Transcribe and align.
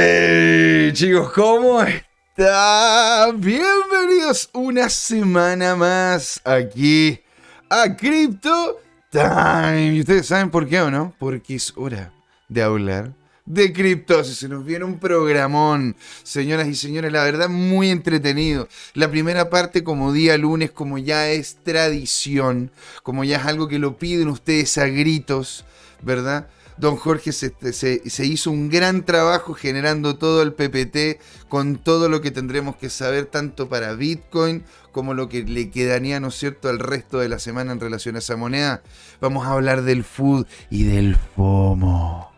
Hey, 0.00 0.92
chicos, 0.92 1.32
¿cómo 1.32 1.82
están? 1.82 3.40
Bienvenidos 3.40 4.48
una 4.52 4.88
semana 4.88 5.74
más 5.74 6.40
aquí 6.44 7.18
a 7.68 7.96
Crypto 7.96 8.80
Time. 9.10 9.96
¿Y 9.96 9.98
ustedes 9.98 10.28
saben 10.28 10.50
por 10.50 10.68
qué 10.68 10.82
o 10.82 10.90
no? 10.92 11.16
Porque 11.18 11.56
es 11.56 11.72
hora 11.76 12.12
de 12.48 12.62
hablar 12.62 13.12
de 13.44 13.72
criptos. 13.72 14.28
Se 14.28 14.48
nos 14.48 14.64
viene 14.64 14.84
un 14.84 15.00
programón, 15.00 15.96
señoras 16.22 16.68
y 16.68 16.76
señores, 16.76 17.10
la 17.10 17.24
verdad 17.24 17.48
muy 17.48 17.90
entretenido. 17.90 18.68
La 18.94 19.10
primera 19.10 19.50
parte 19.50 19.82
como 19.82 20.12
día 20.12 20.38
lunes, 20.38 20.70
como 20.70 20.98
ya 20.98 21.28
es 21.28 21.56
tradición, 21.64 22.70
como 23.02 23.24
ya 23.24 23.38
es 23.38 23.46
algo 23.46 23.66
que 23.66 23.80
lo 23.80 23.98
piden 23.98 24.28
ustedes 24.28 24.78
a 24.78 24.86
gritos, 24.86 25.64
¿verdad? 26.02 26.46
Don 26.78 26.96
Jorge 26.96 27.32
se, 27.32 28.24
hizo 28.24 28.50
un 28.50 28.68
gran 28.68 29.04
trabajo 29.04 29.54
generando 29.54 30.16
todo 30.16 30.42
el 30.42 30.52
PPT 30.52 31.20
con 31.48 31.76
todo 31.76 32.08
lo 32.08 32.20
que 32.20 32.30
tendremos 32.30 32.76
que 32.76 32.88
saber 32.88 33.26
tanto 33.26 33.68
para 33.68 33.94
Bitcoin 33.94 34.64
como 34.92 35.14
lo 35.14 35.28
que 35.28 35.42
le 35.42 35.70
quedaría, 35.70 36.20
¿no 36.20 36.28
es 36.28 36.36
cierto?, 36.36 36.68
al 36.68 36.78
resto 36.78 37.18
de 37.18 37.28
la 37.28 37.38
semana 37.38 37.72
en 37.72 37.80
relación 37.80 38.16
a 38.16 38.20
esa 38.20 38.36
moneda. 38.36 38.82
Vamos 39.20 39.46
a 39.46 39.52
hablar 39.52 39.82
del 39.82 40.04
food 40.04 40.46
y 40.70 40.84
del 40.84 41.16
FOMO. 41.16 42.30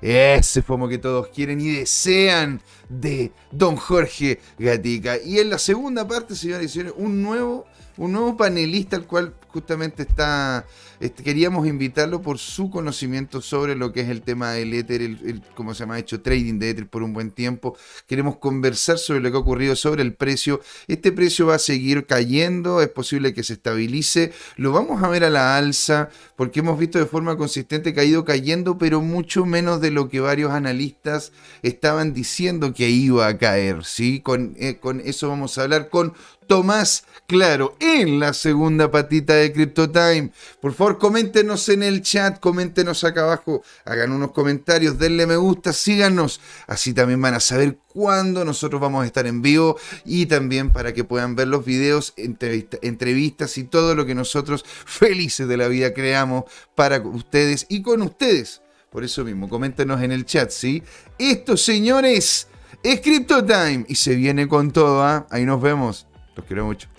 Ese 0.00 0.60
FOMO 0.60 0.88
que 0.88 0.98
todos 0.98 1.28
quieren 1.28 1.60
y 1.60 1.70
desean 1.70 2.60
de 2.88 3.32
Don 3.50 3.76
Jorge 3.76 4.40
Gatica. 4.58 5.18
Y 5.18 5.38
en 5.38 5.50
la 5.50 5.58
segunda 5.58 6.06
parte, 6.06 6.34
señores 6.34 6.66
y 6.66 6.68
señores, 6.68 6.94
un 6.98 7.22
nuevo, 7.22 7.66
un 7.96 8.12
nuevo 8.12 8.36
panelista 8.36 8.96
al 8.96 9.06
cual 9.06 9.34
justamente 9.48 10.02
está 10.02 10.66
este, 11.00 11.22
queríamos 11.22 11.66
invitarlo 11.66 12.22
por 12.22 12.38
su 12.38 12.70
conocimiento 12.70 13.40
sobre 13.40 13.74
lo 13.74 13.92
que 13.92 14.00
es 14.00 14.08
el 14.08 14.22
tema 14.22 14.52
del 14.52 14.72
Ether, 14.72 15.02
el, 15.02 15.42
como 15.54 15.74
se 15.74 15.80
llama, 15.80 15.98
hecho 15.98 16.22
trading 16.22 16.58
de 16.58 16.70
Ether 16.70 16.88
por 16.88 17.02
un 17.02 17.12
buen 17.12 17.30
tiempo. 17.30 17.76
Queremos 18.06 18.36
conversar 18.36 18.98
sobre 18.98 19.20
lo 19.20 19.30
que 19.30 19.36
ha 19.36 19.40
ocurrido 19.40 19.76
sobre 19.76 20.02
el 20.02 20.14
precio. 20.14 20.60
Este 20.86 21.12
precio 21.12 21.46
va 21.46 21.56
a 21.56 21.58
seguir 21.58 22.06
cayendo, 22.06 22.80
es 22.80 22.88
posible 22.88 23.34
que 23.34 23.42
se 23.42 23.54
estabilice. 23.54 24.32
Lo 24.56 24.72
vamos 24.72 25.02
a 25.02 25.08
ver 25.08 25.24
a 25.24 25.30
la 25.30 25.56
alza, 25.56 26.08
porque 26.36 26.60
hemos 26.60 26.78
visto 26.78 26.98
de 26.98 27.06
forma 27.06 27.36
consistente 27.36 27.94
que 27.94 28.00
ha 28.00 28.04
ido 28.04 28.24
cayendo, 28.24 28.78
pero 28.78 29.00
mucho 29.00 29.44
menos 29.44 29.80
de 29.80 29.90
lo 29.90 30.08
que 30.08 30.20
varios 30.20 30.52
analistas 30.52 31.32
estaban 31.62 32.12
diciendo 32.12 32.74
que 32.74 32.88
iba 32.90 33.26
a 33.26 33.38
caer. 33.38 33.84
¿sí? 33.84 34.20
Con, 34.20 34.54
eh, 34.58 34.78
con 34.80 35.00
eso 35.00 35.28
vamos 35.28 35.56
a 35.56 35.62
hablar 35.62 35.88
con 35.90 36.14
Tomás 36.46 37.04
Claro 37.26 37.76
en 37.80 38.20
la 38.20 38.34
segunda 38.34 38.90
patita 38.90 39.34
de 39.34 39.52
CryptoTime. 39.52 40.30
Por 40.60 40.74
favor, 40.74 40.98
coméntenos 40.98 41.68
en 41.68 41.82
el 41.82 42.02
chat, 42.02 42.38
coméntenos 42.38 43.04
acá 43.04 43.22
abajo, 43.22 43.62
hagan 43.84 44.12
unos 44.12 44.32
comentarios, 44.32 44.98
denle 44.98 45.26
me 45.26 45.36
gusta, 45.36 45.72
síganos. 45.72 46.40
Así 46.66 46.92
también 46.92 47.22
van 47.22 47.34
a 47.34 47.40
saber 47.40 47.78
cuándo 47.94 48.44
nosotros 48.44 48.80
vamos 48.80 49.04
a 49.04 49.06
estar 49.06 49.26
en 49.26 49.40
vivo 49.40 49.78
y 50.04 50.26
también 50.26 50.70
para 50.70 50.92
que 50.92 51.04
puedan 51.04 51.36
ver 51.36 51.48
los 51.48 51.64
videos, 51.64 52.12
entrevistas 52.16 53.56
y 53.56 53.64
todo 53.64 53.94
lo 53.94 54.04
que 54.04 54.14
nosotros 54.14 54.64
felices 54.66 55.48
de 55.48 55.56
la 55.56 55.68
vida 55.68 55.94
creamos 55.94 56.44
para 56.74 56.98
ustedes 57.00 57.64
y 57.70 57.80
con 57.80 58.02
ustedes. 58.02 58.60
Por 58.90 59.04
eso 59.04 59.24
mismo, 59.24 59.48
coméntenos 59.48 60.02
en 60.02 60.12
el 60.12 60.24
chat, 60.24 60.50
¿sí? 60.50 60.82
Esto, 61.18 61.56
señores, 61.56 62.48
es 62.82 63.00
CryptoTime 63.00 63.86
y 63.88 63.94
se 63.94 64.14
viene 64.14 64.46
con 64.46 64.70
todo, 64.70 65.02
¿ah? 65.02 65.26
Ahí 65.30 65.44
nos 65.44 65.60
vemos. 65.60 66.06
Los 66.36 66.46
quiero 66.46 66.66
mucho. 66.66 66.93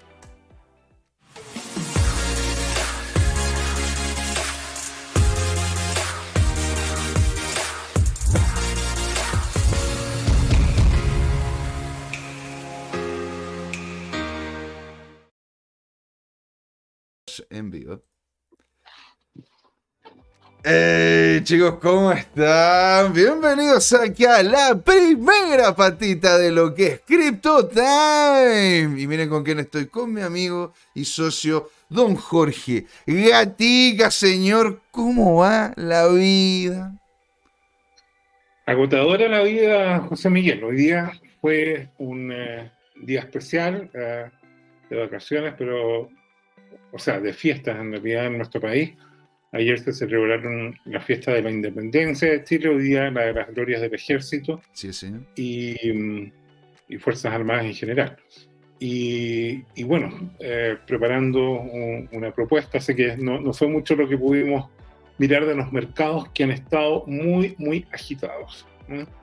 En 17.56 17.72
vivo. 17.72 18.03
Hey 20.68 21.41
chicos, 21.44 21.75
¿cómo 21.79 22.12
están? 22.12 23.13
Bienvenidos 23.13 23.94
aquí 23.94 24.25
a 24.25 24.41
la 24.41 24.75
primera 24.75 25.75
patita 25.75 26.40
de 26.40 26.52
lo 26.52 26.74
que 26.74 26.88
es 26.88 27.02
Crypto 27.02 27.68
Time. 27.68 29.00
Y 29.00 29.06
miren 29.06 29.29
con 29.29 29.44
quién 29.44 29.59
estoy, 29.59 29.85
con 29.85 30.12
mi 30.12 30.22
amigo 30.22 30.74
y 30.96 31.06
socio 31.06 31.69
Don 31.88 32.16
Jorge 32.16 32.88
Gatica, 33.06 34.09
señor, 34.09 34.81
¿cómo 34.90 35.41
va 35.41 35.72
la 35.75 36.08
vida? 36.08 37.00
Agotadora 38.66 39.28
la 39.28 39.44
vida, 39.44 40.00
José 40.00 40.31
Miguel. 40.31 40.63
Hoy 40.63 40.78
día 40.78 41.12
fue 41.41 41.90
un 42.00 42.31
eh, 42.31 42.72
día 42.96 43.19
especial 43.19 43.91
eh, 43.94 44.31
de 44.90 44.97
vacaciones, 44.97 45.53
pero 45.56 46.09
o 46.91 47.00
sea, 47.00 47.19
de 47.19 47.34
fiestas 47.34 47.80
en 47.80 47.91
realidad 47.91 48.28
en 48.28 48.38
nuestro 48.38 48.62
país. 48.62 48.94
Ayer 49.52 49.80
se 49.80 49.94
celebraron 49.94 50.75
la 50.86 51.00
fiesta 51.00 51.31
de 51.31 51.41
la 51.41 51.50
independencia 51.50 52.30
de 52.30 52.44
Chile, 52.44 52.69
hoy 52.69 52.84
día 52.84 53.09
la 53.09 53.25
de 53.25 53.34
las 53.34 53.53
glorias 53.53 53.80
del 53.80 53.94
ejército 53.94 54.62
sí, 54.74 54.91
sí. 54.91 55.14
Y, 55.35 55.94
mm, 55.94 56.31
y, 56.90 56.97
Fuerzas 56.97 57.34
Armadas 57.34 57.66
en 57.66 57.74
general. 57.74 58.18
Y, 58.80 59.64
y 59.75 59.84
bueno, 59.84 60.34
eh, 60.40 60.78
preparando 60.85 61.62
una 62.12 62.31
propuesta, 62.31 62.81
sé 62.81 62.96
que 62.96 63.16
no, 63.16 63.40
no, 63.40 63.53
fue 63.53 63.69
mucho 63.69 63.96
lo 63.96 64.09
que 64.09 64.18
pudimos 64.18 64.69
mirar 65.18 65.46
de 65.46 65.56
los 65.56 65.72
mercados 65.72 66.30
que 66.34 66.44
han 66.44 66.52
estado 66.52 67.06
muy, 67.08 67.56
muy 67.58 67.88
agitados. 67.91 68.68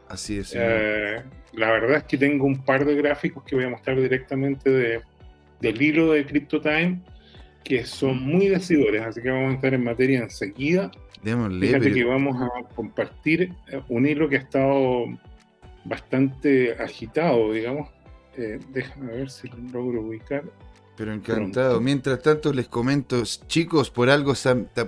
Así 0.09 0.39
es. 0.39 0.55
Eh, 0.57 1.23
la 1.53 1.71
verdad 1.71 1.99
es 1.99 2.05
que 2.05 2.17
tengo 2.17 2.47
un 2.47 2.65
par 2.65 2.85
de 2.85 2.95
gráficos 2.97 3.45
que 3.45 3.55
voy 3.55 3.67
a 3.67 3.69
mostrar 3.69 4.01
directamente 4.01 4.71
de, 4.71 5.01
del 5.61 5.81
hilo 5.81 6.13
de 6.13 6.25
CryptoTime 6.25 7.01
que 7.65 7.85
son 7.87 8.23
muy 8.23 8.49
decidores, 8.49 9.03
así 9.03 9.23
que 9.23 9.31
vamos 9.31 9.53
a 9.53 9.55
estar 9.55 9.75
en 9.75 9.85
materia 9.85 10.21
enseguida. 10.21 10.91
Démosle, 11.23 11.67
Fíjate 11.67 11.93
que 11.93 12.05
vamos 12.05 12.37
a 12.41 12.75
compartir 12.75 13.53
eh, 13.69 13.81
un 13.89 14.07
hilo 14.07 14.29
que 14.29 14.37
ha 14.37 14.41
estado 14.41 15.07
bastante 15.85 16.73
agitado, 16.73 17.53
digamos. 17.53 17.89
Eh, 18.37 18.59
déjame 18.71 19.13
ver 19.13 19.31
si 19.31 19.49
lo 19.49 19.57
logro 19.73 20.03
ubicar. 20.03 20.45
Pero 20.97 21.13
encantado. 21.13 21.81
Mientras 21.81 22.21
tanto 22.23 22.53
les 22.53 22.69
comento, 22.69 23.23
chicos, 23.47 23.91
por 23.91 24.11
algo, 24.11 24.35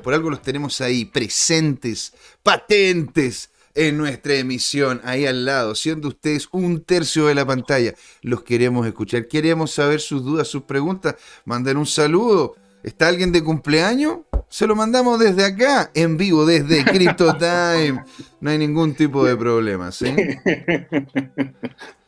por 0.03 0.15
algo 0.15 0.31
los 0.31 0.43
tenemos 0.43 0.81
ahí, 0.81 1.05
presentes, 1.05 2.15
patentes 2.43 3.51
en 3.75 3.97
nuestra 3.97 4.35
emisión, 4.35 5.01
ahí 5.05 5.27
al 5.27 5.45
lado, 5.45 5.75
siendo 5.75 6.09
ustedes 6.09 6.49
un 6.53 6.83
tercio 6.83 7.27
de 7.27 7.35
la 7.35 7.47
pantalla. 7.47 7.95
Los 8.23 8.43
queremos 8.43 8.87
escuchar, 8.87 9.27
queremos 9.29 9.73
saber 9.73 10.01
sus 10.01 10.25
dudas, 10.25 10.47
sus 10.47 10.63
preguntas. 10.63 11.17
Manden 11.45 11.77
un 11.77 11.87
saludo 11.87 12.55
¿Está 12.85 13.09
alguien 13.09 13.33
de 13.33 13.43
cumpleaños? 13.43 14.19
Se 14.49 14.67
lo 14.67 14.77
mandamos 14.77 15.19
desde 15.19 15.43
acá, 15.43 15.91
en 15.95 16.19
vivo, 16.19 16.45
desde 16.45 16.85
Crypto 16.93 17.35
Time. 17.39 18.05
No 18.41 18.51
hay 18.51 18.59
ningún 18.59 18.95
tipo 18.95 19.25
de 19.25 19.35
problema, 19.37 19.91
¿sí? 19.91 20.15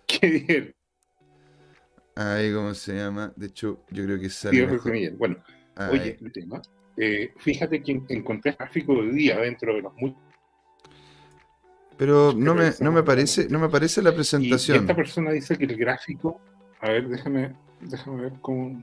Qué 0.07 0.29
bien. 0.29 0.75
Ahí, 2.15 2.53
¿cómo 2.53 2.75
se 2.75 2.95
llama? 2.95 3.33
De 3.37 3.47
hecho, 3.47 3.85
yo 3.91 4.05
creo 4.05 4.21
que 4.21 4.29
sale. 4.29 4.67
Bueno, 5.17 5.37
oye, 5.91 6.19
el 6.21 6.31
tema. 6.31 6.61
Eh, 6.99 7.33
fíjate 7.39 7.83
que 7.83 8.03
encontré 8.09 8.53
gráfico 8.53 9.03
de 9.03 9.13
día 9.13 9.39
dentro 9.39 9.75
de 9.75 9.83
los 9.83 9.93
Pero 11.97 12.35
no 12.35 12.55
me, 12.55 12.73
no 12.81 12.93
me 12.93 13.03
parece, 13.03 13.49
no 13.49 13.59
me 13.59 13.71
parece 13.71 14.03
la 14.03 14.15
presentación. 14.15 14.77
Y 14.77 14.81
esta 14.81 14.95
persona 14.95 15.31
dice 15.31 15.57
que 15.57 15.65
el 15.65 15.77
gráfico, 15.77 16.41
a 16.81 16.91
ver, 16.91 17.09
déjame, 17.09 17.55
déjame 17.81 18.23
ver 18.23 18.33
cómo. 18.43 18.83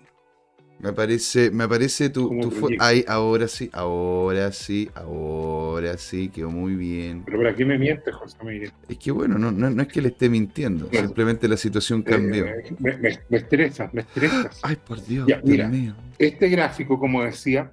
Me 0.84 0.92
parece, 0.92 1.50
me 1.50 1.66
parece 1.66 2.10
tu, 2.10 2.28
tu 2.42 2.70
Ay, 2.78 3.06
ahora 3.08 3.48
sí, 3.48 3.70
ahora 3.72 4.52
sí, 4.52 4.90
ahora 4.96 5.98
sí, 5.98 6.28
quedó 6.28 6.52
muy 6.52 6.76
bien. 6.76 7.24
Pero 7.26 7.38
¿para 7.38 7.56
qué 7.56 7.64
me 7.64 7.78
mientes, 7.78 8.14
José 8.14 8.38
Miguel? 8.44 8.74
Es 8.90 8.98
que 8.98 9.12
bueno, 9.12 9.40
no, 9.40 9.50
no, 9.50 9.82
es 9.82 9.88
que 9.88 10.02
le 10.02 10.10
esté 10.10 10.28
mintiendo, 10.28 10.90
simplemente 10.92 11.48
la 11.48 11.56
situación 11.56 12.02
eh, 12.02 12.04
cambió. 12.04 12.46
me, 12.80 12.98
me, 12.98 13.20
me, 13.30 13.38
estresas, 13.38 13.94
me 13.94 14.02
estresas. 14.02 14.60
Ay, 14.62 14.76
por 14.76 15.02
Dios, 15.06 15.26
mira, 15.46 15.72
Este 16.20 16.50
gráfico, 16.50 17.00
como 17.00 17.24
decía, 17.24 17.72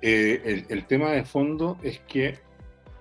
eh, 0.00 0.40
el, 0.46 0.64
el 0.70 0.86
tema 0.86 1.10
de 1.10 1.26
fondo 1.26 1.76
es 1.82 2.00
que 2.08 2.38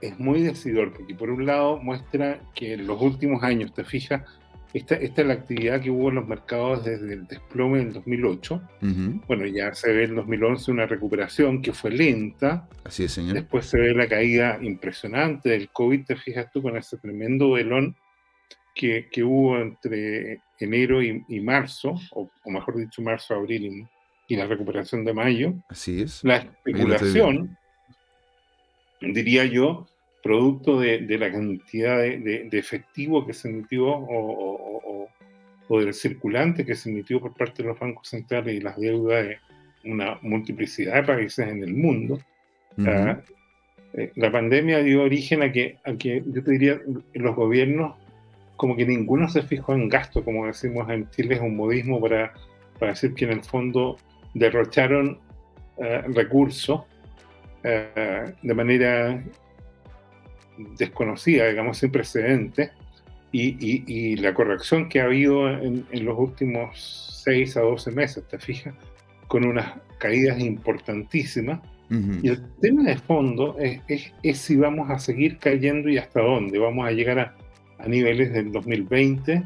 es 0.02 0.20
muy 0.20 0.42
decidor, 0.42 0.92
porque 0.92 1.16
por 1.16 1.30
un 1.30 1.46
lado 1.46 1.78
muestra 1.78 2.42
que 2.54 2.74
en 2.74 2.86
los 2.86 3.02
últimos 3.02 3.44
años, 3.44 3.74
te 3.74 3.86
fijas, 3.86 4.24
esta, 4.74 4.96
esta, 4.96 5.22
es 5.22 5.28
la 5.28 5.34
actividad 5.34 5.82
que 5.82 5.90
hubo 5.90 6.10
en 6.10 6.16
los 6.16 6.28
mercados 6.28 6.84
desde 6.84 7.14
el 7.14 7.28
desplome 7.28 7.80
del 7.80 7.94
2008. 7.94 8.62
Bueno, 9.28 9.46
ya 9.46 9.74
se 9.74 9.92
ve 9.92 10.06
en 10.06 10.16
2011 10.16 10.72
una 10.72 10.86
recuperación 10.86 11.62
que 11.62 11.74
fue 11.74 11.92
lenta. 11.92 12.68
Así 12.84 13.06
es, 13.06 13.14
señor. 13.14 13.34
Después 13.34 13.66
se 13.66 13.80
ve 13.80 13.94
la 13.94 14.08
caída 14.08 14.60
impresionante 14.62 15.50
del 15.50 15.70
COVID, 15.70 16.06
te 16.06 16.16
fijas 16.16 16.52
tú, 16.52 16.62
con 16.62 16.76
ese 16.78 16.98
tremendo 16.98 17.52
velón 17.52 17.96
que, 18.76 19.08
que 19.12 19.24
hubo 19.24 19.58
entre 19.58 20.42
enero 20.60 21.02
y, 21.02 21.40
marzo, 21.42 21.96
o, 22.12 22.30
mejor 22.46 22.78
dicho, 22.78 23.02
marzo, 23.02 23.34
abril 23.36 23.88
y, 24.28 24.36
la 24.36 24.46
recuperación 24.46 25.06
de 25.06 25.14
mayo. 25.14 25.54
Así 25.70 26.02
es. 26.02 26.24
La 26.24 26.38
especulación, 26.38 27.58
diría 29.00 29.46
yo, 29.46 29.88
producto 30.28 30.80
de, 30.82 31.18
la 31.18 31.32
cantidad 31.32 32.00
de, 32.00 32.50
efectivo 32.52 33.26
que 33.26 33.34
se 33.34 33.48
emitió 33.48 33.88
o, 33.88 35.08
del 35.70 35.94
circulante 35.94 36.66
que 36.66 36.76
se 36.76 36.90
emitió 36.90 37.22
por 37.22 37.34
parte 37.34 37.64
de 37.64 37.70
los 37.70 37.80
bancos 37.80 38.10
centrales 38.10 38.56
y 38.56 38.60
las 38.60 38.78
deudas 38.78 39.26
de 39.26 39.38
una 39.86 40.18
multiplicidad 40.22 40.96
de 40.96 41.04
países 41.04 41.48
en 41.48 41.64
el 41.64 41.74
mundo, 41.74 42.20
ah, 42.86 43.22
eh, 43.94 44.12
la 44.16 44.32
pandemia 44.32 44.80
dio 44.80 45.04
origen 45.04 45.44
a 45.44 45.52
que, 45.52 45.78
a 45.86 45.94
que, 45.94 46.22
yo 46.26 46.44
te 46.44 46.52
diría, 46.52 46.80
los 47.14 47.36
gobiernos, 47.36 47.96
como 48.58 48.76
que 48.76 48.86
ninguno 48.86 49.30
se 49.30 49.44
fijó 49.44 49.74
en 49.74 49.88
gasto, 49.88 50.26
como 50.26 50.46
decimos 50.46 50.90
en 50.90 51.10
Chile, 51.12 51.36
es 51.36 51.42
un 51.42 51.56
modismo 51.56 52.02
para, 52.02 52.34
para 52.80 52.92
decir 52.92 53.14
que 53.14 53.26
en 53.26 53.32
el 53.32 53.44
fondo 53.44 53.98
derrocharon 54.34 55.20
eh, 55.78 56.02
recursos 56.14 56.82
eh, 57.64 58.34
de 58.42 58.54
manera 58.54 59.24
desconocida, 60.78 61.48
digamos, 61.48 61.78
sin 61.78 61.92
precedentes, 61.92 62.72
y, 63.32 64.16
la 64.18 64.34
corrección 64.34 64.90
que 64.90 65.02
ha 65.02 65.06
habido 65.06 65.50
en, 65.50 65.86
los 65.92 66.18
últimos 66.18 67.22
6 67.24 67.58
a 67.58 67.62
12 67.62 67.92
meses, 67.92 68.28
¿te 68.28 68.40
fijas? 68.40 68.74
Con 69.28 69.46
unas 69.46 69.74
caídas 70.00 70.40
importantísimas. 70.40 71.60
Y 72.22 72.28
el 72.28 72.44
tema 72.60 72.84
de 72.84 72.98
fondo 72.98 73.56
es, 73.60 73.82
es, 74.22 74.38
si 74.38 74.58
vamos 74.58 74.90
a 74.90 75.00
seguir 75.00 75.38
cayendo 75.38 75.88
y 75.88 75.98
hasta 75.98 76.22
dónde. 76.22 76.60
Vamos 76.60 76.86
a 76.86 76.92
llegar 76.92 77.20
a, 77.20 77.36
a 77.80 77.88
niveles 77.88 78.34
del 78.34 78.52
2020 78.52 79.44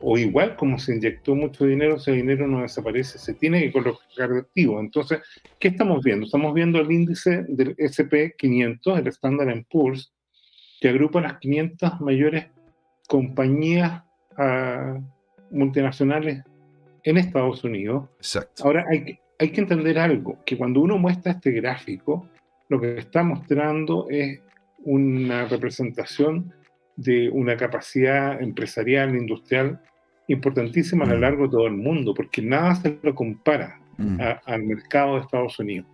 o 0.00 0.18
igual 0.18 0.56
como 0.56 0.78
se 0.78 0.94
inyectó 0.94 1.34
mucho 1.34 1.64
dinero, 1.64 1.96
ese 1.96 2.12
dinero 2.12 2.46
no 2.46 2.62
desaparece, 2.62 3.18
se 3.18 3.32
tiene 3.32 3.60
que 3.62 3.72
colocar 3.72 4.28
de 4.28 4.40
activo. 4.40 4.78
Entonces, 4.80 5.20
¿qué 5.58 5.68
estamos 5.68 6.04
viendo? 6.04 6.26
Estamos 6.26 6.52
viendo 6.52 6.78
el 6.80 6.90
índice 6.90 7.44
del 7.48 7.76
SP500, 7.76 8.98
el 8.98 9.06
Standard 9.06 9.64
Poor's, 9.70 10.12
que 10.84 10.90
agrupa 10.90 11.18
las 11.18 11.38
500 11.38 12.02
mayores 12.02 12.48
compañías 13.08 14.02
ah, 14.36 15.00
multinacionales 15.50 16.44
en 17.02 17.16
Estados 17.16 17.64
Unidos. 17.64 18.10
Exacto. 18.18 18.64
Ahora 18.64 18.84
hay 18.90 19.02
que, 19.02 19.20
hay 19.38 19.48
que 19.48 19.62
entender 19.62 19.98
algo, 19.98 20.36
que 20.44 20.58
cuando 20.58 20.82
uno 20.82 20.98
muestra 20.98 21.32
este 21.32 21.52
gráfico, 21.52 22.28
lo 22.68 22.78
que 22.78 22.98
está 22.98 23.22
mostrando 23.22 24.08
es 24.10 24.40
una 24.84 25.46
representación 25.46 26.52
de 26.96 27.30
una 27.30 27.56
capacidad 27.56 28.42
empresarial, 28.42 29.16
industrial 29.16 29.80
importantísima 30.28 31.06
a 31.06 31.08
lo 31.08 31.16
mm. 31.16 31.20
largo 31.20 31.44
de 31.44 31.50
todo 31.50 31.66
el 31.66 31.78
mundo, 31.78 32.12
porque 32.12 32.42
nada 32.42 32.74
se 32.74 32.98
lo 33.02 33.14
compara 33.14 33.80
mm. 33.96 34.20
al 34.44 34.64
mercado 34.64 35.14
de 35.14 35.22
Estados 35.22 35.58
Unidos. 35.58 35.86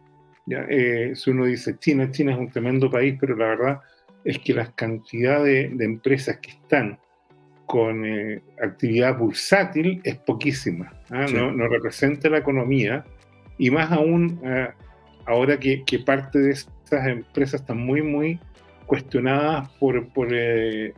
¿ya? 0.47 0.67
Eh, 0.69 1.13
si 1.15 1.31
uno 1.31 1.45
dice 1.45 1.79
China, 1.79 2.11
China 2.11 2.33
es 2.33 2.39
un 2.39 2.51
tremendo 2.51 2.91
país, 2.91 3.17
pero 3.21 3.37
la 3.37 3.47
verdad 3.47 3.81
es 4.25 4.39
que 4.39 4.55
la 4.55 4.73
cantidad 4.73 5.43
de, 5.43 5.65
empresas 5.81 6.39
que 6.39 6.51
están 6.51 6.99
con 7.67 8.05
eh, 8.05 8.43
actividad 8.63 9.17
bursátil 9.17 10.01
es 10.05 10.17
poquísima, 10.17 10.93
¿ah? 11.11 11.27
no, 11.33 11.53
no, 11.53 11.69
representa 11.69 12.29
la 12.29 12.39
economía 12.39 13.05
y 13.59 13.71
más 13.71 13.93
aún 13.93 14.41
ah, 14.45 14.75
ahora 15.27 15.59
que, 15.59 15.85
que, 15.85 16.01
parte 16.01 16.39
de 16.39 16.51
estas 16.51 17.07
empresas 17.07 17.61
están 17.61 17.79
muy, 17.79 18.03
muy 18.03 18.41
cuestionadas 18.87 19.69
por, 19.79 20.09
por 20.09 20.29
eh, 20.33 20.93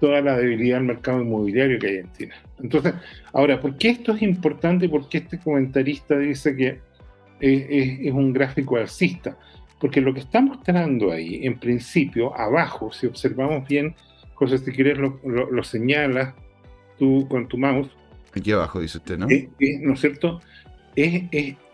toda 0.00 0.20
la 0.20 0.36
debilidad 0.36 0.78
del 0.78 0.86
mercado 0.86 1.20
inmobiliario 1.20 1.78
que 1.78 1.86
hay 1.86 1.96
en 1.98 2.12
China. 2.12 2.34
Entonces, 2.60 2.94
ahora, 3.32 3.60
¿por 3.60 3.76
qué 3.76 3.90
esto 3.90 4.12
es 4.12 4.22
importante 4.22 4.88
por 4.88 5.08
qué 5.08 5.18
este 5.18 5.38
comentarista 5.38 6.18
dice 6.18 6.56
que 6.56 6.80
es, 7.40 8.12
un 8.12 8.32
gráfico 8.32 8.76
alcista? 8.76 9.36
Porque 9.80 10.00
lo 10.00 10.12
que 10.12 10.20
está 10.20 10.40
mostrando 10.40 11.10
ahí, 11.10 11.40
en 11.46 11.58
principio, 11.58 12.36
abajo, 12.38 12.92
si 12.92 13.06
observamos 13.06 13.66
bien, 13.66 13.94
José, 14.34 14.58
si 14.58 14.72
quieres 14.72 14.98
lo, 14.98 15.20
lo, 15.24 15.62
señalas 15.62 16.34
tú 16.98 17.26
con 17.28 17.48
tu 17.48 17.56
mouse. 17.58 17.90
Aquí 18.34 18.52
abajo, 18.52 18.80
dice 18.80 18.98
usted, 18.98 19.18
¿no? 19.18 19.26
¿No 19.26 19.92
es 19.94 20.00
cierto? 20.00 20.40
Es, 20.94 21.24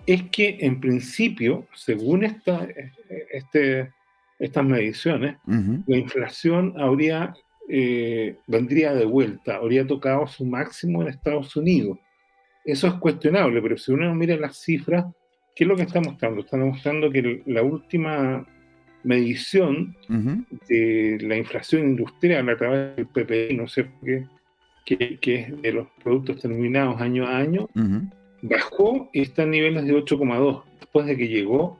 es, 0.06 0.22
que 0.30 0.58
en 0.60 0.80
principio, 0.80 1.66
según 1.74 2.24
esta, 2.24 2.66
este, 3.32 3.90
estas 4.38 4.64
mediciones, 4.64 5.36
la 5.86 5.96
inflación 5.96 6.74
habría 6.78 7.34
eh, 7.68 8.36
vendría 8.46 8.94
de 8.94 9.06
vuelta, 9.06 9.56
habría 9.56 9.86
tocado 9.86 10.26
su 10.28 10.44
máximo 10.44 11.02
en 11.02 11.08
Estados 11.08 11.56
Unidos. 11.56 11.98
Eso 12.64 12.86
es 12.86 12.94
cuestionable, 12.94 13.60
pero 13.60 13.76
si 13.76 13.92
uno 13.92 14.14
mira 14.14 14.36
las 14.36 14.58
cifras, 14.58 15.04
¿qué 15.56 15.64
es 15.64 15.68
lo 15.68 15.74
que 15.74 15.82
está 15.82 16.00
mostrando? 16.00 16.42
Está 16.42 16.58
mostrando 16.58 17.10
que 17.10 17.42
la 17.46 17.62
última 17.62 18.46
medición 19.02 19.96
de 20.68 21.18
la 21.22 21.36
inflación 21.36 21.90
industrial 21.90 22.48
a 22.48 22.56
través 22.56 22.96
del 22.96 23.06
PPI, 23.06 23.56
no 23.56 23.66
sé 23.66 23.86
qué, 24.04 25.18
que, 25.20 25.40
es 25.40 25.62
de 25.62 25.72
los 25.72 25.88
productos 26.04 26.40
terminados 26.40 27.00
año 27.00 27.26
a 27.26 27.38
año, 27.38 27.68
bajó 28.42 29.08
y 29.12 29.22
está 29.22 29.44
en 29.44 29.52
niveles 29.52 29.86
de 29.86 29.94
8,2, 29.94 30.62
después 30.78 31.06
de 31.06 31.16
que 31.16 31.28
llegó 31.28 31.78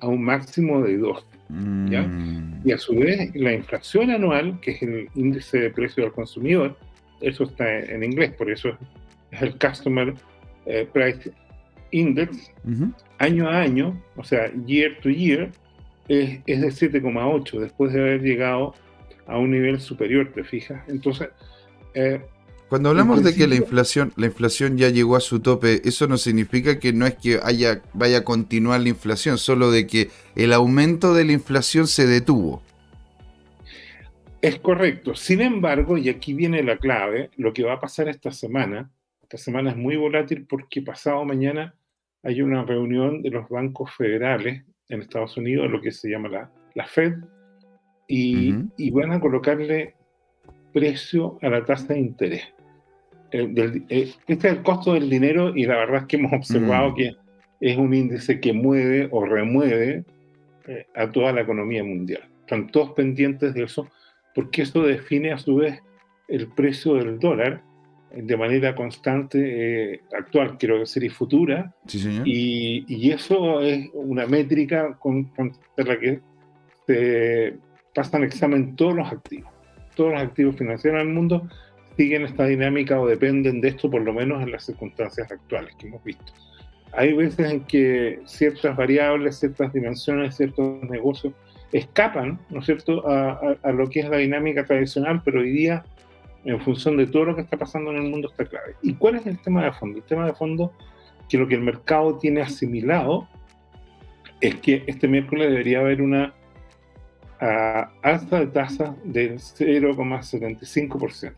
a 0.00 0.08
un 0.08 0.22
máximo 0.22 0.82
de 0.82 0.98
2. 0.98 1.26
Mm. 1.50 2.62
Y 2.64 2.72
a 2.72 2.78
su 2.78 2.96
vez, 2.96 3.30
la 3.36 3.52
inflación 3.52 4.10
anual, 4.10 4.58
que 4.60 4.72
es 4.72 4.82
el 4.82 5.08
índice 5.14 5.60
de 5.60 5.70
precio 5.70 6.02
del 6.02 6.12
consumidor, 6.12 6.76
eso 7.20 7.44
está 7.44 7.78
en 7.78 8.02
inglés, 8.02 8.32
por 8.32 8.50
eso 8.50 8.76
es 9.30 9.42
el 9.42 9.56
Customer 9.58 10.14
eh, 10.66 10.88
Price 10.92 11.30
Index, 11.94 12.50
año 13.18 13.48
a 13.48 13.60
año, 13.60 14.02
o 14.16 14.24
sea, 14.24 14.52
year 14.66 14.98
to 15.00 15.10
year, 15.10 15.52
es, 16.08 16.40
es 16.46 16.80
de 16.80 16.90
7,8, 16.90 17.60
después 17.60 17.92
de 17.92 18.00
haber 18.00 18.20
llegado 18.20 18.74
a 19.26 19.38
un 19.38 19.52
nivel 19.52 19.80
superior, 19.80 20.32
¿te 20.34 20.42
fijas? 20.42 20.82
Entonces, 20.88 21.28
eh, 21.94 22.20
cuando 22.68 22.88
hablamos 22.88 23.22
de 23.22 23.32
que 23.34 23.46
la 23.46 23.54
inflación, 23.54 24.12
la 24.16 24.26
inflación 24.26 24.76
ya 24.76 24.88
llegó 24.88 25.14
a 25.14 25.20
su 25.20 25.38
tope, 25.38 25.82
eso 25.84 26.08
no 26.08 26.18
significa 26.18 26.80
que 26.80 26.92
no 26.92 27.06
es 27.06 27.14
que 27.14 27.38
haya, 27.40 27.82
vaya 27.92 28.18
a 28.18 28.24
continuar 28.24 28.80
la 28.80 28.88
inflación, 28.88 29.38
solo 29.38 29.70
de 29.70 29.86
que 29.86 30.10
el 30.34 30.52
aumento 30.52 31.14
de 31.14 31.24
la 31.24 31.32
inflación 31.32 31.86
se 31.86 32.08
detuvo. 32.08 32.60
Es 34.42 34.58
correcto. 34.58 35.14
Sin 35.14 35.40
embargo, 35.40 35.96
y 35.96 36.08
aquí 36.08 36.34
viene 36.34 36.64
la 36.64 36.76
clave, 36.76 37.30
lo 37.36 37.52
que 37.52 37.62
va 37.62 37.74
a 37.74 37.80
pasar 37.80 38.08
esta 38.08 38.32
semana, 38.32 38.90
esta 39.22 39.38
semana 39.38 39.70
es 39.70 39.76
muy 39.76 39.96
volátil 39.96 40.44
porque 40.44 40.82
pasado 40.82 41.24
mañana 41.24 41.74
hay 42.24 42.42
una 42.42 42.64
reunión 42.64 43.22
de 43.22 43.30
los 43.30 43.48
bancos 43.48 43.94
federales 43.94 44.64
en 44.88 45.02
Estados 45.02 45.36
Unidos, 45.36 45.70
lo 45.70 45.80
que 45.80 45.92
se 45.92 46.10
llama 46.10 46.50
la, 46.74 46.86
Fed, 46.86 47.14
y, 48.08 48.54
y 48.76 48.90
van 48.90 49.12
a 49.12 49.20
colocarle 49.20 49.94
precio 50.72 51.38
a 51.40 51.48
la 51.48 51.64
tasa 51.64 51.94
de 51.94 52.00
interés. 52.00 52.54
Eh, 53.36 53.82
este 53.88 54.32
es 54.32 54.44
el 54.44 54.62
costo 54.62 54.94
del 54.94 55.10
dinero 55.10 55.56
y 55.56 55.64
la 55.64 55.76
verdad 55.76 56.02
es 56.02 56.06
que 56.06 56.16
hemos 56.16 56.32
observado 56.32 56.90
mm. 56.90 56.94
que 56.94 57.16
es 57.60 57.76
un 57.76 57.92
índice 57.92 58.38
que 58.38 58.52
mueve 58.52 59.08
o 59.10 59.24
remueve 59.24 60.04
eh, 60.68 60.86
a 60.94 61.10
toda 61.10 61.32
la 61.32 61.40
economía 61.40 61.82
mundial. 61.82 62.22
Están 62.40 62.68
todos 62.68 62.92
pendientes 62.92 63.54
de 63.54 63.64
eso 63.64 63.88
porque 64.36 64.62
eso 64.62 64.82
define 64.82 65.32
a 65.32 65.38
su 65.38 65.56
vez 65.56 65.80
el 66.28 66.46
precio 66.48 66.94
del 66.94 67.18
dólar 67.18 67.62
de 68.16 68.36
manera 68.36 68.74
constante, 68.74 69.94
eh, 69.94 70.00
actual, 70.16 70.56
quiero 70.58 70.78
decir, 70.78 71.04
y 71.04 71.08
futura. 71.08 71.74
Y, 72.24 72.84
y, 72.88 73.10
eso 73.10 73.60
es 73.60 73.88
una 73.92 74.26
métrica 74.26 74.96
con, 74.98 75.24
con 75.24 75.52
la 75.76 75.98
que 75.98 76.20
se 76.86 77.54
pasan 77.94 78.24
examen 78.24 78.76
todos 78.76 78.94
los 78.94 79.10
activos. 79.10 79.50
Todos 79.94 80.12
los 80.12 80.22
activos 80.22 80.56
financieros 80.56 81.02
del 81.02 81.12
mundo 81.12 81.48
siguen 81.96 82.24
esta 82.24 82.46
dinámica 82.46 83.00
o 83.00 83.06
dependen 83.06 83.60
de 83.60 83.68
esto, 83.68 83.90
por 83.90 84.02
lo 84.02 84.12
menos 84.12 84.42
en 84.42 84.50
las 84.50 84.64
circunstancias 84.64 85.30
actuales 85.30 85.74
que 85.76 85.86
hemos 85.86 86.02
visto. 86.02 86.32
Hay 86.92 87.12
veces 87.12 87.50
en 87.50 87.60
que 87.64 88.20
ciertas 88.24 88.76
variables, 88.76 89.38
ciertas 89.38 89.72
dimensiones, 89.72 90.36
ciertos 90.36 90.82
negocios 90.84 91.32
escapan, 91.72 92.38
¿no 92.50 92.60
es 92.60 92.66
cierto?, 92.66 93.02
a, 93.08 93.72
lo 93.72 93.90
que 93.90 94.00
es 94.00 94.08
la 94.08 94.18
dinámica 94.18 94.64
tradicional, 94.64 95.20
pero 95.24 95.40
hoy 95.40 95.50
día, 95.50 95.84
en 96.44 96.60
función 96.60 96.96
de 96.96 97.06
todo 97.06 97.24
lo 97.26 97.34
que 97.34 97.42
está 97.42 97.56
pasando 97.56 97.90
en 97.90 97.96
el 97.96 98.10
mundo, 98.10 98.28
está 98.28 98.44
clave. 98.44 98.74
¿Y 98.82 98.94
cuál 98.94 99.16
es 99.16 99.26
el 99.26 99.40
tema 99.40 99.64
de 99.64 99.72
fondo? 99.72 99.98
El 99.98 100.04
tema 100.04 100.26
de 100.26 100.34
fondo 100.34 100.72
que 101.28 101.38
lo 101.38 101.48
que 101.48 101.54
el 101.54 101.62
mercado 101.62 102.18
tiene 102.18 102.42
asimilado 102.42 103.26
es 104.40 104.56
que 104.56 104.84
este 104.86 105.08
miércoles 105.08 105.48
debería 105.48 105.80
haber 105.80 106.02
una 106.02 106.34
uh, 107.40 107.86
alza 108.02 108.40
de 108.40 108.46
tasa 108.48 108.94
del 109.04 109.38
0,75%. 109.38 111.34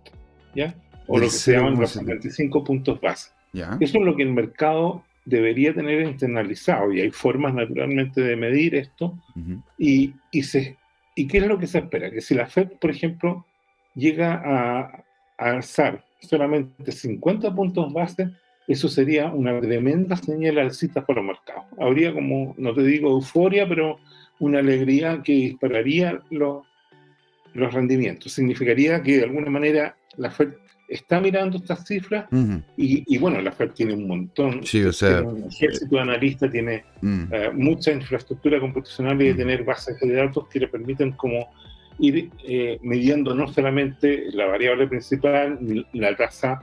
O 1.06 1.18
lo 1.18 1.26
que 1.26 1.30
se 1.30 1.52
llaman 1.52 1.78
los 1.78 1.90
75 1.90 2.64
puntos 2.64 3.00
base. 3.00 3.30
Eso 3.52 3.98
es 3.98 4.04
lo 4.04 4.16
que 4.16 4.24
el 4.24 4.32
mercado 4.32 5.04
debería 5.24 5.72
tener 5.72 6.02
internalizado 6.02 6.92
y 6.92 7.00
hay 7.00 7.10
formas 7.10 7.54
naturalmente 7.54 8.20
de 8.20 8.36
medir 8.36 8.74
esto. 8.74 9.16
y, 9.78 10.14
y, 10.32 10.42
se, 10.42 10.76
¿Y 11.14 11.28
qué 11.28 11.38
es 11.38 11.46
lo 11.46 11.58
que 11.58 11.66
se 11.66 11.78
espera? 11.78 12.10
Que 12.10 12.20
si 12.20 12.34
la 12.34 12.46
Fed, 12.46 12.68
por 12.80 12.90
ejemplo, 12.90 13.46
llega 13.96 14.40
a, 14.44 15.04
a 15.38 15.50
alzar 15.50 16.04
solamente 16.20 16.92
50 16.92 17.54
puntos 17.54 17.92
base, 17.92 18.30
eso 18.68 18.88
sería 18.88 19.26
una 19.26 19.60
tremenda 19.60 20.16
señal 20.16 20.58
alcista 20.58 21.04
para 21.04 21.22
los 21.22 21.36
mercados. 21.36 21.64
Habría 21.78 22.12
como, 22.12 22.54
no 22.58 22.74
te 22.74 22.82
digo 22.82 23.10
euforia, 23.10 23.68
pero 23.68 23.98
una 24.38 24.58
alegría 24.58 25.22
que 25.22 25.32
dispararía 25.32 26.20
los, 26.30 26.64
los 27.54 27.72
rendimientos. 27.72 28.32
Significaría 28.32 29.02
que 29.02 29.18
de 29.18 29.24
alguna 29.24 29.50
manera 29.50 29.96
la 30.16 30.30
Fed 30.30 30.54
está 30.88 31.20
mirando 31.20 31.56
estas 31.58 31.84
cifras 31.86 32.26
y, 32.76 33.18
bueno, 33.18 33.40
la 33.40 33.50
FED 33.50 33.70
tiene 33.70 33.94
un 33.94 34.06
montón, 34.06 34.64
sí, 34.64 34.84
o 34.84 34.92
sea, 34.92 35.20
tiene 35.20 35.32
un 35.32 35.48
ejército 35.48 35.96
de 35.96 36.00
analistas, 36.00 36.52
tiene 36.52 36.84
mm. 37.00 37.24
eh, 37.32 37.50
mucha 37.52 37.92
infraestructura 37.92 38.60
computacional 38.60 39.20
y 39.20 39.26
de 39.26 39.34
mm. 39.34 39.36
tener 39.36 39.64
bases 39.64 39.98
de 39.98 40.12
datos 40.12 40.46
que 40.48 40.60
le 40.60 40.68
permiten 40.68 41.12
como 41.12 41.48
ir 41.98 42.30
eh, 42.44 42.78
midiendo 42.82 43.34
no 43.34 43.48
solamente 43.48 44.26
la 44.32 44.46
variable 44.46 44.86
principal, 44.86 45.58
la 45.92 46.16
tasa 46.16 46.62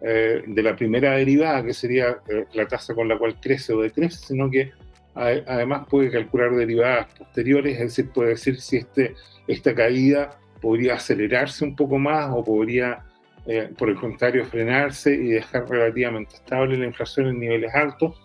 eh, 0.00 0.42
de 0.46 0.62
la 0.62 0.76
primera 0.76 1.12
derivada, 1.12 1.64
que 1.64 1.74
sería 1.74 2.18
la 2.54 2.66
tasa 2.66 2.94
con 2.94 3.08
la 3.08 3.18
cual 3.18 3.36
crece 3.40 3.72
o 3.72 3.82
decrece, 3.82 4.26
sino 4.26 4.50
que 4.50 4.72
además 5.14 5.86
puede 5.90 6.10
calcular 6.10 6.54
derivadas 6.54 7.12
posteriores, 7.18 7.74
es 7.74 7.80
decir, 7.80 8.10
puede 8.10 8.30
decir 8.30 8.60
si 8.60 8.78
este, 8.78 9.14
esta 9.46 9.74
caída 9.74 10.38
podría 10.60 10.94
acelerarse 10.94 11.64
un 11.64 11.74
poco 11.76 11.98
más 11.98 12.30
o 12.32 12.44
podría 12.44 13.04
eh, 13.46 13.70
por 13.76 13.88
el 13.88 13.96
contrario, 13.96 14.44
frenarse 14.44 15.14
y 15.14 15.28
dejar 15.28 15.68
relativamente 15.68 16.36
estable 16.36 16.76
la 16.76 16.86
inflación 16.86 17.28
en 17.28 17.40
niveles 17.40 17.74
altos. 17.74 18.20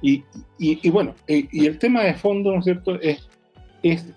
Y, 0.00 0.24
bueno, 0.88 1.14
eh, 1.26 1.46
y, 1.50 1.66
el 1.66 1.78
tema 1.78 2.02
de 2.04 2.14
fondo, 2.14 2.52
¿no 2.52 2.58
es 2.58 2.64
cierto?, 2.64 2.98
es 3.00 4.14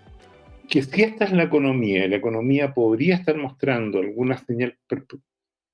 que 0.67 0.84
si 0.84 1.03
esta 1.03 1.25
es 1.25 1.31
la 1.31 1.43
economía, 1.43 2.07
la 2.07 2.15
economía 2.15 2.74
podría 2.74 3.15
estar 3.15 3.38
mostrando 3.38 4.00
alguna 4.00 4.38
señal 4.38 4.77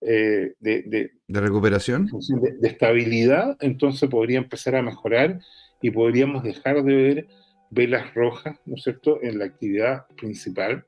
eh, 0.01 0.53
de, 0.59 0.81
de, 1.27 1.39
recuperación, 1.41 2.07
de, 2.07 2.51
de, 2.59 2.67
estabilidad, 2.67 3.57
entonces 3.61 4.09
podría 4.09 4.39
empezar 4.39 4.75
a 4.75 4.81
mejorar 4.81 5.39
y 5.81 5.91
podríamos 5.91 6.43
dejar 6.43 6.83
de 6.83 6.95
ver 6.95 7.27
velas 7.69 8.13
rojas, 8.13 8.59
¿no 8.65 8.75
es 8.75 8.83
cierto?, 8.83 9.19
en 9.21 9.39
la 9.39 9.45
actividad 9.45 10.07
principal 10.17 10.85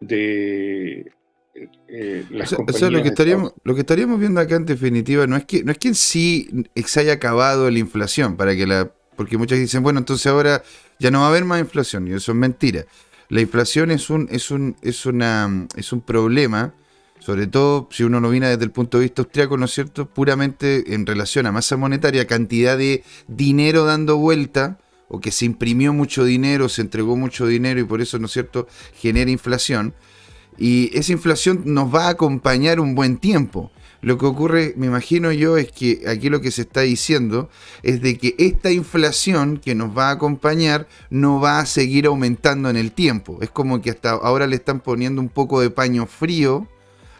de, 0.00 1.12
eh, 1.86 2.24
o 2.66 2.72
sea, 2.72 2.90
lo 2.90 3.02
que 3.02 3.08
estaríamos 3.08 3.52
lo 3.62 3.74
que 3.74 3.80
estaríamos 3.80 4.18
viendo 4.18 4.40
acá 4.40 4.56
en 4.56 4.64
definitiva 4.64 5.26
no 5.26 5.36
es 5.36 5.44
que 5.44 5.62
no 5.62 5.70
es 5.70 5.78
que 5.78 5.88
en 5.88 5.94
sí 5.94 6.48
se 6.86 7.00
haya 7.00 7.12
acabado 7.12 7.70
la 7.70 7.78
inflación 7.78 8.38
para 8.38 8.56
que 8.56 8.66
la 8.66 8.90
porque 9.16 9.36
muchas 9.36 9.58
dicen 9.58 9.82
bueno 9.82 9.98
entonces 9.98 10.26
ahora 10.26 10.62
ya 10.98 11.10
no 11.10 11.20
va 11.20 11.26
a 11.26 11.28
haber 11.28 11.44
más 11.44 11.60
inflación 11.60 12.08
y 12.08 12.12
eso 12.12 12.32
es 12.32 12.38
mentira 12.38 12.86
la 13.32 13.40
inflación 13.40 13.90
es 13.90 14.10
un 14.10 14.28
es 14.30 14.50
un 14.50 14.76
es 14.82 15.06
una 15.06 15.66
es 15.76 15.94
un 15.94 16.02
problema 16.02 16.74
sobre 17.18 17.46
todo 17.46 17.88
si 17.90 18.02
uno 18.02 18.20
no 18.20 18.28
viene 18.28 18.48
desde 18.48 18.64
el 18.64 18.72
punto 18.72 18.98
de 18.98 19.04
vista 19.04 19.22
austriaco, 19.22 19.56
¿no 19.56 19.64
es 19.64 19.70
cierto? 19.70 20.06
Puramente 20.06 20.92
en 20.92 21.06
relación 21.06 21.46
a 21.46 21.52
masa 21.52 21.76
monetaria, 21.76 22.26
cantidad 22.26 22.76
de 22.76 23.04
dinero 23.28 23.84
dando 23.84 24.16
vuelta, 24.16 24.80
o 25.06 25.20
que 25.20 25.30
se 25.30 25.44
imprimió 25.44 25.92
mucho 25.92 26.24
dinero, 26.24 26.68
se 26.68 26.82
entregó 26.82 27.16
mucho 27.16 27.46
dinero 27.46 27.78
y 27.78 27.84
por 27.84 28.00
eso, 28.00 28.18
¿no 28.18 28.26
es 28.26 28.32
cierto?, 28.32 28.66
genera 28.96 29.30
inflación. 29.30 29.94
Y 30.58 30.90
esa 30.98 31.12
inflación 31.12 31.62
nos 31.64 31.94
va 31.94 32.06
a 32.06 32.10
acompañar 32.10 32.80
un 32.80 32.96
buen 32.96 33.18
tiempo. 33.18 33.70
Lo 34.02 34.18
que 34.18 34.26
ocurre, 34.26 34.74
me 34.76 34.86
imagino 34.86 35.30
yo, 35.30 35.56
es 35.56 35.70
que 35.70 36.02
aquí 36.08 36.28
lo 36.28 36.40
que 36.40 36.50
se 36.50 36.62
está 36.62 36.80
diciendo 36.80 37.48
es 37.84 38.02
de 38.02 38.18
que 38.18 38.34
esta 38.36 38.72
inflación 38.72 39.58
que 39.58 39.76
nos 39.76 39.96
va 39.96 40.08
a 40.08 40.12
acompañar 40.14 40.88
no 41.08 41.40
va 41.40 41.60
a 41.60 41.66
seguir 41.66 42.06
aumentando 42.06 42.68
en 42.68 42.76
el 42.76 42.90
tiempo. 42.90 43.38
Es 43.42 43.50
como 43.50 43.80
que 43.80 43.90
hasta 43.90 44.10
ahora 44.10 44.48
le 44.48 44.56
están 44.56 44.80
poniendo 44.80 45.20
un 45.20 45.28
poco 45.28 45.60
de 45.60 45.70
paño 45.70 46.06
frío 46.06 46.68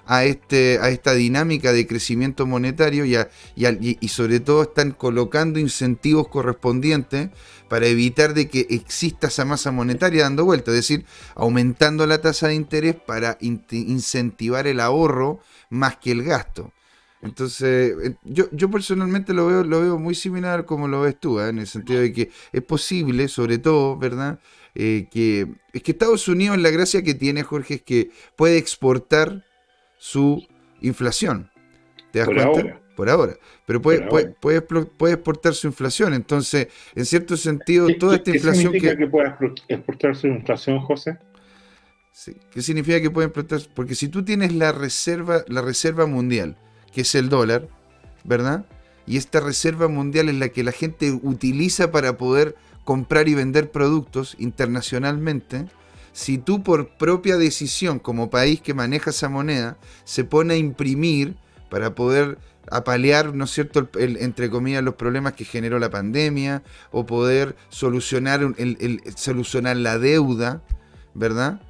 a, 0.07 0.25
este, 0.25 0.81
a 0.81 0.89
esta 0.91 1.15
dinámica 1.15 1.73
de 1.73 1.87
crecimiento 1.87 2.47
monetario 2.47 3.05
y, 3.05 4.09
sobre 4.09 4.41
todo 4.41 4.63
están 4.63 4.91
colocando 4.91 5.61
incentivos 5.61 6.27
correspondientes 6.27 7.31
para 7.69 7.87
evitar 7.87 8.35
de 8.35 8.49
que 8.49 8.67
exista 8.71 9.29
esa 9.29 9.45
masa 9.45 9.71
monetaria 9.71 10.25
dando 10.25 10.45
vuelta, 10.45 10.73
es 10.73 10.79
decir, 10.79 11.07
aumentando 11.37 12.07
la 12.07 12.21
tasa 12.21 12.49
de 12.49 12.55
interés 12.55 12.97
para 12.97 13.39
incentivar 13.41 14.67
el 14.67 14.81
ahorro 14.81 15.41
más 15.73 15.97
que 15.97 16.13
el 16.13 16.23
gasto. 16.23 16.71
Entonces, 17.23 17.95
yo, 18.25 18.47
yo 18.51 18.71
personalmente 18.71 19.33
lo 19.33 19.47
veo, 19.47 19.65
lo 19.65 19.81
veo 19.81 19.99
muy 19.99 20.15
similar 20.15 20.67
como 20.67 20.89
lo 20.89 21.01
ves 21.03 21.19
tú, 21.19 21.41
¿eh? 21.41 21.49
en 21.49 21.61
el 21.61 21.67
sentido 21.67 22.01
de 22.01 22.13
que 22.13 22.31
es 22.53 22.63
posible, 22.63 23.29
sobre 23.29 23.59
todo, 23.59 23.97
¿verdad? 23.97 24.39
Eh, 24.75 25.09
que 25.11 25.47
es 25.73 25.83
que 25.83 25.93
Estados 25.93 26.27
Unidos, 26.29 26.59
la 26.59 26.71
gracia 26.71 27.03
que 27.03 27.15
tiene, 27.15 27.43
Jorge, 27.43 27.75
es 27.75 27.83
que 27.83 28.11
puede 28.37 28.59
exportar 28.59 29.45
su 29.99 30.47
inflación. 30.81 31.51
¿Te 32.11 32.19
das 32.19 32.29
cuenta? 32.29 32.81
Por 32.97 33.09
ahora. 33.09 33.35
Pero 33.65 33.81
puede, 33.81 34.03
puede, 34.41 34.61
puede, 34.61 35.15
exportar 35.15 35.55
su 35.55 35.69
inflación. 35.69 36.13
Entonces, 36.13 36.69
en 36.95 37.07
cierto 37.07 37.37
sentido, 37.37 37.89
toda 37.99 38.17
esta 38.17 38.31
inflación. 38.31 38.73
¿Qué 38.73 38.81
significa 38.81 38.99
que, 38.99 39.07
pueda 39.07 39.39
exportar 39.69 40.17
su 40.17 40.27
inflación, 40.27 40.81
José? 40.81 41.17
¿Qué 42.51 42.63
significa 42.63 43.01
que 43.01 43.11
puede 43.11 43.29
exportar? 43.29 43.61
Porque 43.75 43.95
si 43.95 44.09
tú 44.09 44.25
tienes 44.25 44.53
la 44.53 44.73
reserva, 44.73 45.45
la 45.49 45.63
reserva 45.63 46.07
mundial, 46.07 46.57
que 46.93 47.03
es 47.03 47.15
el 47.15 47.29
dólar, 47.29 47.69
¿verdad? 48.25 48.67
Y 49.07 49.17
esta 49.17 49.41
reserva 49.41 49.89
mundial 49.89 50.29
es 50.29 50.37
la 50.37 50.51
que 50.51 50.63
la 50.63 50.73
gente 50.73 51.11
utiliza 51.23 51.91
para 51.91 52.17
poder 52.17 52.55
comprar 52.85 53.29
y 53.29 53.35
vender 53.35 53.71
productos 53.71 54.37
internacionalmente 54.39 55.67
si 56.13 56.39
tú 56.39 56.63
por 56.63 56.91
propia 56.97 57.37
decisión 57.37 57.99
como 57.99 58.31
país 58.31 58.61
que 58.61 58.75
maneja 58.75 59.11
esa 59.11 59.29
moneda 59.29 59.79
se 60.05 60.25
pone 60.25 60.55
a 60.55 60.59
imprimir 60.59 61.37
para 61.71 61.95
poder 61.95 62.39
apalear, 62.71 63.35
¿no 63.35 63.45
es 63.45 63.51
cierto?, 63.51 63.89
entre 63.99 64.51
comillas, 64.51 64.85
los 64.85 64.95
problemas 64.95 65.33
que 65.33 65.45
generó 65.45 65.79
la 65.79 65.91
pandemia 65.91 66.63
o 66.91 67.07
poder 67.07 67.57
solucionar, 67.71 68.43
el, 68.59 69.01
solucionar 69.17 69.79
la 69.79 69.99
deuda, 69.99 70.63
¿verdad? 71.15 71.61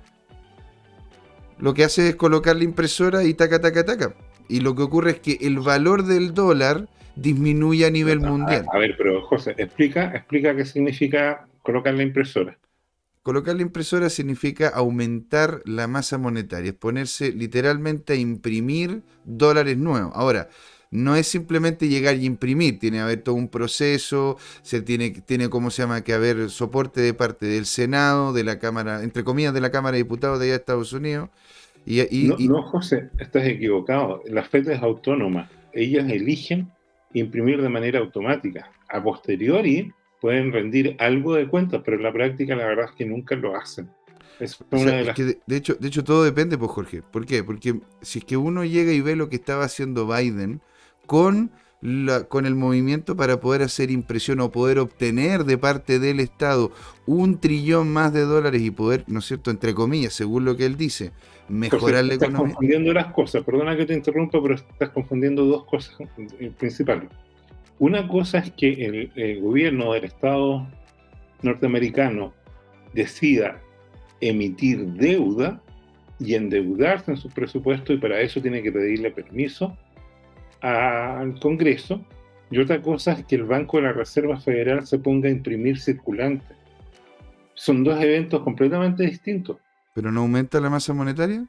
Lo 1.63 1.75
que 1.75 1.85
hace 1.85 2.09
es 2.09 2.17
colocar 2.17 2.57
la 2.57 2.65
impresora 2.65 3.23
y 3.23 3.35
taca, 3.35 3.61
taca, 3.61 3.85
taca. 3.85 4.15
Y 4.49 4.61
lo 4.63 4.75
que 4.75 4.83
ocurre 4.83 5.13
es 5.13 5.21
que 5.21 5.39
el 5.43 5.61
valor 5.61 6.03
del 6.03 6.35
dólar 6.35 6.89
disminuye 7.15 7.87
a 7.87 7.91
nivel 7.91 8.19
mundial. 8.19 8.67
A, 8.73 8.77
a 8.77 8.81
ver, 8.81 8.97
pero 8.99 9.23
José, 9.23 9.55
explica, 9.57 10.11
explica 10.13 10.57
qué 10.57 10.65
significa 10.65 11.47
colocar 11.63 11.95
la 11.95 12.03
impresora. 12.03 12.59
Colocar 13.23 13.55
la 13.55 13.63
impresora 13.63 14.11
significa 14.11 14.71
aumentar 14.71 15.63
la 15.65 15.87
masa 15.87 16.19
monetaria, 16.19 16.73
es 16.73 16.77
ponerse 16.77 17.31
literalmente 17.31 18.15
a 18.15 18.17
imprimir 18.17 19.03
dólares 19.25 19.79
nuevos. 19.79 20.11
Ahora, 20.17 20.49
no 20.91 21.15
es 21.15 21.29
simplemente 21.29 21.89
llegar 21.89 22.17
y 22.17 22.27
imprimir, 22.27 22.81
tiene 22.81 22.97
que 22.99 23.03
haber 23.03 23.23
todo 23.23 23.37
un 23.37 23.49
proceso, 23.49 24.37
se 24.63 24.83
tiene, 24.83 25.11
tiene 25.11 25.49
como 25.49 25.71
se 25.71 25.83
llama, 25.83 26.03
que 26.03 26.13
haber 26.13 26.51
soporte 26.51 27.01
de 27.01 27.15
parte 27.15 27.47
del 27.47 27.67
Senado, 27.67 28.33
de 28.33 28.43
la 28.43 28.59
Cámara, 28.59 29.03
entre 29.05 29.23
comillas, 29.23 29.55
de 29.55 29.61
la 29.61 29.71
Cámara 29.71 29.93
de 29.93 30.03
Diputados 30.03 30.41
de 30.41 30.47
allá 30.47 30.53
de 30.53 30.59
Estados 30.59 30.93
Unidos. 30.93 31.31
Y, 31.85 32.29
no, 32.29 32.37
no, 32.39 32.63
José, 32.63 33.11
estás 33.19 33.47
equivocado. 33.47 34.23
La 34.27 34.45
FED 34.45 34.71
es 34.71 34.83
autónoma. 34.83 35.51
Ellas 35.73 36.11
eligen 36.11 36.71
imprimir 37.13 37.61
de 37.61 37.69
manera 37.69 37.99
automática. 37.99 38.71
A 38.89 39.03
posteriori, 39.03 39.93
pueden 40.21 40.53
rendir 40.53 40.97
algo 40.99 41.35
de 41.35 41.49
cuentas, 41.49 41.83
pero 41.85 41.97
en 41.97 42.05
la 42.05 42.13
práctica 42.13 42.55
la 42.55 42.67
verdad 42.67 42.87
es 42.91 42.93
que 42.93 43.05
nunca 43.05 43.35
lo 43.35 43.57
hacen. 43.57 43.91
de, 44.39 45.57
hecho, 45.57 45.75
de 45.75 45.89
hecho, 45.89 46.05
todo 46.05 46.25
depende, 46.25 46.57
pues 46.57 46.71
Jorge. 46.71 47.03
¿Por 47.03 47.27
qué? 47.27 47.43
Porque 47.43 47.81
si 48.01 48.21
es 48.21 48.25
que 48.25 48.37
uno 48.37 48.65
llega 48.65 48.93
y 48.93 49.01
ve 49.01 49.17
lo 49.17 49.29
que 49.29 49.37
estaba 49.37 49.65
haciendo 49.65 50.07
Biden 50.07 50.61
con, 51.07 51.51
la, 51.83 52.25
con 52.25 52.47
el 52.47 52.55
movimiento 52.55 53.17
para 53.17 53.41
poder 53.41 53.63
hacer 53.63 53.91
impresión 53.91 54.41
o 54.41 54.53
poder 54.53 54.79
obtener 54.79 55.45
de 55.45 55.59
parte 55.59 55.99
del 55.99 56.21
Estado 56.21 56.71
un 57.07 57.41
trillón 57.41 57.93
más 57.93 58.13
de 58.13 58.23
dólares 58.23 58.63
y 58.63 58.71
poder, 58.71 59.05
¿no 59.09 59.19
es 59.19 59.27
cierto?, 59.27 59.51
entre 59.51 59.75
comillas, 59.75 60.15
según 60.15 60.45
lo 60.45 60.57
que 60.57 60.65
él 60.65 60.77
dice, 60.77 61.11
mejorar 61.49 62.05
la 62.05 62.15
economía. 62.15 62.39
Estás 62.39 62.55
confundiendo 62.55 62.93
las 62.93 63.13
cosas, 63.13 63.43
perdona 63.43 63.77
que 63.77 63.85
te 63.85 63.95
interrumpa, 63.95 64.41
pero 64.41 64.55
estás 64.55 64.91
confundiendo 64.91 65.45
dos 65.45 65.65
cosas 65.65 65.97
principales. 66.57 67.11
Una 67.81 68.07
cosa 68.07 68.39
es 68.39 68.53
que 68.53 69.11
el, 69.17 69.41
gobierno 69.41 69.93
del 69.93 70.05
Estado 70.05 70.69
norteamericano 71.43 72.33
decida 72.95 73.61
emitir 74.21 74.87
deuda 74.87 75.61
y 76.21 76.35
endeudarse 76.35 77.11
en 77.11 77.17
su 77.17 77.29
presupuesto 77.29 77.93
y 77.93 77.99
para 77.99 78.21
eso 78.21 78.41
tiene 78.41 78.63
que 78.63 78.71
pedirle 78.71 79.11
permiso 79.11 79.77
al 80.63 81.39
Congreso. 81.41 82.05
Y 82.51 82.59
otra 82.59 82.81
cosa 82.81 83.13
es 83.13 83.25
que 83.25 83.37
el 83.37 83.45
Banco 83.45 83.79
de 83.79 83.85
la 83.85 83.93
Reserva 83.93 84.39
Federal 84.39 84.87
se 84.87 84.99
ponga 84.99 85.29
a 85.29 85.33
imprimir 85.33 85.79
circulante. 85.79 86.45
Son 87.55 87.83
dos 87.85 88.01
eventos 88.03 88.43
completamente 88.43 89.05
distintos. 89.05 89.59
¿Pero 89.95 90.11
no 90.11 90.21
aumenta 90.21 90.61
la 90.61 90.71
masa 90.71 90.95
monetaria? 90.95 91.45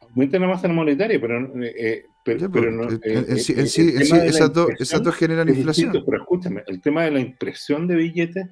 Aumenta 0.00 0.38
la 0.38 0.46
masa 0.46 0.68
monetaria, 0.68 1.20
pero 1.20 1.52
eh, 1.62 2.04
pero, 2.24 2.70
no, 2.70 2.88
en, 3.02 3.38
sí, 3.38 3.54
esas, 3.56 4.52
dos, 4.52 5.16
generan 5.16 5.48
inflación. 5.48 5.92
Pero 6.04 6.18
escúchame, 6.18 6.62
el 6.66 6.80
tema 6.80 7.04
de 7.04 7.12
la 7.12 7.20
impresión 7.20 7.86
de 7.86 7.94
billetes 7.96 8.46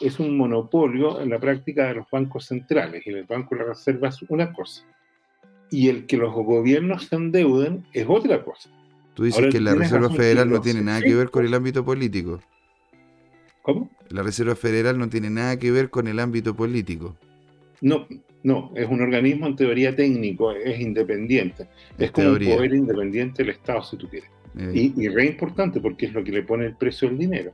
es 0.00 0.18
un 0.18 0.36
monopolio 0.36 1.20
en 1.20 1.30
la 1.30 1.38
práctica 1.38 1.88
de 1.88 1.94
los 1.94 2.06
bancos 2.10 2.46
centrales 2.46 3.06
y 3.06 3.10
el 3.10 3.24
Banco 3.24 3.54
de 3.54 3.60
la 3.60 3.68
Reserva 3.68 4.08
es 4.08 4.20
una 4.28 4.52
cosa. 4.52 4.84
Y 5.70 5.88
el 5.88 6.06
que 6.06 6.16
los 6.16 6.34
gobiernos 6.34 7.04
se 7.04 7.16
endeuden 7.16 7.86
es 7.92 8.06
otra 8.08 8.42
cosa. 8.42 8.70
Tú 9.20 9.24
dices 9.26 9.52
que 9.52 9.60
la 9.60 9.74
Reserva 9.74 10.08
Federal 10.08 10.48
no 10.48 10.62
tiene 10.62 10.80
nada 10.80 11.02
que 11.02 11.14
ver 11.14 11.28
con 11.30 11.44
el 11.44 11.52
ámbito 11.52 11.84
político. 11.84 12.40
¿Cómo? 13.60 13.90
La 14.08 14.22
Reserva 14.22 14.56
Federal 14.56 14.98
no 14.98 15.10
tiene 15.10 15.28
nada 15.28 15.58
que 15.58 15.70
ver 15.70 15.90
con 15.90 16.08
el 16.08 16.18
ámbito 16.18 16.56
político. 16.56 17.18
No, 17.82 18.08
no, 18.42 18.72
es 18.74 18.88
un 18.88 19.02
organismo 19.02 19.46
en 19.46 19.56
teoría 19.56 19.94
técnico, 19.94 20.52
es 20.52 20.80
independiente. 20.80 21.68
Es, 21.98 22.12
como 22.12 22.30
un 22.30 22.38
poder 22.38 22.72
independiente 22.72 23.42
del 23.42 23.50
Estado, 23.56 23.82
si 23.82 23.98
tú 23.98 24.08
quieres. 24.08 24.30
Eh. 24.56 24.92
Y, 24.96 25.04
y, 25.04 25.08
re 25.08 25.26
importante 25.26 25.82
porque 25.82 26.06
es 26.06 26.14
lo 26.14 26.24
que 26.24 26.32
le 26.32 26.42
pone 26.42 26.64
el 26.64 26.76
precio 26.76 27.06
del 27.06 27.18
dinero. 27.18 27.52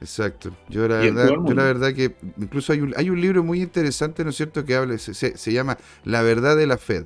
Exacto. 0.00 0.50
Yo 0.68 0.88
la, 0.88 0.96
verdad, 0.96 1.28
yo 1.28 1.54
la 1.54 1.62
verdad 1.62 1.94
que 1.94 2.16
incluso 2.38 2.72
hay 2.72 2.80
un, 2.80 2.92
hay 2.96 3.08
un 3.08 3.20
libro 3.20 3.44
muy 3.44 3.62
interesante, 3.62 4.24
¿no 4.24 4.30
es 4.30 4.36
cierto?, 4.36 4.64
que 4.64 4.74
habla, 4.74 4.98
se, 4.98 5.14
se, 5.14 5.52
llama 5.52 5.78
La 6.02 6.22
verdad 6.22 6.56
de 6.56 6.66
la 6.66 6.76
Fed, 6.76 7.04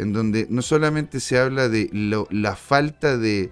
en 0.00 0.12
donde 0.12 0.46
no 0.48 0.62
solamente 0.62 1.20
se 1.20 1.38
habla 1.38 1.68
de 1.68 1.90
la 2.30 2.56
falta 2.56 3.18
de, 3.18 3.50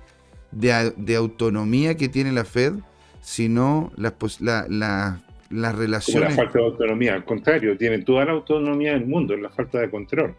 de, 0.50 1.16
autonomía 1.16 1.96
que 1.96 2.08
tiene 2.08 2.32
la 2.32 2.44
Fed, 2.44 2.74
sino 3.20 3.92
las, 3.96 4.40
la, 4.40 4.66
la, 4.68 5.20
las 5.50 5.74
relaciones... 5.74 6.30
la 6.30 6.36
falta 6.36 6.58
de 6.58 6.64
autonomía, 6.64 7.14
al 7.14 7.24
contrario, 7.24 7.76
tiene 7.76 7.98
toda 7.98 8.24
la 8.24 8.32
autonomía 8.32 8.92
del 8.92 9.06
mundo, 9.06 9.34
es 9.34 9.40
la 9.40 9.50
falta 9.50 9.78
de 9.78 9.90
control. 9.90 10.34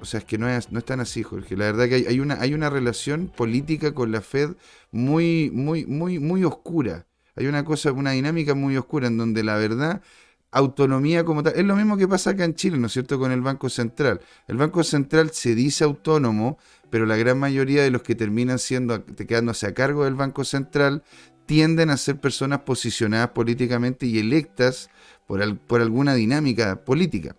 O 0.00 0.04
sea, 0.04 0.18
es 0.18 0.26
que 0.26 0.36
no 0.36 0.48
es, 0.48 0.70
no 0.70 0.78
es 0.78 0.84
tan 0.84 1.00
así, 1.00 1.22
Jorge. 1.22 1.56
La 1.56 1.64
verdad 1.64 1.88
que 1.88 1.94
hay, 1.94 2.06
hay, 2.06 2.20
una, 2.20 2.34
hay 2.40 2.52
una 2.52 2.68
relación 2.68 3.28
política 3.34 3.94
con 3.94 4.12
la 4.12 4.20
Fed 4.20 4.50
muy, 4.92 5.50
muy, 5.52 5.86
muy, 5.86 6.18
muy 6.18 6.44
oscura. 6.44 7.06
Hay 7.34 7.46
una 7.46 7.64
cosa, 7.64 7.92
una 7.92 8.12
dinámica 8.12 8.54
muy 8.54 8.76
oscura 8.76 9.08
en 9.08 9.16
donde 9.16 9.42
la 9.42 9.56
verdad 9.56 10.02
autonomía 10.50 11.24
como 11.24 11.42
tal. 11.42 11.54
Es 11.56 11.64
lo 11.64 11.76
mismo 11.76 11.96
que 11.96 12.08
pasa 12.08 12.30
acá 12.30 12.44
en 12.44 12.54
Chile, 12.54 12.78
¿no 12.78 12.86
es 12.86 12.92
cierto?, 12.92 13.18
con 13.18 13.32
el 13.32 13.40
Banco 13.40 13.68
Central. 13.68 14.20
El 14.48 14.56
Banco 14.56 14.84
Central 14.84 15.30
se 15.30 15.54
dice 15.54 15.84
autónomo, 15.84 16.58
pero 16.90 17.06
la 17.06 17.16
gran 17.16 17.38
mayoría 17.38 17.82
de 17.82 17.90
los 17.90 18.02
que 18.02 18.14
terminan 18.14 18.58
siendo, 18.58 19.04
quedándose 19.04 19.66
a 19.66 19.74
cargo 19.74 20.04
del 20.04 20.14
Banco 20.14 20.44
Central 20.44 21.02
tienden 21.46 21.90
a 21.90 21.96
ser 21.96 22.20
personas 22.20 22.60
posicionadas 22.60 23.30
políticamente 23.30 24.06
y 24.06 24.18
electas 24.18 24.90
por, 25.26 25.58
por 25.58 25.80
alguna 25.80 26.14
dinámica 26.14 26.84
política. 26.84 27.36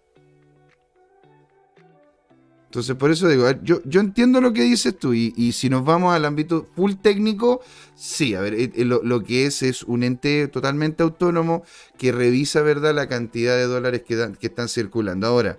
Entonces, 2.77 2.95
por 2.95 3.09
eso 3.09 3.27
digo, 3.27 3.49
yo, 3.63 3.81
yo 3.85 4.01
entiendo 4.01 4.39
lo 4.39 4.53
que 4.53 4.61
dices 4.61 4.95
tú, 4.95 5.11
y, 5.15 5.51
si 5.51 5.67
nos 5.67 5.83
vamos 5.83 6.13
al 6.13 6.25
ámbito 6.25 6.67
full 6.75 6.93
técnico, 7.01 7.59
sí, 7.95 8.35
a 8.35 8.41
ver, 8.41 8.53
eh, 8.53 8.71
eh, 8.75 8.85
lo, 8.85 9.23
que 9.23 9.47
es 9.47 9.63
es 9.63 9.81
un 9.81 10.03
ente 10.03 10.47
totalmente 10.47 11.01
autónomo 11.01 11.63
que 11.97 12.11
revisa, 12.11 12.61
¿verdad?, 12.61 12.93
la 12.93 13.07
cantidad 13.07 13.55
de 13.55 13.63
dólares 13.63 14.03
que, 14.03 14.31
que 14.39 14.45
están 14.45 14.69
circulando. 14.69 15.25
Ahora, 15.25 15.57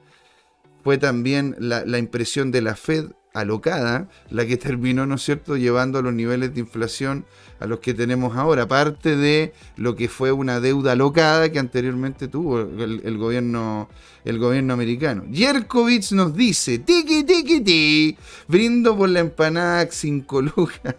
fue 0.84 0.96
también 0.96 1.56
la, 1.58 1.84
la 1.84 1.98
impresión 1.98 2.52
de 2.52 2.62
la 2.62 2.76
Fed 2.76 3.06
alocada 3.40 4.09
la 4.30 4.47
que 4.47 4.57
terminó, 4.57 5.07
¿no 5.07 5.16
es 5.16 5.23
cierto?, 5.23 5.57
llevando 5.57 5.99
a 5.99 6.02
los 6.02 6.12
niveles 6.12 6.54
de 6.54 6.61
inflación 6.61 7.25
a 7.61 7.66
los 7.66 7.80
que 7.80 7.95
tenemos 7.95 8.37
ahora, 8.37 8.64
aparte 8.64 9.16
de 9.16 9.52
lo 9.76 9.97
que 9.97 10.09
fue 10.09 10.30
una 10.30 10.61
deuda 10.61 10.92
alocada 10.92 11.50
que 11.50 11.59
anteriormente 11.59 12.28
tuvo 12.28 12.61
el, 12.61 13.18
gobierno 13.18 13.88
el 14.25 14.38
gobierno 14.38 14.75
americano. 14.75 15.25
Jerkovich 15.33 16.12
nos 16.12 16.35
dice, 16.35 16.78
tiki 16.78 17.25
tiki 17.25 17.61
ti, 17.61 18.16
brindo 18.47 18.97
por 18.97 19.09
la 19.09 19.21
empanada 19.21 19.88
5 19.90 20.42
lucas 20.42 20.95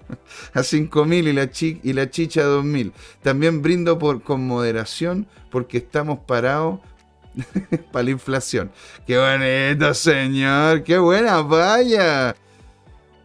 a 0.53 0.63
5 0.63 1.05
mil 1.05 1.27
y 1.27 1.33
la, 1.33 1.49
y 1.59 1.93
la 1.93 2.09
chicha 2.09 2.41
a 2.41 2.45
2 2.45 2.65
mil. 2.65 2.91
También 3.21 3.61
brindo 3.61 3.97
por, 3.97 4.21
con 4.21 4.45
moderación 4.45 5.27
porque 5.51 5.77
estamos 5.77 6.19
parados 6.19 6.79
para 7.91 8.03
la 8.03 8.11
inflación. 8.11 8.71
Qué 9.05 9.17
bonito, 9.17 9.93
señor. 9.93 10.83
Qué 10.83 10.97
buena 10.97 11.41
vaya. 11.41 12.35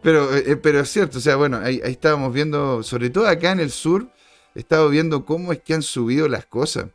Pero, 0.01 0.35
eh, 0.35 0.55
pero 0.57 0.81
es 0.81 0.89
cierto, 0.89 1.17
o 1.17 1.21
sea, 1.21 1.35
bueno, 1.35 1.57
ahí, 1.57 1.81
estábamos 1.83 2.31
viendo, 2.31 2.83
sobre 2.83 3.09
todo 3.09 3.27
acá 3.27 3.51
en 3.51 3.59
el 3.59 3.71
sur, 3.71 4.07
estado 4.53 4.89
viendo 4.89 5.25
cómo 5.25 5.51
es 5.51 5.61
que 5.63 5.73
han 5.73 5.81
subido 5.81 6.27
las 6.27 6.45
cosas. 6.45 6.91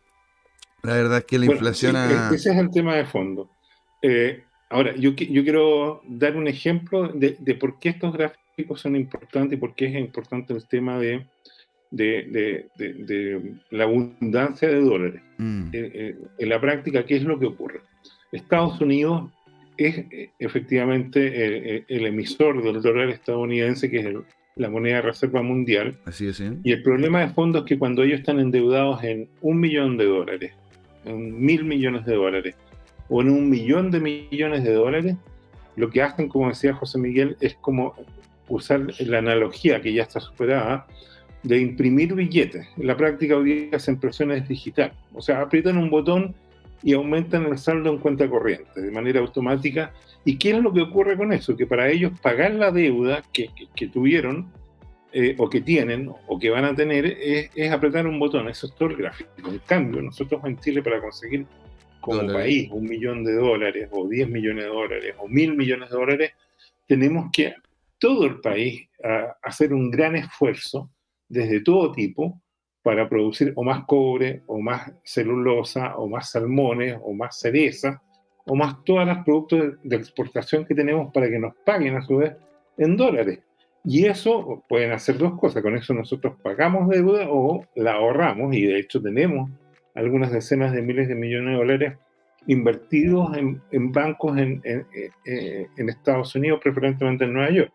La 0.83 0.95
verdad 0.95 1.19
es 1.19 1.25
que 1.25 1.39
la 1.39 1.47
inflación 1.47 1.97
ha... 1.97 2.31
Ese 2.33 2.53
es 2.53 2.57
el 2.57 2.71
tema 2.71 2.95
de 2.95 3.05
fondo. 3.05 3.51
Eh, 4.01 4.45
ahora, 4.69 4.95
yo, 4.95 5.11
yo 5.11 5.43
quiero 5.43 6.03
dar 6.07 6.37
un 6.37 6.47
ejemplo 6.47 7.09
de, 7.09 7.35
por 7.57 7.81
qué 7.81 7.89
estos 7.91 8.13
gráficos 8.13 8.81
son 8.81 8.95
importantes 8.95 9.57
y 9.57 9.61
por 9.61 9.75
qué 9.75 9.87
es 9.87 9.97
importante 9.97 10.55
el 10.55 10.67
tema 10.69 10.97
de, 10.99 11.27
de, 11.91 12.67
la 13.71 13.85
abundancia 13.85 14.69
de 14.69 14.81
dólares. 14.81 15.23
Mm. 15.39 15.69
Eh, 15.73 16.17
en 16.39 16.49
la 16.49 16.61
práctica, 16.61 17.05
¿qué 17.05 17.17
es 17.17 17.25
lo 17.25 17.39
que 17.39 17.47
ocurre? 17.47 17.81
Estados 18.33 18.81
Unidos 18.81 19.31
es 19.77 19.99
eh, 20.11 20.31
efectivamente 20.39 21.85
el, 21.89 22.07
emisor 22.07 22.63
del 22.63 22.83
dólar 22.83 23.11
estadounidense, 23.11 23.91
que 23.91 23.99
es 23.99 24.07
la 24.57 24.71
moneda 24.71 24.97
de 24.97 25.03
reserva 25.03 25.43
mundial. 25.43 25.97
Así 26.05 26.29
es. 26.29 26.43
Y 26.63 26.73
el 26.73 26.83
problema 26.83 27.21
de 27.21 27.31
fondo 27.31 27.61
es 27.61 27.65
que 27.65 27.79
cuando 27.79 28.03
ellos 28.03 28.21
están 28.21 28.41
endeudados 28.41 29.03
en 29.03 29.29
un 29.41 29.59
millón 29.59 29.97
de 29.97 30.05
dólares, 30.05 30.53
en 31.05 31.43
mil 31.43 31.65
millones 31.65 32.05
de 32.05 32.15
dólares, 32.15 32.57
o 33.09 33.23
en 33.23 33.31
un 33.31 33.49
millón 33.51 33.91
de 33.91 34.01
millones 34.01 34.63
de 34.63 34.73
dólares, 34.73 35.17
lo 35.77 35.91
que 35.91 36.03
hacen, 36.03 36.29
como 36.29 36.49
decía 36.49 36.75
José 36.75 36.99
Miguel, 36.99 37.37
es 37.41 37.55
como 37.55 37.95
usar 38.49 38.87
la 39.01 39.19
analogía 39.19 39.81
que 39.81 39.93
ya 39.93 40.03
está 40.03 40.21
superada 40.21 40.87
de 41.43 41.61
imprimir 41.61 42.15
billetes. 42.15 42.67
En 42.77 42.87
la 42.87 42.97
práctica 42.97 43.37
hoy 43.37 43.53
día 43.53 43.77
esa 43.77 43.91
impresión 43.91 44.31
es 44.33 44.49
digital. 44.49 44.93
O 45.13 45.23
sea, 45.23 45.41
aprietan 45.41 45.79
un 45.79 45.91
botón 45.91 46.35
y 46.83 46.93
aumentan 46.93 47.47
el 47.47 47.59
saldo 47.59 47.91
en 47.91 47.99
cuenta 47.99 48.29
corriente 48.29 48.81
de 48.81 48.91
manera 48.91 49.21
automática. 49.21 49.93
¿Y 50.25 50.37
qué 50.37 50.51
es 50.51 50.63
lo 50.63 50.73
que 50.73 50.83
ocurre 50.83 51.17
con 51.17 51.33
eso? 51.33 51.57
Que 51.57 51.67
para 51.67 51.89
ellos 51.89 52.13
pagar 52.21 52.53
la 52.53 52.71
deuda 52.71 53.23
que, 53.33 53.51
que, 53.75 53.89
tuvieron 53.89 54.51
eh, 55.13 55.35
o 55.39 55.49
que 55.49 55.61
tienen 55.61 56.11
o 56.27 56.39
que 56.39 56.51
van 56.51 56.65
a 56.65 56.75
tener 56.75 57.07
es, 57.07 57.51
es, 57.55 57.73
apretar 57.73 58.07
un 58.07 58.19
botón. 58.19 58.49
Eso 58.49 58.67
es 58.67 58.75
todo 58.75 58.91
el 58.91 58.97
gráfico. 58.97 59.31
En 59.51 59.59
cambio, 59.61 60.03
nosotros 60.03 60.43
en 60.45 60.59
Chile 60.59 60.83
para 60.83 61.01
conseguir 61.01 61.47
como 62.01 62.27
país 62.33 62.71
un 62.73 62.85
millón 62.85 63.25
de 63.25 63.35
dólares 63.35 63.89
o 63.93 64.09
10 64.09 64.31
millones 64.31 64.65
de 64.65 64.71
dólares 64.71 65.15
o 65.19 65.29
mil 65.29 65.55
millones 65.55 65.91
de 65.91 65.97
dólares, 65.97 66.33
tenemos 66.87 67.31
que 67.31 67.55
todo 67.99 68.25
el 68.25 68.41
país 68.41 68.89
hacer 69.43 69.75
un 69.75 69.91
gran 69.91 70.17
esfuerzo 70.17 70.91
desde 71.31 71.61
todo 71.63 71.93
tipo 71.93 72.39
para 72.83 73.09
producir 73.09 73.53
o 73.57 73.63
más 73.63 73.85
cobre, 73.85 74.43
o 74.47 74.61
más 74.61 74.93
celulosa, 75.05 75.97
o 75.97 76.09
más 76.09 76.31
salmones, 76.31 76.99
o 77.03 77.15
más 77.15 77.39
cereza, 77.39 78.03
o 78.47 78.55
más 78.55 78.83
todos 78.85 79.07
los 79.07 79.19
productos 79.25 79.75
de 79.83 79.97
exportación 79.97 80.65
que 80.65 80.75
tenemos 80.75 81.13
para 81.13 81.29
que 81.29 81.39
nos 81.39 81.55
paguen 81.65 81.97
a 81.97 82.03
su 82.03 82.19
vez 82.19 82.35
en 82.77 82.97
dólares. 82.97 83.41
Y 83.85 84.07
eso 84.07 84.65
pueden 84.69 84.93
hacer 84.93 85.17
dos 85.19 85.39
cosas. 85.39 85.63
Con 85.63 85.77
eso 85.77 85.95
nosotros 85.95 86.35
pagamos 86.43 86.89
deuda 86.89 87.27
o 87.31 87.65
la 87.75 87.95
ahorramos, 87.95 88.55
y 88.55 88.67
de 88.67 88.79
hecho 88.79 89.01
tenemos 89.01 89.51
algunas 89.95 90.33
decenas 90.33 90.73
de 90.73 90.83
miles 90.83 91.09
de 91.09 91.15
millones 91.15 91.53
de 91.53 91.59
dólares 91.59 91.99
invertidos 92.47 93.37
en, 93.37 93.61
en 93.71 93.93
bancos 93.93 94.39
en, 94.39 94.61
en, 94.65 94.87
eh, 95.27 95.67
en, 95.77 95.89
Estados 95.89 96.35
Unidos, 96.35 96.61
preferentemente 96.63 97.25
en 97.25 97.35
Nueva 97.35 97.51
York. 97.51 97.73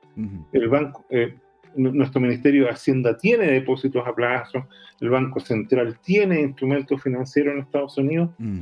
El 0.52 0.70
banco, 0.70 1.06
eh, 1.10 1.36
nuestro 1.76 2.22
Ministerio 2.22 2.66
de 2.66 2.72
Hacienda 2.72 3.18
tiene 3.18 3.48
depósitos 3.48 4.06
a 4.08 4.14
plazo, 4.14 4.68
el 5.02 5.10
Banco 5.10 5.40
Central 5.40 5.98
tiene 6.04 6.42
instrumentos 6.42 7.02
financieros 7.02 7.54
en 7.54 7.62
Estados 7.62 7.98
Unidos, 7.98 8.30
mm. 8.38 8.62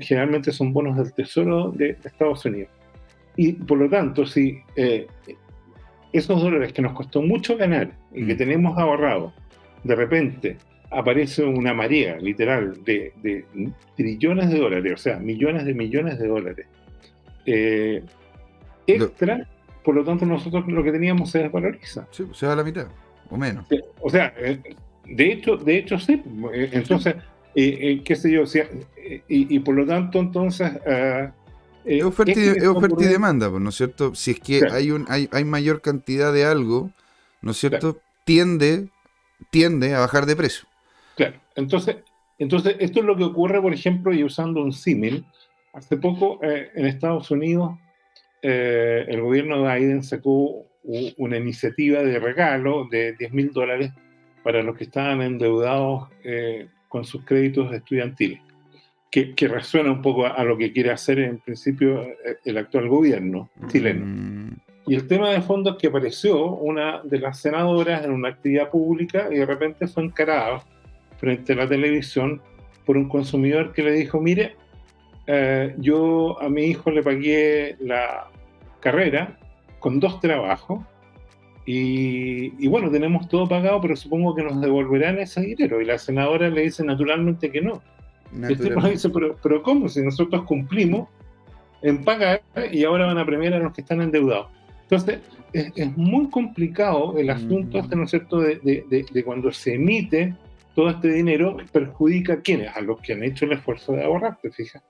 generalmente 0.00 0.52
son 0.52 0.72
bonos 0.72 0.96
del 0.96 1.12
Tesoro 1.12 1.70
de 1.70 1.96
Estados 2.02 2.44
Unidos. 2.44 2.70
Y 3.36 3.52
por 3.52 3.78
lo 3.78 3.88
tanto, 3.88 4.26
si 4.26 4.58
eh, 4.76 5.06
esos 6.12 6.40
dólares 6.40 6.72
que 6.72 6.82
nos 6.82 6.92
costó 6.92 7.22
mucho 7.22 7.56
ganar 7.56 7.92
y 8.12 8.26
que 8.26 8.34
mm. 8.34 8.38
tenemos 8.38 8.78
ahorrado, 8.78 9.32
de 9.84 9.94
repente 9.94 10.56
aparece 10.90 11.44
una 11.44 11.74
marea 11.74 12.16
literal 12.18 12.82
de, 12.84 13.44
trillones 13.96 14.50
de 14.50 14.58
dólares, 14.58 14.92
o 14.94 14.96
sea, 14.96 15.18
millones 15.18 15.66
de 15.66 15.74
millones 15.74 16.18
de 16.18 16.28
dólares 16.28 16.66
eh, 17.44 18.02
extra 18.86 19.46
por 19.88 19.94
lo 19.94 20.04
tanto 20.04 20.26
nosotros 20.26 20.68
lo 20.68 20.84
que 20.84 20.92
teníamos 20.92 21.30
se 21.30 21.38
desvaloriza. 21.38 22.06
Sí, 22.10 22.26
se 22.34 22.46
va 22.46 22.52
a 22.52 22.56
la 22.56 22.62
mitad, 22.62 22.88
o 23.30 23.38
menos. 23.38 23.64
O 24.02 24.10
sea, 24.10 24.34
eh, 24.36 24.60
de 25.06 25.32
hecho, 25.32 25.56
de 25.56 25.78
hecho 25.78 25.98
sí. 25.98 26.22
Eh, 26.52 26.68
entonces, 26.72 27.14
eh, 27.54 28.02
qué 28.04 28.14
sé 28.14 28.30
yo, 28.30 28.42
y, 29.28 29.58
por 29.60 29.74
lo 29.74 29.86
tanto, 29.86 30.18
entonces... 30.18 30.72
Ah, 30.86 31.32
es 31.86 32.04
oferta, 32.04 32.38
y, 32.38 33.06
demanda, 33.06 33.48
pues, 33.48 33.62
¿no 33.62 33.70
es 33.70 33.76
cierto? 33.76 34.14
Si 34.14 34.32
es 34.32 34.40
que 34.40 34.60
hay, 34.70 34.90
un, 34.90 35.06
hay, 35.08 35.26
hay 35.32 35.44
mayor 35.46 35.80
cantidad 35.80 36.34
de 36.34 36.44
algo, 36.44 36.90
¿no 37.40 37.52
es 37.52 37.56
cierto? 37.56 37.96
Tiende, 38.26 38.90
tiende 39.48 39.94
a 39.94 40.00
bajar 40.00 40.26
de 40.26 40.36
precio. 40.36 40.68
Claro, 41.16 41.40
entonces, 41.56 41.96
entonces 42.38 42.76
esto 42.78 43.00
es 43.00 43.06
lo 43.06 43.16
que 43.16 43.24
ocurre, 43.24 43.62
por 43.62 43.72
ejemplo, 43.72 44.12
y 44.12 44.22
usando 44.22 44.62
un 44.62 44.74
símil, 44.74 45.24
hace 45.72 45.96
poco 45.96 46.40
en 46.42 46.84
Estados 46.84 47.30
Unidos 47.30 47.70
eh, 48.42 49.04
el 49.08 49.20
gobierno 49.20 49.62
de 49.62 49.78
Biden 49.78 50.02
sacó 50.02 50.66
una 51.16 51.36
iniciativa 51.36 52.02
de 52.02 52.18
regalo 52.18 52.86
de 52.90 53.12
10 53.12 53.32
mil 53.32 53.52
dólares 53.52 53.92
para 54.42 54.62
los 54.62 54.76
que 54.76 54.84
estaban 54.84 55.20
endeudados 55.20 56.08
eh, 56.24 56.68
con 56.88 57.04
sus 57.04 57.24
créditos 57.24 57.72
estudiantiles, 57.72 58.40
que, 59.10 59.34
resuena 59.48 59.90
un 59.90 60.00
poco 60.00 60.26
a, 60.26 60.42
lo 60.44 60.56
que 60.56 60.72
quiere 60.72 60.90
hacer 60.90 61.18
en 61.18 61.38
principio 61.38 62.02
eh, 62.02 62.38
el 62.44 62.56
actual 62.56 62.88
gobierno 62.88 63.50
chileno. 63.68 64.06
Mm. 64.06 64.56
Y 64.86 64.94
el 64.94 65.06
tema 65.06 65.30
de 65.30 65.42
fondo 65.42 65.72
es 65.72 65.76
que 65.76 65.88
apareció 65.88 66.52
una 66.52 67.02
de 67.02 67.18
las 67.18 67.40
senadoras 67.40 68.04
en 68.04 68.12
una 68.12 68.30
actividad 68.30 68.70
pública 68.70 69.28
y 69.30 69.36
de 69.36 69.44
repente 69.44 69.86
fue 69.86 70.04
encarada 70.04 70.64
frente 71.18 71.52
a 71.52 71.56
la 71.56 71.68
televisión 71.68 72.40
por 72.86 72.96
un 72.96 73.06
consumidor 73.06 73.72
que 73.74 73.82
le 73.82 73.92
dijo, 73.92 74.18
mire, 74.18 74.56
eh, 75.30 75.74
yo 75.76 76.40
a 76.40 76.48
mi 76.48 76.64
hijo 76.64 76.90
le 76.90 77.02
pagué 77.02 77.76
la 77.80 78.30
carrera 78.80 79.38
con 79.78 80.00
dos 80.00 80.20
trabajos 80.20 80.80
y, 81.66 82.66
bueno, 82.66 82.90
tenemos 82.90 83.28
todo 83.28 83.46
pagado, 83.46 83.78
pero 83.82 83.94
supongo 83.94 84.34
que 84.34 84.42
nos 84.42 84.58
devolverán 84.58 85.18
ese 85.18 85.42
dinero. 85.42 85.82
Y 85.82 85.84
la 85.84 85.98
senadora 85.98 86.48
le 86.48 86.62
dice 86.62 86.82
naturalmente 86.82 87.52
que 87.52 87.60
no. 87.60 87.82
Este 88.48 88.74
dice, 88.88 89.10
pero, 89.10 89.36
pero 89.42 89.62
¿cómo? 89.62 89.86
Si 89.90 90.00
nosotros 90.00 90.44
cumplimos 90.44 91.10
en 91.82 92.02
pagar 92.04 92.40
y 92.72 92.84
ahora 92.84 93.04
van 93.04 93.18
a 93.18 93.26
premiar 93.26 93.52
a 93.52 93.58
los 93.58 93.74
que 93.74 93.82
están 93.82 94.00
endeudados. 94.00 94.48
Entonces, 94.84 95.18
es, 95.52 95.94
muy 95.94 96.30
complicado 96.30 97.18
el 97.18 97.28
asunto, 97.28 97.80
este, 97.80 97.96
¿no 97.96 98.04
es 98.04 98.10
cierto?, 98.10 98.40
de, 98.40 98.56
de, 98.64 99.04
de, 99.12 99.24
cuando 99.24 99.52
se 99.52 99.74
emite 99.74 100.34
todo 100.74 100.88
este 100.88 101.08
dinero, 101.08 101.58
perjudica 101.70 102.32
a 102.32 102.40
quienes, 102.40 102.74
a 102.74 102.80
los 102.80 102.98
que 103.02 103.12
han 103.12 103.22
hecho 103.22 103.44
el 103.44 103.52
esfuerzo 103.52 103.92
de 103.92 104.04
ahorrar, 104.04 104.38
¿te 104.40 104.50
fijas? 104.50 104.82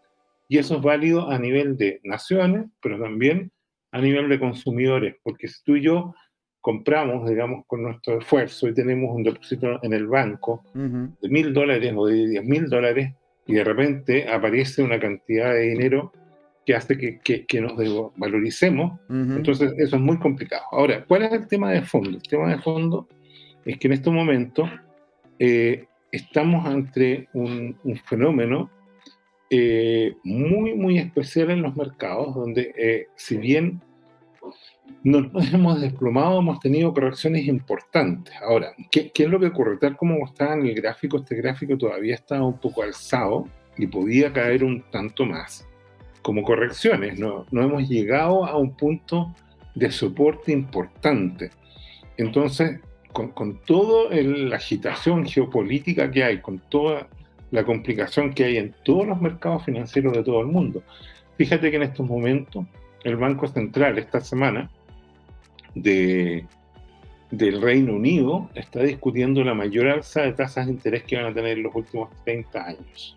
Y 0.48 0.58
eso 0.58 0.76
es 0.76 0.82
válido 0.82 1.30
a 1.30 1.38
nivel 1.38 1.76
de 1.76 2.00
naciones, 2.04 2.66
pero 2.80 2.98
también 2.98 3.52
a 3.92 4.00
nivel 4.00 4.28
de 4.28 4.38
consumidores, 4.38 5.16
porque 5.22 5.48
si 5.48 5.62
tú 5.64 5.76
y 5.76 5.82
yo 5.82 6.14
compramos, 6.60 7.28
digamos, 7.28 7.64
con 7.66 7.82
nuestro 7.82 8.18
esfuerzo 8.18 8.68
y 8.68 8.74
tenemos 8.74 9.14
un 9.14 9.22
depósito 9.22 9.82
en 9.82 9.92
el 9.92 10.06
banco 10.06 10.62
de 10.74 11.28
mil 11.28 11.54
dólares 11.54 11.94
o 11.96 12.06
de 12.06 12.28
diez 12.28 12.44
mil 12.44 12.68
dólares 12.68 13.14
y 13.46 13.54
de 13.54 13.64
repente 13.64 14.28
aparece 14.28 14.82
una 14.82 14.98
cantidad 14.98 15.52
de 15.54 15.70
dinero 15.70 16.12
que 16.66 16.74
hace 16.74 16.98
que, 16.98 17.46
que, 17.46 17.60
nos 17.62 17.72
valoricemos, 18.16 19.00
entonces 19.08 19.72
eso 19.78 19.96
es 19.96 20.02
muy 20.02 20.18
complicado. 20.18 20.64
Ahora, 20.70 21.02
¿cuál 21.06 21.22
es 21.22 21.32
el 21.32 21.48
tema 21.48 21.70
de 21.72 21.80
fondo? 21.80 22.10
El 22.10 22.22
tema 22.22 22.50
de 22.50 22.58
fondo 22.58 23.08
es 23.64 23.78
que 23.78 23.86
en 23.86 23.94
este 23.94 24.10
momento 24.10 24.68
eh, 25.38 25.86
estamos 26.12 26.66
ante 26.66 27.28
un, 27.32 27.74
fenómeno 28.04 28.70
eh, 29.50 30.16
muy, 30.24 30.74
muy 30.74 30.98
especial 30.98 31.50
en 31.50 31.62
los 31.62 31.74
mercados, 31.74 32.34
donde 32.34 32.74
eh, 32.76 33.06
si 33.16 33.38
bien 33.38 33.80
no 35.02 35.22
nos 35.22 35.52
hemos 35.54 35.80
desplomado, 35.80 36.40
hemos 36.40 36.60
tenido 36.60 36.92
correcciones 36.92 37.46
importantes. 37.46 38.34
Ahora, 38.42 38.72
¿qué, 38.90 39.10
es 39.14 39.28
lo 39.28 39.40
que 39.40 39.46
ocurre? 39.46 39.78
Tal 39.78 39.96
como 39.96 40.24
está 40.26 40.52
en 40.54 40.66
el 40.66 40.74
gráfico, 40.74 41.18
este 41.18 41.36
gráfico 41.36 41.78
todavía 41.78 42.14
está 42.14 42.42
un 42.42 42.58
poco 42.58 42.82
alzado 42.82 43.48
y 43.76 43.86
podía 43.86 44.32
caer 44.32 44.64
un 44.64 44.82
tanto 44.90 45.24
más. 45.24 45.66
Como 46.22 46.42
correcciones, 46.42 47.18
no, 47.18 47.46
no 47.50 47.62
hemos 47.62 47.88
llegado 47.88 48.44
a 48.44 48.56
un 48.56 48.76
punto 48.76 49.34
de 49.74 49.90
soporte 49.90 50.52
importante. 50.52 51.50
Entonces, 52.18 52.80
con, 53.12 53.28
con 53.28 53.62
toda 53.62 54.14
la 54.14 54.56
agitación 54.56 55.24
geopolítica 55.24 56.10
que 56.10 56.24
hay, 56.24 56.40
con 56.40 56.58
toda 56.58 57.08
la 57.50 57.64
complicación 57.64 58.32
que 58.32 58.44
hay 58.44 58.56
en 58.58 58.74
todos 58.84 59.06
los 59.06 59.20
mercados 59.20 59.64
financieros 59.64 60.12
de 60.12 60.22
todo 60.22 60.40
el 60.40 60.46
mundo, 60.46 60.82
fíjate 61.36 61.70
que 61.70 61.76
en 61.76 61.84
estos 61.84 62.06
momentos 62.06 62.66
el 63.04 63.16
Banco 63.16 63.46
Central 63.46 63.98
esta 63.98 64.20
semana 64.20 64.70
de, 65.74 66.44
del 67.30 67.60
Reino 67.60 67.94
Unido 67.94 68.50
está 68.54 68.82
discutiendo 68.82 69.44
la 69.44 69.54
mayor 69.54 69.88
alza 69.88 70.22
de 70.22 70.32
tasas 70.32 70.66
de 70.66 70.72
interés 70.72 71.04
que 71.04 71.16
van 71.16 71.26
a 71.26 71.34
tener 71.34 71.58
en 71.58 71.64
los 71.64 71.74
últimos 71.74 72.10
30 72.24 72.66
años. 72.66 73.16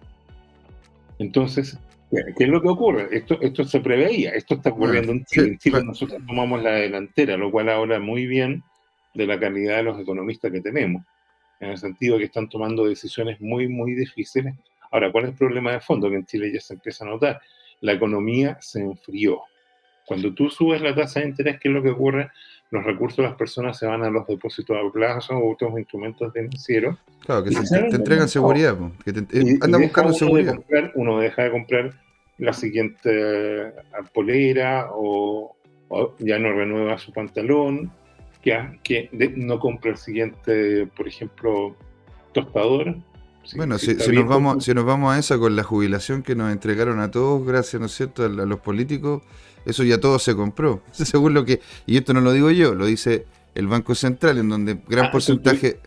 Entonces, 1.20 1.80
¿qué 2.10 2.44
es 2.44 2.50
lo 2.50 2.62
que 2.62 2.68
ocurre? 2.68 3.08
Esto, 3.12 3.40
esto 3.42 3.64
se 3.64 3.80
preveía, 3.80 4.32
esto 4.32 4.56
está 4.56 4.72
ocurriendo 4.72 5.12
en 5.12 5.24
Chile. 5.26 5.48
En 5.48 5.58
Chile 5.58 5.84
nosotros 5.84 6.22
tomamos 6.26 6.62
la 6.62 6.72
delantera, 6.72 7.38
lo 7.38 7.52
cual 7.52 7.70
habla 7.70 8.00
muy 8.00 8.26
bien 8.26 8.64
de 9.14 9.28
la 9.28 9.40
calidad 9.40 9.78
de 9.78 9.84
los 9.84 10.00
economistas 10.00 10.52
que 10.52 10.62
tenemos, 10.62 11.04
en 11.62 11.70
el 11.70 11.78
sentido 11.78 12.18
que 12.18 12.26
están 12.26 12.50
tomando 12.50 12.86
decisiones 12.86 13.40
muy, 13.40 13.68
muy 13.68 13.94
difíciles. 13.94 14.56
Ahora, 14.92 15.12
¿cuál 15.12 15.26
es 15.26 15.30
el 15.32 15.38
problema 15.38 15.72
de 15.72 15.80
fondo? 15.80 16.10
Que 16.10 16.18
en 16.18 16.26
Chile 16.26 16.52
ya 16.54 16.60
se 16.60 16.74
empieza 16.74 17.06
a 17.06 17.10
notar. 17.10 17.40
La 17.80 17.94
economía 17.94 18.58
se 18.60 18.82
enfrió. 18.82 19.42
Cuando 20.06 20.34
tú 20.34 20.50
subes 20.50 20.82
la 20.82 20.94
tasa 20.94 21.22
de 21.22 21.28
interés, 21.28 21.60
¿qué 21.60 21.70
es 21.70 21.74
lo 21.74 21.82
que 21.82 21.92
ocurre? 21.92 22.30
Los 22.72 22.84
recursos 22.84 23.18
de 23.18 23.24
las 23.24 23.36
personas 23.36 23.78
se 23.78 23.86
van 23.86 24.04
a 24.04 24.10
los 24.10 24.26
depósitos 24.28 24.76
a 24.76 24.92
plazo 24.92 25.36
o 25.36 25.54
otros 25.54 25.78
instrumentos 25.78 26.34
financieros. 26.34 26.98
Claro, 27.22 27.44
que 27.44 27.52
te, 27.52 27.96
entregan 27.96 28.28
seguridad. 28.28 28.78
Que 29.06 29.14
te, 29.14 29.78
buscando 29.78 30.14
seguridad. 30.14 30.56
uno 30.96 31.20
deja 31.20 31.44
de 31.44 31.52
comprar 31.52 31.94
la 32.38 32.54
siguiente 32.54 33.10
eh, 33.10 33.74
polera 34.14 34.90
o, 34.92 35.56
ya 36.20 36.40
no 36.40 36.54
renueva 36.54 36.98
su 36.98 37.14
pantalón, 37.14 37.92
que, 38.42 38.80
que 38.84 39.10
no 39.36 39.60
compra 39.60 39.92
el 39.92 39.98
siguiente, 39.98 40.88
por 40.88 41.08
ejemplo, 41.08 41.76
tostador. 42.34 42.96
bueno, 43.56 43.78
si, 43.78 43.94
nos 43.94 44.28
vamos, 44.28 44.64
si 44.64 44.74
nos 44.74 44.86
vamos 44.86 45.14
a 45.14 45.20
esa 45.20 45.38
con 45.38 45.56
la 45.56 45.64
jubilación 45.64 46.24
que 46.24 46.36
nos 46.36 46.52
entregaron 46.52 47.00
a 47.00 47.12
todos, 47.12 47.46
gracias, 47.46 47.80
¿no 47.80 47.86
es 47.86 47.94
cierto?, 47.94 48.24
a 48.24 48.30
los 48.30 48.60
políticos, 48.60 49.24
eso 49.66 49.84
ya 49.84 50.00
todo 50.00 50.20
se 50.20 50.36
compró. 50.36 50.82
Según 50.92 51.34
lo 51.34 51.46
que, 51.46 51.62
y 51.86 51.98
esto 51.98 52.14
no 52.14 52.22
lo 52.22 52.34
digo 52.34 52.52
yo, 52.52 52.74
lo 52.74 52.86
dice 52.86 53.26
el 53.54 53.68
Banco 53.68 53.96
Central, 53.96 54.38
en 54.38 54.50
donde 54.50 54.80
gran 54.88 55.06
ah, 55.06 55.12
porcentaje, 55.12 55.80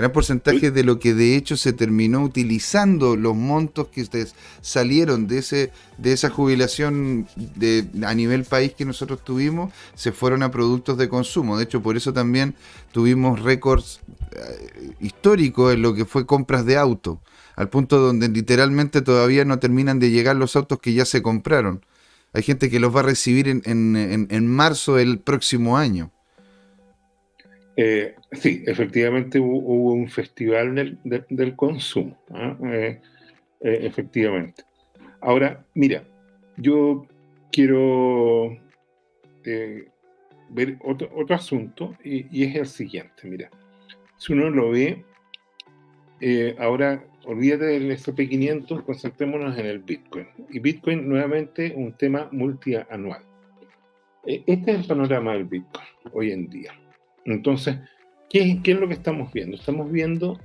gran 0.00 0.12
porcentaje 0.12 0.70
de 0.70 0.82
lo 0.82 0.98
que 0.98 1.14
de 1.14 1.36
hecho 1.36 1.56
se 1.56 1.72
terminó 1.72 2.22
utilizando 2.22 3.16
los 3.16 3.36
montos 3.36 3.88
que 3.88 4.26
salieron 4.60 5.26
de 5.26 5.38
ese, 5.38 5.72
de 5.98 6.12
esa 6.12 6.30
jubilación 6.30 7.28
de, 7.36 7.86
a 8.04 8.14
nivel 8.14 8.44
país 8.44 8.72
que 8.74 8.84
nosotros 8.84 9.22
tuvimos, 9.22 9.72
se 9.94 10.12
fueron 10.12 10.42
a 10.42 10.50
productos 10.50 10.98
de 10.98 11.08
consumo. 11.08 11.56
De 11.56 11.64
hecho, 11.64 11.82
por 11.82 11.96
eso 11.96 12.12
también 12.12 12.54
tuvimos 12.92 13.40
récords 13.40 14.00
eh, 14.32 14.92
históricos 15.00 15.74
en 15.74 15.82
lo 15.82 15.94
que 15.94 16.04
fue 16.04 16.26
compras 16.26 16.64
de 16.64 16.76
auto, 16.76 17.20
al 17.54 17.68
punto 17.68 17.98
donde 17.98 18.28
literalmente 18.28 19.02
todavía 19.02 19.44
no 19.44 19.58
terminan 19.58 19.98
de 19.98 20.10
llegar 20.10 20.36
los 20.36 20.56
autos 20.56 20.80
que 20.80 20.94
ya 20.94 21.04
se 21.04 21.22
compraron. 21.22 21.84
Hay 22.32 22.42
gente 22.42 22.70
que 22.70 22.80
los 22.80 22.94
va 22.94 23.00
a 23.00 23.04
recibir 23.04 23.48
en, 23.48 23.62
en, 23.66 24.28
en 24.30 24.46
marzo 24.46 24.96
del 24.96 25.18
próximo 25.18 25.76
año. 25.76 26.10
Eh, 27.82 28.14
sí, 28.32 28.62
efectivamente 28.66 29.40
hubo, 29.40 29.94
un 29.94 30.06
festival 30.06 30.98
del, 31.02 31.56
consumo, 31.56 32.14
¿ah? 32.28 32.54
eh, 32.64 33.00
eh, 33.62 33.78
efectivamente. 33.80 34.64
Ahora, 35.22 35.64
mira, 35.72 36.04
yo 36.58 37.06
quiero 37.50 38.54
ver 40.50 40.76
otro, 40.84 41.08
otro 41.16 41.34
asunto 41.34 41.96
y, 42.04 42.26
y, 42.30 42.44
es 42.44 42.56
el 42.56 42.66
siguiente, 42.66 43.26
mira, 43.26 43.48
si 44.18 44.34
uno 44.34 44.50
lo 44.50 44.72
ve, 44.72 45.02
ahora 46.58 47.02
olvídate 47.24 47.64
del 47.64 47.90
SP500, 47.92 48.84
concentrémonos 48.84 49.56
en 49.56 49.64
el 49.64 49.78
Bitcoin. 49.78 50.26
Y 50.50 50.58
Bitcoin 50.58 51.08
nuevamente 51.08 51.72
un 51.74 51.94
tema 51.94 52.28
multianual. 52.30 53.22
Este 54.26 54.70
es 54.70 54.80
el 54.80 54.86
panorama 54.86 55.32
del 55.32 55.46
Bitcoin 55.46 55.86
hoy 56.12 56.32
en 56.32 56.50
día. 56.50 56.79
Entonces, 57.32 57.76
¿qué, 58.28 58.60
es 58.62 58.80
lo 58.80 58.88
que 58.88 58.94
estamos 58.94 59.32
viendo? 59.32 59.56
Estamos 59.56 59.90
viendo 59.90 60.38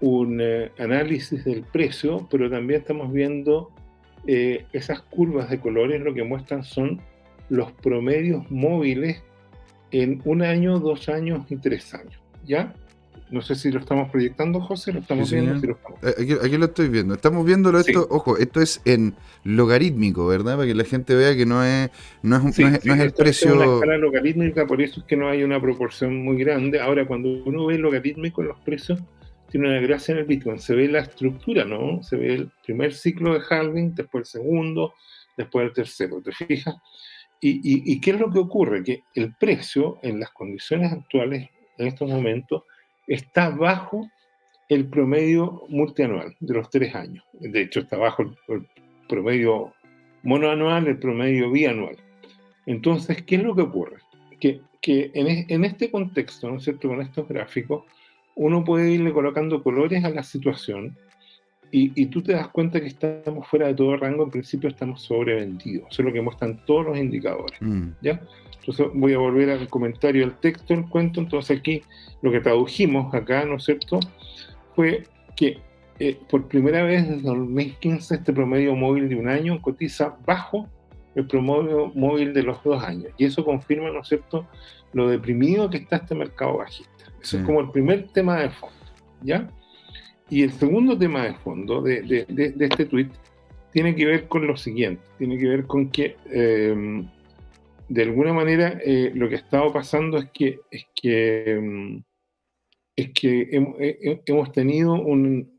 un 0.00 0.40
eh, 0.40 0.70
análisis 0.78 1.44
del 1.44 1.62
precio, 1.62 2.26
pero 2.30 2.50
también 2.50 2.80
estamos 2.80 3.12
viendo 3.12 3.70
eh, 4.26 4.66
esas 4.72 5.00
curvas 5.02 5.50
de 5.50 5.60
colores, 5.60 6.00
lo 6.00 6.14
que 6.14 6.24
muestran 6.24 6.64
son 6.64 7.00
los 7.48 7.72
promedios 7.72 8.50
móviles 8.50 9.22
en 9.90 10.22
un 10.24 10.42
año, 10.42 10.78
dos 10.78 11.08
años 11.08 11.50
y 11.50 11.56
tres 11.56 11.92
años. 11.94 12.20
¿Ya? 12.44 12.74
No 13.32 13.40
sé 13.40 13.54
si 13.54 13.72
lo 13.72 13.80
estamos 13.80 14.10
proyectando, 14.10 14.60
José, 14.60 14.92
lo 14.92 15.00
estamos 15.00 15.32
viendo. 15.32 15.54
Eh, 16.02 16.36
aquí, 16.44 16.58
lo 16.58 16.66
estoy 16.66 16.88
viendo. 16.88 17.14
Estamos 17.14 17.46
viéndolo 17.46 17.78
esto, 17.78 18.06
ojo, 18.10 18.36
esto 18.36 18.60
es 18.60 18.82
en 18.84 19.14
logarítmico, 19.42 20.26
¿verdad? 20.26 20.56
Para 20.56 20.68
que 20.68 20.74
la 20.74 20.84
gente 20.84 21.14
vea 21.14 21.34
que 21.34 21.46
no 21.46 21.64
es, 21.64 21.90
no 22.22 22.36
es, 22.36 22.42
un, 22.58 22.70
no 22.84 22.94
es, 22.94 23.00
el 23.00 23.12
precio. 23.12 23.48
Es 23.48 23.56
una 23.56 23.74
escala 23.76 23.96
logarítmica, 23.96 24.66
por 24.66 24.82
eso 24.82 25.00
es 25.00 25.06
que 25.06 25.16
no 25.16 25.30
hay 25.30 25.44
una 25.44 25.58
proporción 25.58 26.22
muy 26.22 26.36
grande. 26.36 26.78
Ahora, 26.78 27.06
cuando 27.06 27.30
uno 27.46 27.64
ve 27.64 27.78
logarítmico, 27.78 28.42
los 28.42 28.60
precios 28.60 29.00
tiene 29.48 29.70
una 29.70 29.80
gracia 29.80 30.12
en 30.12 30.18
el 30.18 30.24
Bitcoin. 30.26 30.58
Se 30.58 30.74
ve 30.74 30.88
la 30.88 30.98
estructura, 30.98 31.64
¿no? 31.64 32.02
Se 32.02 32.16
ve 32.16 32.34
el 32.34 32.50
primer 32.62 32.92
ciclo 32.92 33.32
de 33.32 33.40
halving, 33.48 33.94
después 33.94 34.28
el 34.28 34.42
segundo, 34.42 34.92
después 35.38 35.64
el 35.64 35.72
tercero. 35.72 36.20
¿Te 36.20 36.32
fijas? 36.32 36.76
Y, 37.40 37.48
y, 37.48 37.92
y 37.94 37.98
qué 37.98 38.10
es 38.10 38.20
lo 38.20 38.30
que 38.30 38.40
ocurre? 38.40 38.84
Que 38.84 39.04
el 39.14 39.34
precio, 39.36 40.00
en 40.02 40.20
las 40.20 40.32
condiciones 40.32 40.92
actuales, 40.92 41.48
en 41.78 41.86
estos 41.86 42.10
momentos, 42.10 42.64
está 43.06 43.50
bajo 43.50 44.08
el 44.68 44.86
promedio 44.86 45.62
multianual 45.68 46.34
de 46.40 46.54
los 46.54 46.70
tres 46.70 46.94
años. 46.94 47.24
De 47.32 47.62
hecho, 47.62 47.80
está 47.80 47.96
bajo 47.96 48.22
el, 48.48 48.66
promedio 49.08 49.72
monoanual, 50.22 50.86
el 50.86 50.98
promedio 50.98 51.50
bianual. 51.50 51.96
Entonces, 52.66 53.22
¿qué 53.22 53.36
es 53.36 53.42
lo 53.42 53.54
que 53.54 53.62
ocurre? 53.62 53.98
Que, 54.40 54.60
que 54.80 55.10
en, 55.14 55.64
este 55.64 55.90
contexto, 55.90 56.50
¿no 56.50 56.56
es 56.56 56.64
cierto?, 56.64 56.88
con 56.88 57.02
estos 57.02 57.28
gráficos, 57.28 57.84
uno 58.34 58.64
puede 58.64 58.90
irle 58.92 59.12
colocando 59.12 59.62
colores 59.62 60.04
a 60.04 60.10
la 60.10 60.22
situación 60.22 60.96
y, 61.72 61.90
y, 62.00 62.06
tú 62.06 62.22
te 62.22 62.32
das 62.32 62.48
cuenta 62.48 62.80
que 62.80 62.86
estamos 62.86 63.48
fuera 63.48 63.66
de 63.66 63.74
todo 63.74 63.96
rango, 63.96 64.24
en 64.24 64.30
principio 64.30 64.68
estamos 64.68 65.00
sobrevendidos. 65.02 65.88
Eso 65.90 66.02
es 66.02 66.06
lo 66.06 66.12
que 66.12 66.20
muestran 66.20 66.60
todos 66.66 66.84
los 66.84 66.98
indicadores. 66.98 67.56
Mm. 67.60 67.88
¿ya? 68.02 68.20
Entonces 68.60 68.86
voy 68.94 69.14
a 69.14 69.18
volver 69.18 69.50
al 69.50 69.68
comentario 69.68 70.20
del 70.20 70.36
texto 70.36 70.74
del 70.74 70.86
cuento. 70.86 71.20
Entonces 71.20 71.58
aquí 71.58 71.82
lo 72.20 72.30
que 72.30 72.40
tradujimos 72.40 73.12
acá, 73.14 73.46
¿no 73.46 73.56
es 73.56 73.64
cierto? 73.64 74.00
Fue 74.76 75.04
que 75.34 75.58
eh, 75.98 76.18
por 76.28 76.46
primera 76.46 76.82
vez 76.82 77.08
desde 77.08 77.22
2015 77.22 78.16
este 78.16 78.32
promedio 78.34 78.76
móvil 78.76 79.08
de 79.08 79.16
un 79.16 79.28
año 79.28 79.60
cotiza 79.62 80.16
bajo 80.26 80.68
el 81.14 81.26
promedio 81.26 81.90
móvil 81.94 82.34
de 82.34 82.42
los 82.42 82.62
dos 82.62 82.84
años. 82.84 83.12
Y 83.16 83.24
eso 83.24 83.44
confirma, 83.44 83.90
¿no 83.90 84.00
es 84.00 84.08
cierto?, 84.08 84.46
lo 84.92 85.08
deprimido 85.08 85.70
que 85.70 85.78
está 85.78 85.96
este 85.96 86.14
mercado 86.14 86.58
bajista. 86.58 87.04
Eso 87.22 87.38
es 87.38 87.44
como 87.44 87.60
el 87.60 87.70
primer 87.70 88.08
tema 88.08 88.40
de 88.40 88.50
fondo, 88.50 88.76
¿ya? 89.22 89.48
Y 90.32 90.42
el 90.42 90.52
segundo 90.52 90.96
tema 90.96 91.24
de 91.24 91.34
fondo 91.34 91.82
de, 91.82 92.00
de, 92.00 92.24
de, 92.26 92.64
este 92.64 92.86
tweet 92.86 93.08
tiene 93.70 93.94
que 93.94 94.06
ver 94.06 94.28
con 94.28 94.46
lo 94.46 94.56
siguiente, 94.56 95.02
tiene 95.18 95.36
que 95.36 95.46
ver 95.46 95.66
con 95.66 95.90
que 95.90 96.16
eh, 96.30 97.04
de 97.90 98.02
alguna 98.02 98.32
manera 98.32 98.80
eh, 98.82 99.12
lo 99.14 99.28
que 99.28 99.34
ha 99.34 99.38
estado 99.38 99.70
pasando 99.74 100.16
es 100.16 100.30
que, 100.32 100.60
es 100.70 100.86
que, 100.94 101.60
mm, 101.60 102.02
es 102.96 103.10
que 103.10 103.46
hemos, 104.24 104.52
tenido 104.52 104.94
un, 104.94 105.52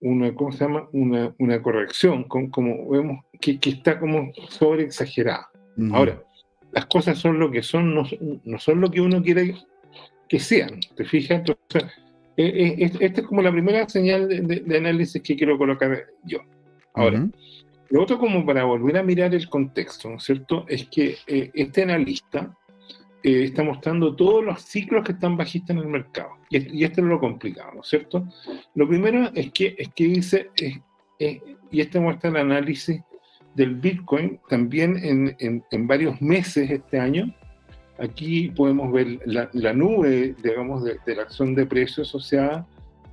una, 0.00 0.34
¿cómo 0.34 0.50
se 0.50 0.64
llama? 0.64 0.88
Una, 0.92 1.32
una 1.38 1.62
corrección, 1.62 2.24
con, 2.24 2.50
como 2.50 2.88
vemos 2.88 3.26
que, 3.40 3.60
que, 3.60 3.70
está 3.70 4.00
como 4.00 4.32
sobre 4.48 4.82
exagerada. 4.82 5.50
Ahora, 5.92 6.20
las 6.72 6.86
cosas 6.86 7.16
son 7.16 7.38
lo 7.38 7.48
que 7.48 7.62
son, 7.62 7.94
no, 7.94 8.02
no, 8.42 8.58
son 8.58 8.80
lo 8.80 8.90
que 8.90 9.00
uno 9.00 9.22
quiere 9.22 9.54
que 10.28 10.40
sean. 10.40 10.80
¿Te 10.96 11.04
fijas? 11.04 11.38
Entonces, 11.46 11.92
eh, 12.38 12.76
eh, 12.78 12.90
esta 13.00 13.20
es 13.20 13.26
como 13.26 13.42
la 13.42 13.50
primera 13.50 13.88
señal 13.88 14.28
de, 14.28 14.76
análisis 14.76 15.20
que 15.20 15.36
quiero 15.36 15.58
colocar 15.58 16.06
yo. 16.22 16.38
Ahora, 16.94 17.28
lo 17.90 18.02
otro 18.02 18.18
como 18.18 18.46
para 18.46 18.62
volver 18.62 18.96
a 18.96 19.02
mirar 19.02 19.34
el 19.34 19.48
contexto, 19.48 20.08
¿no 20.08 20.16
es 20.16 20.22
cierto? 20.22 20.64
Es 20.68 20.86
que 20.88 21.16
eh, 21.26 21.50
este 21.52 21.82
analista 21.82 22.56
está 23.20 23.64
mostrando 23.64 24.14
todos 24.14 24.44
los 24.44 24.62
ciclos 24.62 25.04
que 25.04 25.12
están 25.12 25.36
bajistas 25.36 25.70
en 25.70 25.82
el 25.82 25.88
mercado. 25.88 26.30
Y, 26.48 26.84
esto 26.84 27.00
es 27.00 27.06
lo 27.08 27.18
complicado, 27.18 27.72
¿no 27.74 27.80
es 27.80 27.88
cierto? 27.88 28.26
Lo 28.74 28.88
primero 28.88 29.30
es 29.34 29.50
que, 29.50 29.74
es 29.76 29.88
que 29.88 30.04
dice, 30.04 30.50
y 31.18 31.80
este 31.80 31.98
muestra 31.98 32.30
el 32.30 32.36
análisis 32.36 33.02
del 33.56 33.74
Bitcoin 33.74 34.38
también 34.48 34.96
en, 35.02 35.64
en, 35.70 35.86
varios 35.88 36.22
meses 36.22 36.70
este 36.70 37.00
año. 37.00 37.34
Aquí 37.98 38.50
podemos 38.50 38.92
ver 38.92 39.18
la, 39.24 39.50
la 39.52 39.72
nube, 39.72 40.34
digamos, 40.42 40.84
de, 40.84 40.98
la 41.16 41.22
acción 41.22 41.54
de 41.54 41.66
precios 41.66 42.08
asociada. 42.08 42.66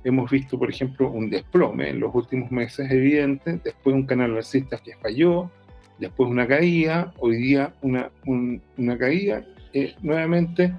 Hemos 0.04 0.30
visto, 0.30 0.58
por 0.58 0.70
ejemplo, 0.70 1.10
un 1.10 1.28
desplome 1.28 1.90
en 1.90 1.98
los 1.98 2.14
últimos 2.14 2.50
meses 2.52 2.88
evidente, 2.90 3.60
después 3.64 3.94
un 3.94 4.06
canal 4.06 4.36
alcista 4.36 4.78
que 4.78 4.94
falló, 4.96 5.50
después 5.98 6.30
una 6.30 6.46
caída, 6.46 7.12
hoy 7.18 7.36
día 7.36 7.74
una, 7.82 8.10
una 8.24 8.96
caída 8.96 9.44
eh, 9.72 9.94
nuevamente, 10.02 10.72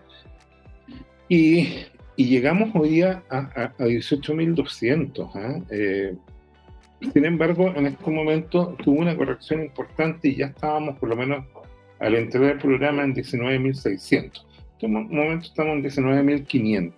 y, 1.27 1.67
y, 2.15 2.25
llegamos 2.25 2.69
hoy 2.73 2.89
día 2.89 3.23
a, 3.29 3.39
a, 3.39 3.63
a 3.63 3.85
18.200. 3.85 5.31
¿ah? 5.35 5.59
eh, 5.69 6.15
sin 7.13 7.25
embargo, 7.25 7.73
en 7.75 7.87
este 7.87 8.09
momento 8.09 8.75
tuvo 8.83 9.01
una 9.01 9.15
corrección 9.15 9.61
importante 9.61 10.29
y 10.29 10.35
ya 10.35 10.47
estábamos 10.47 10.97
por 10.97 11.09
lo 11.09 11.15
menos 11.15 11.45
al 11.99 12.15
entrar 12.15 12.43
el 12.43 12.57
programa 12.57 13.03
en 13.03 13.15
19.600. 13.15 14.45
En 14.79 14.97
este 14.97 15.15
momento 15.15 15.45
estamos 15.45 15.77
en 15.77 15.83
19.500. 15.83 16.93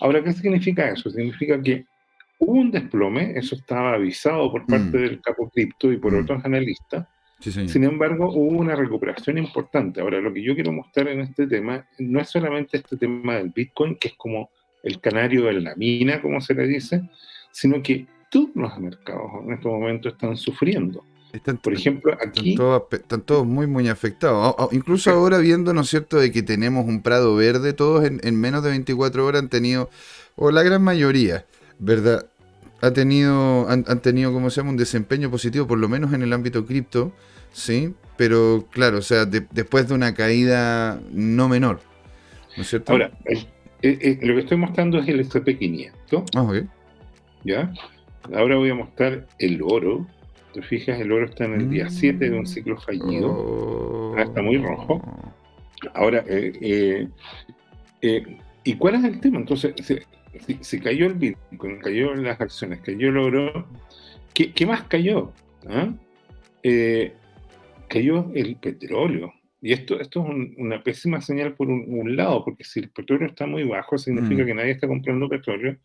Ahora, 0.00 0.22
¿qué 0.22 0.32
significa 0.32 0.90
eso? 0.90 1.10
Significa 1.10 1.60
que 1.62 1.84
hubo 2.38 2.52
un 2.52 2.70
desplome, 2.70 3.32
eso 3.36 3.54
estaba 3.54 3.94
avisado 3.94 4.50
por 4.50 4.66
parte 4.66 4.98
mm. 4.98 5.00
del 5.00 5.20
capo 5.20 5.48
cripto 5.50 5.90
y 5.90 5.96
por 5.96 6.12
mm. 6.12 6.22
otros 6.22 6.44
analistas. 6.44 7.06
Sin 7.40 7.84
embargo, 7.84 8.32
hubo 8.32 8.58
una 8.58 8.74
recuperación 8.74 9.36
importante. 9.36 10.00
Ahora, 10.00 10.18
lo 10.20 10.32
que 10.32 10.42
yo 10.42 10.54
quiero 10.54 10.72
mostrar 10.72 11.08
en 11.08 11.20
este 11.20 11.46
tema 11.46 11.86
no 11.98 12.20
es 12.20 12.30
solamente 12.30 12.78
este 12.78 12.96
tema 12.96 13.36
del 13.36 13.50
Bitcoin, 13.50 13.96
que 13.96 14.08
es 14.08 14.14
como 14.14 14.48
el 14.82 14.98
canario 15.00 15.44
de 15.44 15.60
la 15.60 15.74
mina, 15.76 16.22
como 16.22 16.40
se 16.40 16.54
le 16.54 16.66
dice, 16.66 17.02
sino 17.50 17.82
que 17.82 18.06
los 18.54 18.78
mercados 18.78 19.30
en 19.44 19.52
estos 19.52 19.72
momentos 19.72 20.12
están 20.12 20.36
sufriendo. 20.36 21.04
Están, 21.34 21.56
Por 21.58 21.74
ejemplo, 21.74 22.16
aquí... 22.24 22.56
Están 22.92 23.22
todos, 23.22 23.44
muy, 23.44 23.66
muy 23.66 23.88
afectados. 23.88 24.54
Incluso 24.70 25.10
ahora 25.10 25.38
viendo, 25.38 25.74
¿no 25.74 25.80
es 25.80 25.88
cierto?, 25.88 26.18
de 26.18 26.30
que 26.30 26.44
tenemos 26.44 26.86
un 26.86 27.02
prado 27.02 27.34
verde, 27.34 27.72
todos 27.72 28.04
en, 28.04 28.40
menos 28.40 28.62
de 28.62 28.70
24 28.70 29.26
horas 29.26 29.42
han 29.42 29.48
tenido, 29.48 29.90
o 30.36 30.52
la 30.52 30.62
gran 30.62 30.82
mayoría, 30.82 31.44
¿verdad? 31.80 32.26
Ha 32.82 32.92
tenido, 32.92 33.68
han, 33.68 33.84
tenido, 34.00 34.32
como 34.32 34.48
se 34.48 34.60
llama, 34.60 34.70
un 34.70 34.76
desempeño 34.76 35.28
positivo, 35.28 35.66
por 35.66 35.78
lo 35.78 35.88
menos 35.88 36.12
en 36.12 36.22
el 36.22 36.32
ámbito 36.32 36.64
cripto, 36.66 37.12
¿sí? 37.52 37.92
Pero 38.16 38.68
claro, 38.70 38.98
o 38.98 39.02
sea, 39.02 39.24
después 39.26 39.88
de 39.88 39.94
una 39.94 40.14
caída 40.14 41.00
no 41.10 41.48
menor, 41.48 41.80
¿no 42.56 42.62
es 42.62 42.68
cierto? 42.68 42.92
Ahora, 42.92 43.10
lo 43.24 44.34
que 44.34 44.38
estoy 44.38 44.56
mostrando 44.56 44.98
es 44.98 45.08
el 45.08 45.28
SP500. 45.28 46.24
Ah, 46.36 46.42
ok. 46.42 46.56
¿Ya? 47.42 47.72
Ahora 48.32 48.56
voy 48.56 48.70
a 48.70 48.74
mostrar 48.74 49.26
el 49.38 49.60
oro. 49.62 50.06
Te 50.54 50.62
fijas, 50.62 51.00
el 51.00 51.10
oro 51.10 51.26
está 51.26 51.46
en 51.46 51.54
el 51.54 51.68
día 51.68 51.90
7 51.90 52.30
de 52.30 52.38
un 52.38 52.46
ciclo 52.46 52.76
fallido. 52.80 53.28
Oh. 53.28 54.16
está 54.16 54.40
muy 54.40 54.56
rojo. 54.56 55.02
Ahora, 55.94 56.24
eh, 56.28 56.52
eh, 56.60 57.08
eh, 58.00 58.38
¿y 58.62 58.74
cuál 58.76 58.94
es 58.94 59.04
el 59.04 59.18
tema? 59.18 59.38
Entonces, 59.38 59.74
se, 60.60 60.80
cayó 60.80 61.06
el 61.06 61.14
Bitcoin, 61.14 61.80
cayó 61.80 62.14
las 62.14 62.40
acciones, 62.40 62.80
cayó 62.82 63.08
el 63.08 63.16
oro. 63.16 63.66
¿Qué, 64.32 64.66
más 64.66 64.84
cayó? 64.84 65.32
¿Ah? 65.68 65.92
cayó 67.88 68.30
el 68.32 68.56
petróleo. 68.56 69.34
Y 69.60 69.72
esto, 69.72 69.98
esto 69.98 70.24
es 70.24 70.56
una 70.56 70.84
pésima 70.84 71.20
señal 71.20 71.54
por 71.54 71.68
un, 71.68 72.16
lado, 72.16 72.44
porque 72.44 72.62
si 72.62 72.78
el 72.78 72.90
petróleo 72.90 73.26
está 73.26 73.46
muy 73.46 73.64
bajo, 73.64 73.98
significa 73.98 74.44
mm. 74.44 74.46
que 74.46 74.54
nadie 74.54 74.70
está 74.70 74.86
comprando 74.86 75.28
petróleo 75.28 75.76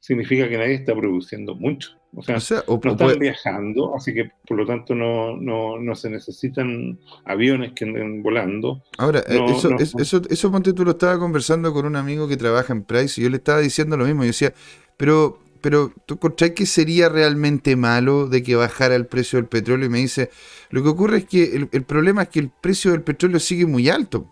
significa 0.00 0.48
que 0.48 0.58
nadie 0.58 0.74
está 0.74 0.94
produciendo 0.94 1.54
mucho. 1.54 1.97
O 2.14 2.22
sea, 2.22 2.38
no 2.66 2.90
están 2.90 3.18
viajando, 3.18 3.94
así 3.94 4.14
que 4.14 4.30
por 4.46 4.56
lo 4.56 4.66
tanto 4.66 4.94
no, 4.94 5.36
no, 5.36 5.78
no, 5.78 5.94
se 5.94 6.08
necesitan 6.08 6.98
aviones 7.24 7.72
que 7.74 7.84
anden 7.84 8.22
volando. 8.22 8.82
Ahora, 8.96 9.20
eh, 9.28 9.38
eso, 9.48 9.70
eso, 9.98 10.22
eso, 10.28 10.50
ponte 10.50 10.72
tú 10.72 10.84
lo 10.84 10.92
estaba 10.92 11.18
conversando 11.18 11.72
con 11.72 11.84
un 11.84 11.96
amigo 11.96 12.26
que 12.26 12.38
trabaja 12.38 12.72
en 12.72 12.82
Price 12.82 13.20
y 13.20 13.24
yo 13.24 13.30
le 13.30 13.36
estaba 13.36 13.60
diciendo 13.60 13.96
lo 13.96 14.06
mismo. 14.06 14.22
Yo 14.22 14.28
decía, 14.28 14.54
pero, 14.96 15.38
pero 15.60 15.92
¿tú 16.06 16.18
crees 16.18 16.54
que 16.54 16.64
sería 16.64 17.10
realmente 17.10 17.76
malo 17.76 18.26
de 18.26 18.42
que 18.42 18.56
bajara 18.56 18.94
el 18.94 19.06
precio 19.06 19.38
del 19.38 19.46
petróleo? 19.46 19.86
Y 19.86 19.90
me 19.90 19.98
dice, 19.98 20.30
lo 20.70 20.82
que 20.82 20.88
ocurre 20.88 21.18
es 21.18 21.24
que 21.26 21.56
el, 21.56 21.68
el 21.72 21.82
problema 21.82 22.22
es 22.22 22.28
que 22.30 22.40
el 22.40 22.48
precio 22.48 22.92
del 22.92 23.02
petróleo 23.02 23.38
sigue 23.38 23.66
muy 23.66 23.90
alto, 23.90 24.26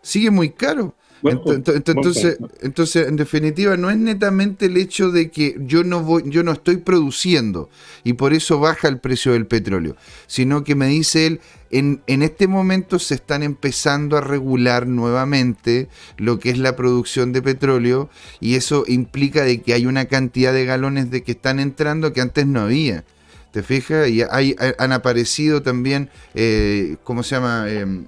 sigue 0.00 0.30
muy 0.30 0.50
caro 0.50 0.94
entonces, 1.22 2.38
entonces, 2.60 3.08
en 3.08 3.16
definitiva, 3.16 3.76
no 3.76 3.90
es 3.90 3.96
netamente 3.96 4.66
el 4.66 4.76
hecho 4.76 5.10
de 5.10 5.30
que 5.30 5.56
yo 5.60 5.84
no 5.84 6.02
voy, 6.02 6.24
yo 6.26 6.42
no 6.42 6.52
estoy 6.52 6.78
produciendo 6.78 7.70
y 8.02 8.14
por 8.14 8.32
eso 8.32 8.58
baja 8.58 8.88
el 8.88 8.98
precio 8.98 9.32
del 9.32 9.46
petróleo, 9.46 9.96
sino 10.26 10.64
que 10.64 10.74
me 10.74 10.88
dice 10.88 11.26
él, 11.26 11.40
en, 11.70 12.02
en 12.06 12.22
este 12.22 12.48
momento 12.48 12.98
se 12.98 13.14
están 13.14 13.42
empezando 13.42 14.16
a 14.16 14.20
regular 14.20 14.86
nuevamente 14.86 15.88
lo 16.18 16.38
que 16.38 16.50
es 16.50 16.58
la 16.58 16.76
producción 16.76 17.32
de 17.32 17.40
petróleo 17.40 18.10
y 18.40 18.56
eso 18.56 18.84
implica 18.86 19.44
de 19.44 19.62
que 19.62 19.74
hay 19.74 19.86
una 19.86 20.06
cantidad 20.06 20.52
de 20.52 20.66
galones 20.66 21.10
de 21.10 21.22
que 21.22 21.32
están 21.32 21.60
entrando 21.60 22.12
que 22.12 22.20
antes 22.20 22.46
no 22.46 22.60
había. 22.60 23.04
¿Te 23.52 23.62
fijas? 23.62 24.08
Y 24.08 24.22
hay, 24.22 24.56
han 24.78 24.92
aparecido 24.92 25.62
también, 25.62 26.08
eh, 26.34 26.96
¿cómo 27.04 27.22
se 27.22 27.34
llama? 27.34 27.66
Em, 27.68 28.06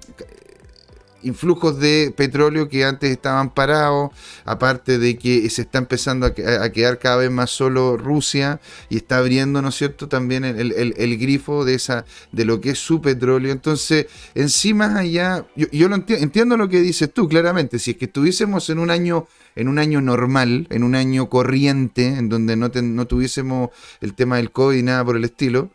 influjos 1.25 1.79
de 1.79 2.13
petróleo 2.15 2.69
que 2.69 2.85
antes 2.85 3.11
estaban 3.11 3.49
parados, 3.49 4.11
aparte 4.45 4.97
de 4.97 5.17
que 5.17 5.49
se 5.49 5.63
está 5.63 5.79
empezando 5.79 6.27
a, 6.27 6.33
quedar 6.71 6.99
cada 6.99 7.17
vez 7.17 7.31
más 7.31 7.49
solo 7.49 7.97
Rusia 7.97 8.61
y 8.89 8.97
está 8.97 9.17
abriendo, 9.17 9.61
¿no 9.61 9.69
es 9.69 9.75
cierto?, 9.75 10.07
también 10.07 10.45
el, 10.45 11.17
grifo 11.17 11.65
de, 11.65 11.73
esa, 11.73 12.05
de 12.31 12.45
lo 12.45 12.61
que 12.61 12.71
es 12.71 12.79
su 12.79 13.01
petróleo. 13.01 13.51
Entonces, 13.51 14.07
encima 14.35 14.97
allá, 14.97 15.45
yo, 15.55 15.89
lo 15.89 15.95
entiendo, 15.95 16.57
lo 16.57 16.69
que 16.69 16.81
dices 16.81 17.11
tú, 17.11 17.27
claramente, 17.27 17.79
si 17.79 17.91
es 17.91 17.97
que 17.97 18.05
estuviésemos 18.05 18.69
en 18.69 18.79
un 18.79 18.91
año 18.91 19.27
en 19.57 19.69
un 19.69 19.79
año 19.79 20.01
normal, 20.01 20.67
en 20.69 20.83
un 20.83 20.95
año 20.95 21.29
corriente, 21.29 22.07
en 22.07 22.27
donde 22.27 22.57
no, 22.57 22.69
no 22.73 23.07
tuviésemos 23.07 23.69
el 24.01 24.13
tema 24.13 24.35
del 24.35 24.51
COVID 24.51 24.77
y 24.77 24.83
nada 24.83 25.05
por 25.05 25.15
el 25.15 25.23
estilo, 25.23 25.71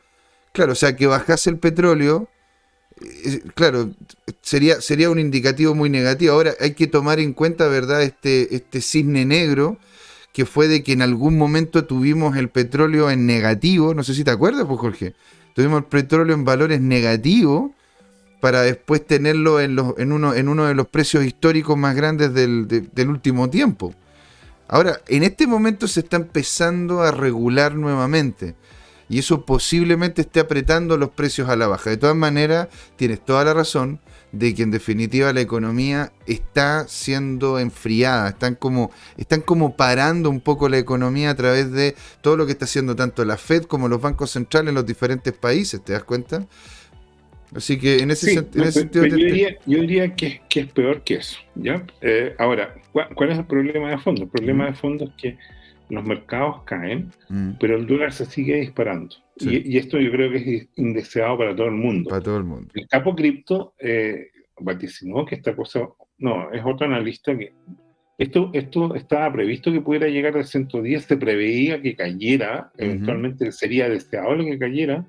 claro, 0.53 0.73
o 0.73 0.75
sea, 0.75 0.97
que 0.97 1.07
bajase 1.07 1.49
el 1.49 1.59
petróleo, 1.59 2.29
claro, 3.55 3.91
sería, 4.43 4.81
sería 4.81 5.11
un 5.11 5.19
indicativo 5.19 5.75
muy 5.75 5.91
negativo. 5.91 6.33
Ahora 6.33 6.55
hay 6.61 6.75
que 6.75 6.87
tomar 6.87 7.21
en 7.21 7.33
cuenta, 7.33 7.69
¿verdad?, 7.69 8.03
este, 8.03 8.55
este 8.55 8.81
cisne 8.81 9.25
negro 9.25 9.79
que 10.33 10.47
fue 10.47 10.69
de 10.69 10.83
que 10.83 10.93
en 10.93 11.03
algún 11.03 11.37
momento 11.37 11.85
tuvimos 11.85 12.37
el 12.37 12.49
petróleo 12.49 13.11
en 13.11 13.27
negativo, 13.27 13.95
no 13.95 14.05
sé 14.05 14.15
si 14.15 14.23
te 14.23 14.31
acuerdas, 14.31 14.65
pues 14.67 14.79
Jorge, 14.79 15.15
tuvimos 15.55 15.79
el 15.79 15.87
petróleo 15.87 16.35
en 16.35 16.45
valores 16.45 16.81
negativos 16.81 17.73
para 18.41 18.63
después 18.63 19.05
tenerlo 19.05 19.61
en, 19.61 19.79
uno, 19.79 20.35
en 20.35 20.49
uno 20.49 20.65
de 20.67 20.75
los 20.75 20.87
precios 20.89 21.25
históricos 21.25 21.77
más 21.77 21.95
grandes 21.95 22.33
del 22.33 23.09
último 23.09 23.51
tiempo. 23.51 23.95
Ahora, 24.69 25.01
en 25.09 25.25
este 25.25 25.47
momento 25.47 25.89
se 25.89 26.01
está 26.01 26.17
empezando 26.17 27.03
a 27.03 27.11
regular 27.11 27.75
nuevamente 27.75 28.55
y 29.11 29.19
eso 29.19 29.45
posiblemente 29.45 30.23
esté 30.23 30.39
apretando 30.39 30.97
los 30.97 31.11
precios 31.11 31.49
a 31.49 31.57
la 31.57 31.67
baja. 31.67 31.91
De 31.91 31.97
todas 31.97 32.15
maneras, 32.15 32.69
tienes 32.97 33.23
toda 33.23 33.45
la 33.45 33.53
razón 33.53 34.01
de 34.31 34.55
que 34.55 34.63
en 34.63 34.71
definitiva 34.71 35.33
la 35.33 35.41
economía 35.41 36.13
está 36.29 36.87
siendo 36.87 37.59
enfriada, 37.59 38.29
están 38.29 38.55
como, 38.55 38.93
están 39.17 39.41
como 39.41 39.77
parando 39.77 40.31
un 40.31 40.41
poco 40.41 40.69
la 40.69 40.79
economía 40.79 41.31
a 41.31 41.35
través 41.35 41.73
de 41.73 41.97
todo 42.21 42.37
lo 42.37 42.47
que 42.47 42.53
está 42.53 42.67
haciendo 42.67 42.95
tanto 42.95 43.25
la 43.25 43.37
Fed 43.37 43.65
como 43.65 43.89
los 43.89 44.01
bancos 44.01 44.31
centrales 44.31 44.69
en 44.69 44.77
los 44.77 44.87
diferentes 44.87 45.33
países, 45.33 45.85
¿te 45.85 45.93
das 45.93 46.05
cuenta? 46.05 46.47
Así 47.53 47.81
que 47.81 47.99
en 47.99 48.13
ese, 48.13 48.33
sentido... 48.33 48.65
yo, 49.67 49.81
diría, 49.81 50.15
que, 50.15 50.41
es 50.55 50.67
peor 50.69 51.03
que 51.03 51.15
eso. 51.15 51.37
¿ya? 51.57 51.85
Eh, 52.01 52.37
ahora, 52.39 52.77
¿cuál, 52.93 53.31
es 53.31 53.39
el 53.39 53.47
problema 53.47 53.91
de 53.91 53.99
fondo? 53.99 54.23
El 54.23 54.29
problema 54.29 54.67
de 54.67 54.75
fondo 54.75 55.07
es 55.07 55.11
que 55.21 55.37
los 55.91 56.05
mercados 56.05 56.63
caen, 56.65 57.11
mm. 57.29 57.53
pero 57.61 57.77
el 57.77 57.87
dólar 57.87 58.13
se 58.13 58.25
sigue 58.25 58.61
disparando. 58.61 59.17
Y, 59.37 59.79
esto 59.79 59.99
yo 59.99 60.11
creo 60.11 60.31
que 60.31 60.57
es 60.57 60.69
indeseado 60.77 61.39
para 61.39 61.57
todo 61.57 61.67
el 61.67 61.75
mundo. 61.75 62.11
Para 62.11 62.23
todo 62.23 62.37
el 62.37 62.45
mundo. 62.45 62.69
El 62.75 62.87
capo 62.89 63.15
cripto 63.15 63.75
eh, 63.79 64.29
vaticinó 64.61 65.25
que 65.25 65.37
esta 65.37 65.57
cosa, 65.57 65.89
no, 66.19 66.53
es 66.53 66.63
otro 66.65 66.87
analista 66.87 67.37
que 67.37 67.53
esto, 68.21 68.51
esto 68.53 68.95
estaba 68.95 69.33
previsto 69.33 69.73
que 69.73 69.81
pudiera 69.81 70.07
llegar 70.07 70.37
al 70.37 70.45
110, 70.45 71.05
se 71.05 71.17
preveía 71.17 71.81
que 71.81 71.97
cayera, 71.97 72.71
eventualmente 72.77 73.51
sería 73.51 73.89
deseable 73.89 74.45
que 74.45 74.59
cayera, 74.59 75.07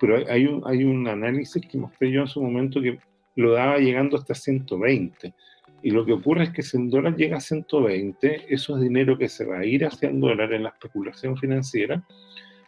pero 0.00 0.26
hay 0.26 0.46
un, 0.46 0.62
hay 0.64 0.82
un 0.84 1.06
análisis 1.06 1.60
que 1.70 1.76
mostré 1.76 2.10
yo 2.10 2.22
en 2.22 2.28
su 2.28 2.42
momento 2.42 2.80
que 2.80 2.98
lo 3.34 3.52
daba 3.52 3.76
llegando 3.76 4.16
hasta 4.16 4.34
120. 4.34 5.34
Y 5.86 5.92
lo 5.92 6.04
que 6.04 6.14
ocurre 6.14 6.42
es 6.42 6.50
que 6.50 6.62
si 6.64 6.76
el 6.76 6.90
dólar 6.90 7.14
llega 7.14 7.36
a 7.36 7.40
120, 7.40 8.52
eso 8.52 8.74
es 8.74 8.82
dinero 8.82 9.16
que 9.16 9.28
se 9.28 9.44
va 9.44 9.58
a 9.58 9.64
ir 9.64 9.86
hacia 9.86 10.08
el 10.08 10.18
dólar 10.18 10.52
en 10.52 10.64
la 10.64 10.70
especulación 10.70 11.36
financiera 11.36 12.02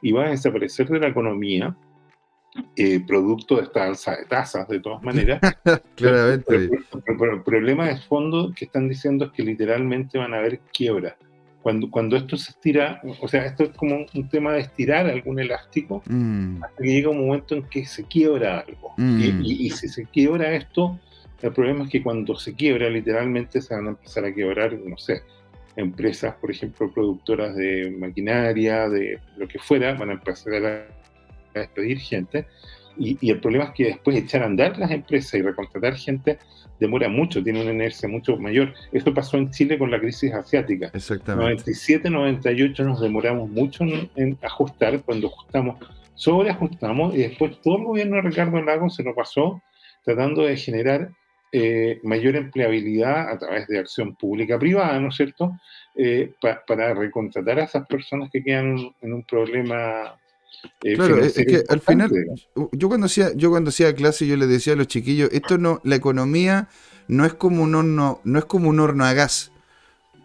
y 0.01 0.13
va 0.13 0.27
a 0.27 0.31
desaparecer 0.31 0.87
de 0.87 1.01
la 1.01 1.09
economía, 1.09 1.77
eh, 2.77 3.01
producto 3.05 3.57
de 3.57 3.63
esta 3.63 3.87
alza 3.87 4.15
de 4.15 4.25
tasas, 4.27 4.69
de 4.69 4.79
todas 4.79 5.03
maneras. 5.03 5.41
Claramente. 5.97 6.71
Pero, 7.05 7.35
el 7.35 7.43
problema 7.43 7.89
de 7.89 7.97
fondo 7.97 8.53
que 8.55 8.67
están 8.67 8.89
diciendo 8.89 9.25
es 9.25 9.33
que 9.33 9.43
literalmente 9.43 10.17
van 10.17 10.33
a 10.33 10.37
haber 10.37 10.61
quiebra. 10.73 11.17
Cuando, 11.61 11.91
cuando 11.91 12.17
esto 12.17 12.37
se 12.37 12.53
estira, 12.53 13.03
o 13.21 13.27
sea, 13.27 13.47
esto 13.47 13.65
es 13.65 13.71
como 13.71 14.07
un, 14.15 14.29
tema 14.29 14.53
de 14.53 14.61
estirar 14.61 15.07
algún 15.07 15.41
elástico, 15.41 16.05
mm. 16.09 16.63
hasta 16.63 16.83
que 16.85 16.89
llega 16.89 17.11
un 17.11 17.27
momento 17.27 17.57
en 17.57 17.65
que 17.65 17.85
se 17.85 18.05
quiebra 18.05 18.61
algo. 18.61 18.95
Mm. 18.97 19.43
y 19.43 19.71
si 19.71 19.89
se 19.89 20.05
quiebra 20.05 20.53
esto, 20.53 21.01
el 21.43 21.53
problema 21.53 21.85
es 21.85 21.91
que 21.91 22.03
cuando 22.03 22.37
se 22.37 22.55
quiebra, 22.55 22.89
literalmente 22.91 23.61
se 23.61 23.75
van 23.75 23.87
a 23.87 23.91
empezar 23.91 24.25
a 24.25 24.35
quebrar, 24.35 24.73
no 24.73 24.99
sé, 24.99 25.23
empresas, 25.77 26.35
por 26.35 26.51
ejemplo, 26.51 26.91
productoras 26.93 27.55
de 27.55 27.95
maquinaria, 27.97 28.89
de 28.89 29.21
lo 29.37 29.47
que 29.47 29.59
fuera, 29.61 29.95
van 29.95 30.11
a 30.11 30.15
empezar 30.15 30.65
a, 30.65 30.87
despedir 31.55 31.99
gente. 31.99 32.47
Y, 32.97 33.31
el 33.31 33.41
problema 33.41 33.67
es 33.67 33.71
que 33.71 33.85
después 33.85 34.17
echar 34.17 34.43
a 34.43 34.47
andar 34.47 34.77
las 34.77 34.91
empresas 34.91 35.35
y 35.35 35.43
recontratar 35.43 35.95
gente 35.95 36.39
demora 36.81 37.09
mucho, 37.09 37.43
tiene 37.43 37.63
una 37.63 37.73
inercia 37.73 38.09
mucho 38.09 38.37
mayor. 38.37 38.75
Esto 38.93 39.15
pasó 39.15 39.37
en 39.37 39.51
Chile 39.51 39.79
con 39.79 39.91
la 39.91 40.01
crisis 40.01 40.33
asiática. 40.33 40.91
Exactamente. 40.93 41.45
97, 41.45 42.11
98 42.11 42.85
nos 42.85 43.01
demoramos 43.01 43.49
mucho 43.49 43.85
en, 44.17 44.39
ajustar, 44.43 45.01
cuando 45.03 45.29
ajustamos, 45.29 45.79
sobreajustamos 46.15 47.15
y 47.15 47.19
después 47.19 47.61
todo 47.61 47.79
el 47.79 47.85
gobierno 47.85 48.17
de 48.17 48.23
Ricardo 48.23 48.61
Lago 48.63 48.91
se 48.91 49.05
lo 49.05 49.15
pasó 49.15 49.63
tratando 50.05 50.43
de 50.43 50.57
generar 50.57 51.11
eh, 51.53 52.01
mayor 52.03 52.37
empleabilidad 52.37 53.31
a 53.31 53.39
través 53.39 53.67
de 53.69 53.79
acción 53.79 54.15
pública 54.15 54.59
privada, 54.59 54.99
¿no 55.01 55.09
es 55.09 55.17
cierto? 55.17 55.53
Eh, 55.95 56.33
para 56.67 56.95
recontratar 56.95 57.59
a 57.59 57.65
esas 57.65 57.87
personas 57.87 58.31
que 58.31 58.43
quedan 58.43 58.77
en 59.01 59.13
un 59.13 59.25
problema. 59.25 60.15
Eh, 60.83 60.95
claro, 60.95 61.19
es 61.19 61.35
que 61.35 61.65
al 61.69 61.81
final, 61.81 62.11
yo 62.73 62.89
cuando 62.89 63.07
hacía, 63.07 63.33
yo 63.35 63.51
cuando 63.51 63.71
hacía 63.71 63.95
clase, 63.95 64.27
yo 64.27 64.37
les 64.37 64.49
decía 64.49 64.75
a 64.75 64.77
los 64.77 64.89
chiquillos, 64.89 65.31
esto 65.33 65.59
no, 65.59 65.81
la 65.85 65.97
economía 65.97 66.69
no 67.09 67.25
es 67.25 67.33
como 67.33 67.63
un 67.63 67.75
horno, 67.75 68.21
no 68.25 68.39
es 68.39 68.45
como 68.45 68.69
un 68.69 68.81
horno 68.81 69.05
a 69.05 69.13
gas. 69.15 69.51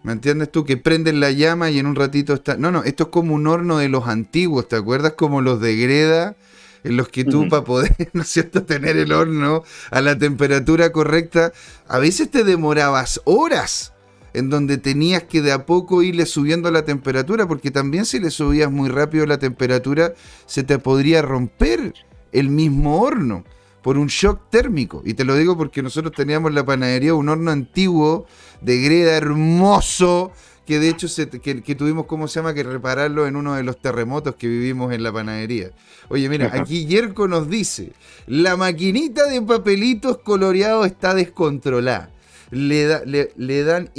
¿Me 0.03 0.11
entiendes 0.11 0.51
tú? 0.51 0.65
Que 0.65 0.75
prenden 0.75 1.21
la 1.21 1.31
llama 1.31 1.71
y 1.71 1.79
en 1.79 1.87
un 1.87 1.95
ratito 1.95 2.33
está. 2.33 2.57
No, 2.57 2.71
no, 2.71 2.83
esto 2.83 3.03
es 3.03 3.09
como 3.09 3.33
un 3.33 3.47
horno 3.47 3.77
de 3.77 3.87
los 3.87 4.07
antiguos, 4.07 4.67
¿te 4.67 4.75
acuerdas? 4.75 5.13
Como 5.13 5.41
los 5.41 5.61
de 5.61 5.77
Greda, 5.77 6.35
en 6.83 6.97
los 6.97 7.09
que 7.09 7.23
tú 7.23 7.47
para 7.49 7.63
poder, 7.63 7.95
¿no 8.13 8.21
es 8.21 8.29
cierto?, 8.29 8.63
tener 8.63 8.97
el 8.97 9.11
horno 9.11 9.63
a 9.91 10.01
la 10.01 10.17
temperatura 10.17 10.91
correcta, 10.91 11.53
a 11.87 11.99
veces 11.99 12.29
te 12.29 12.43
demorabas 12.43 13.21
horas 13.25 13.93
en 14.33 14.49
donde 14.49 14.77
tenías 14.77 15.23
que 15.23 15.41
de 15.41 15.51
a 15.51 15.65
poco 15.65 16.01
irle 16.01 16.25
subiendo 16.25 16.71
la 16.71 16.85
temperatura, 16.85 17.47
porque 17.47 17.71
también 17.71 18.05
si 18.05 18.19
le 18.19 18.31
subías 18.31 18.71
muy 18.71 18.89
rápido 18.89 19.25
la 19.25 19.37
temperatura, 19.37 20.13
se 20.45 20.63
te 20.63 20.79
podría 20.79 21.21
romper 21.21 21.93
el 22.31 22.49
mismo 22.49 23.01
horno 23.01 23.43
por 23.83 23.97
un 23.97 24.07
shock 24.07 24.49
térmico. 24.49 25.03
Y 25.05 25.13
te 25.13 25.23
lo 25.23 25.35
digo 25.35 25.55
porque 25.55 25.83
nosotros 25.83 26.13
teníamos 26.15 26.49
en 26.49 26.55
la 26.55 26.65
panadería 26.65 27.13
un 27.13 27.29
horno 27.29 27.51
antiguo 27.51 28.25
de 28.61 28.81
greda 28.81 29.15
hermoso, 29.15 30.31
que 30.65 30.79
de 30.79 30.89
hecho 30.89 31.07
se, 31.07 31.29
que, 31.29 31.75
tuvimos, 31.75 32.05
¿cómo 32.05 32.27
se 32.27 32.39
llama?, 32.39 32.53
que 32.53 32.63
repararlo 32.63 33.27
en 33.27 33.35
uno 33.35 33.55
de 33.55 33.63
los 33.63 33.79
terremotos 33.79 34.35
que 34.35 34.47
vivimos 34.47 34.93
en 34.93 35.03
la 35.03 35.11
panadería. 35.11 35.71
Oye, 36.09 36.29
mira, 36.29 36.51
aquí 36.53 36.85
Yerko 36.85 37.27
nos 37.27 37.49
dice, 37.49 37.93
la 38.27 38.55
maquinita 38.55 39.27
de 39.27 39.41
papelitos 39.41 40.19
coloreados 40.19 40.85
está 40.85 41.13
descontrolada. 41.13 42.09
Le, 42.51 42.85
da, 42.85 43.01
le, 43.05 43.63
dan... 43.63 43.89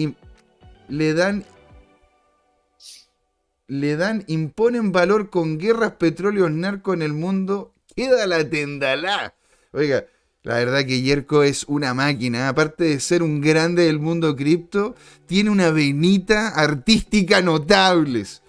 le 0.88 1.14
dan 1.14 1.44
le 3.66 3.96
dan, 3.96 4.24
imponen 4.26 4.92
valor 4.92 5.30
con 5.30 5.58
guerras, 5.58 5.92
petróleos, 5.92 6.50
narco 6.50 6.92
en 6.92 7.02
el 7.02 7.12
mundo, 7.12 7.72
queda 7.96 8.26
la 8.26 8.48
tendalá. 8.48 9.34
Oiga, 9.72 10.04
la 10.44 10.56
verdad 10.56 10.84
que 10.84 11.00
Yerko 11.00 11.42
es 11.42 11.64
una 11.68 11.94
máquina, 11.94 12.50
aparte 12.50 12.84
de 12.84 13.00
ser 13.00 13.22
un 13.22 13.40
grande 13.40 13.86
del 13.86 13.98
mundo 13.98 14.36
cripto, 14.36 14.94
tiene 15.26 15.48
una 15.48 15.70
venita 15.70 16.48
artística 16.48 17.40
notables. 17.40 18.42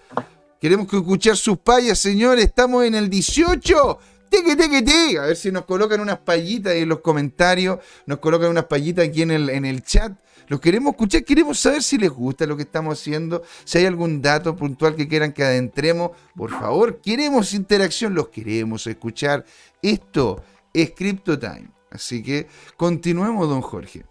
Queremos 0.60 0.88
que 0.88 0.98
escuchar 0.98 1.38
sus 1.38 1.56
payas, 1.56 1.98
señores. 1.98 2.44
Estamos 2.44 2.84
en 2.84 2.96
el 2.96 3.08
18. 3.08 3.98
Teque, 4.28 4.56
teque, 4.56 4.82
teque. 4.82 5.18
A 5.18 5.22
ver 5.22 5.36
si 5.36 5.50
nos 5.50 5.64
colocan 5.64 6.00
unas 6.00 6.18
payitas 6.18 6.74
en 6.74 6.90
los 6.90 7.00
comentarios. 7.00 7.78
Nos 8.04 8.18
colocan 8.18 8.50
unas 8.50 8.66
payitas 8.66 9.08
aquí 9.08 9.22
en 9.22 9.30
el, 9.30 9.48
en 9.48 9.64
el 9.64 9.82
chat. 9.82 10.12
Los 10.48 10.60
queremos 10.60 10.92
escuchar, 10.92 11.24
queremos 11.24 11.58
saber 11.58 11.82
si 11.82 11.96
les 11.96 12.10
gusta 12.10 12.44
lo 12.44 12.58
que 12.58 12.64
estamos 12.64 13.00
haciendo, 13.00 13.42
si 13.64 13.78
hay 13.78 13.86
algún 13.86 14.20
dato 14.20 14.54
puntual 14.54 14.94
que 14.94 15.08
quieran 15.08 15.32
que 15.32 15.42
adentremos, 15.42 16.12
por 16.36 16.50
favor, 16.50 17.00
queremos 17.00 17.52
interacción, 17.52 18.14
los 18.14 18.28
queremos 18.28 18.86
escuchar. 18.86 19.44
Esto 19.82 20.44
es 20.72 20.92
Crypto 20.94 21.36
Time. 21.36 21.75
Así 21.96 22.22
que 22.22 22.46
continuemos, 22.76 23.48
don 23.48 23.62
Jorge. 23.62 24.04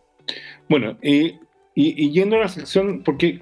Bueno, 0.67 0.98
y, 1.04 1.39
yendo 1.76 2.38
a 2.38 2.39
la 2.39 2.48
sección, 2.48 3.04
porque 3.04 3.39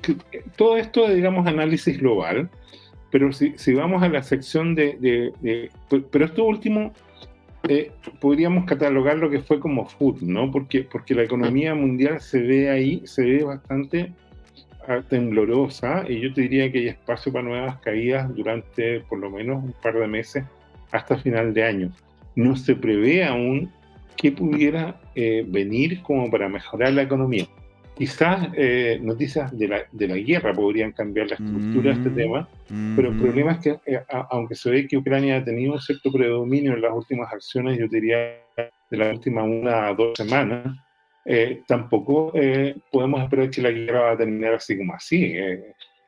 todo 0.58 0.76
esto 0.76 1.08
es, 1.08 1.16
digamos, 1.16 1.48
análisis 1.48 1.98
global, 1.98 2.50
pero 3.10 3.32
si, 3.32 3.56
vamos 3.74 4.04
a 4.04 4.10
la 4.10 4.22
sección 4.22 4.76
de, 4.76 5.32
pero 6.12 6.26
esto 6.26 6.44
último 6.44 6.92
eh, 7.70 7.92
podríamos 8.20 8.66
catalogar 8.66 9.18
lo 9.18 9.30
que 9.30 9.40
fue 9.40 9.62
como 9.62 9.86
food, 9.86 10.22
¿no? 10.22 10.52
Porque, 10.52 10.84
porque 10.84 11.16
la 11.16 11.24
economía 11.24 11.74
mundial 11.74 12.20
se 12.20 12.42
ve 12.42 12.70
ahí, 12.70 13.02
se 13.06 13.24
ve 13.24 13.44
bastante 13.46 14.12
ah, 14.90 15.02
temblorosa 15.08 16.04
y 16.10 16.20
yo 16.20 16.34
te 16.34 16.42
diría 16.42 16.70
que 16.70 16.80
hay 16.80 16.88
espacio 16.90 17.32
para 17.32 17.46
nuevas 17.46 17.78
caídas 17.78 18.36
durante 18.36 19.00
por 19.02 19.20
lo 19.20 19.30
menos 19.30 19.64
un 19.64 19.74
par 19.82 19.98
de 19.98 20.08
meses 20.08 20.44
hasta 20.92 21.18
final 21.18 21.54
de 21.54 21.64
año. 21.64 21.92
No 22.36 22.56
se 22.56 22.76
prevé 22.76 23.24
aún 23.24 23.72
que 24.16 24.32
pudiera 24.32 25.00
eh, 25.16 25.46
venir 25.48 26.02
como 26.02 26.30
para 26.30 26.50
mejorar 26.50 26.94
la 26.94 27.04
economía. 27.04 27.46
Quizás 27.96 28.50
eh, 28.54 29.00
noticias 29.02 29.56
de 29.56 29.68
la, 29.68 29.84
de 29.92 30.08
la, 30.08 30.16
guerra 30.16 30.52
podrían 30.52 30.92
cambiar 30.94 31.28
la 31.28 31.36
estructura 31.36 31.92
de 31.92 31.98
este 31.98 32.10
mm, 32.10 32.16
tema, 32.16 32.50
pero 32.96 33.10
el 33.10 33.16
mm. 33.16 33.22
problema 33.22 33.52
es 33.52 33.58
que, 33.60 33.80
eh, 33.86 34.04
aunque 34.32 34.56
se 34.56 34.72
ve 34.72 34.88
que 34.88 34.98
Ucrania 34.98 35.38
ha 35.38 35.44
tenido 35.44 35.74
un 35.74 35.80
cierto 35.80 36.12
predominio 36.12 36.74
en 36.74 36.82
las 36.82 36.92
últimas 36.92 37.32
acciones, 37.32 37.78
yo 37.78 37.88
diría 37.88 38.18
de 38.90 38.98
las 38.98 39.14
últimas 39.14 39.46
una 39.46 39.88
a 39.88 39.94
dos 39.94 40.14
semanas, 40.18 40.76
tampoco 41.68 42.34
podemos 42.92 43.22
esperar 43.22 43.50
que 43.50 43.62
la 43.62 43.72
guerra 43.72 44.02
va 44.02 44.12
a 44.12 44.18
terminar 44.18 44.56
así 44.56 44.76
como 44.76 44.94
así. 44.94 45.36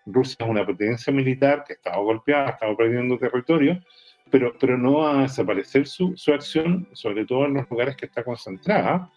Rusia 0.06 0.38
es 0.39 0.48
una 0.48 0.65
potencia 0.65 1.12
militar 1.13 1.63
que 1.65 1.74
ha 1.74 1.76
estado 1.76 2.04
golpeada, 2.04 2.48
ha 2.48 2.52
estado 2.52 2.78
perdiendo 2.78 3.18
territorio, 3.18 3.80
pero, 4.36 4.53
pero 4.59 4.77
no 4.77 4.95
va 4.95 5.19
a 5.19 5.21
desaparecer 5.21 5.88
su, 5.88 6.11
su 6.17 6.33
acción, 6.33 6.89
sobre 6.91 7.25
todo 7.25 7.45
en 7.45 7.53
los 7.53 7.69
lugares 7.69 7.95
que 7.95 8.05
está 8.05 8.21
concentrada, 8.21 9.09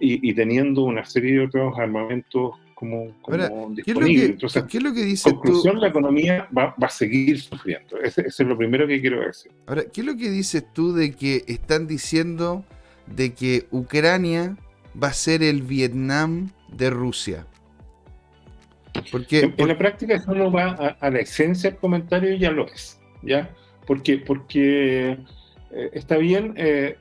y, 0.00 0.28
y 0.28 0.34
teniendo 0.34 0.82
una 0.82 1.04
serie 1.04 1.34
de 1.34 1.44
otros 1.44 1.78
armamentos 1.78 2.56
como, 2.74 3.12
como 3.22 3.70
disponibles. 3.70 4.30
Entonces, 4.30 4.64
¿qué 4.68 4.78
es 4.78 4.82
lo 4.82 4.92
que 4.92 5.04
dice 5.04 5.30
conclusión, 5.30 5.80
la 5.80 5.86
economía 5.86 6.48
va, 6.56 6.74
va, 6.82 6.88
a 6.88 6.90
seguir 6.90 7.40
sufriendo. 7.40 8.00
Ese, 8.00 8.22
es 8.26 8.40
lo 8.40 8.58
primero 8.58 8.88
que 8.88 9.00
quiero 9.00 9.20
decir. 9.20 9.52
Ahora, 9.68 9.84
¿qué 9.84 10.00
es 10.00 10.06
lo 10.08 10.16
que 10.16 10.28
dices 10.28 10.64
tú 10.72 10.92
de 10.92 11.12
que 11.12 11.44
están 11.46 11.86
diciendo 11.86 12.64
de 13.06 13.34
que 13.34 13.68
Ucrania 13.70 14.56
va 15.00 15.06
a 15.06 15.12
ser 15.12 15.44
el 15.44 15.62
Vietnam 15.62 16.50
de 16.66 16.90
Rusia? 16.90 17.46
Porque, 19.12 19.54
en, 19.56 19.68
la 19.68 19.78
práctica 19.78 20.16
eso 20.16 20.34
no 20.34 20.50
va 20.50 20.70
a, 20.70 20.96
a, 20.98 21.10
la 21.10 21.20
esencia 21.20 21.70
del 21.70 21.78
comentario 21.78 22.34
y 22.34 22.40
ya 22.40 22.50
lo 22.50 22.66
es. 22.66 22.98
¿ya? 23.22 23.48
Porque, 23.88 24.18
porque 24.18 25.12
eh, 25.70 25.90
está 25.94 26.18
bien, 26.18 26.52
eh, 26.56 26.96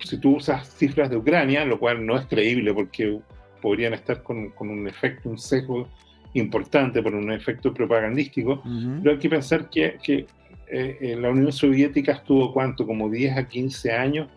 si 0.00 0.18
tú 0.18 0.36
usas 0.38 0.68
cifras 0.68 1.08
de 1.08 1.16
Ucrania, 1.16 1.64
lo 1.64 1.78
cual 1.78 2.04
no 2.04 2.18
es 2.18 2.26
creíble 2.26 2.74
porque 2.74 3.20
podrían 3.62 3.94
estar 3.94 4.24
con, 4.24 4.52
un 4.58 4.88
efecto, 4.88 5.30
un 5.30 5.38
sesgo 5.38 5.88
importante 6.34 7.00
por 7.00 7.14
un 7.14 7.30
efecto 7.30 7.72
propagandístico, 7.72 8.60
pero 9.00 9.12
hay 9.12 9.18
que 9.18 9.30
pensar 9.30 9.70
que, 9.70 9.98
que 10.02 10.26
eh, 10.68 11.16
la 11.18 11.30
Unión 11.30 11.52
Soviética 11.52 12.12
estuvo 12.12 12.52
cuánto, 12.52 12.84
como 12.84 13.08
10 13.08 13.38
a 13.38 13.48
15 13.48 13.92
años 13.92 14.28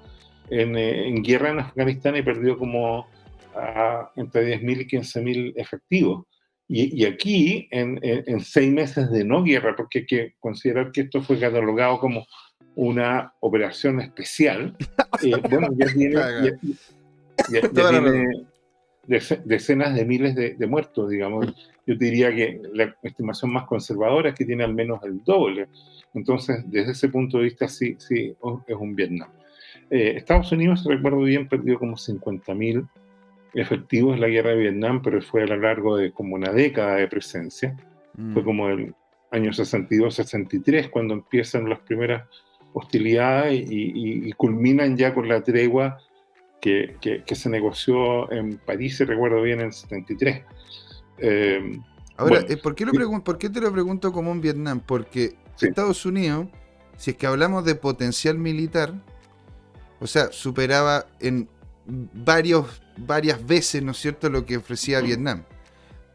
en, 0.52 0.78
en 0.78 1.24
guerra 1.24 1.50
en 1.50 1.60
Afganistán 1.60 2.16
y 2.16 2.22
perdió 2.22 2.56
como 2.58 3.08
entre 4.16 4.60
10.000 4.62 4.82
y 4.82 4.88
15.000 4.88 5.54
efectivos. 5.56 6.26
Y, 6.72 7.04
aquí, 7.04 7.68
en, 7.72 8.00
en, 8.04 8.42
seis 8.42 8.72
meses 8.72 9.10
de 9.10 9.24
no 9.24 9.44
guerra, 9.44 9.76
porque 9.76 10.00
hay 10.00 10.06
que 10.06 10.34
considerar 10.40 10.92
que 10.92 11.02
esto 11.02 11.20
fue 11.24 11.40
catalogado 11.40 11.98
como 12.00 12.28
una 12.76 13.34
operación 13.40 14.00
especial, 14.02 14.76
eh, 15.24 15.32
bueno, 15.50 15.70
ya 15.76 15.88
tiene, 15.88 16.54
decenas 19.46 19.96
de 19.96 20.06
miles 20.06 20.36
de, 20.36 20.68
muertos, 20.68 21.10
digamos. 21.10 21.48
Yo 21.88 21.96
diría 21.96 22.34
que 22.36 22.62
la 22.74 22.96
estimación 23.02 23.52
más 23.52 23.66
conservadora 23.66 24.30
es 24.30 24.36
que 24.36 24.46
tiene 24.46 24.64
al 24.64 24.76
menos 24.76 25.04
el 25.04 25.24
doble. 25.24 25.68
Entonces, 26.14 26.64
desde 26.68 26.92
ese 26.92 27.10
punto 27.10 27.40
de 27.40 27.46
vista, 27.46 27.68
sí, 27.68 27.96
sí 27.98 28.36
es 28.68 28.76
un 28.76 28.96
Vietnam. 28.96 29.30
Eh, 29.90 30.14
Estados 30.18 30.52
Unidos, 30.52 30.86
recuerdo 30.86 31.22
bien, 31.22 31.50
perdió 31.50 31.80
como 31.80 31.96
50.000 31.96 32.88
efectivos 33.54 34.16
en 34.16 34.22
la 34.22 34.28
guerra 34.28 34.52
de 34.52 34.58
Vietnam, 34.58 35.02
pero 35.02 35.22
fue 35.22 35.44
a 35.44 35.48
lo 35.48 35.58
largo 35.58 35.98
de 35.98 36.12
como 36.12 36.36
una 36.36 36.52
década 36.52 36.96
de 36.96 37.08
presencia. 37.08 37.76
Mm. 38.16 38.34
Fue 38.34 38.44
como 38.44 38.70
el 38.70 38.94
año 39.32 39.52
62-63 39.52 40.90
cuando 40.90 41.14
empiezan 41.14 41.70
las 41.70 41.80
primeras 41.80 42.28
hostilidades 42.74 43.66
y, 43.70 44.32
culminan 44.34 44.96
ya 44.96 45.14
con 45.14 45.28
la 45.28 45.44
tregua 45.44 46.00
que, 46.62 46.96
que, 47.02 47.36
se 47.36 47.50
negoció 47.50 48.32
en 48.32 48.58
París, 48.58 49.00
recuerdo 49.00 49.42
bien, 49.42 49.62
en 49.62 49.72
73. 49.72 50.44
Eh, 51.20 51.80
Ahora, 52.18 52.44
eh, 52.48 52.58
¿por, 52.58 52.76
qué 52.76 52.86
lo 52.86 53.24
¿por 53.24 53.38
qué 53.38 53.50
te 53.50 53.62
lo 53.62 53.72
pregunto 53.72 54.12
como 54.12 54.32
en 54.32 54.42
Vietnam? 54.42 54.82
Porque 54.86 55.36
Estados 55.60 56.06
Unidos, 56.06 56.48
si 56.98 57.12
es 57.12 57.18
que 57.18 57.26
hablamos 57.28 57.64
de 57.64 57.76
potencial 57.76 58.38
militar, 58.38 58.94
o 60.02 60.08
sea, 60.08 60.32
superaba 60.32 61.06
en 61.20 61.50
varios, 62.14 62.82
varias 62.98 63.46
veces, 63.46 63.84
¿no 63.84 63.92
es 63.92 63.98
cierto?, 63.98 64.30
lo 64.30 64.46
que 64.46 64.58
ofrecía 64.58 65.02
Vietnam. 65.02 65.44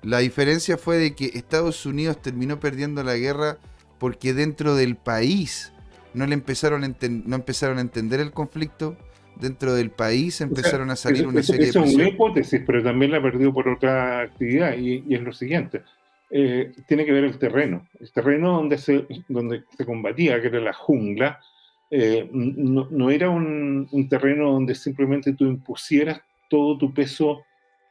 La 0.02 0.18
diferencia 0.18 0.76
fue 0.76 0.98
de 0.98 1.14
que 1.14 1.26
Estados 1.34 1.86
Unidos 1.86 2.20
terminó 2.20 2.60
perdiendo 2.60 3.02
la 3.02 3.16
guerra 3.16 3.58
porque 3.98 4.34
dentro 4.34 4.74
del 4.76 4.96
país 4.96 5.72
no 6.12 6.26
le 6.26 6.34
empezaron 6.34 6.84
a, 6.84 6.88
no 6.88 7.36
empezaron 7.36 7.78
a 7.78 7.80
entender 7.80 8.20
el 8.20 8.30
conflicto, 8.30 8.96
dentro 9.36 9.74
del 9.74 9.90
país 9.90 10.40
empezaron 10.40 10.90
a 10.90 10.96
salir 10.96 11.26
una 11.26 11.42
serie 11.42 11.66
de... 11.66 11.70
Es 11.70 11.76
una 11.76 12.08
hipótesis, 12.08 12.62
pero 12.66 12.82
también 12.82 13.10
la 13.10 13.22
perdió 13.22 13.52
por 13.52 13.68
otra 13.68 14.20
actividad 14.20 14.76
y, 14.76 15.02
es 15.12 15.20
lo 15.22 15.32
siguiente. 15.32 15.82
Eh, 16.30 16.72
tiene 16.86 17.04
que 17.04 17.12
ver 17.12 17.24
el 17.24 17.38
terreno. 17.38 17.86
El 17.98 18.12
terreno 18.12 18.52
donde 18.52 18.78
se, 18.78 19.06
donde 19.28 19.64
se 19.76 19.84
combatía, 19.84 20.40
que 20.40 20.48
era 20.48 20.60
la 20.60 20.72
jungla, 20.72 21.40
eh, 21.90 22.28
no, 22.32 23.10
era 23.10 23.30
un, 23.30 24.06
terreno 24.08 24.52
donde 24.52 24.74
simplemente 24.74 25.32
tú 25.34 25.44
impusieras 25.44 26.20
todo 26.48 26.78
tu 26.78 26.92
peso 26.92 27.42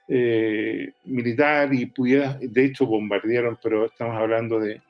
eh, 0.07 0.93
militar 1.05 1.73
y 1.73 1.85
pudieras, 1.85 2.37
de 2.39 2.65
hecho 2.65 2.85
bombardearon, 2.85 3.57
pero 3.61 3.85
estamos 3.85 4.15
hablando 4.17 4.59
de 4.59 4.81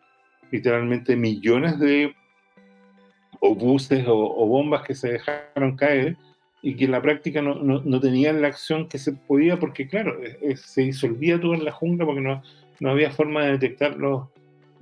literalmente 0.51 1.16
millones 1.16 1.80
de 1.80 2.14
obuses 3.39 4.06
o, 4.08 4.47
bombas 4.47 4.84
que 4.84 4.95
se 4.95 5.14
dejaron 5.14 5.76
caer 5.76 6.16
y 6.62 6.76
que 6.76 6.86
en 6.86 6.91
la 6.91 7.01
práctica 7.01 7.41
no, 7.41 7.56
no, 7.56 7.99
tenían 7.99 8.41
la 8.41 8.47
acción 8.47 8.88
que 8.88 8.97
se 8.97 9.12
podía 9.12 9.60
porque 9.60 9.88
claro, 9.88 10.18
eh, 10.24 10.56
se 10.56 10.82
disolvía 10.84 11.39
todo 11.39 11.54
en 11.54 11.66
la 11.66 11.72
jungla 11.72 12.06
porque 12.06 12.22
no, 12.22 12.41
no 12.80 12.89
había 12.89 13.12
forma 13.12 13.43
de 13.43 13.51
detectar 13.51 13.97
los, 13.97 14.28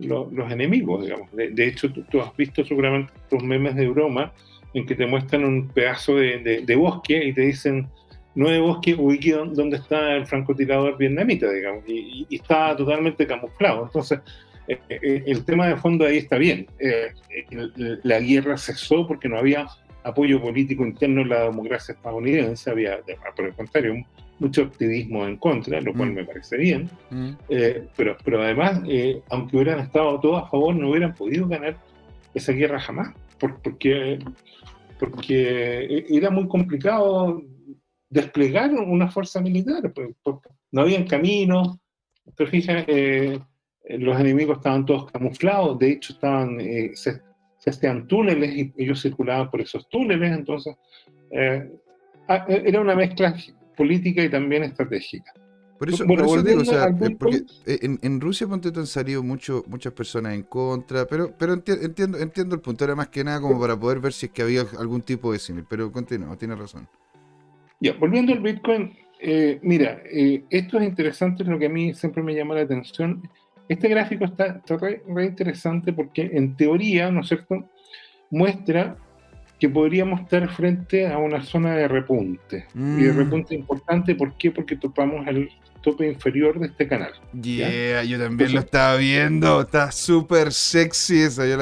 los, 0.01 0.51
enemigos, 0.51 1.03
digamos. 1.03 1.29
De, 1.31 1.67
hecho, 1.67 1.91
tú, 1.91 2.21
has 2.21 2.35
visto 2.35 2.63
seguramente 2.63 3.11
estos 3.15 3.43
memes 3.43 3.75
de 3.75 3.87
broma 3.87 4.33
en 4.73 4.85
que 4.85 4.95
te 4.95 5.05
muestran 5.05 5.43
un 5.43 5.67
pedazo 5.69 6.15
de, 6.15 6.75
bosque 6.75 7.25
y 7.25 7.33
te 7.33 7.41
dicen, 7.41 7.87
no 8.35 8.49
de 8.49 8.59
bosque, 8.59 8.95
ubique 8.95 9.33
donde 9.33 9.77
está 9.77 10.15
el 10.15 10.25
francotirador 10.25 10.97
vietnamita, 10.97 11.51
digamos, 11.51 11.83
y, 11.87 12.27
está 12.29 12.75
totalmente 12.75 13.27
camuflado. 13.27 13.85
Entonces, 13.85 14.19
eh, 14.67 14.79
eh, 14.89 15.23
el 15.25 15.43
tema 15.43 15.67
de 15.67 15.77
fondo 15.77 16.05
ahí 16.05 16.17
está 16.17 16.37
bien. 16.37 16.67
Eh, 16.79 17.11
la 18.03 18.19
guerra 18.19 18.57
cesó 18.57 19.07
porque 19.07 19.27
no 19.27 19.37
había 19.37 19.67
apoyo 20.03 20.41
político 20.41 20.85
interno 20.85 21.21
en 21.21 21.29
la 21.29 21.43
democracia 21.43 21.93
estadounidense, 21.93 22.69
había, 22.69 22.99
por 23.35 23.45
el 23.45 23.53
contrario, 23.53 24.05
mucho 24.39 24.63
activismo 24.63 25.25
en 25.27 25.37
contra, 25.37 25.79
lo 25.81 25.93
cual 25.93 26.11
mm. 26.11 26.15
me 26.15 26.25
parece 26.25 26.57
bien, 26.57 26.89
mm. 27.11 27.29
eh, 27.49 27.87
pero, 27.95 28.17
pero 28.23 28.41
además, 28.41 28.81
eh, 28.87 29.21
aunque 29.29 29.57
hubieran 29.57 29.79
estado 29.79 30.19
todos 30.19 30.43
a 30.43 30.47
favor, 30.47 30.75
no 30.75 30.89
hubieran 30.89 31.13
podido 31.13 31.47
ganar 31.47 31.77
esa 32.33 32.51
guerra 32.51 32.79
jamás, 32.79 33.13
porque, 33.39 34.17
porque 34.99 36.05
era 36.09 36.31
muy 36.31 36.47
complicado 36.47 37.43
desplegar 38.09 38.71
una 38.71 39.09
fuerza 39.09 39.39
militar, 39.41 39.93
pues, 39.93 40.09
no 40.71 40.81
había 40.81 41.05
caminos, 41.05 41.77
pero 42.35 42.49
fíjate, 42.49 42.85
eh, 42.87 43.39
los 43.99 44.19
enemigos 44.19 44.57
estaban 44.57 44.85
todos 44.85 45.11
camuflados, 45.11 45.77
de 45.77 45.91
hecho 45.91 46.13
estaban, 46.13 46.59
se, 46.93 47.21
se, 47.61 47.69
hacían 47.69 48.07
túneles 48.07 48.55
y 48.55 48.73
ellos 48.77 49.01
circulaban 49.01 49.49
por 49.49 49.61
esos 49.61 49.87
túneles, 49.89 50.31
entonces 50.31 50.75
ah, 52.27 52.45
era 52.47 52.81
una 52.81 52.95
mezcla 52.95 53.35
política 53.77 54.23
y 54.23 54.29
también 54.29 54.63
estratégica. 54.63 55.33
Por 55.81 55.89
eso, 55.89 56.05
por 56.05 56.21
eso 56.21 56.43
digo, 56.43 56.61
o 56.61 56.65
sea, 56.65 56.95
porque 57.17 57.43
en, 57.65 58.21
Rusia 58.21 58.45
ponte 58.45 58.69
han 58.69 58.85
salido 58.85 59.23
mucho, 59.23 59.63
muchas 59.67 59.91
personas 59.93 60.35
en 60.35 60.43
contra, 60.43 61.07
pero, 61.07 61.33
pero 61.35 61.53
entiendo, 61.53 62.19
entiendo 62.19 62.53
el 62.53 62.61
punto, 62.61 62.83
era 62.83 62.93
más 62.93 63.09
que 63.09 63.23
nada 63.23 63.41
como 63.41 63.59
para 63.59 63.75
poder 63.79 63.99
ver 63.99 64.13
si 64.13 64.27
es 64.27 64.31
que 64.31 64.43
había 64.43 64.63
algún 64.77 65.01
tipo 65.01 65.33
de 65.33 65.39
símil, 65.39 65.65
pero 65.67 65.91
continúa, 65.91 66.37
tiene 66.37 66.55
razón. 66.55 66.87
Ya, 67.79 67.93
volviendo 67.93 68.31
al 68.31 68.41
Bitcoin, 68.41 68.95
eh, 69.19 69.59
mira, 69.63 70.03
eh, 70.05 70.43
esto 70.51 70.77
es 70.77 70.87
interesante, 70.87 71.41
es 71.41 71.49
lo 71.49 71.57
que 71.57 71.65
a 71.65 71.69
mí 71.69 71.95
siempre 71.95 72.21
me 72.21 72.35
llama 72.35 72.53
la 72.53 72.61
atención. 72.61 73.27
Este 73.71 73.87
gráfico 73.87 74.25
está, 74.25 74.61
re, 74.81 75.01
re 75.07 75.25
interesante 75.25 75.93
porque 75.93 76.29
en 76.33 76.57
teoría, 76.57 77.09
¿no 77.09 77.21
es 77.21 77.29
cierto?, 77.29 77.69
muestra 78.29 78.97
que 79.57 79.69
podríamos 79.69 80.19
estar 80.19 80.45
frente 80.49 81.07
a 81.07 81.17
una 81.17 81.41
zona 81.41 81.77
de 81.77 81.87
repunte. 81.87 82.65
Y 82.75 83.03
de 83.03 83.13
mm. 83.13 83.17
repunte 83.17 83.55
importante, 83.55 84.15
¿por 84.15 84.35
qué? 84.35 84.51
Porque 84.51 84.75
topamos 84.75 85.25
el 85.25 85.49
tope 85.81 86.05
inferior 86.05 86.59
de 86.59 86.67
este 86.67 86.85
canal. 86.85 87.13
Yeah, 87.41 88.03
yo 88.03 88.19
también 88.19 88.53
lo 88.53 88.59
estaba 88.59 88.97
viendo, 88.97 89.61
está 89.61 89.89
súper 89.89 90.51
sexy 90.51 91.21
eso. 91.21 91.45
Yo, 91.45 91.57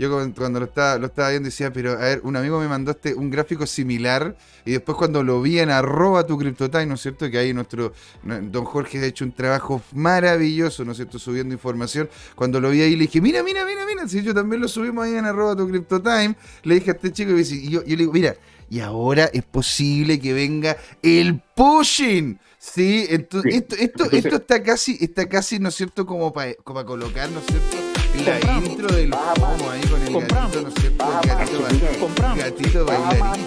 yo 0.00 0.30
cuando 0.34 0.60
lo 0.60 0.64
estaba, 0.64 0.96
lo 0.96 1.08
estaba 1.08 1.28
viendo 1.28 1.48
decía, 1.48 1.70
pero 1.74 1.92
a 1.92 1.96
ver, 1.96 2.20
un 2.24 2.34
amigo 2.34 2.58
me 2.58 2.66
mandó 2.66 2.92
este, 2.92 3.12
un 3.12 3.28
gráfico 3.28 3.66
similar 3.66 4.34
y 4.64 4.72
después 4.72 4.96
cuando 4.96 5.22
lo 5.22 5.42
vi 5.42 5.58
en 5.58 5.68
arroba 5.68 6.26
tu 6.26 6.38
CryptoTime, 6.38 6.86
¿no 6.86 6.94
es 6.94 7.02
cierto? 7.02 7.30
Que 7.30 7.36
ahí 7.36 7.52
nuestro 7.52 7.92
don 8.22 8.64
Jorge 8.64 8.98
ha 8.98 9.04
hecho 9.04 9.26
un 9.26 9.32
trabajo 9.32 9.82
maravilloso, 9.92 10.86
¿no 10.86 10.92
es 10.92 10.96
cierto? 10.96 11.18
Subiendo 11.18 11.52
información. 11.52 12.08
Cuando 12.34 12.60
lo 12.60 12.70
vi 12.70 12.80
ahí 12.80 12.96
le 12.96 13.02
dije, 13.02 13.20
mira, 13.20 13.42
mira, 13.42 13.66
mira, 13.66 13.84
mira, 13.84 14.08
si 14.08 14.22
yo 14.22 14.32
también 14.32 14.62
lo 14.62 14.68
subimos 14.68 15.04
ahí 15.04 15.16
en 15.16 15.26
arroba 15.26 15.54
tu 15.54 15.68
CryptoTime, 15.68 16.34
le 16.62 16.74
dije 16.76 16.92
a 16.92 16.94
este 16.94 17.12
chico 17.12 17.32
y 17.38 17.68
yo, 17.68 17.84
yo 17.84 17.90
le 17.90 17.96
digo, 17.96 18.12
mira, 18.12 18.36
y 18.70 18.80
ahora 18.80 19.28
es 19.34 19.42
posible 19.42 20.18
que 20.18 20.32
venga 20.32 20.78
el 21.02 21.42
pushing. 21.54 22.40
Sí, 22.58 23.06
entonces, 23.10 23.54
Esto, 23.54 23.74
esto, 23.74 24.04
esto 24.10 24.36
está 24.36 24.62
casi, 24.62 24.96
está 24.98 25.28
casi, 25.28 25.58
¿no 25.58 25.68
es 25.68 25.74
cierto?, 25.74 26.06
como 26.06 26.32
para 26.32 26.54
como 26.54 26.82
colocar, 26.86 27.28
¿no 27.30 27.40
es 27.40 27.46
cierto? 27.46 27.89
La 28.24 28.58
intro 28.58 28.88
del 28.88 29.12
FOMO 29.12 29.70
ahí 29.70 29.80
con 29.82 30.02
el 30.02 30.26
gatito, 30.26 30.62
¿no? 30.62 30.68
El 32.34 32.38
gatito, 32.38 32.84
bailarín. 32.84 33.46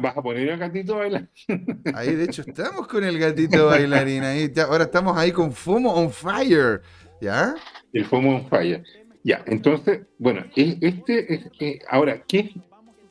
¿Vas 0.00 0.16
a 0.16 0.22
poner 0.22 0.48
el 0.48 0.58
gatito 0.58 0.96
bailarín? 0.96 1.28
Ahí, 1.94 2.14
de 2.14 2.24
hecho, 2.24 2.42
estamos 2.46 2.86
con 2.86 3.04
el 3.04 3.18
gatito 3.18 3.66
bailarín. 3.66 4.22
Ahí, 4.22 4.52
ahora 4.68 4.84
estamos 4.84 5.16
ahí 5.16 5.32
con 5.32 5.52
FOMO 5.52 5.92
on 5.92 6.10
fire. 6.10 6.82
¿Ya? 7.20 7.54
El 7.92 8.04
FOMO 8.04 8.36
on 8.36 8.48
fire. 8.48 8.84
Ya, 9.24 9.42
entonces, 9.46 10.00
bueno, 10.18 10.44
este 10.56 11.34
es, 11.34 11.46
eh, 11.60 11.78
ahora, 11.88 12.22
¿qué 12.26 12.40
es 12.40 12.50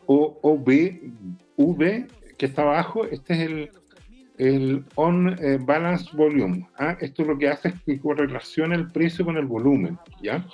OBV 0.07 2.07
que 2.37 2.45
está 2.45 2.63
abajo? 2.63 3.05
Este 3.05 3.33
es 3.33 3.39
el, 3.39 3.71
el 4.37 4.85
On 4.95 5.37
eh, 5.39 5.57
Balance 5.61 6.09
Volume. 6.13 6.67
¿ah? 6.77 6.97
Esto 6.99 7.23
lo 7.23 7.37
que 7.37 7.47
hace 7.47 7.69
es 7.69 7.75
que 7.85 7.99
correlaciona 7.99 8.75
el 8.75 8.91
precio 8.91 9.23
con 9.23 9.37
el 9.37 9.45
volumen, 9.45 9.97
¿ya? 10.21 10.45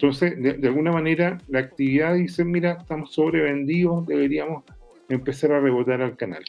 Entonces, 0.00 0.42
de, 0.42 0.66
alguna 0.66 0.92
manera, 0.92 1.36
la 1.48 1.58
actividad 1.58 2.14
dice, 2.14 2.42
mira, 2.42 2.78
estamos 2.80 3.12
sobrevendidos, 3.12 4.06
deberíamos 4.06 4.64
empezar 5.10 5.52
a 5.52 5.60
rebotar 5.60 6.00
al 6.00 6.16
canal. 6.16 6.42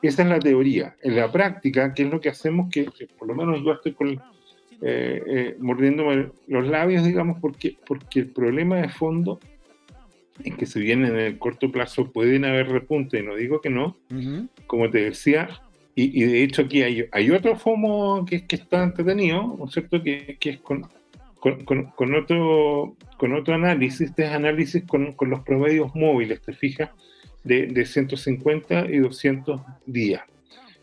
Esa 0.00 0.22
es 0.22 0.28
la 0.28 0.38
teoría. 0.38 0.94
En 1.02 1.16
la 1.16 1.32
práctica, 1.32 1.94
¿qué 1.94 2.04
es 2.04 2.10
lo 2.10 2.20
que 2.20 2.28
hacemos? 2.28 2.70
Que, 2.70 2.88
por 3.18 3.26
lo 3.26 3.34
menos 3.34 3.60
yo 3.64 3.72
estoy 3.72 3.94
con, 3.94 4.10
eh, 4.10 5.22
eh, 5.26 5.56
mordiéndome 5.58 6.30
los 6.46 6.68
labios, 6.68 7.04
digamos, 7.04 7.40
porque, 7.40 7.76
porque 7.84 8.20
el 8.20 8.28
problema 8.28 8.76
de 8.76 8.88
fondo 8.88 9.40
en 10.44 10.56
que 10.56 10.66
se 10.66 10.78
viene 10.78 11.08
en 11.08 11.16
el 11.16 11.38
corto 11.38 11.72
plazo 11.72 12.12
pueden 12.12 12.44
haber 12.44 12.68
repuntes, 12.68 13.24
no 13.24 13.34
digo 13.34 13.60
que 13.60 13.70
no, 13.70 13.96
como 14.68 14.90
te 14.90 15.02
decía, 15.02 15.48
y, 15.96 16.22
de 16.22 16.44
hecho 16.44 16.62
aquí 16.62 16.82
hay, 16.82 17.06
hay 17.10 17.30
otro 17.32 17.56
FOMO 17.56 18.24
que, 18.24 18.46
que 18.46 18.56
está 18.56 18.84
entretenido, 18.84 19.56
¿no 19.58 19.66
es 19.66 19.72
cierto? 19.72 20.02
Que, 20.02 20.36
que 20.40 20.50
es 20.50 20.60
con, 20.60 20.86
con, 21.42 22.14
otro, 22.14 22.96
con 23.16 23.34
otro 23.34 23.54
análisis, 23.54 24.02
este 24.02 24.24
es 24.24 24.30
análisis 24.30 24.84
con, 24.84 25.14
los 25.18 25.40
promedios 25.40 25.92
móviles, 25.94 26.40
te 26.40 26.52
fijas, 26.52 26.90
de, 27.42 27.66
de 27.66 27.84
150 27.84 28.86
y 28.88 28.98
200 28.98 29.60
días. 29.84 30.22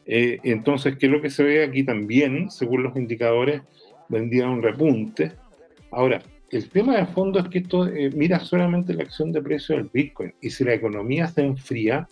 Eh, 0.06 0.40
entonces, 0.44 0.98
¿qué 0.98 1.06
es 1.06 1.12
lo 1.12 1.22
que 1.22 1.30
se 1.30 1.44
ve 1.44 1.64
aquí 1.64 1.84
también? 1.84 2.50
Según 2.50 2.84
los 2.84 2.98
indicadores, 2.98 3.62
vendía 4.10 4.50
un 4.50 4.62
repunte. 4.62 5.32
Ahora, 5.92 6.22
el 6.52 6.68
tema 6.70 6.98
de 6.98 7.06
fondo 7.06 7.40
es 7.40 7.48
que 7.48 7.60
esto 7.60 7.88
eh, 7.88 8.10
mira 8.14 8.40
solamente 8.40 8.94
la 8.94 9.04
acción 9.04 9.32
de 9.32 9.42
precio 9.42 9.78
del 9.78 9.90
Bitcoin. 9.94 10.34
Y 10.42 10.50
si 10.50 10.66
la 10.66 10.74
economía 10.74 11.28
se 11.28 11.42
enfría, 11.42 12.06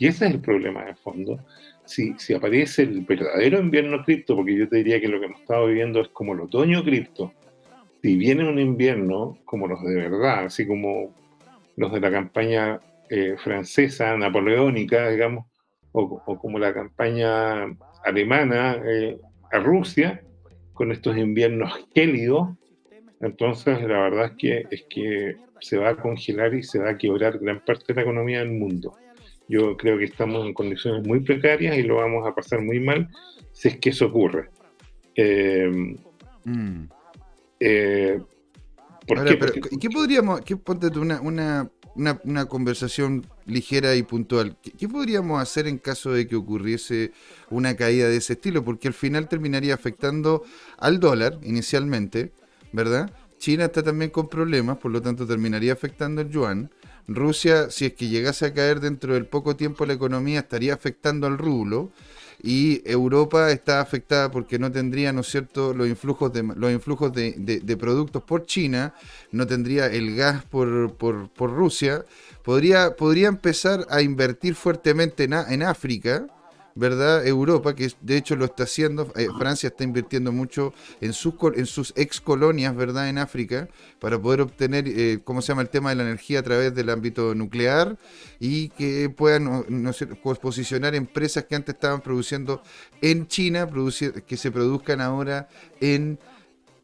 y 0.00 0.08
ese 0.08 0.26
es 0.26 0.32
el 0.32 0.40
problema 0.40 0.84
de 0.84 0.96
fondo, 0.96 1.38
si, 1.84 2.14
si 2.18 2.34
aparece 2.34 2.82
el 2.82 3.02
verdadero 3.02 3.60
invierno 3.60 4.02
cripto, 4.02 4.34
porque 4.34 4.56
yo 4.56 4.68
te 4.68 4.78
diría 4.78 5.00
que 5.00 5.06
lo 5.06 5.20
que 5.20 5.26
hemos 5.26 5.40
estado 5.40 5.66
viviendo 5.68 6.00
es 6.00 6.08
como 6.08 6.32
el 6.32 6.40
otoño 6.40 6.82
cripto, 6.82 7.32
si 8.04 8.18
viene 8.18 8.46
un 8.46 8.58
invierno 8.58 9.38
como 9.46 9.66
los 9.66 9.82
de 9.82 9.94
verdad, 9.94 10.44
así 10.44 10.66
como 10.66 11.14
los 11.74 11.90
de 11.90 12.00
la 12.00 12.10
campaña 12.10 12.78
eh, 13.08 13.36
francesa, 13.42 14.14
napoleónica, 14.18 15.08
digamos, 15.08 15.46
o, 15.92 16.20
como 16.38 16.58
la 16.58 16.74
campaña 16.74 17.64
alemana 18.04 18.78
eh, 18.84 19.16
a 19.50 19.58
Rusia, 19.58 20.22
con 20.74 20.92
estos 20.92 21.16
inviernos 21.16 21.72
gélidos, 21.94 22.50
entonces 23.22 23.80
la 23.80 24.00
verdad 24.00 24.26
es 24.26 24.32
que, 24.36 24.66
es 24.70 24.84
que 24.90 25.36
se 25.60 25.78
va 25.78 25.88
a 25.88 25.96
congelar 25.96 26.52
y 26.52 26.62
se 26.62 26.80
va 26.80 26.90
a 26.90 26.98
quebrar 26.98 27.38
gran 27.38 27.64
parte 27.64 27.86
de 27.88 27.94
la 27.94 28.02
economía 28.02 28.40
del 28.40 28.52
mundo. 28.52 28.98
Yo 29.48 29.78
creo 29.78 29.96
que 29.96 30.04
estamos 30.04 30.44
en 30.44 30.52
condiciones 30.52 31.06
muy 31.06 31.20
precarias 31.20 31.78
y 31.78 31.82
lo 31.82 31.96
vamos 31.96 32.26
a 32.26 32.34
pasar 32.34 32.60
muy 32.60 32.80
mal 32.80 33.08
si 33.52 33.68
es 33.68 33.78
que 33.78 33.88
eso 33.88 34.08
ocurre. 34.08 34.50
Eh, 35.16 35.96
mm. 36.44 36.84
Eh, 37.60 38.20
qué? 39.80 39.90
podríamos, 39.90 40.40
qué, 40.42 40.56
ponte 40.56 40.86
una, 40.98 41.20
una, 41.20 41.70
una, 41.94 42.46
conversación 42.46 43.26
ligera 43.46 43.94
y 43.94 44.02
puntual, 44.02 44.56
¿Qué, 44.62 44.88
podríamos 44.88 45.40
hacer 45.40 45.66
en 45.66 45.78
caso 45.78 46.12
de 46.12 46.26
que 46.26 46.36
ocurriese 46.36 47.12
una 47.50 47.76
caída 47.76 48.08
de 48.08 48.16
ese 48.16 48.34
estilo? 48.34 48.64
Porque 48.64 48.88
al 48.88 48.94
final 48.94 49.28
terminaría 49.28 49.74
afectando 49.74 50.42
al 50.78 51.00
dólar 51.00 51.38
inicialmente, 51.42 52.32
¿verdad? 52.72 53.12
China 53.38 53.66
está 53.66 53.82
también 53.82 54.10
con 54.10 54.28
problemas, 54.28 54.78
por 54.78 54.90
lo 54.90 55.02
tanto 55.02 55.26
terminaría 55.26 55.72
afectando 55.72 56.22
el 56.22 56.30
yuan. 56.30 56.70
Rusia, 57.06 57.70
si 57.70 57.84
es 57.84 57.92
que 57.92 58.08
llegase 58.08 58.46
a 58.46 58.54
caer 58.54 58.80
dentro 58.80 59.12
del 59.12 59.26
poco 59.26 59.56
tiempo 59.56 59.84
la 59.84 59.92
economía, 59.92 60.40
estaría 60.40 60.72
afectando 60.72 61.26
al 61.26 61.36
rublo 61.36 61.92
y 62.46 62.82
Europa 62.84 63.50
está 63.50 63.80
afectada 63.80 64.30
porque 64.30 64.58
no 64.58 64.70
tendría, 64.70 65.14
¿no 65.14 65.22
cierto?, 65.22 65.72
los 65.72 65.88
influjos 65.88 66.30
de, 66.30 66.42
los 66.42 66.70
influjos 66.70 67.10
de, 67.10 67.76
productos 67.80 68.22
por 68.22 68.44
China, 68.44 68.94
no 69.32 69.46
tendría 69.46 69.86
el 69.86 70.14
gas 70.14 70.44
por, 70.44 70.92
por, 70.92 71.30
por 71.30 71.54
Rusia, 71.54 72.04
podría, 72.42 72.96
podría 72.96 73.28
empezar 73.28 73.86
a 73.88 74.02
invertir 74.02 74.56
fuertemente 74.56 75.24
en, 75.24 75.32
en 75.32 75.62
África, 75.62 76.26
¿verdad? 76.74 77.26
Europa, 77.26 77.74
que 77.74 77.92
de 78.00 78.16
hecho 78.16 78.34
lo 78.36 78.46
está 78.46 78.64
haciendo, 78.64 79.12
eh, 79.16 79.28
Francia 79.38 79.68
está 79.68 79.84
invirtiendo 79.84 80.32
mucho 80.32 80.74
en 81.00 81.12
sus, 81.12 81.34
en 81.54 81.66
sus 81.66 81.92
ex 81.96 82.20
colonias, 82.20 82.74
¿verdad? 82.74 83.08
En 83.08 83.18
África, 83.18 83.68
para 84.00 84.20
poder 84.20 84.40
obtener, 84.40 84.88
eh, 84.88 85.20
¿cómo 85.22 85.40
se 85.40 85.48
llama? 85.48 85.62
El 85.62 85.68
tema 85.68 85.90
de 85.90 85.96
la 85.96 86.02
energía 86.02 86.40
a 86.40 86.42
través 86.42 86.74
del 86.74 86.90
ámbito 86.90 87.34
nuclear 87.34 87.96
y 88.40 88.70
que 88.70 89.08
puedan 89.08 89.64
posicionar 90.42 90.94
empresas 90.94 91.44
que 91.44 91.54
antes 91.54 91.74
estaban 91.74 92.00
produciendo 92.00 92.62
en 93.00 93.28
China, 93.28 93.68
que 94.26 94.36
se 94.36 94.50
produzcan 94.50 95.00
ahora 95.00 95.48
en... 95.80 96.18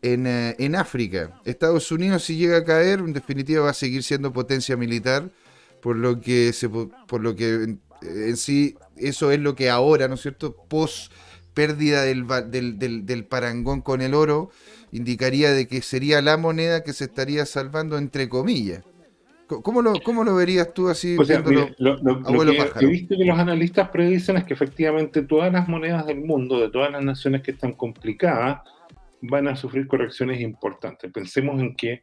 En, 0.03 0.26
eh, 0.26 0.57
en 0.59 0.76
África. 0.76 1.38
Estados 1.45 1.93
Unidos 1.93 2.24
si 2.24 2.38
llega 2.38 2.57
a 2.57 2.64
caer, 2.64 3.01
en 3.01 3.12
definitiva 3.12 3.64
va 3.64 3.70
a 3.72 3.74
seguir 3.74 4.03
siendo 4.03 4.32
potencia 4.32 4.74
militar, 4.74 5.30
por 5.82 5.95
lo 5.95 6.18
que 6.22 6.55
por 7.07 7.20
lo 7.20 7.36
que 7.36 7.76
en 8.03 8.36
sí 8.36 8.76
eso 8.96 9.30
es 9.30 9.40
lo 9.40 9.55
que 9.55 9.70
ahora, 9.70 10.09
¿no 10.09 10.14
es 10.14 10.22
cierto?, 10.22 10.57
post 10.68 11.12
pérdida 11.55 12.05
del, 12.05 12.26
del, 12.51 13.07
del, 13.07 13.24
parangón 13.24 13.82
con 13.82 14.03
el 14.03 14.14
oro, 14.14 14.51
indicaría 14.92 15.51
de 15.53 15.66
que 15.66 15.82
sería 15.82 16.22
la 16.22 16.36
moneda 16.36 16.82
que 16.84 16.92
se 16.92 17.05
estaría 17.05 17.44
salvando 17.44 17.98
entre 17.98 18.28
comillas. 18.28 18.84
¿Cómo 19.46 19.82
lo, 19.82 19.94
cómo 20.05 20.22
lo 20.22 20.36
verías 20.36 20.72
tú 20.72 20.88
así? 20.88 21.16
O 21.18 21.24
sea, 21.24 21.40
lo, 21.40 21.74
que 21.74 22.84
he 22.84 22.86
visto 22.86 23.16
que 23.16 23.24
los 23.24 23.36
analistas 23.36 23.88
predicen 23.88 24.36
es 24.36 24.44
que 24.44 24.55
efectivamente 24.55 25.22
todas 25.22 25.53
las 25.53 25.68
monedas 25.68 26.07
del 26.07 26.20
mundo, 26.20 26.61
de 26.61 26.70
todas 26.70 26.92
las 26.92 27.03
naciones 27.03 27.42
que 27.42 27.51
están 27.51 27.72
complicadas, 27.72 28.61
van 29.20 29.48
a 29.48 29.57
sufrir 29.57 29.88
correcciones 29.88 30.40
importantes. 30.40 31.11
Pensemos 31.12 31.61
en 31.61 31.74
que 31.74 32.03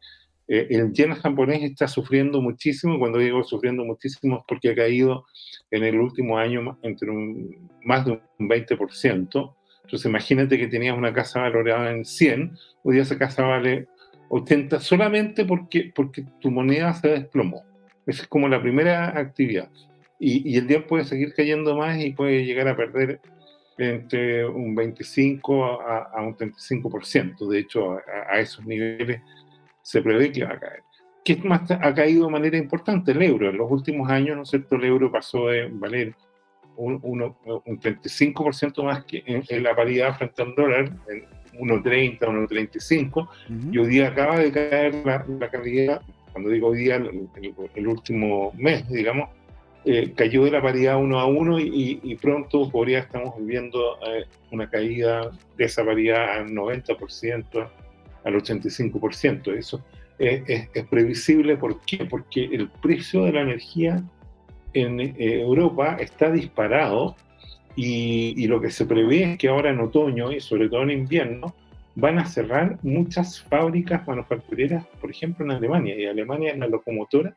eh, 0.49 0.67
el 0.69 0.91
yen 0.91 1.13
japonés 1.13 1.63
está 1.63 1.87
sufriendo 1.87 2.41
muchísimo, 2.41 2.99
cuando 2.99 3.17
digo 3.17 3.41
sufriendo 3.45 3.85
muchísimo 3.85 4.39
es 4.39 4.43
porque 4.45 4.71
ha 4.71 4.75
caído 4.75 5.25
en 5.71 5.83
el 5.83 5.99
último 5.99 6.37
año 6.37 6.77
entre 6.81 7.09
un, 7.09 7.69
más 7.83 8.05
de 8.05 8.19
un 8.39 8.49
20%. 8.49 9.55
Entonces 9.83 10.05
imagínate 10.05 10.57
que 10.57 10.67
tenías 10.67 10.97
una 10.97 11.13
casa 11.13 11.41
valorada 11.41 11.91
en 11.91 12.05
100, 12.05 12.57
hoy 12.83 12.95
día 12.95 13.03
esa 13.03 13.17
casa 13.17 13.43
vale 13.43 13.87
80 14.29 14.79
solamente 14.79 15.45
porque, 15.45 15.91
porque 15.95 16.25
tu 16.41 16.51
moneda 16.51 16.93
se 16.93 17.09
desplomó. 17.09 17.63
Esa 18.05 18.23
es 18.23 18.27
como 18.27 18.47
la 18.47 18.61
primera 18.61 19.17
actividad. 19.17 19.69
Y, 20.19 20.49
y 20.49 20.57
el 20.57 20.67
yen 20.67 20.87
puede 20.87 21.05
seguir 21.05 21.33
cayendo 21.33 21.75
más 21.75 21.99
y 21.99 22.11
puede 22.11 22.43
llegar 22.43 22.67
a 22.67 22.75
perder 22.75 23.21
entre 23.77 24.45
un 24.45 24.75
25 24.75 25.81
a, 25.81 26.09
a 26.13 26.21
un 26.21 26.35
35%. 26.35 27.47
De 27.47 27.59
hecho, 27.59 27.93
a, 27.93 28.01
a 28.29 28.39
esos 28.39 28.65
niveles 28.65 29.21
se 29.81 30.01
prevé 30.01 30.31
que 30.31 30.43
va 30.43 30.53
a 30.53 30.59
caer. 30.59 30.86
¿Qué 31.27 31.35
más 31.43 31.69
ha 31.69 31.93
caído 31.93 32.27
de 32.27 32.31
manera 32.31 32.57
importante? 32.57 33.11
El 33.11 33.21
euro. 33.21 33.49
En 33.49 33.57
los 33.57 33.69
últimos 33.69 34.09
años, 34.09 34.37
¿no 34.37 34.43
es 34.43 34.49
cierto?, 34.49 34.77
el 34.77 34.85
euro 34.85 35.11
pasó 35.11 35.47
de 35.47 35.67
valer 35.69 36.15
un, 36.77 37.01
un, 37.03 37.21
un 37.21 37.79
35% 37.81 38.81
más 38.81 39.03
que 39.03 39.23
en, 39.25 39.61
la 39.61 39.75
paridad 39.75 40.17
frente 40.17 40.41
al 40.41 40.55
dólar, 40.55 40.89
en 41.09 41.25
1,30, 41.67 42.19
1,35, 42.19 43.27
y 43.73 43.77
hoy 43.77 43.87
día 43.87 44.07
acaba 44.07 44.39
de 44.39 44.53
caer 44.53 44.95
la, 45.03 45.25
la 45.27 45.49
calidad, 45.49 46.01
cuando 46.31 46.49
digo 46.49 46.69
hoy 46.69 46.77
día, 46.77 46.95
el, 46.95 47.87
último 47.89 48.53
mes, 48.55 48.87
digamos, 48.87 49.29
eh, 49.83 50.13
cayó 50.15 50.45
de 50.45 50.51
la 50.51 50.61
paridad 50.61 50.95
1 50.95 51.19
a 51.19 51.25
1 51.25 51.59
y, 51.59 52.17
pronto 52.21 52.69
podría 52.71 52.99
estamos 52.99 53.35
viviendo 53.37 53.97
eh, 54.07 54.23
una 54.53 54.69
caída 54.69 55.29
de 55.57 55.65
esa 55.65 55.83
paridad 55.83 56.37
al 56.37 56.51
90%, 56.51 57.69
al 58.23 58.33
85%. 58.33 59.53
Eso 59.53 59.83
es, 60.19 60.67
previsible. 60.89 61.57
¿Por 61.57 61.81
qué? 61.81 62.05
Porque 62.05 62.45
el 62.45 62.69
precio 62.69 63.23
de 63.23 63.33
la 63.33 63.41
energía 63.41 64.03
en 64.73 64.99
eh, 64.99 65.15
Europa 65.17 65.97
está 65.99 66.31
disparado 66.31 67.15
y, 67.75 68.47
lo 68.47 68.59
que 68.59 68.71
se 68.71 68.85
prevé 68.85 69.33
es 69.33 69.37
que 69.37 69.49
ahora 69.49 69.69
en 69.69 69.79
otoño 69.79 70.31
y 70.31 70.39
sobre 70.39 70.67
todo 70.67 70.81
en 70.83 70.91
invierno 70.91 71.53
van 71.95 72.17
a 72.17 72.25
cerrar 72.25 72.77
muchas 72.83 73.41
fábricas 73.43 74.07
manufactureras, 74.07 74.85
por 74.99 75.11
ejemplo 75.11 75.45
en 75.45 75.51
Alemania, 75.51 75.95
y 75.95 76.05
Alemania 76.05 76.51
es 76.51 76.57
la 76.57 76.67
locomotora 76.67 77.35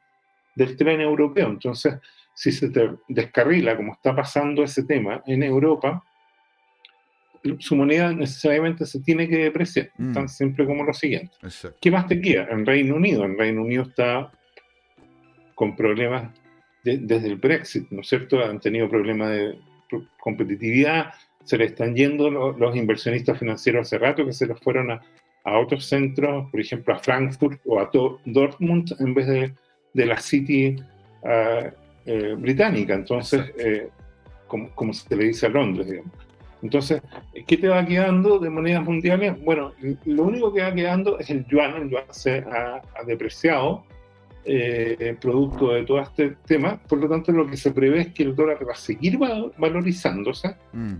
del 0.54 0.76
tren 0.76 1.00
europeo. 1.00 1.48
Entonces, 1.48 1.94
si 2.34 2.52
se 2.52 2.70
descarrila, 3.08 3.76
como 3.76 3.92
está 3.92 4.14
pasando 4.14 4.62
ese 4.62 4.84
tema 4.84 5.22
en 5.26 5.42
Europa, 5.42 6.02
su 7.58 7.76
moneda 7.76 8.12
necesariamente 8.12 8.86
se 8.86 9.00
tiene 9.00 9.28
que 9.28 9.38
depreciar, 9.38 9.90
mm. 9.96 10.12
tan 10.12 10.28
simple 10.28 10.66
como 10.66 10.84
lo 10.84 10.92
siguiente. 10.92 11.36
¿Qué 11.80 11.90
más 11.90 12.06
te 12.06 12.20
queda? 12.20 12.48
En 12.50 12.66
Reino 12.66 12.94
Unido, 12.94 13.24
en 13.24 13.38
Reino 13.38 13.62
Unido 13.62 13.84
está 13.84 14.30
con 15.54 15.76
problemas 15.76 16.30
desde 16.82 17.26
el 17.26 17.36
Brexit, 17.36 17.90
¿no 17.90 18.00
es 18.00 18.08
cierto? 18.08 18.42
Han 18.42 18.60
tenido 18.60 18.88
problemas 18.88 19.30
de 19.30 19.58
competitividad, 20.18 21.12
se 21.44 21.58
le 21.58 21.66
están 21.66 21.94
yendo 21.94 22.30
los, 22.30 22.76
inversionistas 22.76 23.38
financieros 23.38 23.86
hace 23.86 23.98
rato 23.98 24.24
que 24.24 24.32
se 24.32 24.46
los 24.46 24.60
fueron 24.60 24.90
a, 24.90 25.02
otros 25.58 25.86
centros, 25.86 26.50
por 26.50 26.60
ejemplo 26.60 26.94
a 26.94 26.98
Frankfurt 26.98 27.60
o 27.64 27.80
a 27.80 27.90
Dortmund 28.24 28.94
en 29.00 29.14
vez 29.14 29.26
de, 29.26 29.54
de 29.94 30.06
la 30.06 30.20
City 30.20 30.76
ah, 31.24 31.70
eh, 32.06 32.34
británica, 32.38 32.94
entonces, 32.94 33.52
eh, 33.58 33.88
como, 34.46 34.70
como 34.74 34.92
se 34.92 35.14
le 35.16 35.24
dice 35.24 35.46
a 35.46 35.48
Londres, 35.48 35.90
digamos. 35.90 36.29
Entonces, 36.62 37.02
¿qué 37.46 37.56
te 37.56 37.68
va 37.68 37.84
quedando 37.84 38.38
de 38.38 38.50
monedas 38.50 38.84
mundiales? 38.84 39.42
Bueno, 39.42 39.72
lo 40.04 40.24
único 40.24 40.52
que 40.52 40.62
va 40.62 40.74
quedando 40.74 41.18
es 41.18 41.30
el 41.30 41.46
yuan. 41.46 41.74
El 41.76 41.90
yuan 41.90 42.04
se 42.10 42.38
ha, 42.38 42.82
depreciado 43.06 43.84
eh, 44.44 45.16
producto 45.20 45.72
de 45.72 45.84
todo 45.84 46.00
este 46.00 46.36
tema. 46.46 46.80
Por 46.88 46.98
lo 46.98 47.08
tanto, 47.08 47.32
lo 47.32 47.46
que 47.46 47.56
se 47.56 47.70
prevé 47.70 48.00
es 48.00 48.08
que 48.08 48.24
el 48.24 48.36
dólar 48.36 48.58
va 48.66 48.72
a 48.72 48.76
seguir 48.76 49.18
valorizándose 49.18 50.54
mm. 50.72 50.94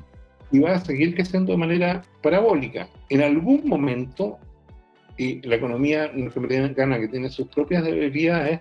y 0.53 0.59
va 0.61 0.73
a 0.73 0.85
seguir 0.85 1.15
creciendo 1.15 1.53
de 1.53 1.59
manera 1.59 2.03
parabólica. 2.23 2.89
En 3.09 3.23
algún 3.23 3.63
momento, 3.67 4.39
y 5.19 5.47
la 5.47 5.57
economía 5.57 6.11
norteamericana 6.15 6.99
que 6.99 7.09
tiene 7.09 7.29
sus 7.29 7.49
propias 7.49 7.85
debilidades, 7.85 8.61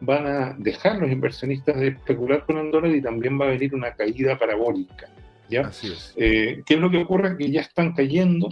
van 0.00 0.26
a 0.26 0.54
dejar 0.58 0.98
los 0.98 1.10
inversionistas 1.10 1.76
de 1.76 1.88
especular 1.88 2.44
con 2.44 2.58
el 2.58 2.70
dólar 2.70 2.94
y 2.94 3.00
también 3.00 3.40
va 3.40 3.46
a 3.46 3.50
venir 3.50 3.74
una 3.74 3.92
caída 3.92 4.38
parabólica. 4.38 5.08
¿Ya? 5.48 5.62
Así 5.68 5.88
es. 5.92 6.14
Eh, 6.16 6.62
¿Qué 6.66 6.74
es 6.74 6.80
lo 6.80 6.90
que 6.90 6.98
ocurre? 6.98 7.36
Que 7.36 7.50
ya 7.50 7.60
están 7.60 7.92
cayendo, 7.92 8.48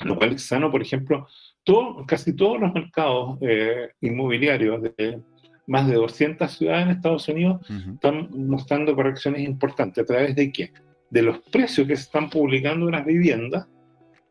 lo 0.00 0.16
cual 0.16 0.32
es 0.32 0.42
sano, 0.46 0.70
por 0.70 0.82
ejemplo, 0.82 1.26
todo, 1.64 2.04
casi 2.06 2.34
todos 2.34 2.60
los 2.60 2.72
mercados 2.72 3.38
eh, 3.40 3.88
inmobiliarios 4.00 4.82
de 4.82 5.20
más 5.66 5.88
de 5.88 5.94
200 5.94 6.50
ciudades 6.52 6.84
en 6.84 6.90
Estados 6.92 7.26
Unidos 7.28 7.60
están 7.94 8.28
mostrando 8.48 8.94
correcciones 8.94 9.40
importantes. 9.42 10.04
¿A 10.04 10.06
través 10.06 10.36
de 10.36 10.52
qué? 10.52 10.72
De 11.10 11.22
los 11.22 11.38
precios 11.50 11.88
que 11.88 11.96
se 11.96 12.02
están 12.02 12.30
publicando 12.30 12.86
en 12.86 12.92
las 12.92 13.04
viviendas 13.04 13.66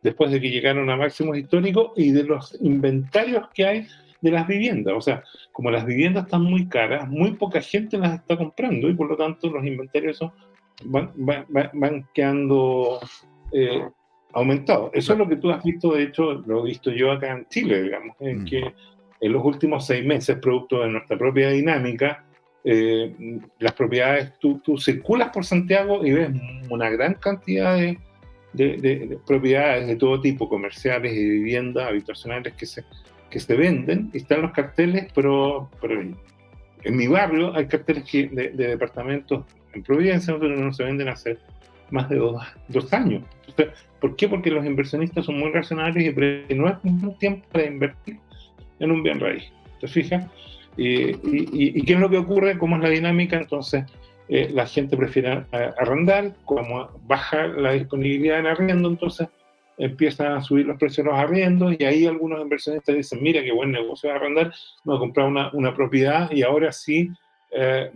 después 0.02 0.32
de 0.32 0.40
que 0.40 0.50
llegaron 0.52 0.90
a 0.90 0.96
máximos 0.96 1.38
históricos 1.38 1.92
y 1.98 2.12
de 2.12 2.24
los 2.24 2.58
inventarios 2.62 3.48
que 3.54 3.66
hay 3.66 3.88
de 4.22 4.32
las 4.32 4.48
viviendas. 4.48 4.94
O 4.96 5.02
sea, 5.02 5.24
como 5.52 5.72
las 5.72 5.86
viviendas 5.86 6.26
están 6.26 6.44
muy 6.44 6.68
caras, 6.70 7.10
muy 7.10 7.34
poca 7.34 7.60
gente 7.60 7.98
las 7.98 8.14
está 8.22 8.38
comprando 8.38 8.88
y 8.90 8.94
por 8.94 9.10
lo 9.10 9.18
tanto 9.18 9.50
los 9.50 9.66
inventarios 9.66 10.18
son- 10.18 10.32
van, 10.84 11.12
van- 11.16 11.46
van- 11.50 11.70
van 11.74 12.08
quedando 12.14 13.00
eh, 13.52 13.88
aumentados. 14.34 14.92
Eso 14.94 15.14
es 15.14 15.20
lo 15.20 15.28
que 15.30 15.38
tú 15.38 15.50
has 15.52 15.64
visto, 15.64 15.94
de 15.94 16.04
hecho, 16.04 16.34
lo 16.46 16.62
he 16.66 16.70
visto 16.70 16.92
yo 16.92 17.12
acá 17.12 17.32
en 17.32 17.48
Chile, 17.48 17.84
digamos, 17.84 18.16
en 18.20 18.42
Mm. 18.42 18.46
que 18.46 18.74
en 19.22 19.32
los 19.32 19.44
últimos 19.46 19.86
seis 19.88 20.06
meses, 20.06 20.38
producto 20.42 20.82
de 20.82 20.90
nuestra 20.90 21.18
propia 21.18 21.50
dinámica, 21.50 22.26
eh, 22.66 23.16
las 23.60 23.74
propiedades, 23.74 24.38
tú, 24.40 24.60
tú 24.64 24.78
circulas 24.78 25.30
por 25.30 25.46
Santiago 25.46 26.06
y 26.06 26.12
ves 26.12 26.30
una 26.70 26.90
gran 26.90 27.14
cantidad 27.14 27.78
de, 27.78 27.98
de- 28.54 28.78
de- 28.78 29.08
de 29.08 29.18
propiedades 29.26 29.88
de 29.88 29.96
todo 29.96 30.20
tipo, 30.20 30.50
comerciales 30.50 31.14
y 31.14 31.30
viviendas 31.30 31.88
habitacionales 31.88 32.54
que 32.56 32.66
se, 32.66 32.84
que 33.30 33.40
se 33.40 33.56
venden, 33.56 34.10
y 34.14 34.18
están 34.18 34.42
los 34.42 34.52
carteles, 34.52 35.08
pero, 35.14 35.70
pero 35.80 36.02
en, 36.02 36.18
mi 36.98 37.08
barrio 37.08 37.54
hay 37.56 37.68
carteles 37.68 38.04
que- 38.04 38.28
de 38.28 38.50
departamentos 38.68 39.46
en 39.76 39.84
Providencia, 39.84 40.36
pero 40.40 40.56
no 40.56 40.74
se 40.74 40.84
venden 40.84 41.10
hace 41.10 41.38
más 41.92 42.10
de 42.10 42.18
dos, 42.18 42.42
dos 42.68 42.92
años. 42.94 43.24
Entonces, 43.48 43.76
¿Por 44.00 44.16
qué? 44.18 44.28
Porque 44.28 44.52
los 44.52 44.66
inversionistas 44.66 45.26
son 45.26 45.40
muy 45.40 45.52
racionales 45.52 46.06
y 46.50 46.54
no 46.54 46.68
es 46.68 46.76
un 46.84 47.18
tiempo 47.18 47.48
para 47.52 47.66
invertir 47.66 48.18
en 48.80 48.92
un 48.92 49.02
bien 49.02 49.20
raíz. 49.20 49.44
¿Te 49.80 49.88
fijas? 49.88 50.26
Y, 50.78 51.12
y- 51.12 51.50
y- 51.54 51.82
qué 51.84 51.94
es 51.94 52.00
lo 52.00 52.10
que 52.10 52.18
ocurre? 52.18 52.58
¿Cómo 52.58 52.76
es 52.76 52.84
la 52.84 52.90
dinámica? 52.90 53.38
Entonces, 53.38 53.86
eh, 54.28 54.50
la 54.52 54.68
gente 54.68 54.96
prefiere 54.98 55.30
a- 55.30 55.46
arrendar, 55.80 56.36
como 56.44 56.90
baja 57.08 57.48
la 57.48 57.72
disponibilidad 57.72 58.40
en 58.40 58.48
arriendo, 58.48 58.90
entonces 58.90 59.28
empiezan 59.78 60.34
a 60.34 60.42
subir 60.42 60.66
los 60.68 60.78
precios 60.78 61.06
de 61.06 61.12
los 61.12 61.20
arriendos 61.20 61.76
y 61.80 61.84
ahí 61.84 62.06
algunos 62.06 62.42
inversionistas 62.42 62.96
dicen, 62.96 63.24
mira 63.24 63.42
qué 63.42 63.52
buen 63.54 63.72
negocio 63.72 64.10
de 64.10 64.16
arrendar, 64.18 64.54
voy 64.84 64.98
a 64.98 65.00
comprar 65.00 65.28
una, 65.28 65.50
una 65.54 65.74
propiedad 65.74 66.30
y 66.32 66.44
ahora 66.44 66.72
sí 66.72 67.10
eh, 67.52 67.90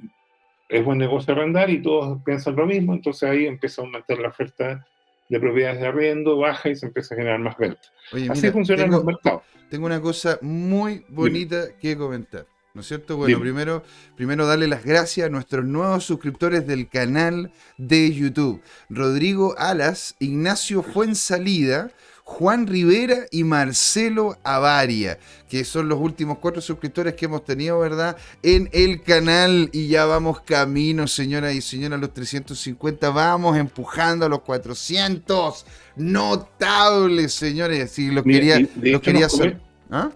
es 0.70 0.86
buen 0.86 0.97
negocio 0.99 1.34
arrendar 1.34 1.70
y 1.70 1.82
todos 1.82 2.22
piensan 2.24 2.55
lo 2.55 2.65
mismo, 2.65 2.93
entonces 2.93 3.28
ahí 3.30 3.45
empieza 3.47 3.82
a 3.82 3.86
aumentar 3.86 4.20
la 4.20 4.30
oferta 4.30 4.86
de 5.28 5.39
propiedades 5.39 5.80
de 5.82 5.88
arriendo, 5.88 6.38
baja 6.38 6.70
y 6.70 6.76
se 6.76 6.86
empieza 6.86 7.13
a 7.13 7.17
generar 7.17 7.39
más 7.39 7.57
ventas. 7.57 7.91
Oye, 8.13 8.28
Así 8.30 8.41
mira, 8.43 8.53
funcionan 8.53 8.86
tengo, 8.86 8.97
los 8.97 9.05
mercados. 9.05 9.43
tengo 9.70 9.86
una 9.86 9.99
cosa 10.01 10.39
muy 10.41 11.05
bonita 11.09 11.76
que 11.80 11.97
comentar. 11.97 12.45
¿No 12.74 12.82
es 12.82 12.88
cierto? 12.88 13.17
Bueno, 13.17 13.30
Dime. 13.30 13.41
primero, 13.41 13.84
primero 14.15 14.45
darle 14.45 14.67
las 14.67 14.86
gracias 14.86 15.26
a 15.28 15.30
nuestros 15.30 15.65
nuevos 15.65 16.03
suscriptores 16.05 16.67
del 16.67 16.88
canal 16.88 17.51
de 17.78 18.13
YouTube. 18.13 18.61
Rodrigo 18.89 19.55
Alas, 19.57 20.15
Ignacio 20.20 20.84
Fuensalida, 20.84 21.89
Juan 22.30 22.67
Rivera 22.67 23.25
y 23.32 23.43
Marcelo 23.43 24.38
Avaria, 24.43 25.17
que 25.49 25.65
son 25.65 25.89
los 25.89 25.99
últimos 25.99 26.38
cuatro 26.38 26.61
suscriptores 26.61 27.15
que 27.15 27.25
hemos 27.25 27.43
tenido, 27.43 27.80
¿verdad? 27.80 28.15
En 28.43 28.69
el 28.71 29.01
canal 29.01 29.69
y 29.73 29.88
ya 29.88 30.05
vamos 30.05 30.39
camino, 30.41 31.07
señoras 31.07 31.55
y 31.55 31.61
señores, 31.61 31.97
a 31.97 31.99
los 31.99 32.13
350, 32.13 33.09
vamos 33.09 33.57
empujando 33.57 34.27
a 34.27 34.30
los 34.30 34.41
400. 34.41 35.65
Notables, 35.97 37.34
señores. 37.34 37.91
Si 37.91 38.11
los 38.11 38.23
Mira, 38.23 38.39
quería, 38.39 38.59
y 38.59 38.80
de 38.80 38.91
los 38.91 39.01
quería 39.01 39.25
hacer. 39.25 39.59
¿Ah? 39.89 40.11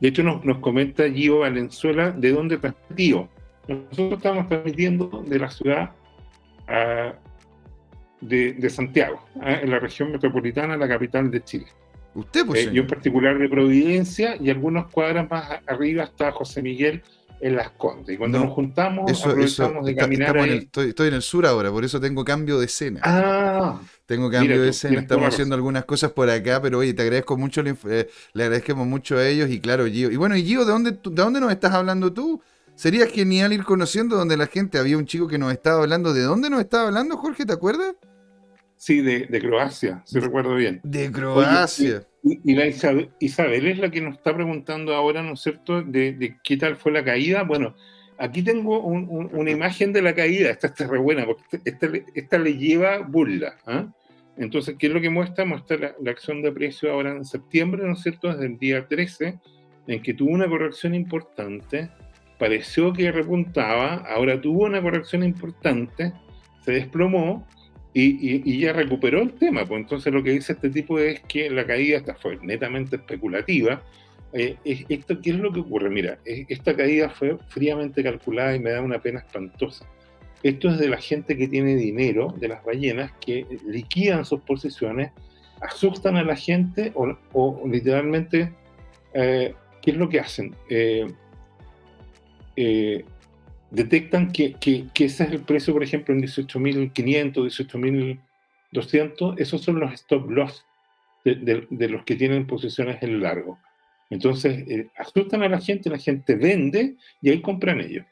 De 0.00 0.08
hecho, 0.08 0.22
nos, 0.22 0.44
nos 0.44 0.60
comenta 0.60 1.10
Gio 1.10 1.40
Valenzuela 1.40 2.12
de 2.12 2.30
dónde 2.30 2.58
transmitió. 2.58 3.28
Nosotros 3.66 4.12
estamos 4.14 4.48
transmitiendo 4.48 5.24
de 5.26 5.38
la 5.38 5.50
ciudad 5.50 5.90
ah, 6.68 7.12
de, 8.22 8.54
de 8.54 8.70
Santiago, 8.70 9.22
ah, 9.42 9.52
en 9.62 9.70
la 9.70 9.78
región 9.78 10.10
metropolitana, 10.12 10.76
la 10.76 10.88
capital 10.88 11.30
de 11.30 11.44
Chile. 11.44 11.66
Usted, 12.14 12.46
pues. 12.46 12.66
Eh, 12.66 12.70
yo 12.72 12.82
en 12.82 12.88
particular 12.88 13.38
de 13.38 13.48
Providencia 13.48 14.36
y 14.40 14.48
algunos 14.50 14.90
cuadras 14.90 15.28
más 15.30 15.48
arriba 15.66 16.04
está 16.04 16.32
José 16.32 16.62
Miguel 16.62 17.02
en 17.40 17.56
Las 17.56 17.70
Condes. 17.70 18.14
Y 18.14 18.18
cuando 18.18 18.38
No, 18.38 18.44
nos 18.44 18.54
juntamos, 18.54 19.10
Eso, 19.10 19.30
eso, 19.36 19.64
aprovechamos 19.64 19.86
de 19.86 19.96
caminar 19.96 20.36
en 20.36 20.42
ahí. 20.44 20.50
el- 20.50 20.58
estoy, 20.58 20.88
estoy 20.90 21.08
en 21.08 21.14
el 21.14 21.22
sur 21.22 21.44
ahora, 21.46 21.70
por 21.72 21.84
eso 21.84 22.00
tengo 22.00 22.24
cambio 22.24 22.58
de 22.58 22.66
escena. 22.66 23.00
Ah, 23.02 23.80
Tengo 24.06 24.30
cambio 24.30 24.52
mira 24.52 24.62
de 24.64 24.68
escena, 24.70 25.00
estamos 25.00 25.24
haciendo 25.34 25.54
algunas 25.54 25.84
cosas 25.86 26.12
por 26.12 26.28
acá, 26.30 26.60
pero 26.62 26.78
oye, 26.78 26.92
te 26.94 27.02
agradezco 27.02 27.36
mucho, 27.36 27.62
inf- 27.62 27.88
eh, 27.90 28.08
le 28.34 28.42
agradecemos 28.44 28.86
mucho 28.86 29.16
a 29.16 29.26
ellos 29.26 29.48
y 29.50 29.58
claro, 29.60 29.86
Gio. 29.86 30.10
Y 30.10 30.16
bueno, 30.16 30.36
y 30.36 30.44
Gio, 30.44 30.64
¿de 30.64 30.72
dónde, 30.72 30.92
tú- 30.92 31.10
¿de 31.10 31.22
dónde 31.22 31.40
nos 31.40 31.50
estás 31.50 31.72
hablando 31.72 32.12
tú? 32.12 32.40
Sería 32.74 33.06
genial 33.06 33.52
ir 33.52 33.64
conociendo 33.64 34.16
donde 34.16 34.36
la 34.36 34.46
gente, 34.46 34.78
había 34.78 34.96
un 34.98 35.06
chico 35.06 35.28
que 35.28 35.38
nos 35.38 35.50
estaba 35.52 35.82
hablando, 35.82 36.12
¿de 36.14 36.22
dónde 36.22 36.48
nos 36.50 36.60
estaba 36.60 36.88
hablando, 36.88 37.16
Jorge? 37.16 37.44
¿Te 37.46 37.52
acuerdas? 37.54 37.94
Sí, 38.82 39.00
de, 39.00 39.26
de 39.26 39.40
Croacia, 39.40 40.02
si 40.04 40.18
recuerdo 40.18 40.56
bien. 40.56 40.80
De 40.82 41.12
Croacia. 41.12 42.02
Y, 42.24 42.40
y 42.50 42.54
la 42.56 42.66
Isabel, 42.66 43.10
Isabel 43.20 43.66
es 43.68 43.78
la 43.78 43.90
que 43.92 44.00
nos 44.00 44.16
está 44.16 44.34
preguntando 44.34 44.92
ahora, 44.96 45.22
¿no 45.22 45.34
es 45.34 45.40
cierto?, 45.40 45.82
de, 45.82 46.12
de 46.14 46.36
qué 46.42 46.56
tal 46.56 46.74
fue 46.74 46.90
la 46.90 47.04
caída. 47.04 47.44
Bueno, 47.44 47.76
aquí 48.18 48.42
tengo 48.42 48.80
un- 48.80 49.06
un- 49.08 49.30
una 49.32 49.50
imagen 49.52 49.92
de 49.92 50.02
la 50.02 50.12
caída. 50.16 50.50
Esta 50.50 50.66
está 50.66 50.88
re 50.88 50.98
buena, 50.98 51.24
porque 51.26 51.60
esta, 51.64 51.86
le- 51.86 52.04
esta 52.14 52.38
le 52.38 52.56
lleva 52.56 52.98
burla. 52.98 53.54
¿ah? 53.66 53.86
Entonces, 54.36 54.74
¿qué 54.76 54.88
es 54.88 54.92
lo 54.92 55.00
que 55.00 55.10
muestra? 55.10 55.44
Muestra 55.44 55.76
la, 55.76 55.94
la 56.02 56.10
acción 56.10 56.42
de 56.42 56.50
precio 56.50 56.90
ahora 56.90 57.12
en 57.12 57.24
septiembre, 57.24 57.84
¿no 57.86 57.92
es 57.92 58.02
cierto?, 58.02 58.32
desde 58.32 58.46
el 58.46 58.58
día 58.58 58.88
13, 58.88 59.38
en 59.86 60.02
que 60.02 60.12
tuvo 60.14 60.30
una 60.32 60.48
corrección 60.48 60.92
importante, 60.96 61.88
pareció 62.36 62.92
que 62.92 63.12
repuntaba, 63.12 63.94
ahora 64.08 64.40
tuvo 64.40 64.64
una 64.64 64.82
corrección 64.82 65.22
importante, 65.22 66.12
se 66.64 66.72
desplomó 66.72 67.46
y, 67.94 68.58
ya 68.58 68.72
recuperó 68.72 69.20
el 69.22 69.32
tema. 69.32 69.64
Pues 69.66 69.80
entonces 69.82 70.12
lo 70.12 70.22
que 70.22 70.30
dice 70.30 70.52
este 70.54 70.70
tipo 70.70 70.98
es 70.98 71.20
que 71.20 71.50
la 71.50 71.66
caída 71.66 71.98
esta 71.98 72.14
fue 72.14 72.38
netamente 72.42 72.96
especulativa. 72.96 73.82
Eh, 74.32 74.56
es- 74.64 74.84
esto, 74.88 75.20
¿Qué 75.20 75.30
es 75.30 75.36
lo 75.36 75.52
que 75.52 75.60
ocurre? 75.60 75.90
Mira, 75.90 76.18
es- 76.24 76.46
esta 76.48 76.74
caída 76.74 77.10
fue 77.10 77.36
fríamente 77.48 78.02
calculada 78.02 78.56
y 78.56 78.60
me 78.60 78.70
da 78.70 78.80
una 78.80 78.98
pena 79.00 79.20
espantosa. 79.20 79.86
Esto 80.42 80.70
es 80.70 80.78
de 80.78 80.88
la 80.88 80.96
gente 80.96 81.36
que 81.36 81.46
tiene 81.48 81.76
dinero, 81.76 82.34
de 82.38 82.48
las 82.48 82.64
ballenas, 82.64 83.12
que 83.24 83.46
liquidan 83.66 84.24
sus 84.24 84.40
posiciones, 84.40 85.10
asustan 85.60 86.16
a 86.16 86.24
la 86.24 86.34
gente 86.34 86.90
o, 86.94 87.16
o 87.32 87.62
literalmente, 87.68 88.52
eh, 89.14 89.54
¿qué 89.82 89.90
es 89.92 89.96
lo 89.96 90.08
que 90.08 90.18
hacen? 90.18 90.56
Eh, 90.68 91.06
eh, 92.56 93.04
detectan 93.72 94.30
que, 94.30 94.52
que- 94.54 94.84
que 94.94 95.06
ese 95.06 95.24
es 95.24 95.30
el 95.32 95.40
precio, 95.40 95.72
por 95.72 95.82
ejemplo, 95.82 96.14
en 96.14 96.20
18.500, 96.22 97.44
18.200, 98.72 99.34
esos 99.38 99.62
son 99.62 99.80
los 99.80 99.92
stop 99.94 100.30
loss 100.30 100.64
de, 101.24 101.34
de- 101.36 101.66
de 101.70 101.88
los 101.88 102.04
que 102.04 102.16
tienen 102.16 102.46
posiciones 102.46 103.02
en 103.02 103.20
largo. 103.20 103.58
Entonces, 104.10 104.64
eh, 104.68 104.88
asustan 104.96 105.42
a 105.42 105.48
la 105.48 105.60
gente, 105.60 105.88
la 105.88 105.98
gente 105.98 106.34
vende 106.34 106.96
y 107.22 107.30
ahí 107.30 107.40
compran 107.40 107.80
ellos, 107.80 108.04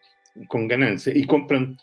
con 0.48 0.66
ganancia, 0.66 1.12
y 1.14 1.24
compran 1.24 1.76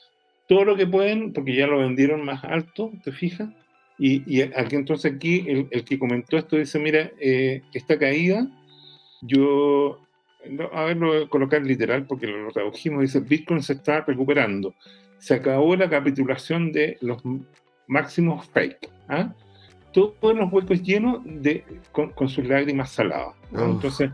todo 0.48 0.66
lo 0.66 0.76
que 0.76 0.88
pueden 0.88 1.34
porque 1.34 1.54
ya 1.56 1.68
lo 1.68 1.80
vendieron 1.80 2.24
más 2.26 2.44
alto, 2.44 2.92
¿te 3.04 3.12
fijas? 3.12 3.50
Y, 4.00 4.42
aquí 4.42 4.76
entonces 4.76 5.12
aquí 5.14 5.44
el, 5.48 5.68
el 5.72 5.84
que 5.84 6.00
comentó 6.00 6.38
esto 6.38 6.56
dice, 6.56 6.80
mira, 6.80 7.12
eh, 7.20 7.62
esta 7.74 7.98
caída, 8.00 8.48
yo 9.22 10.07
no, 10.50 10.70
a 10.74 10.86
ver, 10.86 10.98
lo 10.98 11.08
voy 11.08 11.24
a 11.24 11.30
colocar 11.30 11.62
literal 11.62 12.06
porque 12.06 12.28
lo 12.28 12.52
tradujimos, 12.52 13.02
dice, 13.02 13.20
Bitcoin 13.20 13.62
se 13.62 13.74
está 13.74 14.02
recuperando. 14.02 14.74
Se 15.18 15.36
acabó 15.36 15.76
la 15.76 15.90
capitulación 15.90 16.72
de 16.72 16.98
los 17.02 17.22
máximos 17.88 18.48
fake. 18.50 18.90
¿ah? 19.10 19.34
Todos 19.94 20.36
los 20.36 20.52
huecos 20.52 20.82
llenos 20.84 21.22
de, 21.26 21.64
con, 21.92 22.12
con 22.12 22.30
sus 22.30 22.48
lágrimas 22.48 22.92
saladas. 22.92 23.36
¿no? 23.52 23.72
Entonces, 23.72 24.12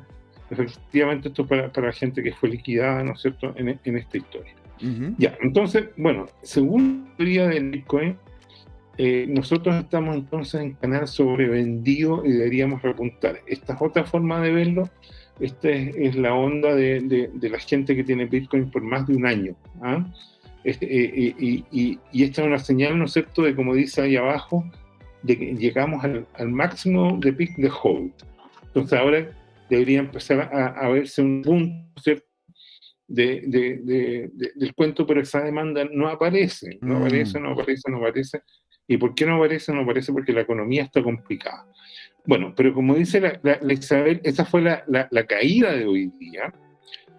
efectivamente, 0.50 1.28
esto 1.28 1.44
es 1.44 1.48
para, 1.48 1.72
para 1.72 1.88
la 1.88 1.94
gente 1.94 2.24
que 2.24 2.32
fue 2.32 2.50
liquidada, 2.50 3.04
¿no 3.04 3.14
es 3.14 3.22
cierto?, 3.22 3.54
en, 3.58 3.80
en 3.84 3.98
esta 3.98 4.18
historia. 4.18 4.54
Ya, 5.18 5.38
entonces, 5.42 5.90
bueno, 5.96 6.26
según 6.42 7.08
la 7.10 7.16
teoría 7.16 7.48
del 7.48 7.70
Bitcoin, 7.70 8.18
eh, 8.98 9.26
nosotros 9.28 9.76
estamos 9.76 10.16
entonces 10.16 10.62
en 10.62 10.74
canal 10.74 11.08
sobrevendido 11.08 12.24
y 12.26 12.34
deberíamos 12.34 12.82
repuntar. 12.82 13.40
Esta 13.48 13.74
es 13.74 13.82
otra 13.82 14.04
forma 14.04 14.42
de 14.42 14.52
verlo. 14.52 14.90
Esta 15.40 15.70
es, 15.70 15.96
es 15.96 16.16
la 16.16 16.34
onda 16.36 16.74
de, 16.76 17.00
de- 17.02 17.30
de 17.34 17.50
la 17.50 17.60
gente 17.60 17.96
que 17.96 18.04
tiene 18.04 18.26
Bitcoin 18.26 18.70
por 18.70 18.82
más 18.84 19.08
de 19.08 19.16
un 19.16 19.26
año. 19.26 19.56
¿ah? 19.82 20.06
Este, 20.64 20.86
eh, 20.86 21.36
y, 21.38 21.66
y- 21.72 22.00
y- 22.12 22.24
esta 22.24 22.42
es 22.42 22.48
una 22.48 22.60
señal, 22.60 22.98
¿no 22.98 23.06
es 23.06 23.14
cierto?, 23.14 23.42
de 23.42 23.56
como 23.56 23.74
dice 23.74 24.02
ahí 24.02 24.16
abajo, 24.16 24.64
de 25.22 25.38
que 25.38 25.54
llegamos 25.56 26.04
al, 26.04 26.26
al 26.36 26.50
máximo 26.50 27.18
de 27.20 27.34
pick 27.34 27.56
de 27.58 27.72
hold. 27.82 28.12
Entonces 28.68 28.98
ahora 29.00 29.30
debería 29.70 30.00
empezar 30.00 30.42
a, 30.54 30.68
a 30.68 30.90
verse 30.90 31.22
un 31.22 31.42
punto, 31.42 32.02
¿cierto?, 32.02 32.26
del 33.08 34.74
cuento, 34.76 35.06
pero 35.06 35.22
esa 35.22 35.42
demanda 35.44 35.86
no 35.92 36.08
aparece, 36.08 36.78
no 36.82 36.96
mm. 36.96 37.02
aparece, 37.02 37.40
no 37.40 37.52
aparece, 37.52 37.92
no 37.92 37.98
aparece. 37.98 38.42
¿Y 38.88 38.98
por 38.98 39.14
qué 39.16 39.26
no 39.26 39.36
aparece? 39.36 39.74
No 39.74 39.82
aparece 39.82 40.12
porque 40.12 40.34
la 40.34 40.42
economía 40.42 40.84
está 40.84 41.02
complicada. 41.04 41.66
Bueno, 42.26 42.54
pero 42.56 42.74
como 42.74 42.96
dice 42.96 43.20
la, 43.20 43.74
Isabel, 43.74 44.22
esa 44.24 44.46
fue 44.46 44.62
la, 44.62 45.26
caída 45.28 45.74
de 45.74 45.86
hoy 45.86 46.12
día. 46.20 46.54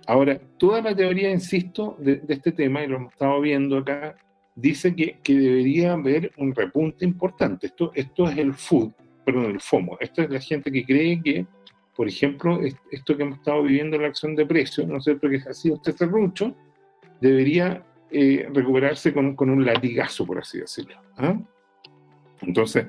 Ahora, 0.07 0.39
toda 0.59 0.81
la 0.81 0.95
teoría, 0.95 1.31
insisto, 1.31 1.97
de, 1.99 2.23
este 2.29 2.53
tema, 2.53 2.83
y 2.83 2.89
lo 2.89 2.97
hemos 2.97 3.13
estado 3.13 3.41
viendo 3.41 3.79
acá, 3.79 4.17
dice 4.55 4.95
que, 4.95 5.19
que, 5.23 5.35
debería 5.35 5.93
haber 5.93 6.33
un 6.39 6.55
repunte 6.55 7.05
importante. 7.05 7.67
Esto, 7.67 7.93
esto 7.95 8.29
es 8.29 8.39
el 8.39 8.55
food, 8.55 8.93
perdón, 9.25 9.47
el 9.47 9.61
FOMO. 9.61 9.99
Esto 10.01 10.23
es 10.23 10.31
la 10.31 10.41
gente 10.41 10.71
que 10.71 10.85
cree 10.85 11.21
que, 11.23 11.47
por 11.95 12.09
ejemplo, 12.09 12.61
esto 12.91 13.17
que 13.17 13.23
hemos 13.23 13.39
estado 13.39 13.63
viviendo 13.63 13.97
en 13.97 14.03
la 14.03 14.09
acción 14.09 14.35
de 14.35 14.47
precios, 14.47 14.87
¿no 14.87 14.99
es 14.99 15.05
cierto?, 15.05 15.29
que 15.29 15.37
ha 15.49 15.53
sido 15.53 15.77
este 15.77 15.93
serrucho, 15.93 16.55
debería 17.21 17.83
eh, 18.11 18.49
recuperarse 18.53 19.13
con, 19.13 19.35
con, 19.35 19.51
un 19.51 19.65
latigazo, 19.65 20.25
por 20.25 20.39
así 20.39 20.61
decirlo. 20.61 20.97
¿ah? 21.17 21.39
Entonces, 22.43 22.87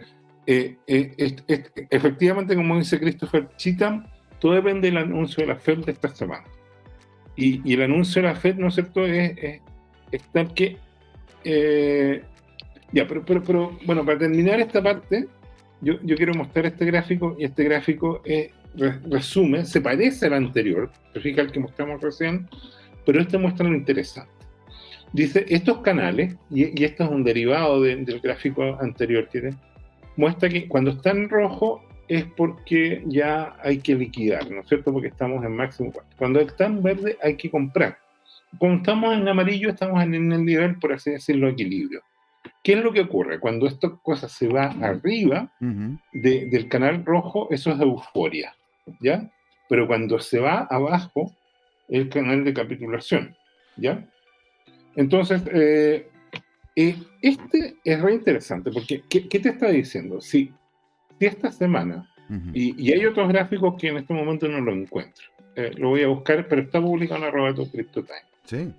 eh, 0.48 0.76
eh, 0.88 1.66
efectivamente, 1.90 2.56
como 2.56 2.78
dice 2.78 3.00
Christopher 3.00 3.50
Cheatham, 3.58 4.06
todo 4.40 4.54
depende 4.54 4.88
del 4.88 4.98
anuncio 4.98 5.42
de 5.42 5.48
la 5.48 5.56
FED 5.56 5.86
de 5.86 5.92
esta 5.92 6.10
semana. 6.10 6.46
Y, 7.36 7.74
el 7.74 7.82
anuncio 7.82 8.22
de 8.22 8.30
la 8.30 8.36
FED, 8.36 8.56
¿no 8.56 8.68
es 8.68 8.76
cierto?, 8.76 9.06
es, 9.06 9.62
es, 10.12 10.24
que... 10.54 10.78
Eh, 11.44 12.24
ya, 12.92 13.08
pero, 13.08 13.26
pero, 13.26 13.44
pero, 13.44 13.80
bueno, 13.86 14.06
para 14.06 14.20
terminar 14.20 14.60
esta 14.60 14.82
parte, 14.82 15.28
yo, 15.82 15.96
yo 16.04 16.16
quiero 16.16 16.34
mostrar 16.34 16.66
este 16.66 16.86
gráfico 16.86 17.36
y 17.38 17.46
este 17.46 17.64
gráfico 17.64 18.22
resume, 19.10 19.66
se 19.66 19.82
parece 19.82 20.28
al 20.28 20.34
anterior, 20.34 20.92
fíjate 21.14 21.42
al 21.42 21.52
que 21.52 21.60
mostramos 21.60 22.02
recién, 22.02 22.48
pero 23.06 23.20
este 23.20 23.38
muestra 23.38 23.68
lo 23.68 23.76
interesante. 23.76 24.32
Dice, 25.14 25.46
estos 25.48 25.80
canales, 25.80 26.36
y, 26.50 26.84
esto 26.84 27.06
es 27.06 27.10
un 27.10 27.24
derivado 27.24 27.82
del 27.82 28.20
gráfico 28.22 28.78
anterior, 28.82 29.28
tiene 29.32 29.52
muestra 30.18 30.50
que 30.50 30.68
cuando 30.68 30.92
está 30.92 31.12
en 31.12 31.30
rojo 31.30 31.84
es 32.08 32.26
porque 32.38 33.04
ya 33.08 33.56
hay 33.64 33.80
que 33.80 33.96
liquidar, 33.96 34.50
¿no 34.52 34.62
es 34.62 34.68
cierto? 34.68 34.94
Porque 34.94 35.08
estamos 35.08 35.44
en 35.44 35.56
máximo 35.56 35.92
Cuando 36.18 36.40
está 36.40 36.66
en 36.66 36.84
verde 36.84 37.18
hay 37.22 37.36
que 37.36 37.50
comprar. 37.50 37.98
Cuando 38.58 38.78
estamos 38.78 39.14
en 39.16 39.28
amarillo 39.28 39.70
estamos 39.70 40.02
en 40.04 40.32
el 40.32 40.46
nivel, 40.46 40.78
por 40.80 40.94
así 40.94 41.12
decirlo, 41.12 41.50
equilibrio. 41.50 42.02
¿Qué 42.64 42.74
es 42.74 42.84
lo 42.84 42.94
que 42.94 43.02
ocurre? 43.02 43.40
Cuando 43.40 43.68
esta 43.68 43.90
cosa 43.90 44.30
se 44.30 44.48
va 44.48 44.66
arriba 44.82 45.52
del 46.14 46.70
canal 46.70 47.04
rojo, 47.06 47.48
eso 47.52 47.72
es 47.72 47.80
euforia, 47.80 48.56
¿ya? 49.00 49.32
Pero 49.68 49.88
cuando 49.88 50.20
se 50.20 50.40
va 50.40 50.68
abajo, 50.70 51.32
el 51.90 52.10
canal 52.10 52.44
de 52.44 52.54
capitulación, 52.54 53.36
¿ya? 53.78 54.08
Entonces, 54.96 55.44
eh, 55.52 56.08
eh, 56.76 56.96
este 57.22 57.78
es 57.84 58.02
re 58.02 58.14
interesante 58.14 58.70
porque, 58.72 59.04
¿qué, 59.10 59.22
te 59.22 59.50
está 59.50 59.70
diciendo? 59.70 60.20
Si, 60.20 60.52
si 61.18 61.26
esta 61.26 61.52
semana, 61.52 62.10
y, 62.54 62.92
hay 62.92 63.06
otros 63.06 63.30
gráficos 63.30 63.76
que 63.80 63.90
en 63.90 63.98
este 63.98 64.14
momento 64.14 64.48
no 64.48 64.60
lo 64.60 64.74
encuentro, 64.74 65.26
eh, 65.56 65.72
lo 65.78 65.90
voy 65.90 66.04
a 66.04 66.08
buscar, 66.08 66.48
pero 66.48 66.64
está 66.64 66.82
publicado 66.82 67.22
en 67.22 67.28
arroba 67.28 67.54
CryptoTime. 67.54 68.20
Sí. 68.44 68.74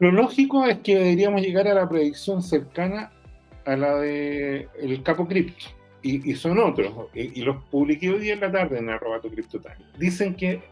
Lo 0.00 0.10
lógico 0.10 0.64
es 0.64 0.78
que 0.78 0.96
deberíamos 0.96 1.42
llegar 1.42 1.68
a 1.68 1.74
la 1.74 1.88
predicción 1.88 2.42
cercana 2.42 3.12
a 3.66 3.76
la 3.76 3.98
de 3.98 4.68
el 4.80 5.02
Capo 5.02 5.26
Cripto. 5.26 5.66
Y, 6.00 6.34
son 6.36 6.58
otros, 6.58 6.94
y, 7.12 7.42
los 7.42 7.62
publiqué 7.64 8.08
hoy 8.08 8.20
día 8.20 8.32
en 8.32 8.40
la 8.40 8.50
tarde 8.50 8.78
en 8.78 8.88
arroba 8.88 9.20
CryptoTime. 9.20 9.74
Dicen 9.98 10.34
que 10.34 10.62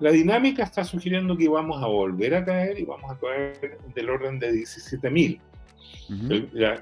la 0.00 0.10
dinámica 0.10 0.64
está 0.64 0.84
sugiriendo 0.84 1.36
que 1.36 1.48
vamos 1.48 1.82
a 1.82 1.86
volver 1.86 2.34
a 2.34 2.44
caer 2.44 2.78
y 2.78 2.84
vamos 2.84 3.10
a 3.10 3.18
caer 3.18 3.78
del 3.94 4.10
orden 4.10 4.38
de 4.38 4.52
17.000 4.52 5.40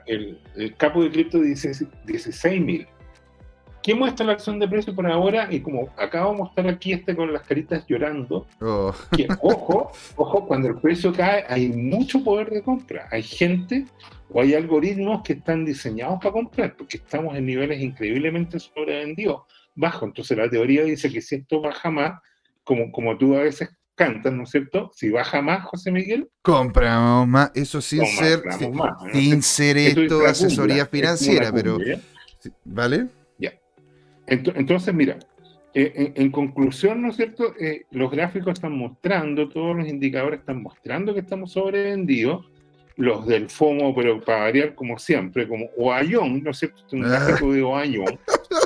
el, 0.06 0.74
capo 0.76 1.02
de 1.02 1.10
cripto 1.10 1.38
dice 1.40 1.70
16.000. 1.70 2.86
¿Qué 3.82 3.96
muestra 3.96 4.24
la 4.24 4.34
acción 4.34 4.60
de 4.60 4.68
precio 4.68 4.94
por 4.94 5.06
ahora? 5.10 5.48
Y 5.50 5.60
como 5.60 5.88
acabo 5.96 6.30
de 6.30 6.38
mostrar 6.38 6.68
aquí 6.68 6.92
este 6.92 7.16
con 7.16 7.32
las 7.32 7.42
caritas 7.42 7.84
llorando, 7.88 8.46
oh. 8.60 8.94
que 9.16 9.26
ojo, 9.42 9.90
ojo, 10.14 10.46
cuando 10.46 10.68
el 10.68 10.76
precio 10.76 11.12
cae 11.12 11.44
hay 11.48 11.68
mucho 11.68 12.22
poder 12.22 12.50
de 12.50 12.62
compra. 12.62 13.08
Hay 13.10 13.24
gente 13.24 13.86
o 14.30 14.40
hay 14.40 14.54
algoritmos 14.54 15.22
que 15.22 15.32
están 15.34 15.64
diseñados 15.64 16.18
para 16.20 16.32
comprar, 16.32 16.76
porque 16.76 16.98
estamos 16.98 17.36
en 17.36 17.44
niveles 17.44 17.80
increíblemente 17.80 18.60
sobrevendidos, 18.60 19.42
bajo. 19.74 20.06
Entonces 20.06 20.38
la 20.38 20.48
teoría 20.48 20.84
dice 20.84 21.10
que 21.10 21.20
si 21.20 21.36
esto 21.36 21.60
baja 21.60 21.90
más, 21.90 22.20
como, 22.62 22.92
como 22.92 23.18
tú 23.18 23.34
a 23.34 23.42
veces 23.42 23.70
cantan, 23.94 24.36
¿no 24.36 24.44
es 24.44 24.50
cierto? 24.50 24.90
Si 24.94 25.10
baja 25.10 25.42
más, 25.42 25.64
José 25.64 25.90
Miguel. 25.90 26.28
Compramos 26.42 27.28
más, 27.28 27.50
eso 27.54 27.80
sin 27.80 28.04
ser, 28.06 28.42
sin, 29.12 29.42
ser 29.42 29.76
esto 29.78 30.26
asesoría 30.26 30.86
financiera, 30.86 31.52
pero... 31.52 31.78
¿Vale? 32.64 33.06
Ya. 33.38 33.52
Entonces, 34.26 34.92
mira, 34.92 35.18
eh, 35.74 36.12
en, 36.16 36.30
conclusión, 36.30 37.00
¿no 37.00 37.08
es 37.08 37.16
cierto? 37.16 37.54
Eh, 37.58 37.86
los 37.92 38.10
gráficos 38.10 38.54
están 38.54 38.76
mostrando, 38.76 39.48
todos 39.48 39.74
los 39.74 39.88
indicadores 39.88 40.40
están 40.40 40.62
mostrando 40.62 41.14
que 41.14 41.20
estamos 41.20 41.52
sobrevendidos, 41.52 42.46
los 42.96 43.26
del 43.26 43.48
FOMO, 43.48 43.94
pero 43.94 44.20
para 44.20 44.40
variar 44.40 44.74
como 44.74 44.98
siempre, 44.98 45.48
como 45.48 45.70
Oayón, 45.78 46.42
¿no 46.42 46.50
es 46.50 46.58
cierto? 46.58 46.82
Este 46.82 46.96
es 46.96 47.02
un 47.02 47.02
gráfico 47.08 47.52
de 47.52 47.62
Oayón. 47.62 48.18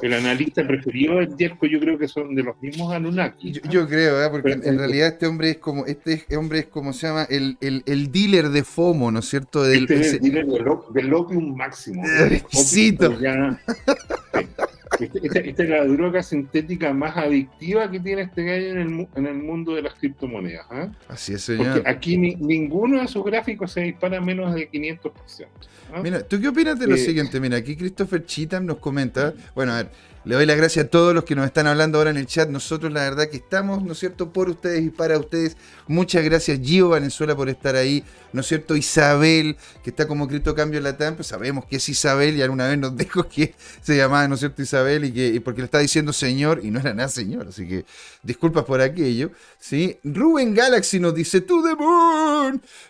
El 0.02 0.14
analista 0.14 0.66
preferido 0.66 1.16
del 1.16 1.36
Yerko, 1.36 1.66
yo 1.66 1.80
creo 1.80 1.98
que 1.98 2.08
son 2.08 2.34
de 2.34 2.42
los 2.42 2.60
mismos 2.60 2.92
Anunnaki. 2.92 3.52
Yo, 3.68 3.88
creo, 3.88 4.22
¿eh? 4.22 4.28
porque 4.30 4.52
en, 4.52 4.78
realidad 4.78 5.08
este 5.08 5.26
hombre 5.26 5.50
es 5.50 5.58
como, 5.58 5.86
este 5.86 6.24
hombre 6.36 6.60
es 6.60 6.66
como 6.66 6.92
se 6.92 7.06
llama, 7.06 7.26
el, 7.28 7.56
el, 7.60 7.82
el 7.86 8.10
dealer 8.10 8.50
de 8.50 8.64
FOMO, 8.64 9.10
¿no 9.10 9.20
es 9.20 9.28
cierto? 9.28 9.62
Del, 9.62 9.82
este 9.82 10.00
es 10.00 10.12
el 10.14 10.20
dealer 10.20 10.46
del, 10.90 11.14
opium 11.14 11.56
máximo. 11.56 12.02
Exquisito. 12.30 13.16
Esta, 15.00 15.40
es 15.40 15.68
la 15.68 15.84
droga 15.84 16.22
sintética 16.22 16.92
más 16.92 17.16
adictiva 17.16 17.90
que 17.90 18.00
tiene 18.00 18.22
este 18.22 18.44
gallo 18.44 18.70
en 18.70 18.78
el, 18.78 19.08
en 19.14 19.26
el 19.26 19.34
mundo 19.34 19.74
de 19.74 19.82
las 19.82 19.94
criptomonedas. 19.94 20.66
¿eh? 20.72 20.88
Así 21.08 21.34
es, 21.34 21.42
señor. 21.42 21.74
Porque 21.74 21.90
aquí 21.90 22.16
ninguno 22.16 23.00
de 23.00 23.08
sus 23.08 23.24
gráficos 23.24 23.72
se 23.72 23.82
dispara 23.82 24.20
menos 24.20 24.54
de 24.54 24.70
500%. 24.70 25.46
¿ah? 25.92 26.00
Mira, 26.02 26.22
¿tú 26.22 26.40
qué 26.40 26.48
opinas 26.48 26.78
de 26.78 26.86
lo 26.86 26.94
eh, 26.94 26.98
siguiente? 26.98 27.40
Mira, 27.40 27.56
aquí 27.58 27.76
Christopher 27.76 28.24
Cheatham 28.24 28.66
nos 28.66 28.78
comenta, 28.78 29.34
bueno, 29.54 29.72
a 29.72 29.76
ver, 29.82 29.90
le 30.26 30.34
doy 30.34 30.44
las 30.44 30.56
gracias 30.56 30.86
a 30.86 30.88
todos 30.88 31.14
los 31.14 31.22
que 31.22 31.36
nos 31.36 31.46
están 31.46 31.68
hablando 31.68 31.98
ahora 31.98 32.10
en 32.10 32.16
el 32.16 32.26
chat. 32.26 32.48
Nosotros 32.48 32.92
la 32.92 33.02
verdad 33.02 33.28
que 33.28 33.36
estamos, 33.36 33.84
¿no 33.84 33.92
es 33.92 33.98
cierto?, 34.00 34.32
por 34.32 34.48
ustedes 34.48 34.84
y 34.84 34.90
para 34.90 35.16
ustedes. 35.18 35.56
Muchas 35.86 36.24
gracias 36.24 36.58
Gio 36.60 36.88
Venezuela 36.88 37.36
por 37.36 37.48
estar 37.48 37.76
ahí, 37.76 38.02
¿no 38.32 38.40
es 38.40 38.48
cierto? 38.48 38.74
Isabel, 38.74 39.56
que 39.84 39.90
está 39.90 40.08
como 40.08 40.26
Cripto 40.26 40.56
Cambio 40.56 40.80
Latam, 40.80 41.14
pues 41.14 41.28
sabemos 41.28 41.64
que 41.66 41.76
es 41.76 41.88
Isabel 41.88 42.34
y 42.34 42.42
alguna 42.42 42.66
vez 42.66 42.76
nos 42.76 42.96
dijo 42.96 43.28
que 43.28 43.54
se 43.82 43.96
llamaba, 43.96 44.26
¿no 44.26 44.34
es 44.34 44.40
cierto?, 44.40 44.62
Isabel 44.62 45.04
y 45.04 45.12
que 45.12 45.40
porque 45.40 45.60
le 45.60 45.66
está 45.66 45.78
diciendo 45.78 46.12
señor 46.12 46.60
y 46.64 46.72
no 46.72 46.80
era 46.80 46.92
nada 46.92 47.08
señor, 47.08 47.46
así 47.46 47.68
que 47.68 47.84
disculpas 48.24 48.64
por 48.64 48.80
aquello, 48.80 49.30
¿sí? 49.60 50.00
Rubén 50.02 50.54
Galaxy 50.56 50.98
nos 50.98 51.14
dice, 51.14 51.40
to 51.40 51.62
the 51.62 51.76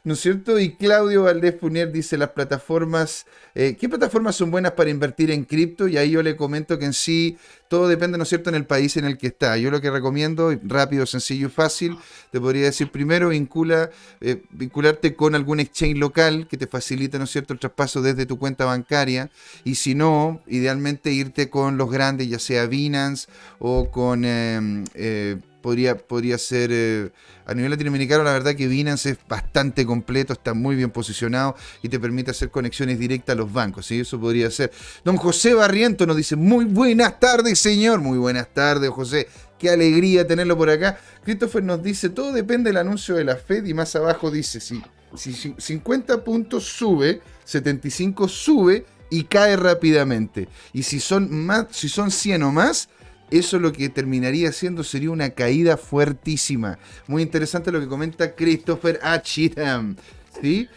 ¿no 0.05 0.15
es 0.15 0.21
cierto? 0.21 0.59
Y 0.59 0.75
Claudio 0.75 1.25
Valdés 1.25 1.53
Punier 1.53 1.93
dice, 1.93 2.17
las 2.17 2.31
plataformas, 2.31 3.27
eh, 3.55 3.77
¿qué 3.79 3.91
plataformas 3.91 4.37
son 4.37 4.51
buenas 4.51 4.73
para 4.73 4.89
invertir 4.89 5.31
en 5.31 5.45
cripto? 5.45 5.87
Y 5.87 5.99
ahí 5.99 6.13
yo 6.13 6.23
le 6.23 6.35
comento 6.35 6.79
que 6.79 6.87
en 6.87 6.95
sí 6.95 7.26
todo 7.69 7.89
depende, 7.89 8.17
¿no 8.19 8.23
es 8.23 8.29
cierto?, 8.29 8.51
en 8.51 8.57
el 8.57 8.67
país 8.67 8.97
en 8.97 9.05
el 9.05 9.19
que 9.19 9.29
está. 9.29 9.57
Yo 9.57 9.71
lo 9.71 9.81
que 9.81 9.91
recomiendo, 9.91 10.57
rápido, 10.63 11.07
sencillo 11.07 11.49
y 11.49 11.51
fácil, 11.51 11.99
te 12.31 12.41
podría 12.41 12.65
decir 12.65 12.91
primero, 12.91 13.31
vincula, 13.31 13.91
eh, 14.21 14.43
vincularte 14.51 15.15
con 15.17 15.35
algún 15.35 15.61
exchange 15.61 15.99
local 15.99 16.47
que 16.49 16.57
te 16.57 16.67
facilite, 16.67 17.19
¿no 17.19 17.25
es 17.25 17.31
cierto?, 17.31 17.53
el 17.53 17.59
traspaso 17.59 18.03
desde 18.03 18.27
tu 18.27 18.39
cuenta 18.39 18.65
bancaria. 18.65 19.31
Y 19.65 19.75
si 19.75 19.95
no, 19.95 20.41
idealmente 20.47 21.11
irte 21.13 21.51
con 21.51 21.77
los 21.77 21.91
grandes, 21.91 22.29
ya 22.29 22.39
sea 22.39 22.67
Binance 22.67 23.29
o 23.59 23.91
con... 23.91 24.25
Em, 24.25 24.85
eh, 24.95 25.37
podría, 25.67 25.99
podría 25.99 26.39
ser 26.39 26.71
eh, 26.73 27.11
a 27.45 27.53
nivel 27.53 27.73
latinoamericano, 27.73 28.23
la 28.23 28.33
verdad 28.33 28.55
que 28.55 28.69
Binance 28.69 29.11
es 29.11 29.19
bastante 29.29 29.85
completo, 29.85 30.33
está 30.33 30.55
muy 30.55 30.77
bien 30.77 30.91
posicionado 30.93 31.57
y 31.83 31.89
te 31.89 31.99
permite 31.99 32.31
hacer 32.31 32.53
conexiones 32.53 33.01
directas 33.01 33.35
a 33.35 33.37
los 33.37 33.53
bancos. 33.53 33.85
¿sí? 33.85 33.99
Eso 33.99 34.21
podría 34.21 34.49
ser. 34.53 34.71
Don 35.05 35.17
José 35.17 35.55
Barriento 35.55 36.07
nos 36.07 36.17
dice: 36.17 36.37
Muy 36.37 36.67
buenas 36.67 37.19
tardes, 37.19 37.59
señor. 37.59 38.01
Muy 38.01 38.17
buenas 38.17 38.47
tardes, 38.55 38.89
José. 38.91 39.27
Qué 39.59 39.69
alegría 39.69 40.25
tenerlo 40.25 40.57
por 40.57 40.71
acá. 40.71 41.01
Christopher 41.25 41.65
nos 41.65 41.83
dice: 41.83 42.11
Todo 42.11 42.31
depende 42.33 42.71
del 42.71 42.77
anuncio 42.77 43.17
de 43.17 43.25
la 43.25 43.35
Fed 43.35 43.65
y 43.65 43.75
más 43.75 43.97
abajo 43.97 44.31
dice: 44.31 44.61
Si, 44.61 44.81
si 45.17 45.53
50 45.59 46.23
puntos 46.23 46.63
sube, 46.63 47.23
75 47.45 48.29
sube 48.29 48.87
y 49.11 49.25
cae 49.25 49.57
rápidamente. 49.57 50.47
Y 50.73 50.85
si 50.85 51.01
son, 51.01 51.45
más, 51.45 51.67
si 51.73 51.89
son 51.89 52.13
100 52.13 52.45
o 52.45 52.53
más, 52.53 52.89
eso 53.31 53.59
lo 53.59 53.73
que 53.73 53.89
terminaría 53.89 54.53
siendo 54.53 54.85
sería 54.85 55.11
una 55.11 55.31
caída 55.31 55.77
fuertísima. 55.77 56.79
Muy 57.07 57.23
interesante 57.23 57.73
lo 57.73 57.81
que 57.81 57.89
comenta 57.89 58.35
Christopher 58.35 59.01
Achidam. 59.03 59.97
¿Sí? 60.43 60.69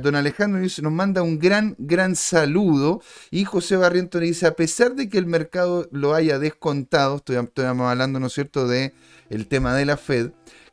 don 0.00 0.16
Alejandro 0.16 0.60
nos 0.60 0.92
manda 0.92 1.22
un 1.22 1.38
gran, 1.38 1.76
gran 1.78 2.16
saludo. 2.16 3.02
Y 3.30 3.44
José 3.44 3.76
Barriento 3.76 4.18
le 4.18 4.26
dice: 4.26 4.46
a 4.46 4.54
pesar 4.54 4.96
de 4.96 5.08
que 5.08 5.18
el 5.18 5.26
mercado 5.26 5.88
lo 5.92 6.14
haya 6.14 6.40
descontado, 6.40 7.16
estoy, 7.16 7.36
hablando, 7.36 8.18
¿no 8.18 8.26
es 8.26 8.32
cierto?, 8.32 8.66
de 8.66 8.94
el 9.30 9.46
tema 9.46 9.76
de 9.76 9.86
la 9.86 9.96
Fed, 9.96 10.32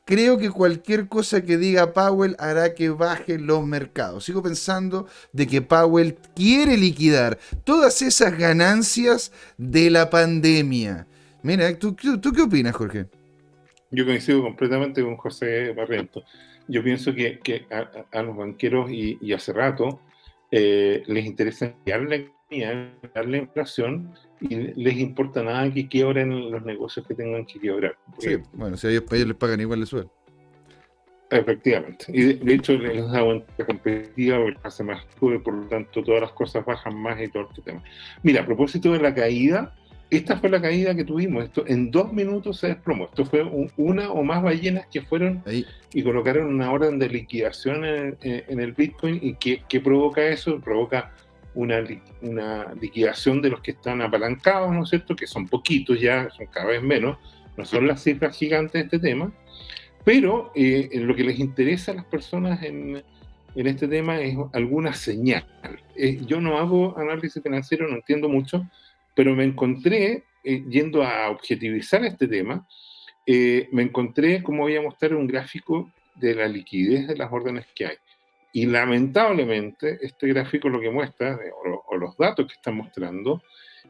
creo 0.10 0.39
que 0.39 0.49
cualquier 0.49 1.07
cosa 1.07 1.45
que 1.45 1.55
diga 1.55 1.93
Powell 1.93 2.36
hará 2.39 2.74
que 2.74 2.89
bajen 2.89 3.45
los 3.45 3.64
mercados. 3.64 4.26
Sigo 4.26 4.41
pensando 4.41 5.07
de 5.34 5.45
que 5.45 5.62
Powell 5.62 6.16
quiere 6.36 6.78
liquidar 6.78 7.38
todas 7.64 8.01
esas 8.01 8.36
ganancias 8.36 9.32
de 9.60 9.91
la 9.91 10.10
pandemia. 10.10 11.05
Mira, 11.43 11.78
¿tú, 11.78 11.95
qué 11.95 12.41
opinas, 12.41 12.76
Jorge? 12.76 13.05
Yo 13.91 14.03
coincido 14.03 14.41
completamente 14.41 15.03
con 15.03 15.16
José 15.16 15.74
Barriento. 15.74 16.24
Yo 16.68 16.84
pienso 16.84 17.14
que, 17.14 17.68
a, 18.12 18.24
los 18.24 18.36
banqueros 18.36 18.89
y, 18.89 19.32
hace 19.32 19.53
rato 19.53 20.01
eh, 20.49 21.03
les 21.05 21.28
interesa 21.28 21.76
darle 23.14 23.32
la 23.32 23.38
inflación 23.38 24.14
y 24.41 24.56
les 24.56 24.97
importa 24.97 25.43
nada 25.43 25.72
que 25.72 25.88
quiebren 25.88 26.52
los 26.52 26.64
negocios 26.64 27.06
que 27.08 27.14
tengan 27.14 27.45
que 27.45 27.60
quebrar. 27.60 27.95
Sí, 28.18 28.38
bueno, 28.54 28.78
si 28.78 28.88
a 28.88 28.89
ellos, 28.91 29.04
les 29.12 29.36
pagan 29.36 29.62
igual 29.62 29.82
de 29.82 29.86
sueldo. 29.86 30.12
Efectivamente. 31.32 32.06
Y 32.08 32.34
de, 32.34 32.54
hecho 32.56 32.74
les 32.74 33.08
da 33.12 33.24
una 33.24 33.43
competitiva 33.66 34.39
porque 34.39 34.60
hace 34.64 34.84
más 34.84 35.06
por 35.20 35.54
lo 35.54 35.68
tanto 35.68 36.04
todas 36.04 36.22
las 36.22 36.32
cosas 36.32 36.66
bajan 36.66 36.95
más 36.97 37.22
y 37.22 37.28
todo 37.28 37.47
este 37.50 37.62
tema. 37.62 37.84
Mira, 38.24 38.41
a 38.41 38.45
propósito 38.45 38.91
de 38.93 39.00
la 39.00 39.14
caída, 39.14 39.76
esta 40.10 40.38
fue 40.38 40.50
la 40.50 40.60
caída 40.60 40.95
que 40.95 41.04
tuvimos. 41.04 41.43
Esto 41.43 41.64
en 41.68 41.91
dos 41.91 42.12
minutos 42.12 42.58
se 42.58 42.68
desplomó. 42.70 43.06
Esto 43.06 43.26
fue 43.26 43.43
una 43.78 44.10
o 44.10 44.24
más 44.24 44.41
ballenas 44.41 44.88
que 44.88 45.04
fueron 45.04 45.43
y 45.93 46.04
colocaron 46.04 46.47
una 46.47 46.72
orden 46.72 46.97
de 46.97 47.10
liquidación 47.10 47.86
en, 47.86 48.60
el 48.60 48.72
Bitcoin. 48.74 49.20
¿Y 49.22 49.36
qué, 49.36 49.62
qué, 49.70 49.80
provoca 49.80 50.26
eso? 50.26 50.60
Provoca 50.60 51.12
una, 51.60 52.74
liquidación 52.80 53.41
de 53.41 53.49
los 53.49 53.62
que 53.62 53.72
están 53.72 54.01
apalancados, 54.01 54.72
¿no 54.72 54.84
es 54.84 54.89
cierto? 54.89 55.16
Que 55.16 55.28
son 55.28 55.47
poquitos 55.47 55.99
ya, 55.99 56.30
son 56.30 56.45
cada 56.47 56.68
vez 56.68 56.82
menos. 56.82 57.18
No 57.57 57.66
son 57.66 57.88
las 57.88 58.01
cifras 58.03 58.38
gigantes 58.38 58.74
de 58.74 58.80
este 58.82 58.99
tema. 58.99 59.32
Pero 60.05 60.51
eh, 60.55 60.89
lo 60.93 61.16
que 61.16 61.24
les 61.24 61.39
interesa 61.39 61.91
a 61.91 61.95
las 61.95 62.05
personas 62.05 62.64
en, 62.64 63.03
en 63.55 63.68
este 63.68 63.88
tema 63.88 64.20
es 64.22 64.38
alguna 64.53 64.93
señal. 64.93 65.45
Eh, 65.95 66.22
yo 66.26 66.39
no 66.39 66.57
hago 66.57 66.97
análisis 66.97 67.43
financiero, 67.43 67.88
no 67.88 67.95
entiendo 67.95 68.30
mucho 68.30 68.66
pero 69.16 69.36
me 69.36 69.43
encontré, 69.43 70.24
eh, 70.45 70.64
yendo 70.70 71.03
a 71.03 71.30
objetivizar 71.30 72.05
este 72.05 72.26
tema, 72.26 72.66
me 73.28 73.84
encontré, 73.84 74.41
como 74.41 74.64
voy 74.64 74.78
a 74.78 74.82
mostrar, 74.82 75.14
un 75.14 75.28
gráfico 75.28 75.91
de 76.16 76.36
la 76.36 76.47
liquidez 76.47 77.05
de 77.07 77.18
las 77.18 77.30
órdenes 77.30 77.66
que 77.76 77.86
hay. 77.86 77.95
Y 78.52 78.66
lamentablemente, 78.66 80.00
este 80.02 80.28
gráfico 80.28 80.70
lo 80.70 80.80
que 80.80 80.89
muestra, 80.89 81.39
o, 81.88 81.97
los 81.97 82.18
datos 82.18 82.47
que 82.47 82.54
está 82.54 82.72
mostrando, 82.72 83.41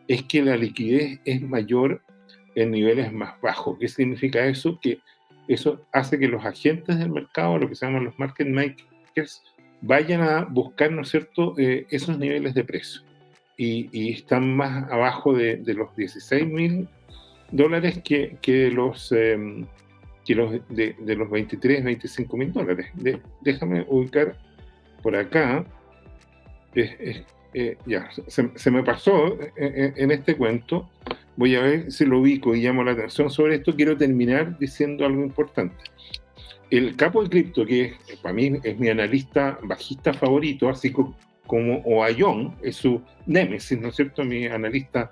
es 0.07 0.23
que 0.23 0.41
la 0.41 0.57
liquidez 0.57 1.19
es 1.25 1.41
mayor 1.41 2.01
en 2.55 2.71
niveles 2.71 3.11
más 3.13 3.39
bajos. 3.41 3.77
¿Qué 3.79 3.87
significa 3.87 4.45
eso? 4.45 4.79
Que 4.81 4.99
eso 5.47 5.85
hace 5.91 6.19
que 6.19 6.27
los 6.27 6.45
agentes 6.45 6.97
del 6.99 7.11
mercado, 7.11 7.57
lo 7.57 7.69
que 7.69 7.75
se 7.75 7.85
llaman 7.85 8.05
los 8.05 8.19
market 8.19 8.47
makers, 8.47 9.43
vayan 9.81 10.21
a 10.21 10.45
buscar, 10.45 10.91
¿no 10.91 11.01
es 11.01 11.09
cierto?, 11.09 11.55
eh, 11.57 11.87
esos 11.89 12.17
niveles 12.17 12.53
de 12.53 12.63
precio 12.63 13.01
y, 13.59 14.11
están 14.11 14.55
más 14.55 14.89
abajo 14.89 15.33
de, 15.33 15.61
los 15.65 15.93
16 15.95 16.47
mil 16.47 16.87
dólares 17.51 17.99
que, 18.03 18.37
que 18.41 18.71
los, 18.71 19.11
em, 19.11 19.65
que 20.25 20.35
los 20.35 20.51
de, 20.69 20.95
los 21.15 21.29
23, 21.29 21.83
25 21.83 22.37
mil 22.37 22.53
dólares. 22.53 22.87
déjame 23.41 23.85
ubicar 23.89 24.37
por 25.01 25.15
acá. 25.15 25.65
Eh, 27.53 27.77
ya, 27.87 28.09
se, 28.27 28.71
me 28.71 28.83
pasó 28.83 29.33
eh, 29.41 29.51
eh, 29.57 29.93
en, 29.95 30.11
este 30.11 30.37
cuento. 30.37 30.89
Voy 31.35 31.55
a 31.55 31.61
ver 31.61 31.91
si 31.91 32.05
lo 32.05 32.19
ubico 32.19 32.53
y 32.53 32.61
llamo 32.61 32.83
la 32.83 32.91
atención 32.91 33.29
sobre 33.29 33.55
esto. 33.55 33.75
Quiero 33.75 33.97
terminar 33.97 34.57
diciendo 34.59 35.05
algo 35.05 35.23
importante. 35.23 35.83
El 36.69 36.95
capo 36.95 37.23
de 37.23 37.29
cripto, 37.29 37.65
que 37.65 37.95
para 38.21 38.33
mí 38.33 38.59
es 38.63 38.77
mi 38.77 38.89
analista 38.89 39.57
bajista 39.63 40.13
favorito, 40.13 40.69
así 40.69 40.93
como 41.47 41.81
Oayón, 41.83 42.55
es 42.61 42.75
su 42.75 43.01
némesis, 43.25 43.79
¿no 43.79 43.87
es 43.87 43.95
cierto? 43.95 44.23
Mi 44.23 44.45
analista. 44.45 45.11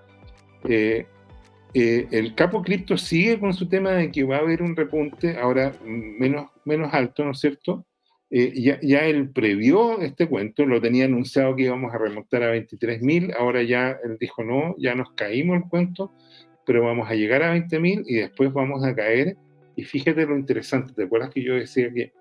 El 1.73 2.35
capo 2.35 2.61
cripto 2.61 2.95
sigue 2.97 3.39
con 3.39 3.53
su 3.53 3.67
tema 3.67 3.91
de 3.91 4.11
que 4.11 4.23
va 4.23 4.37
a 4.37 4.39
haber 4.39 4.61
un 4.61 4.75
repunte, 4.75 5.37
ahora 5.37 5.73
menos, 5.83 6.51
menos 6.65 6.93
alto, 6.93 7.25
¿no 7.25 7.31
es 7.31 7.39
cierto? 7.39 7.87
Eh, 8.29 8.53
ya, 8.55 8.79
ya, 8.81 9.05
él 9.05 9.29
previó 9.29 10.01
este 10.01 10.27
cuento, 10.27 10.65
lo 10.65 10.81
tenía 10.81 11.05
anunciado 11.05 11.55
que 11.55 11.63
íbamos 11.63 11.93
a 11.93 11.97
remontar 11.97 12.43
a 12.43 12.53
23.000, 12.53 13.33
ahora 13.37 13.63
ya 13.63 13.97
él 14.03 14.17
dijo 14.19 14.43
no, 14.43 14.75
ya 14.77 14.95
nos 14.95 15.13
caímos 15.13 15.57
el 15.57 15.69
cuento, 15.69 16.11
pero 16.65 16.83
vamos 16.83 17.09
a 17.09 17.15
llegar 17.15 17.41
a 17.41 17.55
20.000 17.55 18.03
y 18.05 18.15
después 18.15 18.51
vamos 18.51 18.83
a 18.83 18.93
caer. 18.93 19.37
Y 19.77 19.83
fíjate 19.83 20.25
lo 20.25 20.37
interesante, 20.37 20.93
¿te 20.93 21.03
acuerdas 21.03 21.29
que 21.29 21.41
yo 21.41 21.53
decía 21.55 21.91
que 21.93 22.11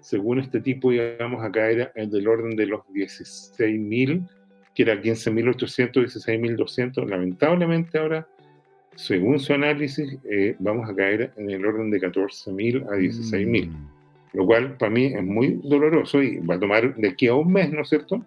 según 0.00 0.38
este 0.38 0.60
tipo 0.60 0.92
íbamos 0.92 1.44
a 1.44 1.50
caer 1.50 1.92
del 1.94 2.28
orden 2.28 2.54
de 2.56 2.66
los 2.66 2.82
16.000, 2.94 4.28
que 4.74 4.82
era 4.82 5.00
15.800, 5.00 5.92
16.200. 5.92 7.08
Lamentablemente 7.08 7.98
ahora, 7.98 8.28
según 8.94 9.40
su 9.40 9.52
análisis, 9.54 10.18
eh, 10.30 10.54
vamos 10.58 10.88
a 10.88 10.94
caer 10.94 11.32
en 11.36 11.50
el 11.50 11.64
orden 11.64 11.90
de 11.90 12.00
14.000 12.00 12.84
a 12.86 12.96
16.000. 12.96 13.68
Mm. 13.68 13.95
Lo 14.36 14.44
cual 14.44 14.76
para 14.76 14.90
mí 14.90 15.06
es 15.06 15.24
muy 15.24 15.58
doloroso 15.64 16.22
y 16.22 16.36
va 16.40 16.56
a 16.56 16.60
tomar 16.60 16.94
de 16.94 17.08
aquí 17.08 17.26
a 17.26 17.34
un 17.34 17.50
mes, 17.50 17.72
¿no 17.72 17.80
es 17.80 17.88
cierto? 17.88 18.22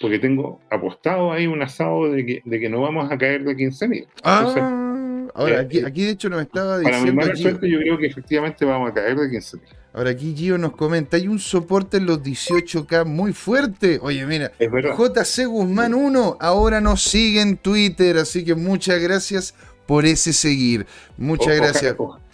Porque 0.00 0.18
tengo 0.18 0.58
apostado 0.70 1.32
ahí 1.32 1.46
un 1.46 1.60
asado 1.60 2.10
de 2.10 2.24
que, 2.24 2.42
de 2.46 2.60
que 2.60 2.70
no 2.70 2.80
vamos 2.80 3.12
a 3.12 3.18
caer 3.18 3.44
de 3.44 3.54
15.000. 3.54 4.06
Ah, 4.24 5.30
ahora, 5.34 5.60
aquí, 5.60 5.84
aquí, 5.84 6.04
de 6.04 6.12
hecho 6.12 6.30
nos 6.30 6.40
estaba 6.40 6.78
diciendo. 6.78 7.04
Para 7.04 7.12
mi 7.12 7.12
mala 7.14 7.36
suerte, 7.36 7.68
yo 7.68 7.78
creo 7.78 7.98
que 7.98 8.06
efectivamente 8.06 8.64
vamos 8.64 8.90
a 8.90 8.94
caer 8.94 9.18
de 9.18 9.28
15.000. 9.28 9.60
Ahora 9.92 10.10
aquí 10.10 10.34
Gio 10.34 10.56
nos 10.56 10.72
comenta, 10.72 11.18
hay 11.18 11.28
un 11.28 11.38
soporte 11.38 11.98
en 11.98 12.06
los 12.06 12.22
18K 12.22 13.04
muy 13.04 13.34
fuerte. 13.34 13.98
Oye, 14.00 14.24
mira, 14.24 14.52
JC 14.58 15.44
Guzmán 15.46 15.92
1 15.92 16.38
ahora 16.40 16.80
nos 16.80 17.02
sigue 17.02 17.42
en 17.42 17.58
Twitter, 17.58 18.16
así 18.16 18.46
que 18.46 18.54
muchas 18.54 18.98
gracias 19.02 19.54
por 19.86 20.06
ese 20.06 20.32
seguir. 20.32 20.86
Muchas 21.18 21.54
gracias. 21.56 21.96
Ojalá, 21.98 22.14
ojalá, 22.14 22.29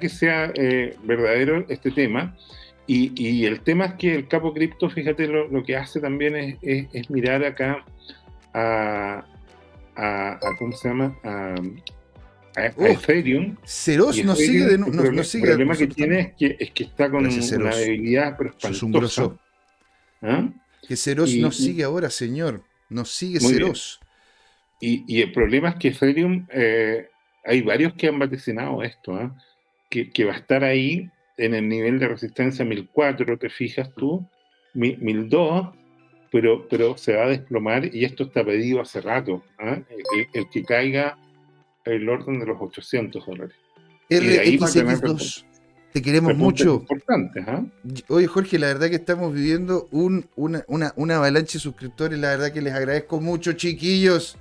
que 0.00 0.08
sea 0.08 0.52
eh, 0.54 0.96
verdadero 1.04 1.64
este 1.68 1.90
tema. 1.90 2.36
Y, 2.88 3.44
el 3.44 3.60
tema 3.60 3.86
es 3.86 3.94
que 3.94 4.14
el 4.14 4.28
capo 4.28 4.54
cripto, 4.54 4.88
fíjate, 4.88 5.26
lo, 5.26 5.64
que 5.64 5.76
hace 5.76 6.00
también 6.00 6.58
es, 6.62 7.10
mirar 7.10 7.44
acá 7.44 7.84
a, 8.54 9.24
a, 9.96 10.38
¿cómo 10.56 10.72
se 10.72 10.88
llama? 10.88 11.18
A, 11.24 11.56
a, 12.56 12.66
Ethereum. 12.66 13.56
Ceros 13.64 14.22
no 14.24 14.36
sigue 14.36 14.66
de 14.66 14.78
no, 14.78 14.86
el, 14.86 15.40
problema 15.42 15.76
que 15.76 15.88
tiene 15.88 16.20
es 16.20 16.34
que, 16.34 16.56
es 16.60 16.70
que 16.70 16.84
está 16.84 17.10
con 17.10 17.26
una 17.26 17.76
debilidad 17.76 18.36
pero 18.38 18.54
Es 18.62 18.82
un 18.84 18.92
grosso. 18.92 19.36
¿Ah? 20.22 20.48
Que 20.86 20.96
Ceros 20.96 21.34
no 21.34 21.50
sigue 21.50 21.82
ahora, 21.82 22.08
señor. 22.08 22.62
No 22.88 23.04
sigue 23.04 23.40
Ceros. 23.40 23.98
Y, 24.80 25.04
y, 25.08 25.22
el 25.22 25.32
problema 25.32 25.70
es 25.70 25.74
que 25.76 25.88
Ethereum, 25.88 26.46
eh, 26.50 27.08
hay 27.46 27.62
varios 27.62 27.94
que 27.94 28.08
han 28.08 28.18
vaticinado 28.18 28.82
esto, 28.82 29.14
¿ah? 29.14 29.36
que, 29.88 30.10
que, 30.10 30.24
va 30.24 30.32
a 30.32 30.36
estar 30.36 30.64
ahí 30.64 31.10
en 31.36 31.54
el 31.54 31.68
nivel 31.68 31.98
de 31.98 32.08
resistencia 32.08 32.64
1004, 32.64 33.38
te 33.38 33.48
fijas 33.48 33.92
tú, 33.94 34.26
1002, 34.74 35.68
pero, 36.32 36.66
pero 36.68 36.96
se 36.96 37.14
va 37.14 37.24
a 37.24 37.28
desplomar 37.28 37.94
y 37.94 38.04
esto 38.04 38.24
está 38.24 38.44
pedido 38.44 38.80
hace 38.80 39.00
rato. 39.00 39.42
¿ah? 39.58 39.78
el, 40.32 40.48
que 40.50 40.64
caiga 40.64 41.16
el 41.84 42.08
orden 42.08 42.40
de 42.40 42.46
los 42.46 42.56
800 42.60 43.24
dólares. 43.24 43.56
RXX2, 44.10 45.44
te 45.92 46.02
queremos 46.02 46.36
mucho. 46.36 46.84
¿ah? 47.46 47.64
Oye, 48.08 48.26
Jorge, 48.26 48.58
la 48.58 48.66
verdad 48.66 48.88
que 48.88 48.96
estamos 48.96 49.32
viviendo 49.32 49.88
un, 49.90 50.28
una, 50.36 50.64
una, 50.66 50.92
una 50.96 51.16
avalancha 51.16 51.54
de 51.54 51.60
suscriptores. 51.60 52.18
La 52.18 52.30
verdad 52.30 52.52
que 52.52 52.60
les 52.60 52.74
agradezco 52.74 53.20
mucho, 53.20 53.52
chiquillos. 53.54 54.36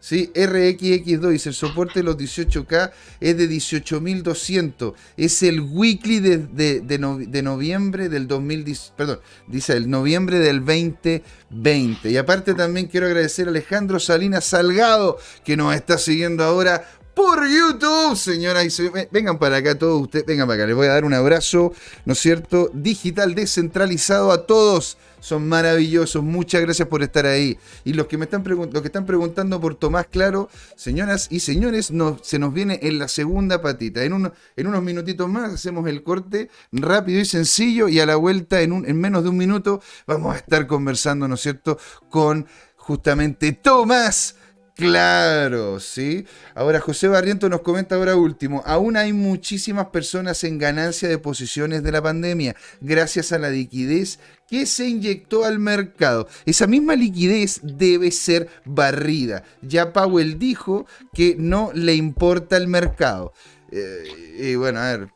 Sí, 0.00 0.30
RXX2 0.34 1.30
dice 1.30 1.48
el 1.48 1.54
soporte 1.54 2.00
de 2.00 2.04
los 2.04 2.16
18K 2.16 2.92
es 3.20 3.36
de 3.36 3.48
18.200. 3.48 4.94
Es 5.16 5.42
el 5.42 5.60
weekly 5.60 6.20
de, 6.20 6.80
de, 6.80 7.42
noviembre 7.42 8.08
del 8.08 8.28
2010, 8.28 8.92
perdón, 8.96 9.20
dice 9.48 9.72
el 9.74 9.90
noviembre 9.90 10.38
del 10.38 10.60
2020. 10.60 12.10
Y 12.10 12.16
aparte 12.16 12.54
también 12.54 12.86
quiero 12.86 13.06
agradecer 13.06 13.48
a 13.48 13.50
Alejandro 13.50 13.98
Salinas 13.98 14.44
Salgado 14.44 15.18
que 15.44 15.56
nos 15.56 15.74
está 15.74 15.98
siguiendo 15.98 16.44
ahora 16.44 16.86
por 17.18 17.48
YouTube, 17.48 18.16
señoras 18.16 18.78
y 18.78 18.88
Vengan 19.10 19.40
para 19.40 19.56
acá 19.56 19.76
todos 19.76 20.02
ustedes, 20.02 20.24
vengan 20.24 20.46
para 20.46 20.62
acá. 20.62 20.66
Les 20.68 20.76
voy 20.76 20.86
a 20.86 20.90
dar 20.90 21.04
un 21.04 21.14
abrazo, 21.14 21.72
¿no 22.04 22.12
es 22.12 22.20
cierto? 22.20 22.70
Digital 22.72 23.34
descentralizado 23.34 24.30
a 24.30 24.46
todos. 24.46 24.98
Son 25.18 25.48
maravillosos. 25.48 26.22
Muchas 26.22 26.60
gracias 26.60 26.86
por 26.86 27.02
estar 27.02 27.26
ahí. 27.26 27.58
Y 27.82 27.94
los 27.94 28.06
que 28.06 28.18
me 28.18 28.26
están, 28.26 28.44
que 28.44 28.78
están 28.84 29.04
preguntando 29.04 29.60
por 29.60 29.74
Tomás 29.74 30.06
Claro, 30.06 30.48
señoras 30.76 31.26
y 31.28 31.40
señores, 31.40 31.92
se 32.22 32.38
nos 32.38 32.54
viene 32.54 32.78
en 32.82 33.00
la 33.00 33.08
segunda 33.08 33.60
patita. 33.60 34.04
En, 34.04 34.32
en 34.54 34.66
unos 34.68 34.82
minutitos 34.84 35.28
más 35.28 35.54
hacemos 35.54 35.88
el 35.88 36.04
corte 36.04 36.50
rápido 36.70 37.18
y 37.18 37.24
sencillo. 37.24 37.88
Y 37.88 37.98
a 37.98 38.06
la 38.06 38.14
vuelta, 38.14 38.60
en, 38.60 38.70
un, 38.70 38.88
en 38.88 38.96
menos 38.96 39.24
de 39.24 39.30
un 39.30 39.36
minuto, 39.36 39.82
vamos 40.06 40.36
a 40.36 40.38
estar 40.38 40.68
conversando, 40.68 41.26
¿no 41.26 41.34
es 41.34 41.40
cierto?, 41.40 41.80
con 42.10 42.46
justamente 42.76 43.50
Tomás 43.50 44.36
Claro, 44.78 45.80
sí. 45.80 46.24
Ahora 46.54 46.78
José 46.78 47.08
Barriento 47.08 47.48
nos 47.48 47.62
comenta 47.62 47.96
ahora 47.96 48.14
último, 48.14 48.62
aún 48.64 48.96
hay 48.96 49.12
muchísimas 49.12 49.86
personas 49.86 50.44
en 50.44 50.56
ganancia 50.56 51.08
de 51.08 51.18
posiciones 51.18 51.82
de 51.82 51.90
la 51.90 52.00
pandemia 52.00 52.54
gracias 52.80 53.32
a 53.32 53.40
la 53.40 53.50
liquidez 53.50 54.20
que 54.46 54.66
se 54.66 54.86
inyectó 54.86 55.44
al 55.44 55.58
mercado. 55.58 56.28
Esa 56.46 56.68
misma 56.68 56.94
liquidez 56.94 57.58
debe 57.64 58.12
ser 58.12 58.50
barrida. 58.64 59.42
Ya 59.62 59.92
Powell 59.92 60.38
dijo 60.38 60.86
que 61.12 61.34
no 61.36 61.72
le 61.74 61.96
importa 61.96 62.56
el 62.56 62.68
mercado. 62.68 63.32
Eh, 63.72 64.04
y 64.38 64.54
bueno, 64.54 64.78
a 64.78 64.96
ver. 64.96 65.08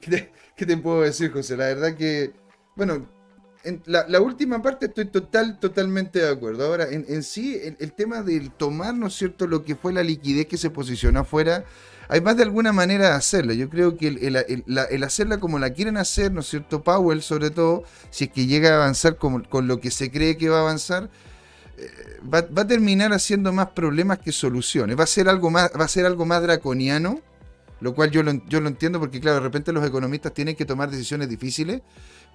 ¿Qué 0.56 0.66
te 0.66 0.76
puedo 0.78 1.02
decir, 1.02 1.30
José? 1.30 1.56
La 1.56 1.66
verdad 1.66 1.94
que, 1.96 2.32
bueno, 2.74 3.06
en 3.64 3.82
la, 3.86 4.20
última 4.20 4.62
parte 4.62 4.86
estoy 4.86 5.06
total, 5.06 5.58
totalmente 5.58 6.20
de 6.20 6.30
acuerdo. 6.30 6.66
Ahora, 6.66 6.86
en, 6.90 7.22
sí, 7.22 7.58
el, 7.78 7.92
tema 7.92 8.22
del 8.22 8.50
tomar, 8.50 8.94
¿no 8.94 9.06
es 9.06 9.14
cierto?, 9.14 9.46
lo 9.46 9.64
que 9.64 9.74
fue 9.74 9.92
la 9.92 10.02
liquidez 10.02 10.46
que 10.46 10.58
se 10.58 10.68
posicionó 10.68 11.20
afuera, 11.20 11.64
hay 12.08 12.20
más 12.20 12.36
de 12.36 12.42
alguna 12.42 12.72
manera 12.72 13.08
de 13.08 13.14
hacerlo. 13.14 13.54
Yo 13.54 13.70
creo 13.70 13.96
que 13.96 14.08
el, 14.08 15.02
hacerla 15.02 15.40
como 15.40 15.58
la 15.58 15.70
quieren 15.70 15.96
hacer, 15.96 16.30
¿no 16.30 16.40
es 16.40 16.46
cierto?, 16.46 16.82
Powell, 16.82 17.22
sobre 17.22 17.50
todo, 17.50 17.84
si 18.10 18.24
es 18.24 18.30
que 18.30 18.46
llega 18.46 18.72
a 18.72 18.74
avanzar 18.76 19.16
con, 19.16 19.46
lo 19.66 19.80
que 19.80 19.90
se 19.90 20.10
cree 20.10 20.36
que 20.36 20.50
va 20.50 20.58
a 20.58 20.62
avanzar, 20.62 21.08
eh, 21.78 21.90
va, 22.32 22.40
a 22.40 22.66
terminar 22.66 23.14
haciendo 23.14 23.50
más 23.52 23.68
problemas 23.68 24.18
que 24.18 24.30
soluciones. 24.30 24.98
Va 24.98 25.04
a 25.04 25.08
ser 25.08 25.28
algo 25.28 25.50
más, 25.50 25.70
va 25.78 25.86
a 25.86 25.88
ser 25.88 26.04
algo 26.04 26.26
más 26.26 26.42
draconiano 26.42 27.22
lo 27.80 27.94
cual 27.94 28.10
yo 28.10 28.22
lo 28.22 28.30
entiendo 28.68 28.98
porque, 28.98 29.20
claro, 29.20 29.36
de 29.36 29.42
repente 29.42 29.70
los 29.70 29.86
economistas 29.86 30.32
tienen 30.32 30.56
que 30.56 30.64
tomar 30.64 30.90
decisiones 30.90 31.28
difíciles, 31.28 31.82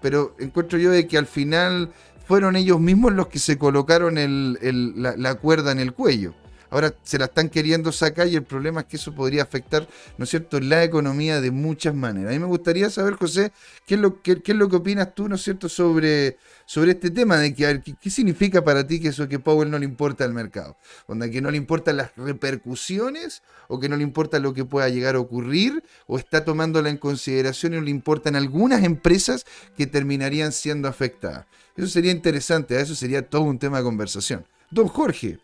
pero 0.02 0.36
encuentro 0.40 0.78
yo 0.78 0.92
de 0.92 1.08
que 1.08 1.18
al 1.18 1.26
final 1.26 1.92
fueron 2.26 2.56
ellos 2.56 2.80
mismos 2.80 3.14
los 3.14 3.28
que 3.28 3.40
se 3.40 3.58
colocaron 3.58 4.16
la, 4.16 5.36
cuerda 5.36 5.72
en 5.72 5.80
el 5.80 5.94
cuello. 5.94 6.34
Ahora 6.70 6.94
se 7.04 7.18
la 7.18 7.26
están 7.26 7.50
queriendo 7.50 7.92
sacar 7.92 8.28
y 8.28 8.36
el 8.36 8.44
problema 8.44 8.82
es 8.82 8.88
que 8.88 8.98
eso 8.98 9.14
podría 9.14 9.44
afectar, 9.44 9.88
¿no 10.18 10.24
es 10.24 10.30
cierto?, 10.30 10.60
la 10.60 10.84
economía 10.84 11.42
de 11.42 11.52
muchas 11.52 11.96
maneras. 11.96 12.32
A 12.32 12.34
mí 12.34 12.40
me 12.40 12.46
gustaría 12.46 12.90
saber, 12.90 13.16
José, 13.16 13.52
qué 13.86 13.96
es 13.96 14.02
lo, 14.02 14.22
qué, 14.22 14.42
es 14.44 14.56
lo 14.56 14.70
que 14.70 14.76
opinas 14.76 15.16
tú, 15.16 15.28
¿no 15.28 15.36
es 15.36 15.42
cierto?, 15.42 15.68
sobre, 15.68 16.38
sobre 16.66 16.92
este 16.92 17.10
tema 17.10 17.38
de 17.38 17.54
que, 17.54 17.82
¿qué, 18.00 18.10
significa 18.10 18.64
para 18.64 18.86
ti 18.86 19.00
que 19.00 19.10
eso 19.10 19.28
que 19.28 19.40
Powell 19.40 19.72
no 19.72 19.80
le 19.80 19.86
importa 19.86 20.24
al 20.24 20.34
mercado? 20.34 20.78
Onda, 21.08 21.30
que 21.30 21.42
no 21.42 21.50
le 21.50 21.58
importan 21.58 21.98
las 21.98 22.16
repercusiones 22.16 23.42
o 23.68 23.80
que 23.80 23.90
no 23.90 23.98
le 23.98 24.04
importa 24.04 24.40
lo 24.40 24.54
que 24.54 24.66
pueda 24.66 24.90
llegar 24.90 25.16
a 25.16 25.20
ocurrir 25.20 25.84
o 26.06 26.18
está 26.18 26.46
tomándola 26.46 26.90
en 26.90 26.98
consideración 26.98 27.74
y 27.74 27.78
no 27.78 27.82
le 27.82 27.92
importan 27.92 28.36
algunas 28.36 28.84
empresas 28.84 29.46
que 29.76 29.88
terminarían 29.88 30.52
siendo 30.52 30.88
afectadas. 30.88 31.46
Eso 31.76 31.88
sería 31.88 32.12
interesante, 32.12 32.80
eso 32.80 32.94
sería 32.94 33.28
todo 33.28 33.42
un 33.44 33.58
tema 33.58 33.78
de 33.78 33.84
conversación. 33.84 34.46
Don 34.70 34.88
Jorge. 34.88 35.40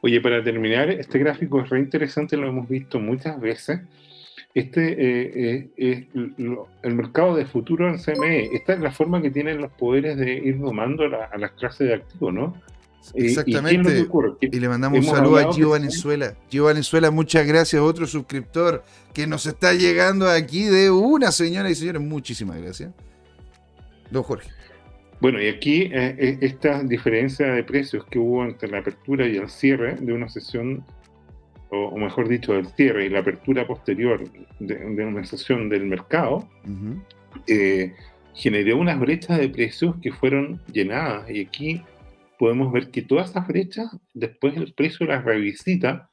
Oye, 0.00 0.20
para 0.20 0.42
terminar, 0.42 0.90
este 0.90 1.18
gráfico 1.18 1.60
es 1.60 1.68
re 1.68 1.80
interesante, 1.80 2.36
lo 2.36 2.48
hemos 2.48 2.68
visto 2.68 2.98
muchas 3.00 3.40
veces. 3.40 3.80
Este 4.54 4.92
eh, 4.92 5.32
eh, 5.36 5.70
es 5.76 6.06
el 6.82 6.94
mercado 6.94 7.36
de 7.36 7.44
futuro 7.44 7.88
en 7.88 7.98
CME. 7.98 8.54
Esta 8.54 8.72
es 8.72 8.80
la 8.80 8.90
forma 8.90 9.20
que 9.20 9.30
tienen 9.30 9.60
los 9.60 9.70
poderes 9.72 10.16
de 10.16 10.32
ir 10.32 10.58
domando 10.58 11.04
a 11.04 11.36
las 11.36 11.50
clases 11.52 11.88
de 11.88 11.94
activos, 11.94 12.32
¿no? 12.32 12.54
Exactamente. 13.14 14.06
¿Y, 14.40 14.58
le 14.58 14.68
mandamos 14.68 14.98
un 14.98 15.04
saludo 15.04 15.36
a 15.36 15.52
Gio 15.52 15.70
Valenzuela. 15.70 16.34
Gio 16.50 16.64
Valenzuela, 16.64 17.10
muchas 17.10 17.46
gracias. 17.46 17.80
Otro 17.80 18.06
suscriptor 18.06 18.82
que 19.12 19.26
nos 19.26 19.46
está 19.46 19.74
llegando 19.74 20.28
aquí 20.28 20.64
de 20.64 20.90
una 20.90 21.30
señora 21.32 21.70
y 21.70 21.74
señores. 21.74 22.00
Muchísimas 22.02 22.60
gracias. 22.60 22.92
Don 24.10 24.22
Jorge. 24.22 24.55
Bueno, 25.20 25.40
y 25.40 25.48
aquí 25.48 25.82
eh, 25.92 26.14
eh, 26.18 26.38
esta 26.42 26.82
diferencia 26.82 27.46
de 27.46 27.64
precios 27.64 28.04
que 28.06 28.18
hubo 28.18 28.44
entre 28.44 28.68
la 28.68 28.78
apertura 28.78 29.26
y 29.26 29.36
el 29.36 29.48
cierre 29.48 29.94
de 29.94 30.12
una 30.12 30.28
sesión, 30.28 30.84
o, 31.70 31.96
mejor 31.96 32.28
dicho, 32.28 32.54
el 32.54 32.66
cierre 32.68 33.06
y 33.06 33.08
la 33.08 33.20
apertura 33.20 33.66
posterior 33.66 34.22
de, 34.60 35.04
una 35.04 35.24
sesión 35.24 35.68
del 35.68 35.86
mercado, 35.86 36.48
eh, 37.46 37.94
generó 38.34 38.76
unas 38.76 39.00
brechas 39.00 39.38
de 39.38 39.48
precios 39.48 39.96
que 40.02 40.12
fueron 40.12 40.60
llenadas. 40.70 41.30
Y 41.30 41.40
aquí 41.40 41.82
podemos 42.38 42.70
ver 42.70 42.90
que 42.90 43.02
todas 43.02 43.30
esas 43.30 43.48
brechas, 43.48 43.96
después 44.12 44.56
el 44.56 44.74
precio 44.74 45.06
las 45.06 45.24
revisita, 45.24 46.10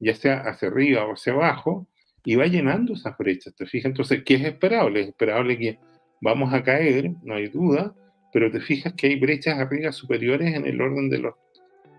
ya 0.00 0.14
sea 0.14 0.38
hacia 0.40 0.68
arriba 0.68 1.04
o 1.04 1.12
hacia 1.12 1.34
abajo, 1.34 1.86
y 2.24 2.36
va 2.36 2.46
llenando 2.46 2.94
esas 2.94 3.16
brechas. 3.18 3.54
¿Te 3.54 3.66
fijas? 3.66 3.90
Entonces, 3.90 4.22
¿qué 4.24 4.34
es 4.34 4.44
esperable? 4.44 5.02
Es 5.02 5.08
esperable 5.08 5.58
que 5.58 5.78
vamos 6.22 6.52
a 6.52 6.62
caer, 6.62 7.12
no 7.22 7.34
hay 7.34 7.48
duda 7.48 7.94
pero 8.36 8.50
te 8.50 8.60
fijas 8.60 8.92
que 8.92 9.06
hay 9.06 9.16
brechas 9.18 9.58
arriba 9.58 9.90
superiores 9.92 10.54
en 10.54 10.66
el 10.66 10.78
orden 10.78 11.08
de 11.08 11.20
los 11.20 11.36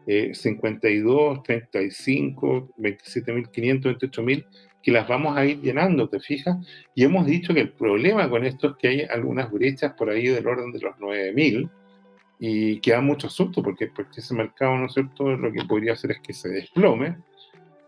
52, 0.06 1.42
35, 1.42 2.76
27.500, 2.78 3.98
28.000, 3.98 4.46
que 4.84 4.92
las 4.92 5.08
vamos 5.08 5.36
a 5.36 5.44
ir 5.46 5.60
llenando, 5.62 6.08
¿te 6.08 6.20
fijas? 6.20 6.58
Y 6.94 7.06
hemos 7.06 7.26
dicho 7.26 7.56
que 7.56 7.62
el 7.62 7.72
problema 7.72 8.30
con 8.30 8.46
esto 8.46 8.68
es 8.68 8.74
que 8.78 8.88
hay 8.88 9.02
algunas 9.02 9.52
brechas 9.52 9.94
por 9.94 10.12
ahí 10.12 10.28
del 10.28 10.46
orden 10.46 10.72
de 10.72 10.80
los 10.80 10.96
9.000 10.98 11.72
y 12.38 12.80
queda 12.82 13.02
mucho 13.02 13.26
asunto 13.26 13.64
porque, 13.64 13.88
porque 13.88 14.20
ese 14.20 14.36
mercado, 14.36 14.78
¿no 14.78 14.86
es 14.86 14.94
cierto?, 14.94 15.36
lo 15.36 15.52
que 15.52 15.66
podría 15.66 15.94
hacer 15.94 16.12
es 16.12 16.20
que 16.20 16.34
se 16.34 16.50
desplome. 16.50 17.18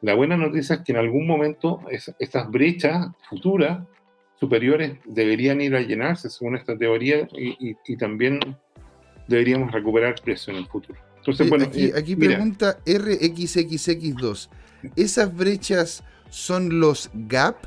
La 0.02 0.16
buena 0.16 0.36
noticia 0.38 0.78
es 0.78 0.82
que 0.82 0.94
en 0.94 0.98
algún 0.98 1.28
momento 1.28 1.82
esas 1.92 2.50
brechas 2.50 3.10
futuras 3.30 3.84
superiores 4.40 4.94
deberían 5.06 5.62
ir 5.62 5.76
a 5.76 5.82
llenarse 5.82 6.30
según 6.30 6.56
esta 6.56 6.78
teoría 6.78 7.28
y, 7.34 7.76
también 7.98 8.40
deberíamos 9.28 9.72
recuperar 9.72 10.16
precio 10.24 10.54
en 10.54 10.60
el 10.60 10.68
futuro. 10.68 11.00
Entonces, 11.18 11.50
bueno, 11.50 11.66
aquí, 11.66 12.14
eh, 12.14 12.18
pregunta 12.18 12.80
RXXX2. 12.86 14.50
¿Esas 14.96 15.36
brechas 15.36 16.04
son 16.30 16.80
los 16.80 17.12
gap? 17.14 17.58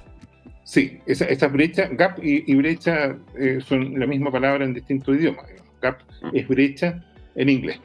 Sí, 0.65 1.01
esas 1.07 1.53
brechas, 1.53 1.91
gap 1.93 2.19
y, 2.23 2.55
brecha 2.55 3.17
eh, 3.39 3.59
son 3.67 3.99
la 3.99 4.07
misma 4.07 4.33
palabra 4.33 4.65
en 4.65 4.73
distintos 4.73 5.17
idiomas. 5.17 5.45
Gap 5.83 5.99
es 6.33 6.49
brecha 6.49 7.05
en 7.35 7.49
inglés. 7.49 7.81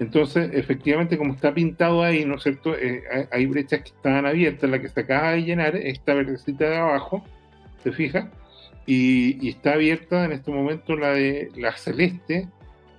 Entonces, 0.00 0.50
efectivamente, 0.54 1.18
como 1.18 1.34
está 1.34 1.52
pintado 1.52 2.02
ahí, 2.02 2.24
¿no 2.24 2.36
es 2.36 2.42
cierto? 2.42 2.76
Eh, 2.76 3.02
hay 3.30 3.46
brechas 3.46 3.82
que 3.82 3.90
están 3.90 4.26
abiertas, 4.26 4.68
la 4.68 4.80
que 4.80 4.88
se 4.88 5.00
acaba 5.00 5.32
de 5.32 5.42
llenar, 5.42 5.76
esta 5.76 6.14
verdecita 6.14 6.68
de 6.68 6.76
abajo, 6.76 7.24
¿te 7.84 7.92
fijas? 7.92 8.26
Y, 8.86 9.48
está 9.48 9.74
abierta 9.74 10.24
en 10.24 10.32
este 10.32 10.50
momento 10.50 10.96
la 10.96 11.10
de 11.12 11.50
la 11.56 11.76
celeste 11.76 12.48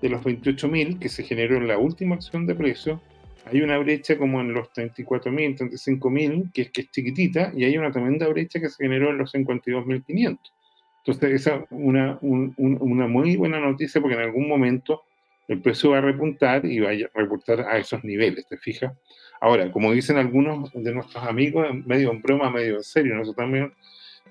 de 0.02 0.10
los 0.10 0.22
28.000 0.22 1.00
que 1.00 1.10
se 1.10 1.24
generó 1.24 1.58
en 1.58 1.68
la 1.68 1.78
última 1.78 2.16
acción 2.16 2.46
de 2.48 2.56
precio. 2.56 3.02
Hay 3.46 3.62
una 3.62 3.78
brecha 3.78 4.18
como 4.18 4.42
en 4.42 4.54
los 4.54 4.70
34.000, 4.70 5.58
35.000, 5.58 6.52
que 6.54 6.62
es, 6.64 6.72
que 6.72 6.82
es 6.82 6.92
chiquitita, 6.92 7.52
y 7.56 7.66
hay 7.66 7.78
una 7.78 7.92
tremenda 7.92 8.28
brecha 8.28 8.60
que 8.60 8.70
se 8.70 8.84
generó 8.84 9.10
en 9.10 9.18
los 9.18 9.34
52.500. 9.34 10.40
Entonces, 11.06 11.42
esa 11.42 11.56
es 11.58 11.62
una, 11.70 12.18
una 12.22 13.08
muy 13.08 13.36
buena 13.36 13.60
noticia 13.60 14.02
porque 14.02 14.16
en 14.16 14.24
algún 14.24 14.48
momento 14.48 15.04
el 15.48 15.62
precio 15.62 15.92
va 15.92 16.00
a 16.00 16.02
repuntar 16.02 16.66
y 16.66 16.80
va 16.80 16.90
a 16.90 17.20
repuntar 17.20 17.62
a 17.62 17.78
esos 17.78 18.04
niveles, 18.04 18.48
¿te 18.48 18.58
fijas? 18.58 18.94
Ahora, 19.40 19.72
como 19.72 19.92
dicen 19.92 20.18
algunos 20.18 20.72
de 20.74 20.92
nuestros 20.92 21.24
amigos, 21.24 21.68
medio 21.86 22.12
en 22.12 22.24
broma, 22.24 22.50
medio 22.50 22.78
en 22.78 22.84
serio, 22.84 23.14
nosotros 23.14 23.46
también 23.46 23.72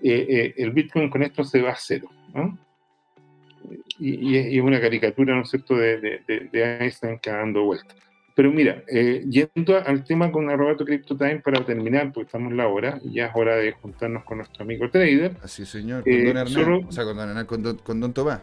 eh, 0.02 0.26
eh, 0.28 0.54
el 0.58 0.70
Bitcoin 0.72 1.10
con 1.10 1.22
esto 1.22 1.44
se 1.44 1.62
va 1.62 1.70
a 1.70 1.76
cero. 1.76 2.08
¿no? 2.34 2.58
Y, 3.98 4.36
es 4.36 4.62
una 4.62 4.80
caricatura, 4.80 5.34
¿no 5.34 5.42
es 5.42 5.50
cierto?, 5.50 5.76
de, 5.76 5.98
de, 5.98 6.48
de 6.52 6.78
Einstein 6.78 7.18
que 7.18 7.30
dando 7.30 7.64
vueltas. 7.64 7.96
Pero 8.34 8.50
mira, 8.50 8.82
eh, 8.88 9.24
yendo 9.28 9.76
al 9.78 10.02
tema 10.04 10.32
con 10.32 10.50
Arrobato 10.50 10.84
Crypto 10.84 11.16
Time 11.16 11.36
para 11.38 11.64
terminar, 11.64 12.12
porque 12.12 12.26
estamos 12.26 12.50
en 12.50 12.56
la 12.56 12.66
hora, 12.66 12.98
y 13.04 13.14
ya 13.14 13.26
es 13.26 13.32
hora 13.34 13.56
de 13.56 13.72
juntarnos 13.72 14.24
con 14.24 14.38
nuestro 14.38 14.64
amigo 14.64 14.90
trader. 14.90 15.36
Así, 15.40 15.64
señor, 15.64 16.02
con 16.02 16.12
Don 16.12 16.26
Hernán, 16.26 16.48
solo, 16.48 16.80
o 16.88 16.92
sea, 16.92 17.04
con 17.04 17.16
Don, 17.16 17.28
Hernán, 17.28 17.46
con 17.46 17.62
don, 17.62 17.76
con 17.78 18.00
don 18.00 18.12
Tomás. 18.12 18.40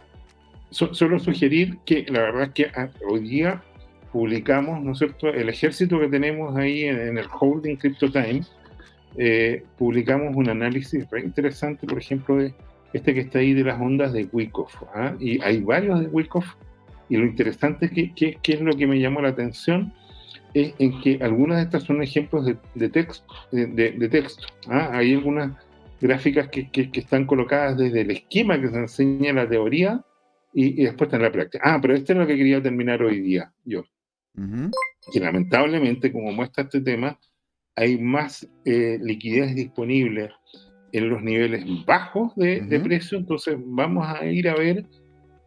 solo 0.69 1.19
sugerir 1.19 1.77
que 1.85 2.05
la 2.09 2.21
verdad 2.21 2.43
es 2.43 2.51
que 2.51 2.71
ah, 2.73 2.89
hoy 3.05 3.27
día 3.27 3.61
publicamos, 4.13 4.81
¿no 4.81 4.93
es 4.93 4.99
cierto?, 4.99 5.27
el 5.27 5.49
ejército 5.49 5.99
que 5.99 6.07
tenemos 6.07 6.55
ahí 6.55 6.83
en, 6.83 6.97
en 6.97 7.17
el 7.17 7.27
Holding 7.29 7.75
Crypto 7.75 8.09
Time, 8.09 8.43
eh, 9.17 9.63
publicamos 9.77 10.35
un 10.35 10.49
análisis 10.49 11.09
re 11.09 11.21
interesante, 11.21 11.85
por 11.85 11.97
ejemplo, 11.97 12.37
de 12.37 12.53
este 12.93 13.13
que 13.13 13.21
está 13.21 13.39
ahí 13.39 13.53
de 13.53 13.63
las 13.63 13.79
ondas 13.79 14.13
de 14.13 14.27
Wyckoff. 14.31 14.83
¿ah? 14.93 15.15
Y 15.19 15.41
hay 15.41 15.61
varios 15.61 15.99
de 15.99 16.07
Wyckoff. 16.07 16.45
Y 17.09 17.17
lo 17.17 17.25
interesante 17.25 17.87
es 17.87 17.91
que, 17.91 18.37
que, 18.41 18.53
es 18.53 18.61
lo 18.61 18.75
que 18.75 18.87
me 18.87 18.99
llamó 18.99 19.21
la 19.21 19.29
atención, 19.29 19.93
es 20.53 20.73
en 20.79 20.99
que 21.01 21.19
algunas 21.21 21.57
de 21.57 21.63
estas 21.63 21.83
son 21.83 22.01
ejemplos 22.01 22.45
de, 22.45 22.57
de 22.75 22.89
texto. 22.89 23.33
De, 23.51 24.09
texto 24.09 24.47
¿ah? 24.67 24.91
Hay 24.93 25.13
algunas 25.13 25.51
gráficas 25.99 26.47
que, 26.49 26.69
que, 26.69 26.89
están 26.93 27.25
colocadas 27.25 27.77
desde 27.77 28.01
el 28.01 28.11
esquema 28.11 28.59
que 28.59 28.69
se 28.69 28.77
enseña 28.77 29.29
en 29.29 29.35
la 29.35 29.47
teoría 29.47 30.03
y, 30.53 30.83
después 30.83 31.07
está 31.07 31.17
en 31.17 31.23
la 31.23 31.31
práctica. 31.31 31.63
Ah, 31.65 31.79
pero 31.81 31.93
esto 31.95 32.13
es 32.13 32.19
lo 32.19 32.27
que 32.27 32.37
quería 32.37 32.61
terminar 32.61 33.01
hoy 33.03 33.19
día, 33.19 33.51
yo. 33.65 33.83
Que 35.11 35.19
lamentablemente, 35.19 36.11
como 36.11 36.31
muestra 36.31 36.63
este 36.63 36.81
tema, 36.81 37.19
hay 37.75 37.97
más 37.97 38.47
eh, 38.65 38.97
liquidez 39.01 39.55
disponible 39.55 40.31
en 40.91 41.09
los 41.09 41.21
niveles 41.21 41.63
bajos 41.85 42.35
de, 42.35 42.81
precio, 42.83 43.17
entonces 43.17 43.55
vamos 43.59 44.05
a 44.07 44.25
ir 44.25 44.49
a 44.49 44.55
ver 44.55 44.85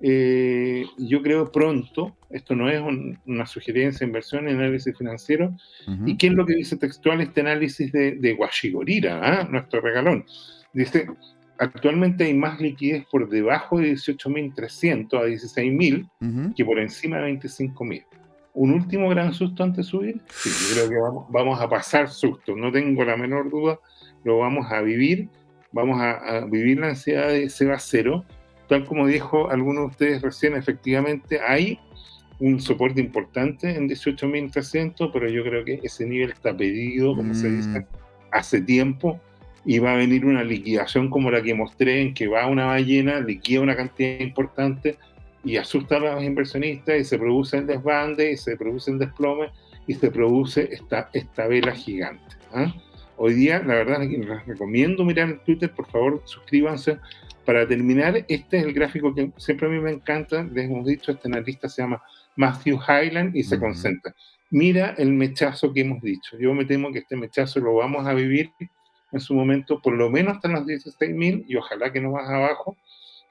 eh, 0.01 0.85
yo 0.99 1.23
creo 1.23 1.51
pronto, 1.51 2.17
esto 2.31 2.55
no 2.55 2.69
es 2.69 2.81
una 3.27 3.47
sugerencia 3.47 4.01
de 4.01 4.07
inversión 4.07 4.49
en 4.49 4.57
análisis 4.57 4.97
financiero, 4.97 5.57
¿y 6.05 6.17
qué 6.17 6.27
es 6.27 6.33
lo 6.33 6.45
que 6.45 6.55
dice 6.55 6.77
textual 6.77 7.21
este 7.21 7.41
análisis 7.41 7.93
de, 7.93 8.13
de 8.17 8.33
Guachigorira, 8.35 9.21
¿ah? 9.23 9.49
nuestro 9.51 9.81
regalón? 9.81 10.25
Dice, 10.75 11.07
actualmente 11.59 12.25
hay 12.25 12.35
más 12.35 12.61
liquidez 12.61 13.07
por 13.11 13.29
debajo 13.29 13.79
de 13.79 13.93
18.300 13.93 15.15
a 15.15 15.27
16.000 15.27 16.55
que 16.55 16.65
por 16.65 16.79
encima 16.79 17.19
de 17.19 17.33
25.000. 17.33 18.05
¿Un 18.55 18.73
último 18.73 19.09
gran 19.09 19.35
susto 19.35 19.63
antes 19.63 19.85
de 19.87 19.91
subir? 19.91 20.21
Sí, 20.31 20.49
yo 20.49 20.75
creo 20.75 20.89
que 20.89 20.97
vamos, 20.97 21.27
vamos 21.31 21.61
a 21.61 21.69
pasar 21.69 22.09
susto, 22.09 22.57
no 22.57 22.71
tengo 22.71 23.05
la 23.05 23.17
menor 23.17 23.51
duda, 23.51 23.79
lo 24.23 24.39
vamos 24.39 24.71
a 24.71 24.81
vivir, 24.81 25.29
vamos 25.73 26.01
a, 26.01 26.13
a 26.13 26.45
vivir 26.47 26.79
la 26.79 26.89
ansiedad 26.89 27.29
de 27.29 27.51
Seba 27.51 27.79
Cero, 27.81 28.25
tal 28.69 28.85
como 28.85 29.07
dijo 29.07 29.51
alguno 29.51 29.81
de 29.81 29.87
ustedes 29.87 30.23
recién, 30.23 30.55
efectivamente 30.55 31.41
hay 31.41 31.79
un 32.41 32.61
soporte 32.61 33.01
importante 33.01 33.75
en 33.75 33.89
18.300, 33.89 35.11
pero 35.13 35.29
yo 35.29 35.43
creo 35.45 35.65
que 35.65 35.81
ese 35.83 36.07
nivel 36.07 36.31
está 36.31 36.57
pedido, 36.57 37.15
como 37.15 37.35
se 37.35 37.51
dice, 37.51 37.81
mm. 37.81 37.87
hace 38.33 38.61
tiempo, 38.61 39.21
y 39.65 39.79
va 39.79 39.95
a 39.95 39.97
venir 39.97 40.27
una 40.27 40.45
liquidación 40.45 41.09
como 41.09 41.31
la 41.31 41.43
que 41.43 41.55
mostré, 41.55 42.03
en 42.03 42.15
que 42.15 42.29
va 42.29 42.47
una 42.47 42.67
ballena, 42.67 43.21
liquida 43.21 43.61
una 43.61 43.77
cantidad 43.77 44.21
importante 44.21 44.97
y 45.45 45.57
asusta 45.57 45.97
a 45.97 46.01
los 46.01 46.25
inversionistas 46.25 46.99
y 46.99 47.05
se 47.05 47.19
produce 47.19 47.59
el 47.59 47.67
desbande 47.67 48.33
y 48.33 48.37
se 48.37 48.57
produce 48.57 48.91
el 48.91 48.99
desplome 48.99 49.51
y 49.87 49.95
se 49.95 50.11
produce 50.11 50.69
esta, 50.73 51.11
esta 51.13 51.47
vela 51.47 51.73
gigante. 51.73 52.37
¿ah? 52.53 52.73
Hoy 53.17 53.35
día, 53.35 53.61
la 53.61 53.75
verdad, 53.75 54.01
les 54.01 54.47
recomiendo 54.47 55.05
mirar 55.05 55.29
el 55.29 55.41
Twitter, 55.41 55.71
por 55.71 55.87
favor, 55.87 56.23
suscríbanse. 56.25 56.99
Para 57.45 57.69
terminar, 57.69 58.25
este 58.29 58.59
es 58.59 58.65
el 58.65 58.73
gráfico 58.73 59.15
que 59.15 59.31
siempre 59.37 59.69
a 59.69 59.71
mí 59.71 59.79
me 59.79 59.93
encanta. 59.93 60.43
Les 60.43 60.65
hemos 60.65 60.87
dicho, 60.87 61.13
este 61.13 61.29
analista 61.29 61.69
se 61.69 61.83
llama 61.83 62.03
Matthew 62.37 62.81
Highland 62.89 63.37
y 63.37 63.45
se 63.45 63.59
concentra. 63.59 64.15
Mira 64.51 64.95
el 64.99 65.13
mechazo 65.13 65.73
que 65.73 65.83
hemos 65.83 66.03
dicho. 66.03 66.37
Yo 66.39 66.55
me 66.55 66.65
temo 66.65 66.91
que 66.91 67.01
este 67.01 67.17
mechazo 67.17 67.61
lo 67.61 67.75
vamos 67.75 68.07
a 68.07 68.15
vivir 68.15 68.51
en 69.13 69.21
su 69.21 69.35
momento, 69.35 69.81
por 69.81 69.93
lo 69.95 70.11
menos 70.11 70.37
hasta 70.37 70.49
los 70.49 70.65
16.000 70.65 71.45
y 71.47 71.57
ojalá 71.57 71.93
que 71.93 72.01
no 72.01 72.13
más 72.13 72.29
abajo. 72.29 72.77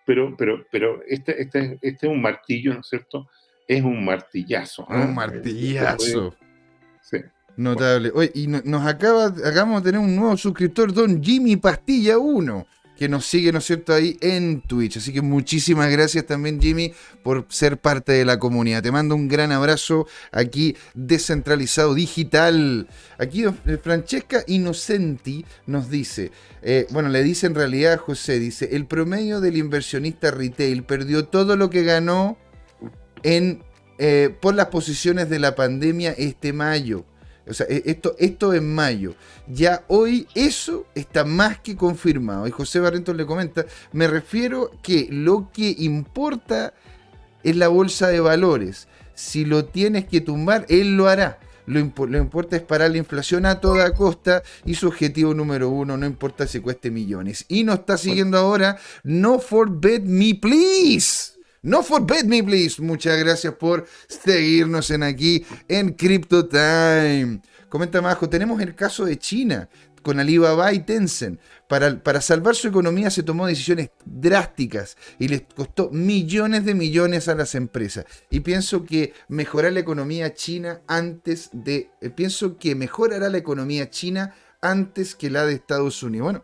Pero, 0.06 0.36
pero, 0.38 0.66
pero 0.72 1.01
este, 1.08 1.41
este, 1.41 1.80
este 1.82 2.08
es 2.08 2.12
un 2.12 2.22
martillo, 2.22 2.74
¿no 2.74 2.82
es 2.82 2.88
cierto? 2.88 3.30
Es 3.68 3.82
un 3.82 4.04
martillazo. 4.04 4.86
Un 4.89 4.95
¿ah? 4.95 5.08
martillazo. 5.08 6.36
Sí. 7.01 7.18
Notable. 7.56 8.12
Oye, 8.14 8.32
y 8.34 8.47
nos 8.47 8.86
acaba, 8.86 9.28
acabamos 9.28 9.84
de 9.84 9.91
tener 9.91 10.06
un 10.06 10.16
nuevo 10.16 10.36
suscriptor, 10.36 10.91
don 10.93 11.22
Jimmy 11.24 11.56
Pastilla 11.56 12.18
1, 12.18 12.66
nos 13.10 13.26
sigue, 13.26 13.51
¿no 13.51 13.60
es 13.60 13.66
cierto?, 13.66 13.93
ahí 13.93 14.18
en 14.22 14.62
Twitch. 14.62 14.97
Así 14.97 15.14
que 15.14 15.22
muchísimas 15.22 15.91
gracias 15.91 16.26
también, 16.26 16.62
Jimmy, 16.62 16.93
por 17.24 17.45
ser 17.49 17.78
parte 17.78 18.12
de 18.12 18.26
la 18.26 18.39
comunidad. 18.39 18.84
Te 18.84 18.91
mando 18.91 19.16
un 19.16 19.28
gran 19.28 19.51
abrazo 19.51 20.08
aquí, 20.32 20.76
descentralizado 20.93 21.93
digital. 21.93 22.88
Aquí 23.18 23.43
eh, 23.45 23.78
Francesca 23.82 24.43
Innocenti 24.47 25.45
nos 25.66 25.89
dice, 25.89 26.32
eh, 26.62 26.88
bueno, 26.91 27.10
le 27.10 27.24
dice 27.24 27.47
en 27.47 27.56
realidad 27.56 27.93
a 27.93 27.97
José, 27.97 28.39
dice, 28.39 28.70
el 28.74 28.86
promedio 28.86 29.41
del 29.41 29.58
inversionista 29.58 30.32
retail 30.32 30.84
perdió 30.84 31.26
todo 31.26 31.56
lo 31.56 31.70
que 31.70 31.84
ganó 31.84 32.38
en, 33.24 33.64
eh, 33.97 34.36
por 34.41 34.56
las 34.56 34.68
posiciones 34.68 35.30
de 35.30 35.39
la 35.39 35.56
pandemia 35.56 36.12
este 36.12 36.54
mayo. 36.54 37.06
O 37.48 37.54
sea, 37.54 37.66
e, 37.70 37.84
esto, 37.86 38.16
esto 38.20 38.54
en 38.54 38.74
mayo. 38.74 39.16
Ya 39.48 39.84
hoy 39.88 40.28
eso 40.36 40.86
está 40.96 41.26
más 41.26 41.60
que 41.60 41.76
confirmado. 41.76 42.48
Y 42.48 42.52
José 42.52 42.80
Barrentos 42.80 43.16
le 43.16 43.26
comenta, 43.26 43.66
me 43.91 44.08
refiero 44.08 44.72
que 44.82 45.08
lo 45.10 45.50
que 45.52 45.76
importa 45.80 46.74
es 47.44 47.56
la 47.56 47.68
bolsa 47.68 48.08
de 48.08 48.20
valores. 48.20 48.88
Si 49.14 49.46
lo 49.46 49.66
tienes 49.66 50.06
que 50.06 50.22
tumbar, 50.22 50.66
él 50.70 50.96
lo 50.96 51.08
hará. 51.08 51.39
Lo, 51.66 51.80
lo, 51.80 52.18
importa 52.18 52.58
es 52.58 52.62
parar 52.62 52.91
la 52.91 52.98
inflación 52.98 53.46
a 53.46 53.62
toda 53.62 53.94
costa 53.94 54.44
y 54.66 54.76
su 54.76 54.88
objetivo 54.88 55.34
número 55.34 55.70
uno, 55.70 55.96
no 55.96 56.06
importa 56.06 56.46
si 56.46 56.60
cueste 56.60 56.91
millones. 56.91 57.46
Y 57.48 57.64
nos 57.64 57.80
está 57.80 57.98
siguiendo 57.98 58.38
ahora, 58.38 58.78
no 59.04 59.39
forbid 59.39 60.02
me 60.02 60.36
please. 60.36 61.32
No 61.64 61.82
forbid 61.82 62.26
me, 62.26 62.43
please. 62.43 62.82
Muchas 62.82 63.18
gracias 63.18 63.53
por 63.53 63.86
seguirnos 64.09 64.91
en 64.91 65.01
aquí 65.01 65.45
en 65.70 65.93
Crypto 65.93 66.45
Time. 66.45 67.39
Comenta 67.70 68.01
Majo, 68.01 68.28
tenemos 68.28 68.59
el 68.59 68.76
caso 68.76 69.05
de 69.05 69.18
China 69.18 69.70
con 70.01 70.20
Alibaba 70.20 70.74
y 70.74 70.82
Tencent. 70.82 71.39
Para, 71.70 72.03
para, 72.03 72.20
salvar 72.20 72.55
su 72.55 72.68
economía 72.68 73.09
se 73.09 73.24
tomó 73.24 73.47
decisiones 73.47 73.91
drásticas 74.03 74.97
y 75.18 75.30
les 75.30 75.43
costó 75.55 75.89
millones 75.89 76.66
de 76.66 76.74
millones 76.74 77.30
a 77.30 77.36
las 77.36 77.55
empresas. 77.55 78.03
Y 78.30 78.41
pienso 78.41 78.84
que 78.84 79.14
mejorar 79.30 79.72
la 79.72 79.80
economía 79.80 80.34
china 80.34 80.82
antes 80.86 81.49
de... 81.53 81.91
Eh, 82.01 82.09
pienso 82.09 82.57
que 82.57 82.76
mejorará 82.76 83.30
la 83.30 83.38
economía 83.38 83.89
china 83.89 84.36
antes 84.61 85.16
que 85.16 85.30
la 85.30 85.45
de 85.45 85.53
Estados 85.53 86.03
Unidos. 86.03 86.26
Bueno, 86.26 86.43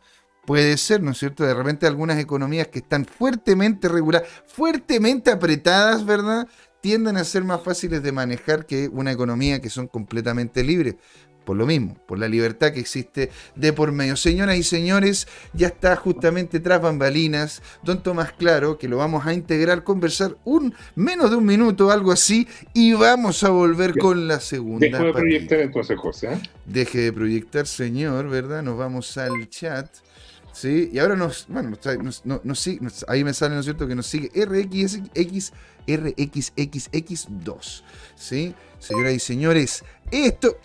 Puede 0.50 0.78
ser, 0.78 1.04
¿no 1.04 1.12
es 1.12 1.20
cierto? 1.20 1.45
De 1.45 1.54
repente 1.54 1.86
algunas 1.86 2.18
economías 2.18 2.70
que 2.70 2.80
están 2.80 3.06
fuertemente 3.06 3.88
reguladas, 3.88 4.28
fuertemente 4.47 5.30
apretadas, 5.30 6.04
¿verdad? 6.04 6.47
Tienden 6.82 7.18
a 7.18 7.24
ser 7.24 7.43
más 7.43 7.62
fáciles 7.62 8.02
de 8.02 8.12
manejar 8.12 8.66
que 8.66 8.88
una 8.88 9.12
economía 9.12 9.62
que 9.62 9.70
son 9.70 9.88
completamente 9.88 10.64
libres. 10.64 10.95
Por 11.45 11.56
lo 11.56 11.68
mismo, 11.68 11.95
por 12.08 12.18
la 12.18 12.28
libertad 12.28 12.74
que 12.74 12.80
existe 12.80 13.30
de 13.56 13.74
por 13.74 13.91
medio. 13.91 14.16
Señoras 14.16 14.58
y 14.58 14.64
señores, 14.64 15.28
ya 15.54 15.68
está 15.68 15.95
justamente 15.95 16.60
tras 16.60 16.82
bambalinas 16.82 17.62
Don 17.84 18.02
Tomás 18.02 18.32
Claro, 18.32 18.80
que 18.80 18.88
lo 18.88 18.97
vamos 18.97 19.28
a 19.28 19.36
integrar, 19.36 19.84
conversar 19.84 20.36
un 20.45 20.74
menos 20.95 21.30
de 21.30 21.36
un 21.36 21.45
minuto, 21.45 21.91
algo 21.91 22.12
así, 22.12 22.47
y 22.74 22.93
vamos 22.93 23.43
a 23.43 23.50
volver 23.50 23.95
con 24.00 24.28
la 24.28 24.39
segunda. 24.39 24.88
Deje 24.88 25.04
de 25.04 25.14
proyectar 25.14 25.60
entonces, 25.60 26.00
José. 26.00 26.34
¿eh? 26.34 26.41
Deje 26.66 27.02
de 27.02 27.14
proyectar, 27.14 27.68
señor, 27.68 28.30
¿verdad? 28.30 28.64
Nos 28.64 28.80
vamos 28.80 29.16
al 29.16 29.47
chat. 29.47 29.88
¿Sí? 30.60 30.89
Y 30.91 30.99
ahora 30.99 31.16
nos, 31.16 31.47
bueno, 31.47 31.70
nos, 32.43 32.60
sigue, 32.60 32.86
ahí 33.07 33.24
me 33.24 33.34
sale, 33.34 33.53
¿no 33.53 33.62
es 33.62 33.66
cierto?, 33.66 33.88
que 33.88 33.95
nos 33.95 34.07
sigue 34.07 34.30
RXX, 34.36 35.53
RXXX2, 35.88 37.84
¿sí? 38.16 38.53
Señoras 38.78 39.14
y 39.14 39.20
señores, 39.20 39.84
esto, 40.12 40.57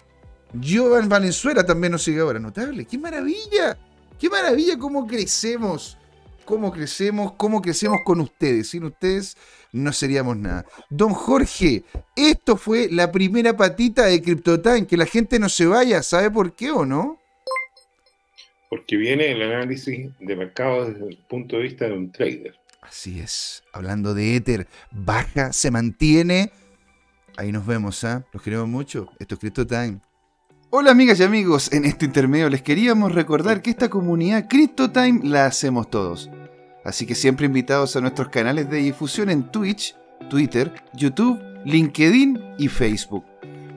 Jovan 0.62 1.08
Valenzuela 1.08 1.64
también 1.64 1.92
nos 1.92 2.02
sigue 2.02 2.20
ahora, 2.20 2.40
notable, 2.40 2.84
qué 2.86 2.98
maravilla, 2.98 3.78
qué 4.18 4.28
maravilla 4.28 4.76
cómo 4.78 5.06
crecemos, 5.06 5.96
cómo 6.44 6.72
crecemos, 6.72 7.34
cómo 7.36 7.62
crecemos 7.62 8.00
con 8.04 8.20
ustedes, 8.20 8.70
sin 8.70 8.84
ustedes 8.84 9.36
no 9.70 9.92
seríamos 9.92 10.36
nada. 10.36 10.66
Don 10.90 11.12
Jorge, 11.12 11.84
esto 12.16 12.56
fue 12.56 12.88
la 12.90 13.12
primera 13.12 13.56
patita 13.56 14.06
de 14.06 14.20
CryptoTime, 14.20 14.88
que 14.88 14.96
la 14.96 15.06
gente 15.06 15.38
no 15.38 15.48
se 15.48 15.66
vaya, 15.66 16.02
¿sabe 16.02 16.32
por 16.32 16.54
qué 16.54 16.72
o 16.72 16.84
no? 16.84 17.20
Porque 18.74 18.96
viene 18.96 19.30
el 19.30 19.40
análisis 19.40 20.10
de 20.18 20.34
mercado 20.34 20.90
desde 20.90 21.06
el 21.06 21.16
punto 21.28 21.54
de 21.54 21.62
vista 21.62 21.84
de 21.84 21.92
un 21.92 22.10
trader. 22.10 22.58
Así 22.82 23.20
es. 23.20 23.62
Hablando 23.72 24.14
de 24.14 24.34
Ether, 24.34 24.66
baja, 24.90 25.52
se 25.52 25.70
mantiene. 25.70 26.50
Ahí 27.36 27.52
nos 27.52 27.64
vemos, 27.64 28.02
¿ah? 28.02 28.26
Los 28.32 28.42
queremos 28.42 28.66
mucho. 28.66 29.12
Esto 29.20 29.36
es 29.36 29.40
Crypto 29.40 29.64
Time. 29.64 30.00
Hola 30.70 30.90
amigas 30.90 31.20
y 31.20 31.22
amigos, 31.22 31.72
en 31.72 31.84
este 31.84 32.04
intermedio 32.04 32.50
les 32.50 32.62
queríamos 32.62 33.14
recordar 33.14 33.62
que 33.62 33.70
esta 33.70 33.88
comunidad 33.88 34.48
Crypto 34.48 34.90
Time 34.90 35.20
la 35.22 35.46
hacemos 35.46 35.88
todos. 35.88 36.28
Así 36.84 37.06
que 37.06 37.14
siempre 37.14 37.46
invitados 37.46 37.94
a 37.94 38.00
nuestros 38.00 38.28
canales 38.28 38.68
de 38.68 38.78
difusión 38.78 39.30
en 39.30 39.52
Twitch, 39.52 39.94
Twitter, 40.28 40.72
YouTube, 40.94 41.40
LinkedIn 41.64 42.56
y 42.58 42.66
Facebook. 42.66 43.24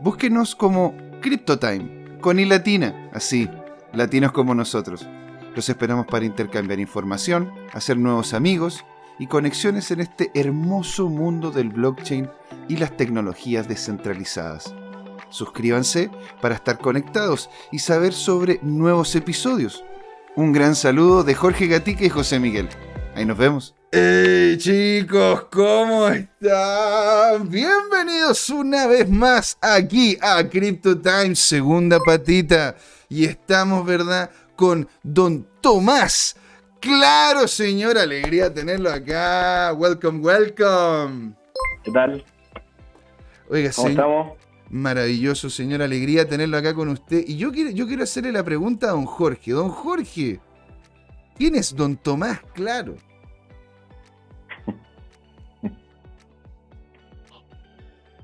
Búsquenos 0.01 0.55
como 0.55 0.97
CryptoTime, 1.21 2.17
con 2.19 2.39
i 2.39 2.45
latina, 2.45 3.11
así, 3.13 3.47
latinos 3.93 4.31
como 4.31 4.55
nosotros. 4.55 5.07
Los 5.55 5.69
esperamos 5.69 6.05
para 6.05 6.25
intercambiar 6.25 6.79
información, 6.79 7.51
hacer 7.73 7.97
nuevos 7.97 8.33
amigos 8.33 8.85
y 9.19 9.27
conexiones 9.27 9.89
en 9.91 10.01
este 10.01 10.31
hermoso 10.35 11.09
mundo 11.09 11.51
del 11.51 11.69
blockchain 11.69 12.29
y 12.67 12.77
las 12.77 12.95
tecnologías 12.95 13.67
descentralizadas. 13.67 14.75
Suscríbanse 15.29 16.09
para 16.41 16.55
estar 16.55 16.77
conectados 16.77 17.49
y 17.71 17.79
saber 17.79 18.13
sobre 18.13 18.59
nuevos 18.61 19.15
episodios. 19.15 19.83
Un 20.35 20.53
gran 20.53 20.75
saludo 20.75 21.23
de 21.23 21.33
Jorge 21.33 21.67
Gatica 21.67 22.05
y 22.05 22.09
José 22.09 22.39
Miguel. 22.39 22.69
Ahí 23.15 23.25
nos 23.25 23.37
vemos. 23.37 23.73
¡Hey 23.91 24.57
chicos! 24.59 25.45
¿Cómo 25.51 26.07
están? 26.09 27.49
Bienvenidos 27.49 28.49
una 28.49 28.85
vez 28.85 29.09
más 29.09 29.57
aquí 29.61 30.17
a 30.21 30.47
Crypto 30.47 30.99
Time, 30.99 31.35
segunda 31.35 31.99
patita 31.99 32.75
y 33.09 33.25
estamos, 33.25 33.85
¿verdad? 33.85 34.29
Con 34.55 34.87
don 35.03 35.47
Tomás. 35.61 36.35
Claro, 36.79 37.47
señor, 37.47 37.97
alegría 37.97 38.53
tenerlo 38.53 38.91
acá. 38.91 39.73
Welcome, 39.73 40.19
welcome. 40.19 41.33
¿Qué 41.83 41.91
tal? 41.91 42.23
Oiga, 43.49 43.71
¿Cómo 43.75 43.87
estamos? 43.89 44.37
Maravilloso, 44.69 45.49
señor, 45.49 45.81
alegría 45.81 46.27
tenerlo 46.27 46.57
acá 46.57 46.73
con 46.73 46.89
usted. 46.89 47.23
Y 47.25 47.37
yo 47.37 47.51
quiero, 47.51 47.71
yo 47.71 47.87
quiero 47.87 48.03
hacerle 48.03 48.33
la 48.33 48.43
pregunta 48.43 48.87
a 48.87 48.91
don 48.91 49.05
Jorge. 49.05 49.51
Don 49.51 49.69
Jorge, 49.69 50.41
¿quién 51.37 51.55
es 51.55 51.73
don 51.75 51.95
Tomás 51.95 52.41
Claro? 52.53 52.95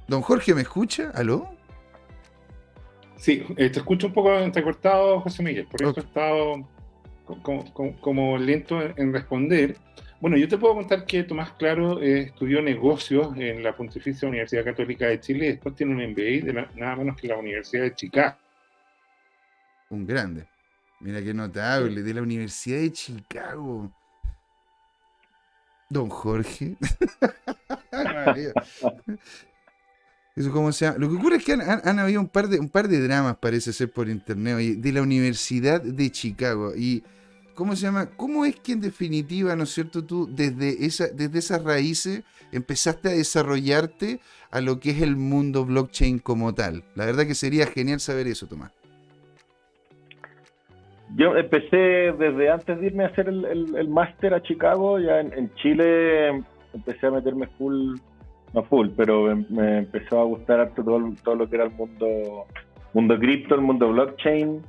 Don 0.08 0.22
Jorge, 0.22 0.54
¿me 0.54 0.62
escucha? 0.64 1.12
¿Aló? 1.16 1.53
Sí, 3.24 3.42
eh, 3.56 3.70
te 3.70 3.80
escucho 3.80 4.08
un 4.08 4.14
poco 4.14 4.38
entrecortado, 4.38 5.22
José 5.22 5.42
Miguel, 5.44 5.66
por 5.66 5.82
eso 5.82 5.94
he 5.96 6.04
estado 6.04 6.68
como, 8.02 8.38
lento 8.38 8.82
en, 8.82 9.14
responder. 9.14 9.78
Bueno, 10.20 10.36
yo 10.36 10.46
te 10.50 10.58
puedo 10.58 10.74
contar 10.76 11.06
que 11.06 11.24
Tomás 11.24 11.54
Claro 11.54 12.02
eh, 12.02 12.24
estudió 12.24 12.62
negocios 12.62 13.30
en 13.38 13.64
la 13.64 13.78
Pontificia 13.78 14.28
Universidad 14.28 14.66
Católica 14.66 15.08
de 15.08 15.22
Chile 15.22 15.46
y 15.46 15.50
después 15.52 15.74
tiene 15.74 15.94
un 15.94 16.12
MBA 16.12 16.46
de 16.46 16.68
nada 16.76 16.98
menos 16.98 17.16
que 17.16 17.30
la 17.30 17.38
Universidad 17.38 17.84
de 17.84 17.96
Chicago. 17.96 18.36
Un 19.90 20.06
grande. 20.06 20.46
Mira 21.00 21.22
qué 21.24 21.34
notable, 21.34 22.04
de 22.04 22.14
la 22.14 22.22
Universidad 22.24 22.82
de 22.82 22.92
Chicago. 22.92 23.90
Don 25.88 26.10
Jorge. 26.10 26.76
Eso 30.36 30.52
como 30.52 30.72
sea. 30.72 30.96
Lo 30.98 31.10
que 31.10 31.16
ocurre 31.16 31.36
es 31.38 31.46
que 31.46 31.54
han, 31.54 32.00
habido 32.00 32.20
un 32.20 32.28
par 32.28 32.48
de 32.48 32.60
un 32.60 32.70
par 32.70 32.88
de 32.88 33.00
dramas, 33.00 33.38
parece 33.38 33.72
ser 33.72 33.92
por 33.92 34.10
internet, 34.10 34.58
de 34.58 34.92
la 34.92 35.02
Universidad 35.02 35.82
de 35.82 36.10
Chicago. 36.12 36.74
Y 36.76 37.04
¿cómo 37.54 37.76
se 37.76 37.84
llama? 37.84 38.08
¿Cómo 38.18 38.46
es 38.46 38.56
que 38.56 38.72
en 38.72 38.82
definitiva, 38.82 39.56
¿no 39.56 39.64
es 39.64 39.70
cierto? 39.70 40.04
Tú 40.04 40.28
desde 40.32 40.86
esa, 40.86 41.08
desde 41.08 41.40
esas 41.40 41.64
raíces 41.64 42.24
empezaste 42.52 43.10
a 43.10 43.12
desarrollarte 43.12 44.20
a 44.50 44.62
lo 44.62 44.80
que 44.80 44.92
es 44.92 45.02
el 45.02 45.16
mundo 45.16 45.66
blockchain 45.66 46.20
como 46.20 46.54
tal. 46.54 46.84
La 46.96 47.06
verdad 47.06 47.26
que 47.26 47.36
sería 47.36 47.68
genial 47.68 48.00
saber 48.00 48.28
eso, 48.28 48.48
Tomás. 48.48 48.72
Yo 51.16 51.36
empecé 51.36 52.12
desde 52.18 52.50
antes 52.50 52.80
de 52.80 52.88
irme 52.88 53.04
a 53.04 53.08
hacer 53.08 53.28
el, 53.28 53.88
máster 53.88 54.34
a 54.34 54.42
Chicago, 54.42 55.00
ya 55.00 55.20
en, 55.20 55.54
Chile 55.56 56.44
empecé 56.74 57.06
a 57.06 57.12
meterme 57.12 57.48
full, 57.58 57.98
no 58.54 58.64
full, 58.64 58.90
pero 58.96 59.36
me, 59.50 59.80
empezó 59.80 60.20
a 60.20 60.24
gustar 60.24 60.74
todo, 60.76 61.02
todo 61.24 61.36
lo 61.36 61.50
que 61.50 61.56
era 61.56 61.66
el 61.66 61.72
mundo 61.72 62.46
mundo 62.94 63.18
cripto, 63.18 63.56
el 63.56 63.62
mundo 63.62 63.92
blockchain. 63.92 64.62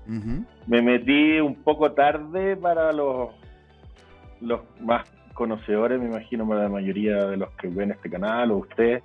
Me 0.67 0.83
metí 0.83 1.41
un 1.41 1.57
poco 1.57 1.93
tarde 1.93 2.57
para 2.57 2.93
los, 2.93 3.31
los 4.41 4.61
más 4.81 5.07
conocedores, 5.35 6.01
me 6.01 6.07
imagino, 6.07 6.49
para 6.49 6.63
la 6.63 6.69
mayoría 6.69 7.27
de 7.27 7.37
los 7.37 7.51
que 7.53 7.69
ven 7.69 7.91
este 7.91 8.09
canal 8.09 8.51
o 8.51 8.59
ustedes. 8.59 9.03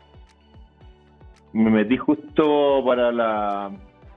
Me 1.52 1.70
metí 1.70 1.98
justo 1.98 2.84
para 2.86 3.12
la 3.12 3.72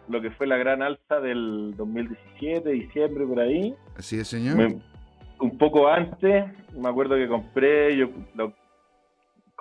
lo 0.09 0.20
que 0.20 0.30
fue 0.32 0.47
la 0.47 0.56
gran 0.56 0.82
alza 0.82 1.20
del 1.20 1.74
2017, 1.76 2.68
diciembre, 2.70 3.24
por 3.26 3.40
ahí. 3.40 3.74
Así 3.97 4.18
es, 4.18 4.28
señor. 4.28 4.74
un 5.40 5.59
poco 5.59 5.89
antes, 5.89 6.44
me 6.76 6.89
acuerdo 6.89 7.16
que 7.16 7.26
compré, 7.26 7.97
yo 7.97 8.09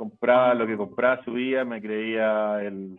compraba 0.02 0.56
lo 0.56 0.65
que 0.65 0.76
compraba, 0.76 1.23
subía, 1.23 1.64
me 1.64 1.80
creía 1.80 2.60
el, 2.64 2.98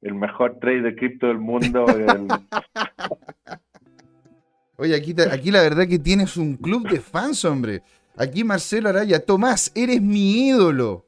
mejor 0.00 0.60
trade 0.60 0.82
de 0.82 0.94
cripto 0.94 1.26
del 1.26 1.38
mundo. 1.38 1.84
Oye, 4.76 4.94
aquí, 4.94 5.16
aquí 5.32 5.50
la 5.50 5.62
verdad 5.62 5.88
que 5.88 5.98
tienes 5.98 6.36
un 6.36 6.56
club 6.56 6.88
de 6.88 7.00
fans, 7.00 7.44
hombre. 7.44 7.82
Aquí 8.16 8.44
Marcelo 8.44 8.88
Araya, 8.88 9.18
Tomás, 9.18 9.72
eres 9.74 10.00
mi 10.00 10.50
ídolo. 10.50 11.04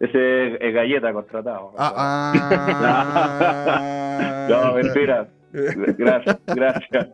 Ese 0.00 0.54
es 0.54 0.74
galleta 0.74 1.12
contratado. 1.12 1.72
Ah, 1.78 2.32
ah. 3.14 4.46
no, 4.50 4.74
mentira. 4.74 5.28
Gracias, 5.52 6.40
gracias. 6.46 7.08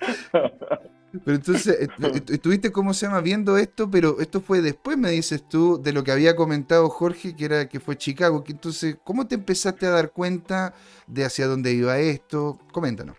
Pero 1.24 1.36
entonces, 1.36 1.80
eh, 1.80 1.88
eh, 2.02 2.22
estuviste, 2.32 2.72
¿cómo 2.72 2.94
se 2.94 3.06
llama? 3.06 3.20
Viendo 3.20 3.56
esto, 3.56 3.90
pero 3.90 4.20
esto 4.20 4.40
fue 4.40 4.60
después, 4.60 4.96
me 4.96 5.10
dices 5.10 5.48
tú, 5.48 5.80
de 5.82 5.92
lo 5.92 6.02
que 6.04 6.12
había 6.12 6.36
comentado 6.36 6.88
Jorge, 6.88 7.34
que 7.36 7.44
era 7.44 7.68
que 7.68 7.80
fue 7.80 7.96
Chicago. 7.96 8.42
Entonces, 8.46 8.98
¿cómo 9.04 9.26
te 9.26 9.34
empezaste 9.34 9.86
a 9.86 9.90
dar 9.90 10.12
cuenta 10.12 10.74
de 11.06 11.24
hacia 11.24 11.46
dónde 11.46 11.72
iba 11.72 11.98
esto? 11.98 12.58
Coméntanos. 12.72 13.16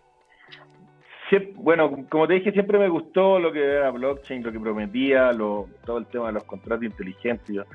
bueno, 1.55 2.05
como 2.09 2.27
te 2.27 2.35
dije, 2.35 2.51
siempre 2.51 2.77
me 2.77 2.89
gustó 2.89 3.39
lo 3.39 3.51
que 3.51 3.63
era 3.63 3.89
blockchain, 3.91 4.43
lo 4.43 4.51
que 4.51 4.59
prometía, 4.59 5.31
lo, 5.31 5.67
todo 5.85 5.97
el 5.97 6.05
tema 6.07 6.27
de 6.27 6.33
los 6.33 6.43
contratos 6.43 6.85
inteligentes 6.85 7.65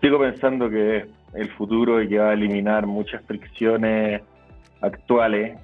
sigo 0.00 0.18
pensando 0.18 0.68
que 0.68 0.98
es 0.98 1.04
el 1.34 1.50
futuro 1.52 2.02
y 2.02 2.08
que 2.08 2.18
va 2.18 2.30
a 2.30 2.32
eliminar 2.32 2.86
muchas 2.86 3.22
fricciones 3.24 4.22
actuales. 4.80 5.58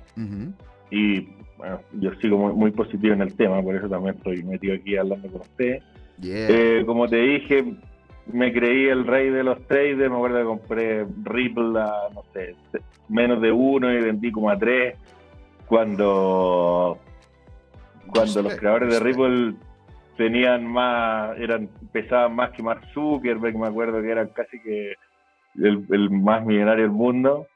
Y 0.90 1.28
bueno, 1.62 1.80
yo 1.93 2.10
sigo 2.20 2.36
muy, 2.36 2.72
positivo 2.72 3.14
en 3.14 3.22
el 3.22 3.36
tema, 3.36 3.62
por 3.62 3.76
eso 3.76 3.89
también 3.89 4.16
estoy 4.16 4.43
metido 4.43 4.74
aquí 4.74 4.97
hablando 4.97 5.28
con 5.30 5.43
usted. 5.43 5.80
Eh, 6.20 6.82
como 6.84 7.06
te 7.06 7.18
dije, 7.18 7.74
me 8.32 8.52
creí 8.52 8.89
el 8.89 9.06
rey 9.06 9.30
de 9.30 9.44
los 9.44 9.64
traders, 9.68 10.10
me 10.10 10.16
acuerdo 10.16 10.39
que 10.39 10.44
compré 10.44 11.06
Ripple 11.22 11.80
a, 11.80 12.09
no 12.12 12.24
sé, 12.32 12.56
menos 13.09 13.40
de 13.40 13.52
uno 13.52 13.93
y 13.93 14.01
vendí 14.01 14.32
como 14.32 14.51
a 14.51 14.59
tres, 14.59 14.97
cuando, 15.66 16.98
cuando 18.12 18.43
los 18.43 18.56
creadores 18.56 18.90
de 18.90 18.98
Ripple 18.98 19.55
tenían 20.16 20.66
más, 20.66 21.39
eran, 21.39 21.68
pesaban 21.93 22.34
más 22.34 22.51
que 22.51 22.64
Mark 22.64 22.82
Zuckerberg, 22.93 23.56
me 23.56 23.68
acuerdo 23.68 24.02
que 24.02 24.10
eran 24.10 24.30
casi 24.34 24.60
que 24.60 24.94
el, 25.62 26.10
más 26.10 26.44
millonario 26.44 26.82
del 26.82 26.93
mundo. 26.93 27.47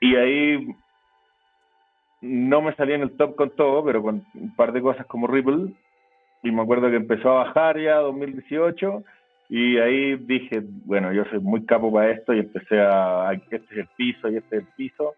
Y 0.00 0.16
ahí 0.16 0.74
no 2.20 2.62
me 2.62 2.74
salía 2.74 2.96
en 2.96 3.02
el 3.02 3.16
top 3.16 3.36
con 3.36 3.50
todo, 3.50 3.84
pero 3.84 4.02
con 4.02 4.24
un 4.34 4.54
par 4.54 4.72
de 4.72 4.82
cosas 4.82 5.06
como 5.06 5.26
Ripple. 5.26 5.72
Y 6.42 6.50
me 6.50 6.62
acuerdo 6.62 6.90
que 6.90 6.96
empezó 6.96 7.30
a 7.30 7.44
bajar 7.44 7.78
ya 7.78 7.96
2018. 7.96 9.04
Y 9.50 9.78
ahí 9.78 10.16
dije, 10.16 10.62
bueno, 10.84 11.12
yo 11.12 11.24
soy 11.30 11.40
muy 11.40 11.64
capo 11.64 11.92
para 11.92 12.10
esto 12.10 12.34
y 12.34 12.40
empecé 12.40 12.80
a, 12.80 13.32
este 13.32 13.56
es 13.56 13.78
el 13.78 13.88
piso 13.96 14.28
y 14.28 14.36
este 14.36 14.56
es 14.56 14.62
el 14.62 14.68
piso. 14.76 15.14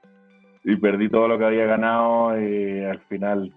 Y 0.63 0.77
perdí 0.77 1.09
todo 1.09 1.27
lo 1.27 1.39
que 1.39 1.47
había 1.47 1.67
ganado 1.67 2.41
y 2.41 2.85
al 2.85 3.01
final 3.09 3.53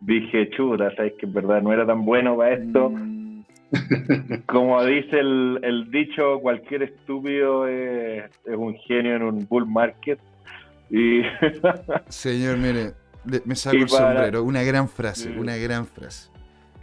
dije, 0.00 0.50
chuta, 0.50 0.94
sabes 0.94 1.14
que 1.14 1.26
en 1.26 1.32
verdad 1.32 1.62
no 1.62 1.72
era 1.72 1.86
tan 1.86 2.04
bueno 2.04 2.36
para 2.36 2.54
esto. 2.54 2.90
Mm. 2.90 3.26
Como 4.46 4.84
dice 4.84 5.18
el, 5.18 5.88
dicho, 5.90 6.38
cualquier 6.40 6.84
estúpido 6.84 7.66
es, 7.66 8.30
un 8.46 8.74
genio 8.86 9.16
en 9.16 9.22
un 9.22 9.46
bull 9.48 9.66
market. 9.66 10.18
Y 10.90 11.22
Señor, 12.08 12.58
mire, 12.58 12.92
me 13.44 13.54
saco 13.54 13.76
el 13.76 13.88
sombrero, 13.88 14.42
una 14.44 14.62
gran 14.62 14.88
frase, 14.88 15.30
una 15.36 15.56
gran 15.56 15.86
frase. 15.86 16.30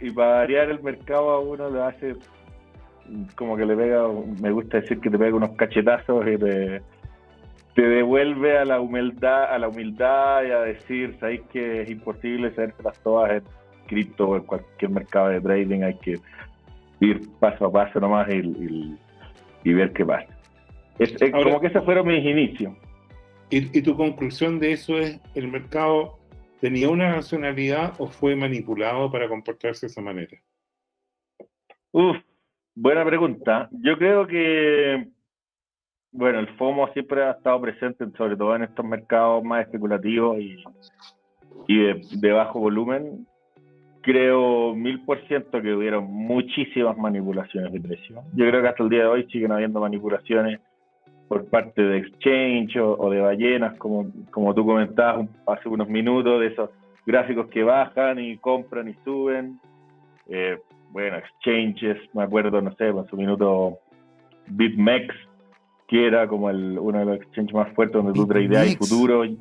Y 0.00 0.10
para 0.10 0.38
variar 0.38 0.70
el 0.70 0.82
mercado 0.82 1.30
a 1.30 1.40
uno 1.40 1.70
le 1.70 1.82
hace 1.82 2.14
como 3.36 3.56
que 3.56 3.66
le 3.66 3.76
pega, 3.76 4.06
me 4.40 4.50
gusta 4.50 4.80
decir 4.80 5.00
que 5.00 5.10
te 5.10 5.18
pega 5.18 5.36
unos 5.36 5.50
cachetazos 5.56 6.26
y 6.26 6.38
te, 6.38 6.82
te 7.74 7.82
devuelve 7.82 8.58
a 8.58 8.64
la 8.64 8.80
humildad, 8.80 9.52
a 9.52 9.58
la 9.58 9.68
humildad 9.68 10.44
y 10.44 10.50
a 10.50 10.60
decir, 10.60 11.16
sabéis 11.18 11.42
que 11.52 11.82
es 11.82 11.90
imposible 11.90 12.52
las 12.82 12.98
todas 13.00 13.32
en 13.32 13.42
cripto 13.86 14.28
o 14.28 14.36
en 14.36 14.44
cualquier 14.44 14.90
mercado 14.90 15.28
de 15.28 15.40
trading, 15.40 15.82
hay 15.82 15.94
que 15.96 16.18
ir 17.00 17.28
paso 17.38 17.66
a 17.66 17.72
paso 17.72 18.00
nomás 18.00 18.28
y, 18.32 18.96
ver 19.64 19.92
qué 19.92 20.04
pasa. 20.04 20.28
Es, 20.98 21.14
como 21.32 21.60
que 21.60 21.66
esos 21.66 21.84
fueron 21.84 22.06
mis 22.06 22.24
inicios. 22.24 22.74
Y, 23.50 23.82
tu 23.82 23.96
conclusión 23.96 24.58
de 24.58 24.72
eso 24.72 24.98
es, 24.98 25.20
¿el 25.34 25.48
mercado 25.48 26.18
tenía 26.60 26.88
una 26.88 27.14
racionalidad 27.14 27.94
o 27.98 28.08
fue 28.08 28.34
manipulado 28.34 29.10
para 29.12 29.28
comportarse 29.28 29.86
de 29.86 29.90
esa 29.90 30.00
manera? 30.00 30.36
Uf, 31.92 32.16
buena 32.74 33.04
pregunta. 33.04 33.68
Yo 33.70 33.96
creo 33.96 34.26
que 34.26 35.08
bueno, 36.14 36.38
el 36.38 36.46
FOMO 36.56 36.92
siempre 36.92 37.24
ha 37.24 37.32
estado 37.32 37.60
presente, 37.60 38.06
sobre 38.16 38.36
todo 38.36 38.54
en 38.54 38.62
estos 38.62 38.84
mercados 38.84 39.42
más 39.42 39.62
especulativos 39.62 40.38
y, 40.38 41.76
de, 41.76 42.32
bajo 42.32 42.60
volumen. 42.60 43.26
Creo 44.00 44.76
mil 44.76 45.04
por 45.04 45.26
ciento 45.26 45.60
que 45.60 45.74
hubieron 45.74 46.04
muchísimas 46.04 46.96
manipulaciones 46.96 47.72
de 47.72 47.80
precio. 47.80 48.22
Yo 48.36 48.48
creo 48.48 48.62
que 48.62 48.68
hasta 48.68 48.84
el 48.84 48.90
día 48.90 49.00
de 49.00 49.06
hoy 49.06 49.26
siguen 49.32 49.50
habiendo 49.50 49.80
manipulaciones 49.80 50.60
por 51.34 51.46
parte 51.46 51.82
de 51.82 51.98
exchange 51.98 52.76
o, 52.76 53.10
de 53.10 53.20
ballenas, 53.20 53.76
como, 53.76 54.06
como 54.30 54.54
tú 54.54 54.64
comentabas 54.64 55.28
hace 55.48 55.68
unos 55.68 55.88
minutos, 55.88 56.38
de 56.38 56.46
esos 56.46 56.70
gráficos 57.04 57.48
que 57.48 57.64
bajan 57.64 58.20
y 58.20 58.38
compran 58.38 58.88
y 58.88 58.94
suben. 59.04 59.58
Eh, 60.28 60.60
bueno, 60.90 61.16
exchanges, 61.16 61.98
me 62.12 62.22
acuerdo, 62.22 62.62
no 62.62 62.72
sé, 62.76 62.86
en 62.86 63.04
su 63.08 63.16
minuto 63.16 63.80
BitMEX 64.46 65.12
que 65.88 66.06
era 66.06 66.28
como 66.28 66.50
el, 66.50 66.78
uno 66.78 67.00
de 67.00 67.04
los 67.04 67.16
exchanges 67.16 67.52
más 67.52 67.74
fuertes 67.74 68.00
donde 68.00 68.12
tú 68.12 68.28
tradeas 68.28 68.76
futuro. 68.76 69.24
Y, 69.24 69.36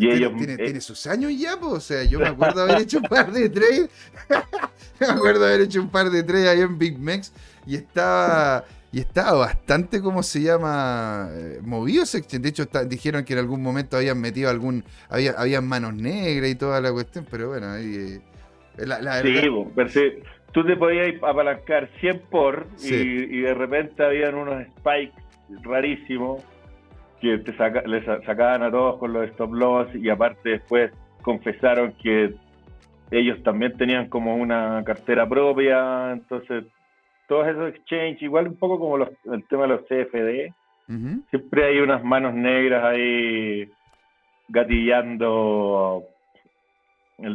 ellos, 0.00 0.32
tiene, 0.38 0.56
tiene, 0.56 0.80
sus 0.80 1.06
años 1.06 1.30
ya, 1.38 1.60
pues, 1.60 1.72
o 1.74 1.80
sea, 1.80 2.04
yo 2.04 2.20
me 2.20 2.28
acuerdo 2.28 2.62
haber 2.62 2.80
hecho 2.80 2.98
un 2.98 3.04
par 3.04 3.30
de 3.30 3.50
trades, 3.50 3.90
me 4.98 5.06
acuerdo 5.08 5.44
haber 5.44 5.60
hecho 5.60 5.82
un 5.82 5.90
par 5.90 6.08
de 6.08 6.22
trades 6.22 6.48
ahí 6.48 6.60
en 6.62 6.78
Big 6.78 6.98
Mex 6.98 7.34
y 7.66 7.76
estaba 7.76 8.64
y 8.92 9.00
estaba 9.00 9.32
bastante, 9.32 10.02
¿cómo 10.02 10.22
se 10.22 10.42
llama? 10.42 11.30
Eh, 11.32 11.60
movido 11.62 12.02
ese 12.02 12.18
exchange. 12.18 12.42
De 12.42 12.48
hecho, 12.50 12.64
dijeron 12.86 13.24
que 13.24 13.32
en 13.32 13.38
algún 13.38 13.62
momento 13.62 13.96
habían 13.96 14.20
metido 14.20 14.50
algún, 14.50 14.84
había, 15.08 15.32
habían 15.32 15.66
manos 15.66 15.94
negras 15.94 16.50
y 16.50 16.54
toda 16.54 16.78
la 16.82 16.92
cuestión, 16.92 17.26
pero 17.30 17.48
bueno, 17.48 17.70
ahí... 17.70 18.20
Eh, 18.78 18.86
la, 18.86 19.22
sí, 19.22 19.48
pero 19.74 19.90
tú 20.52 20.64
te 20.64 20.76
podías 20.76 21.14
apalancar 21.22 21.88
100 22.00 22.22
por 22.30 22.66
y, 22.82 22.94
y, 22.94 23.40
de 23.40 23.54
repente 23.54 24.02
habían 24.02 24.34
unos 24.34 24.66
spikes 24.78 25.12
rarísimo 25.62 26.42
que 27.20 27.38
te 27.38 27.56
saca, 27.56 27.82
les 27.82 28.04
sacaban 28.04 28.62
a 28.62 28.70
todos 28.70 28.98
con 28.98 29.12
los 29.12 29.28
stop 29.30 29.52
loss 29.52 29.88
y 29.94 30.08
aparte 30.08 30.50
después 30.50 30.90
confesaron 31.22 31.92
que 32.02 32.34
ellos 33.10 33.42
también 33.42 33.76
tenían 33.76 34.08
como 34.08 34.36
una 34.36 34.82
cartera 34.84 35.28
propia, 35.28 36.12
entonces 36.12 36.64
todos 37.28 37.48
esos 37.48 37.74
exchanges, 37.74 38.22
igual 38.22 38.48
un 38.48 38.56
poco 38.56 38.78
como 38.78 38.96
el 38.98 39.44
tema 39.48 39.62
de 39.62 39.68
los 39.68 39.82
CFD, 39.82 40.54
siempre 41.30 41.64
hay 41.64 41.78
unas 41.78 42.04
manos 42.04 42.34
negras 42.34 42.84
ahí 42.84 43.70
gatillando 44.48 46.04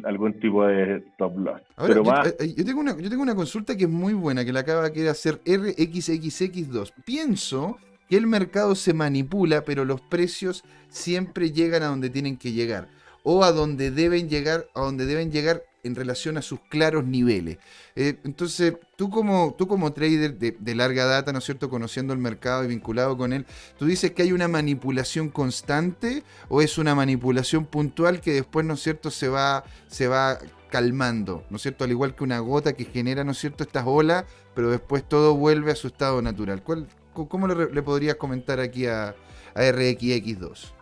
algún 0.04 0.40
tipo 0.40 0.66
de 0.66 0.98
stop 1.14 1.38
loss. 1.38 1.62
Pero 1.78 1.96
yo, 1.96 2.04
más... 2.04 2.28
Eh, 2.40 2.54
yo, 2.56 2.66
tengo 2.66 2.82
una, 2.82 2.98
yo 2.98 3.10
tengo 3.10 3.24
una 3.24 3.36
consulta 3.36 3.76
que 3.76 3.86
es 3.86 3.90
muy 3.90 4.14
buena, 4.14 4.46
que 4.46 4.54
la 4.54 4.60
acaba 4.60 4.90
de 4.90 5.10
hacer 5.10 5.42
RXXX2. 5.44 6.94
Pienso 7.06 7.78
que 8.10 8.18
el 8.18 8.28
mercado 8.28 8.76
se 8.76 8.94
manipula, 8.94 9.64
pero 9.64 9.86
los 9.86 10.02
precios 10.02 10.64
siempre 10.90 11.52
llegan 11.52 11.84
a 11.84 11.88
donde 11.88 12.10
tienen 12.10 12.38
que 12.38 12.52
llegar 12.52 12.90
o 13.24 13.44
a 13.44 13.52
donde 13.52 13.92
deben 13.92 14.30
llegar, 14.30 14.68
a 14.74 14.82
donde 14.82 15.06
deben 15.06 15.32
llegar 15.32 15.62
en 15.88 15.96
relación 15.96 16.38
a 16.38 16.42
sus 16.42 16.60
claros 16.70 17.06
niveles. 17.06 17.58
Eh, 17.96 18.18
entonces, 18.24 18.76
tú 18.96 19.10
como, 19.10 19.56
tú 19.58 19.68
como 19.68 19.92
trader 19.94 20.38
de, 20.38 20.76
larga 20.76 21.06
data, 21.06 21.32
¿no 21.32 21.40
es 21.40 21.46
cierto?, 21.46 21.70
conociendo 21.70 22.14
el 22.14 22.20
mercado 22.20 22.64
y 22.64 22.68
vinculado 22.68 23.18
con 23.18 23.34
él, 23.34 23.46
¿tú 23.78 23.86
dices 23.86 24.12
que 24.12 24.22
hay 24.22 24.32
una 24.32 24.48
manipulación 24.48 25.30
constante 25.30 26.24
o 26.50 26.62
es 26.62 26.78
una 26.78 26.94
manipulación 26.94 27.66
puntual 27.66 28.22
que 28.22 28.34
después, 28.34 28.66
¿no 28.66 28.76
es 28.76 28.82
cierto?, 28.82 29.10
se 29.10 29.30
va, 29.30 29.64
se 29.88 30.08
va 30.08 30.38
calmando, 30.70 31.44
¿no 31.50 31.56
es 31.56 31.64
cierto?, 31.64 31.84
al 31.86 31.92
igual 31.92 32.14
que 32.14 32.24
una 32.24 32.40
gota 32.40 32.74
que 32.74 32.86
genera, 32.86 33.24
¿no 33.24 33.32
es 33.32 33.40
cierto?, 33.40 33.64
estas 33.64 33.86
olas, 33.88 34.26
pero 34.54 34.70
después 34.70 35.04
todo 35.04 35.36
vuelve 35.36 35.72
a 35.72 35.76
su 35.76 35.88
estado 35.88 36.22
natural. 36.22 36.62
¿Cuál, 36.62 36.88
¿Cómo 37.14 37.48
le, 37.48 37.82
podrías 37.82 38.16
comentar 38.16 38.60
aquí 38.60 38.86
a, 38.86 39.10
a 39.56 39.62
RXX2? 39.62 40.74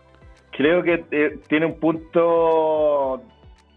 Creo 0.52 0.84
que 0.84 1.06
eh, 1.12 1.40
tiene 1.48 1.66
un 1.66 1.80
punto 1.80 3.22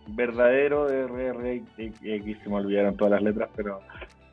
verdadero 0.09 0.87
de 0.87 1.07
RRX, 1.07 2.41
se 2.43 2.49
me 2.49 2.57
olvidaron 2.57 2.97
todas 2.97 3.13
las 3.13 3.23
letras, 3.23 3.51
pero 3.57 3.81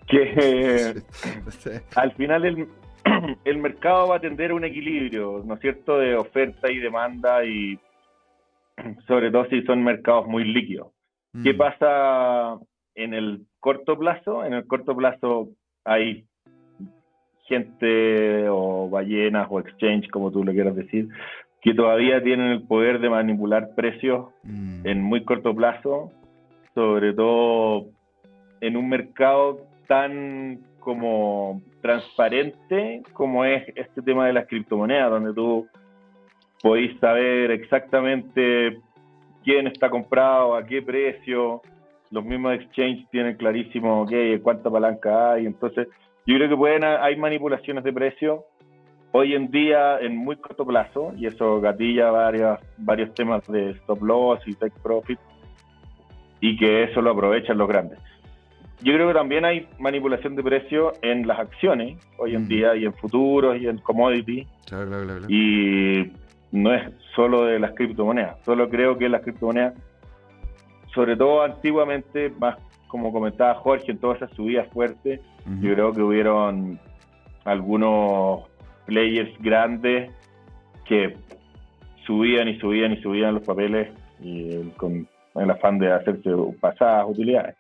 que 0.08 1.02
al 1.96 2.12
final 2.14 2.46
el, 2.46 2.68
el 3.46 3.58
mercado 3.58 4.10
va 4.10 4.18
a 4.18 4.22
tender 4.22 4.52
a 4.52 4.56
un 4.56 4.66
equilibrio, 4.66 5.44
¿no 5.46 5.56
es 5.56 5.62
cierto?, 5.62 6.00
de 6.00 6.16
oferta 6.16 6.72
y 6.72 6.78
demanda 6.78 7.44
y 7.46 7.80
sobre 9.08 9.32
todo 9.32 9.46
si 9.46 9.62
son 9.64 9.84
mercados 9.84 10.28
muy 10.28 10.44
líquidos. 10.44 10.88
¿Qué 11.44 11.54
mm. 11.54 11.58
pasa 11.58 12.58
en 12.96 13.14
el 13.14 13.46
corto 13.60 13.98
plazo? 13.98 14.46
En 14.46 14.54
el 14.54 14.66
corto 14.68 14.96
plazo 14.96 15.50
hay 15.84 16.26
gente 17.48 18.48
o 18.50 18.90
ballenas 18.90 19.48
o 19.50 19.60
exchange, 19.60 20.10
como 20.10 20.32
tú 20.32 20.44
lo 20.44 20.52
quieras 20.52 20.76
decir, 20.76 21.10
que 21.66 21.74
todavía 21.74 22.22
tienen 22.22 22.52
el 22.52 22.62
poder 22.62 23.00
de 23.00 23.10
manipular 23.10 23.74
precios 23.74 24.28
mm. 24.44 24.86
en 24.86 25.02
muy 25.02 25.24
corto 25.24 25.56
plazo, 25.56 26.12
sobre 26.76 27.12
todo 27.12 27.88
en 28.62 28.78
un 28.78 28.88
mercado 28.88 29.66
tan 29.88 30.60
como 30.80 31.64
transparente 31.82 33.02
como 33.14 33.44
es 33.46 33.64
este 33.76 34.04
tema 34.04 34.28
de 34.28 34.34
las 34.34 34.46
criptomonedas, 34.46 35.10
donde 35.10 35.34
tú 35.34 35.68
podéis 36.62 37.00
saber 37.00 37.50
exactamente 37.50 38.78
quién 39.44 39.66
está 39.66 39.90
comprado, 39.90 40.56
a 40.56 40.64
qué 40.68 40.84
precio, 40.84 41.64
los 42.12 42.24
mismos 42.24 42.54
exchanges 42.54 43.10
tienen 43.10 43.38
clarísimo 43.38 44.04
okay, 44.04 44.38
cuánta 44.38 44.70
palanca 44.70 45.32
hay, 45.32 45.48
entonces 45.48 45.88
yo 46.28 46.36
creo 46.36 46.48
que 46.48 46.58
pueden 46.58 46.84
hay 46.84 47.16
manipulaciones 47.16 47.84
de 47.84 47.92
precio 47.92 48.46
hoy 49.18 49.34
en 49.34 49.50
día 49.50 49.98
en 50.02 50.18
muy 50.18 50.36
corto 50.36 50.66
plazo, 50.66 51.14
y 51.16 51.26
eso 51.26 51.62
gatilla 51.62 52.12
varios, 52.12 52.60
varios 52.78 53.14
temas 53.14 53.48
de 53.48 53.70
stop 53.72 54.04
loss 54.04 54.40
y 54.46 54.54
take 54.56 54.76
profit, 54.84 55.18
y 56.42 56.58
que 56.58 56.84
eso 56.84 57.02
lo 57.02 57.12
aprovechan 57.12 57.58
los 57.58 57.70
grandes. 57.70 57.98
Yo 58.82 58.94
creo 58.94 59.08
que 59.08 59.14
también 59.14 59.46
hay 59.46 59.70
manipulación 59.80 60.36
de 60.36 60.44
precio 60.44 60.92
en 61.02 61.26
las 61.26 61.40
acciones 61.40 61.98
hoy 62.18 62.36
en 62.36 62.44
mm. 62.44 62.48
día 62.50 62.76
y 62.76 62.84
en 62.84 62.94
futuros 62.94 63.58
y 63.58 63.68
en 63.68 63.78
commodity. 63.78 64.46
y 65.30 66.12
no 66.52 66.74
es 66.74 66.92
solo 67.16 67.46
de 67.46 67.58
las 67.58 67.72
criptomonedas. 67.72 68.36
Solo 68.44 68.70
creo 68.70 68.98
que 68.98 69.08
las 69.08 69.22
criptomonedas, 69.22 69.76
sobre 70.94 71.16
todo 71.16 71.42
antiguamente, 71.42 72.34
más 72.38 72.58
como 72.90 73.14
comentaba 73.14 73.56
Jorge, 73.56 73.92
en 73.94 73.98
todas 73.98 74.18
esas 74.18 74.36
subidas 74.36 74.68
fuertes, 74.74 75.22
yo 75.62 75.74
creo 75.74 75.94
que 75.94 76.02
hubieron 76.02 76.80
algunos 77.46 78.44
players 78.86 79.32
grandes 79.40 80.12
que 80.86 81.18
subían 82.06 82.48
y 82.48 82.60
subían 82.60 82.94
y 82.94 83.02
subían 83.02 83.36
los 83.36 83.44
papeles 83.44 83.90
y 84.22 84.70
con 84.78 85.08
el 85.36 85.52
afán 85.52 85.80
de 85.80 85.92
hacerse 85.92 86.30
pasadas 86.60 87.06
utilidades. 87.10 87.56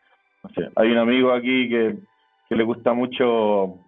hay 0.75 0.91
un 0.91 0.97
amigo 0.97 1.33
aquí 1.33 1.69
que 1.69 1.97
le 2.49 2.63
gusta 2.63 2.93
mucho 2.93 3.79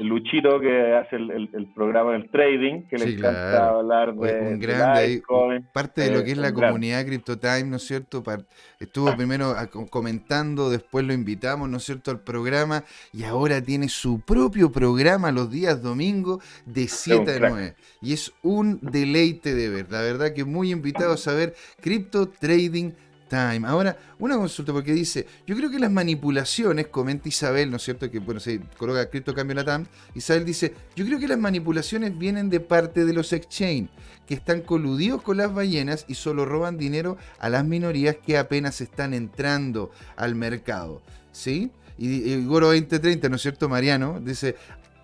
Luchito 0.00 0.60
que 0.60 0.94
hace 0.94 1.16
el, 1.16 1.72
programa 1.74 2.12
del 2.12 2.30
trading, 2.30 2.82
que 2.88 2.98
le 2.98 3.14
encanta 3.14 3.70
hablar 3.70 4.14
de, 4.14 4.40
un 4.40 4.60
grande, 4.60 5.22
parte 5.72 6.02
de 6.02 6.10
lo 6.12 6.22
que 6.22 6.32
es 6.32 6.38
la 6.38 6.52
comunidad 6.52 7.04
CryptoTime, 7.04 7.64
¿no 7.64 7.76
es 7.76 7.86
cierto? 7.86 8.22
Estuvo 8.78 9.16
primero 9.16 9.54
comentando, 9.90 10.70
después 10.70 11.04
lo 11.04 11.12
invitamos, 11.12 11.68
¿no 11.68 11.78
es 11.78 11.84
cierto?, 11.84 12.12
al 12.12 12.20
programa 12.20 12.84
y 13.12 13.24
ahora 13.24 13.60
tiene 13.60 13.88
su 13.88 14.20
propio 14.20 14.70
programa 14.70 15.32
los 15.32 15.50
días 15.50 15.82
domingos 15.82 16.44
de 16.64 16.86
7 16.86 17.32
a 17.32 17.48
9. 17.50 17.74
Y 18.00 18.12
es 18.12 18.32
un 18.42 18.78
deleite 18.80 19.54
de 19.54 19.68
ver, 19.68 19.90
la 19.90 20.02
verdad 20.02 20.32
que 20.32 20.44
muy 20.44 20.70
invitado 20.70 21.14
a 21.14 21.16
saber 21.16 21.54
Crypto 21.80 22.28
Trading 22.28 22.92
Ahora, 23.30 23.96
una 24.18 24.36
consulta, 24.36 24.72
porque 24.72 24.92
dice, 24.92 25.26
yo 25.46 25.56
creo 25.56 25.70
que 25.70 25.78
las 25.78 25.90
manipulaciones, 25.90 26.88
comenta 26.88 27.28
Isabel, 27.28 27.70
¿no 27.70 27.76
es 27.76 27.82
cierto? 27.82 28.10
Que 28.10 28.18
bueno, 28.18 28.40
se 28.40 28.60
coloca 28.76 29.08
cripto 29.10 29.34
cambio 29.34 29.54
la 29.56 29.64
TAM. 29.64 29.86
Isabel 30.14 30.44
dice, 30.44 30.74
yo 30.96 31.04
creo 31.04 31.18
que 31.18 31.28
las 31.28 31.38
manipulaciones 31.38 32.16
vienen 32.16 32.48
de 32.48 32.60
parte 32.60 33.04
de 33.04 33.12
los 33.12 33.32
exchange, 33.32 33.90
que 34.26 34.34
están 34.34 34.62
coludidos 34.62 35.22
con 35.22 35.36
las 35.36 35.52
ballenas 35.52 36.04
y 36.08 36.14
solo 36.14 36.44
roban 36.44 36.78
dinero 36.78 37.18
a 37.38 37.48
las 37.48 37.64
minorías 37.64 38.16
que 38.16 38.38
apenas 38.38 38.80
están 38.80 39.14
entrando 39.14 39.90
al 40.16 40.34
mercado. 40.34 41.02
¿Sí? 41.32 41.70
Y 42.00 42.44
Goro 42.44 42.68
2030, 42.68 43.28
¿no 43.28 43.36
es 43.36 43.42
cierto, 43.42 43.68
Mariano? 43.68 44.20
Dice, 44.20 44.54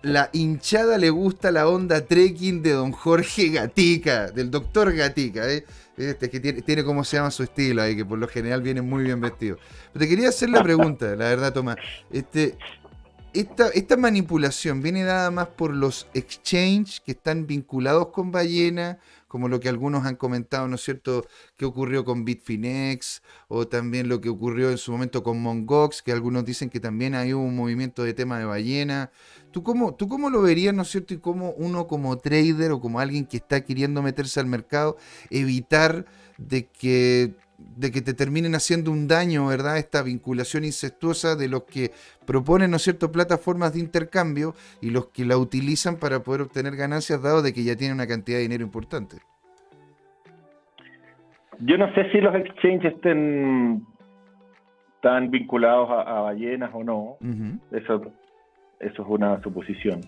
la 0.05 0.29
hinchada 0.33 0.99
le 0.99 1.09
gusta 1.09 1.49
la 1.49 1.67
onda 1.67 2.05
trekking 2.05 2.61
de 2.61 2.73
don 2.73 2.91
Jorge 2.91 3.49
Gatica, 3.49 4.29
del 4.29 4.51
doctor 4.51 4.93
Gatica, 4.93 5.51
¿eh? 5.51 5.65
Este, 5.97 6.29
que 6.29 6.39
tiene, 6.39 6.61
tiene 6.61 6.83
como 6.83 7.03
se 7.03 7.17
llama 7.17 7.31
su 7.31 7.41
estilo 7.41 7.81
ahí, 7.81 7.95
que 7.95 8.05
por 8.05 8.19
lo 8.19 8.27
general 8.27 8.61
viene 8.61 8.83
muy 8.83 9.03
bien 9.03 9.19
vestido. 9.19 9.57
Pero 9.91 10.05
te 10.05 10.09
quería 10.09 10.29
hacer 10.29 10.49
la 10.49 10.61
pregunta, 10.61 11.07
la 11.15 11.25
verdad, 11.25 11.53
Tomás. 11.53 11.77
Este, 12.11 12.55
esta, 13.33 13.69
esta 13.69 13.97
manipulación 13.97 14.81
viene 14.81 15.03
dada 15.03 15.31
más 15.31 15.47
por 15.47 15.73
los 15.73 16.07
exchanges 16.13 16.99
que 16.99 17.13
están 17.13 17.47
vinculados 17.47 18.09
con 18.09 18.31
ballena, 18.31 18.99
como 19.27 19.49
lo 19.49 19.59
que 19.59 19.69
algunos 19.69 20.05
han 20.05 20.15
comentado, 20.15 20.67
¿no 20.67 20.75
es 20.75 20.81
cierto?, 20.81 21.25
que 21.57 21.65
ocurrió 21.65 22.05
con 22.05 22.23
Bitfinex, 22.23 23.23
o 23.47 23.67
también 23.67 24.07
lo 24.07 24.21
que 24.21 24.29
ocurrió 24.29 24.69
en 24.69 24.77
su 24.77 24.91
momento 24.91 25.23
con 25.23 25.41
Mongox, 25.41 26.01
que 26.01 26.11
algunos 26.11 26.45
dicen 26.45 26.69
que 26.69 26.79
también 26.79 27.15
hay 27.15 27.33
un 27.33 27.55
movimiento 27.55 28.03
de 28.03 28.13
tema 28.13 28.37
de 28.37 28.45
ballena. 28.45 29.11
¿Tú 29.55 29.63
cómo, 29.63 29.95
¿Tú 29.95 30.09
cómo 30.09 30.29
lo 30.29 30.41
verías, 30.41 30.73
¿no 30.73 30.81
es 30.81 30.89
cierto? 30.89 31.13
Y 31.13 31.19
cómo 31.19 31.51
uno 31.51 31.87
como 31.87 32.17
trader 32.17 32.73
o 32.73 32.81
como 32.81 32.99
alguien 32.99 33.25
que 33.25 33.37
está 33.37 33.63
queriendo 33.63 34.01
meterse 34.01 34.41
al 34.41 34.47
mercado, 34.47 34.97
evitar 35.29 36.03
de 36.37 36.67
que, 36.67 37.35
de 37.57 37.89
que 37.89 38.01
te 38.01 38.13
terminen 38.13 38.53
haciendo 38.53 38.91
un 38.91 39.07
daño, 39.07 39.47
¿verdad? 39.47 39.77
Esta 39.77 40.03
vinculación 40.03 40.65
incestuosa 40.65 41.37
de 41.37 41.47
los 41.47 41.63
que 41.63 41.91
proponen, 42.25 42.69
¿no 42.69 42.75
es 42.75 42.83
cierto?, 42.83 43.13
plataformas 43.13 43.71
de 43.71 43.79
intercambio 43.79 44.55
y 44.81 44.89
los 44.89 45.07
que 45.07 45.23
la 45.23 45.37
utilizan 45.37 45.99
para 45.99 46.19
poder 46.19 46.41
obtener 46.41 46.75
ganancias, 46.75 47.21
dado 47.21 47.41
de 47.41 47.53
que 47.53 47.63
ya 47.63 47.77
tienen 47.77 47.95
una 47.95 48.07
cantidad 48.07 48.39
de 48.39 48.41
dinero 48.41 48.65
importante. 48.65 49.19
Yo 51.61 51.77
no 51.77 51.93
sé 51.93 52.11
si 52.11 52.19
los 52.19 52.35
exchanges 52.35 52.93
estén 52.93 53.85
tan 54.99 55.31
vinculados 55.31 55.89
a, 55.91 56.19
ballenas 56.19 56.71
o 56.73 56.83
no. 56.83 57.17
Eso 57.71 58.11
eso 58.79 59.01
es 59.01 59.07
una 59.07 59.41
suposición. 59.41 60.01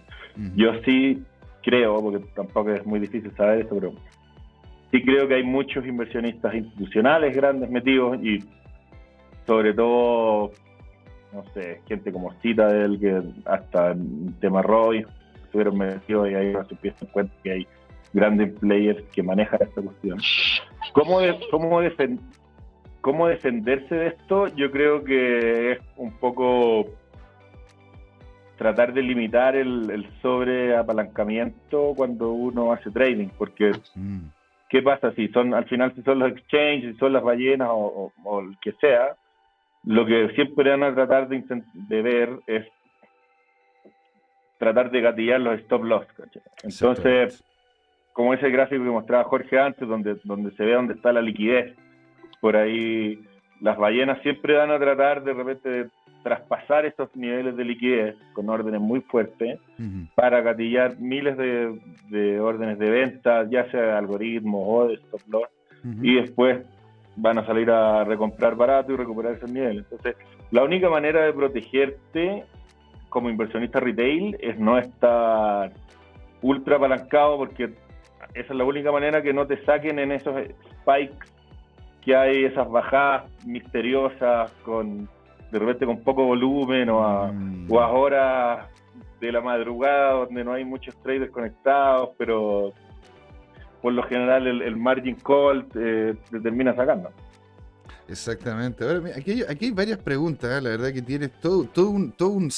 Yo 0.56 0.72
sí 0.85 1.23
creo, 1.64 2.02
porque 2.02 2.26
tampoco 2.35 2.72
es 2.72 2.85
muy 2.85 2.99
difícil 2.99 3.31
saber 3.35 3.65
eso, 3.65 3.76
pero 3.76 3.94
sí 4.91 5.03
creo 5.03 5.27
que 5.27 5.35
hay 5.35 5.44
muchos 5.44 5.85
inversionistas 5.85 6.53
institucionales 6.56 7.35
grandes 7.35 7.69
metidos 7.69 8.18
y 8.23 8.44
sobre 9.45 9.73
todo, 9.73 10.52
no 11.34 11.44
sé, 11.53 11.81
gente 11.88 12.11
como 12.11 12.34
Citadel, 12.41 12.99
que 12.99 13.22
hasta 13.45 13.91
el 13.91 14.34
tema 14.39 14.61
Roy 14.61 15.06
estuvieron 15.44 15.77
metidos 15.77 16.30
y 16.30 16.35
ahí 16.35 16.53
se 16.53 16.73
empieza 16.73 17.06
a 17.06 17.11
cuenta 17.11 17.34
que 17.44 17.52
hay 17.52 17.68
grandes 18.14 18.53
players 18.60 19.02
que 19.14 19.23
manejan 19.23 19.60
esta 19.61 19.81
cuestión. 19.81 20.19
¿Cómo, 20.94 21.19
cómo, 21.52 21.81
¿Cómo 23.02 23.27
defenderse 23.27 23.95
de 23.95 24.07
esto? 24.07 24.48
Yo 24.56 24.72
creo 24.72 25.03
que 25.03 25.73
es 25.73 25.80
un 25.95 26.11
poco 26.11 26.88
tratar 28.57 28.93
de 28.93 29.01
limitar 29.01 29.55
el, 29.55 29.89
el 29.89 30.09
sobreapalancamiento 30.21 31.93
cuando 31.95 32.31
uno 32.31 32.73
hace 32.73 32.91
trading, 32.91 33.29
porque 33.38 33.71
mm. 33.95 34.19
¿qué 34.69 34.81
pasa 34.81 35.13
si 35.13 35.27
son 35.29 35.53
al 35.53 35.65
final 35.65 35.93
si 35.95 36.01
son 36.01 36.19
los 36.19 36.31
exchanges, 36.31 36.93
si 36.93 36.99
son 36.99 37.13
las 37.13 37.23
ballenas 37.23 37.69
o, 37.71 38.11
o, 38.23 38.39
el 38.41 38.57
que 38.59 38.73
sea? 38.73 39.15
Lo 39.84 40.05
que 40.05 40.29
siempre 40.35 40.71
van 40.71 40.84
a 40.84 40.93
tratar 40.93 41.29
de, 41.29 41.43
de 41.73 42.01
ver 42.01 42.29
es 42.47 42.65
tratar 44.57 44.89
de 44.91 45.01
gatillar 45.01 45.39
los 45.39 45.59
stop 45.59 45.84
loss. 45.84 46.07
Entonces, 46.63 47.43
como 48.11 48.34
ese 48.34 48.49
gráfico 48.49 48.84
que 48.84 48.89
mostraba 48.89 49.23
Jorge 49.25 49.59
antes, 49.59 49.88
donde, 49.88 50.15
donde 50.23 50.51
se 50.55 50.65
ve 50.65 50.73
dónde 50.73 50.95
está 50.95 51.13
la 51.13 51.21
liquidez, 51.21 51.75
por 52.41 52.55
ahí 52.55 53.23
las 53.61 53.77
ballenas 53.77 54.21
siempre 54.23 54.55
van 54.55 54.71
a 54.71 54.79
tratar 54.79 55.23
de 55.23 55.34
repente 55.34 55.69
de 55.69 55.89
traspasar 56.27 56.85
estos 56.85 57.15
niveles 57.15 57.55
de 57.55 57.63
liquidez 57.63 58.15
con 58.33 58.49
órdenes 58.49 58.81
muy 58.81 58.99
fuertes 58.99 59.59
para 60.13 60.41
gatillar 60.41 60.99
miles 60.99 61.37
de, 61.37 62.39
órdenes 62.41 62.77
de 62.79 62.89
venta, 62.89 63.47
ya 63.49 63.71
sea 63.71 63.81
de 63.81 63.91
algoritmos 63.93 64.61
o 64.65 64.87
de 64.87 64.95
stop 64.95 65.21
loss, 65.29 65.47
y 66.01 66.15
después 66.15 66.65
van 67.15 67.37
a 67.37 67.45
salir 67.45 67.71
a 67.71 68.03
recomprar 68.03 68.55
barato 68.55 68.91
y 68.91 68.97
recuperar 68.97 69.35
esos 69.35 69.49
niveles. 69.49 69.85
Entonces, 69.89 70.17
la 70.51 70.63
única 70.63 70.89
manera 70.89 71.23
de 71.23 71.31
protegerte 71.31 72.43
como 73.07 73.29
inversionista 73.29 73.79
retail 73.79 74.35
es 74.41 74.59
no 74.59 74.77
estar 74.77 75.71
ultra 76.41 76.75
apalancado 76.75 77.37
porque 77.37 77.73
esa 78.33 78.53
es 78.53 78.55
la 78.55 78.65
única 78.65 78.91
manera 78.91 79.21
que 79.21 79.33
no 79.33 79.47
te 79.47 79.63
saquen 79.63 79.97
en 79.97 80.11
esos 80.11 80.35
spikes 80.81 81.25
que 82.03 82.15
hay, 82.15 82.45
esas 82.45 82.69
bajadas 82.69 83.29
misteriosas 83.45 84.51
con 84.63 85.09
de 85.51 85.59
repente 85.59 85.85
con 85.85 86.01
poco 86.01 86.25
volumen 86.25 86.89
o 86.89 87.03
a, 87.03 87.31
mm. 87.31 87.71
horas 87.71 88.67
de 89.19 89.31
la 89.31 89.41
madrugada 89.41 90.11
donde 90.11 90.43
no 90.43 90.53
hay 90.53 90.65
muchos 90.65 90.95
traders 91.01 91.31
conectados, 91.31 92.09
pero 92.17 92.73
por 93.81 93.93
lo 93.93 94.03
general 94.03 94.47
el, 94.47 94.75
margin 94.75 95.15
call 95.15 95.67
eh, 95.75 96.15
te 96.29 96.39
termina 96.39 96.75
sacando. 96.75 97.09
Exactamente. 98.07 98.83
Ahora, 98.83 99.11
aquí, 99.15 99.43
hay, 99.47 99.71
varias 99.71 99.97
preguntas, 99.99 100.49
¿eh? 100.57 100.61
la 100.61 100.69
verdad 100.69 100.93
que 100.93 101.01
tienes 101.01 101.31
todo, 101.39 101.65
todo, 101.65 101.89
un, 101.89 102.11
todo 102.11 102.29
un, 102.29 102.51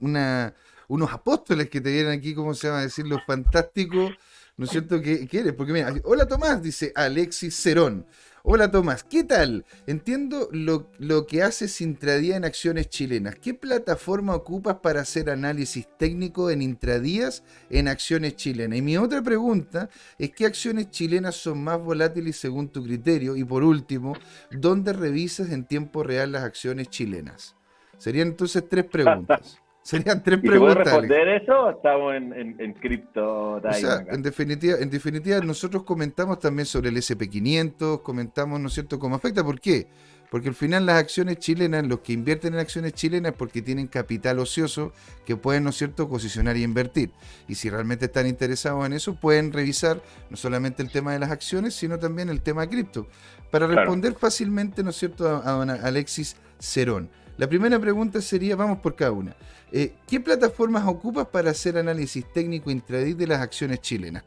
una, 0.00 0.52
unos 0.88 1.12
apóstoles 1.12 1.70
que 1.70 1.80
te 1.80 1.90
vienen 1.90 2.18
aquí, 2.18 2.34
¿cómo 2.34 2.54
se 2.54 2.66
llama? 2.66 2.80
A 2.80 2.82
decir 2.82 3.06
lo 3.06 3.18
fantástico, 3.20 4.10
¿no 4.56 4.64
es 4.64 4.70
cierto? 4.70 5.00
que 5.00 5.28
eres? 5.30 5.52
Porque 5.54 5.72
mira, 5.72 5.92
hola 6.04 6.26
Tomás, 6.26 6.62
dice 6.62 6.92
Alexis 6.94 7.54
Cerón. 7.54 8.06
Hola 8.46 8.70
Tomás, 8.70 9.04
¿qué 9.04 9.24
tal? 9.24 9.64
Entiendo 9.86 10.50
lo, 10.52 10.90
lo, 10.98 11.26
que 11.26 11.42
haces 11.42 11.80
intradía 11.80 12.36
en 12.36 12.44
acciones 12.44 12.90
chilenas. 12.90 13.36
¿Qué 13.36 13.54
plataforma 13.54 14.34
ocupas 14.34 14.76
para 14.82 15.00
hacer 15.00 15.30
análisis 15.30 15.88
técnico 15.96 16.50
en 16.50 16.60
intradías 16.60 17.42
en 17.70 17.88
acciones 17.88 18.36
chilenas? 18.36 18.78
Y 18.78 18.82
mi 18.82 18.98
otra 18.98 19.22
pregunta 19.22 19.88
es 20.18 20.30
qué 20.32 20.44
acciones 20.44 20.90
chilenas 20.90 21.36
son 21.36 21.64
más 21.64 21.80
volátiles 21.80 22.36
según 22.36 22.68
tu 22.68 22.84
criterio. 22.84 23.34
Y 23.34 23.44
por 23.44 23.64
último, 23.64 24.14
¿dónde 24.50 24.92
revisas 24.92 25.48
en 25.48 25.64
tiempo 25.64 26.02
real 26.02 26.32
las 26.32 26.44
acciones 26.44 26.90
chilenas? 26.90 27.56
Serían 27.96 28.28
entonces 28.28 28.62
tres 28.68 28.84
preguntas. 28.84 29.58
Serían 29.84 30.22
tres 30.22 30.40
preguntas. 30.40 30.76
¿Puedes 30.76 30.92
responder 30.92 31.28
eso 31.28 31.68
estamos 31.68 32.14
en, 32.14 32.32
en, 32.32 32.56
en 32.58 32.72
cripto 32.72 33.56
o 33.56 33.72
sea, 33.74 34.02
en 34.08 34.22
definitiva, 34.22 34.78
en 34.80 34.88
definitiva, 34.88 35.40
nosotros 35.40 35.82
comentamos 35.82 36.38
también 36.38 36.64
sobre 36.64 36.88
el 36.88 36.96
SP500, 36.96 38.00
comentamos, 38.00 38.58
¿no 38.58 38.68
es 38.68 38.72
cierto?, 38.72 38.98
cómo 38.98 39.16
afecta. 39.16 39.44
¿Por 39.44 39.60
qué? 39.60 39.88
Porque 40.30 40.48
al 40.48 40.54
final 40.54 40.86
las 40.86 40.96
acciones 40.96 41.38
chilenas, 41.38 41.86
los 41.86 42.00
que 42.00 42.14
invierten 42.14 42.54
en 42.54 42.60
acciones 42.60 42.94
chilenas, 42.94 43.34
porque 43.36 43.60
tienen 43.60 43.86
capital 43.86 44.38
ocioso 44.38 44.94
que 45.26 45.36
pueden, 45.36 45.64
¿no 45.64 45.70
es 45.70 45.76
cierto?, 45.76 46.08
posicionar 46.08 46.56
y 46.56 46.62
invertir. 46.62 47.10
Y 47.46 47.56
si 47.56 47.68
realmente 47.68 48.06
están 48.06 48.26
interesados 48.26 48.86
en 48.86 48.94
eso, 48.94 49.16
pueden 49.16 49.52
revisar 49.52 50.00
no 50.30 50.38
solamente 50.38 50.82
el 50.82 50.90
tema 50.90 51.12
de 51.12 51.18
las 51.18 51.30
acciones, 51.30 51.74
sino 51.74 51.98
también 51.98 52.30
el 52.30 52.40
tema 52.40 52.62
de 52.62 52.68
cripto. 52.70 53.06
Para 53.50 53.66
responder 53.66 54.14
fácilmente, 54.14 54.82
¿no 54.82 54.90
es 54.90 54.96
cierto?, 54.96 55.28
a, 55.28 55.62
a 55.62 55.62
Alexis 55.86 56.36
Cerón. 56.58 57.10
La 57.36 57.48
primera 57.48 57.78
pregunta 57.80 58.20
sería, 58.20 58.54
vamos 58.54 58.78
por 58.78 58.94
cada 58.94 59.10
una. 59.10 59.34
Eh, 59.72 59.94
¿Qué 60.08 60.20
plataformas 60.20 60.86
ocupas 60.86 61.26
para 61.26 61.50
hacer 61.50 61.76
análisis 61.76 62.24
técnico 62.32 62.70
intraday 62.70 63.12
de 63.14 63.26
las 63.26 63.40
acciones 63.40 63.80
chilenas? 63.80 64.24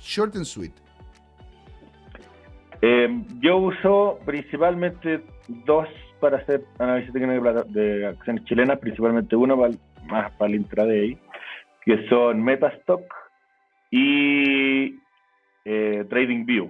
Short 0.00 0.34
and 0.34 0.44
sweet. 0.44 0.72
Eh, 2.82 3.22
yo 3.40 3.58
uso 3.58 4.18
principalmente 4.24 5.22
dos 5.48 5.86
para 6.18 6.38
hacer 6.38 6.64
análisis 6.78 7.12
técnico 7.12 7.64
de, 7.64 8.06
acciones 8.06 8.44
chilenas, 8.46 8.78
principalmente 8.78 9.36
uno 9.36 9.56
más 9.56 10.32
para 10.32 10.50
el 10.50 10.56
intraday, 10.56 11.18
que 11.84 12.08
son 12.08 12.42
Metastock 12.42 13.02
y 13.92 14.98
eh, 15.64 16.04
TradingView. 16.08 16.68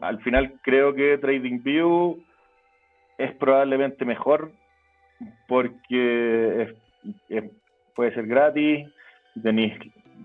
al 0.00 0.20
final 0.22 0.58
creo 0.62 0.94
que 0.94 1.16
TradingView 1.18 2.18
es 3.20 3.34
probablemente 3.36 4.04
mejor 4.04 4.52
porque 5.46 6.74
puede 7.94 8.14
ser 8.14 8.26
gratis, 8.26 8.88
tenéis, 9.42 9.74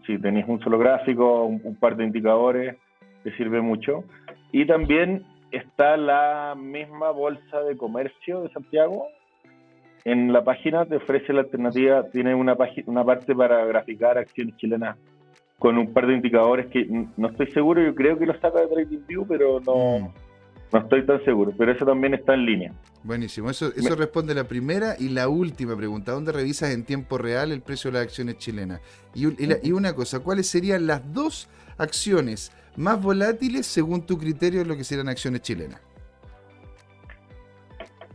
si 0.06 0.18
tenéis 0.20 0.46
un 0.48 0.60
solo 0.62 0.78
gráfico, 0.78 1.44
un, 1.44 1.76
par 1.76 1.96
de 1.96 2.06
indicadores, 2.06 2.76
te 3.24 3.36
sirve 3.36 3.62
mucho. 3.62 4.04
Y 4.52 4.66
también 4.66 5.26
está 5.52 5.98
la 5.98 6.56
misma 6.58 7.12
bolsa 7.12 7.62
de 7.62 7.78
comercio 7.78 8.44
de 8.44 8.50
Santiago. 8.50 9.08
En 10.06 10.32
la 10.32 10.44
página 10.44 10.86
te 10.86 10.98
ofrece 10.98 11.34
la 11.34 11.42
alternativa, 11.42 12.10
tiene 12.12 12.36
una, 12.36 12.56
una 12.86 13.04
parte 13.04 13.36
para 13.36 13.66
graficar 13.66 14.18
acciones 14.18 14.56
chilenas 14.58 14.98
con 15.58 15.78
un 15.78 15.94
par 15.94 16.06
de 16.06 16.14
indicadores 16.14 16.68
que 16.68 16.86
no 17.18 17.30
estoy 17.30 17.52
seguro, 17.52 17.82
yo 17.82 17.96
creo 17.96 18.20
que 18.20 18.26
lo 18.26 18.34
saca 18.40 18.60
de 18.60 18.68
TradingView, 18.68 19.26
pero 19.26 19.60
no, 19.66 20.00
mm. 20.00 20.14
No 20.72 20.80
estoy 20.80 21.06
tan 21.06 21.24
seguro, 21.24 21.54
pero 21.58 21.72
eso 21.72 21.86
también 21.86 22.14
está 22.14 22.34
en 22.34 22.46
línea. 22.46 22.72
Buenísimo, 23.04 23.50
eso, 23.50 23.72
eso 23.76 23.96
responde 23.96 24.34
la 24.34 24.46
primera 24.46 24.96
y 25.00 25.10
la 25.10 25.30
última 25.30 25.76
pregunta. 25.76 26.12
¿Dónde 26.12 26.32
revisas 26.32 26.72
en 26.72 26.84
tiempo 26.84 27.18
real 27.18 27.52
el 27.52 27.62
precio 27.62 27.92
de 27.92 28.00
las 28.00 28.08
acciones 28.08 28.38
chilenas? 28.40 28.82
Y, 29.14 29.72
una 29.72 29.94
cosa, 29.94 30.22
¿cuáles 30.22 30.48
serían 30.48 30.88
las 30.88 31.14
dos 31.14 31.48
acciones 31.78 32.52
más 32.76 33.02
volátiles 33.02 33.66
según 33.68 34.06
tu 34.06 34.18
criterio 34.18 34.62
de 34.62 34.66
lo 34.66 34.76
que 34.76 34.84
serían 34.84 35.08
acciones 35.08 35.42
chilenas? 35.42 35.80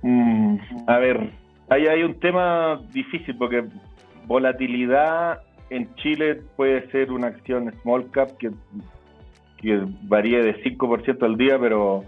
Mm, 0.02 0.56
a 0.86 0.98
ver, 0.98 1.31
ahí 1.68 1.86
hay 1.86 2.02
un 2.02 2.18
tema 2.18 2.81
difícil 2.93 3.36
porque 3.36 3.64
volatilidad 4.27 5.40
en 5.70 5.94
Chile 5.97 6.43
puede 6.56 6.90
ser 6.90 7.12
una 7.12 7.28
acción 7.28 7.72
small 7.82 8.10
cap 8.10 8.36
que, 8.39 8.51
que 9.59 9.86
varíe 10.02 10.43
de 10.43 10.62
5% 10.64 11.22
al 11.22 11.36
día, 11.36 11.59
pero 11.60 12.05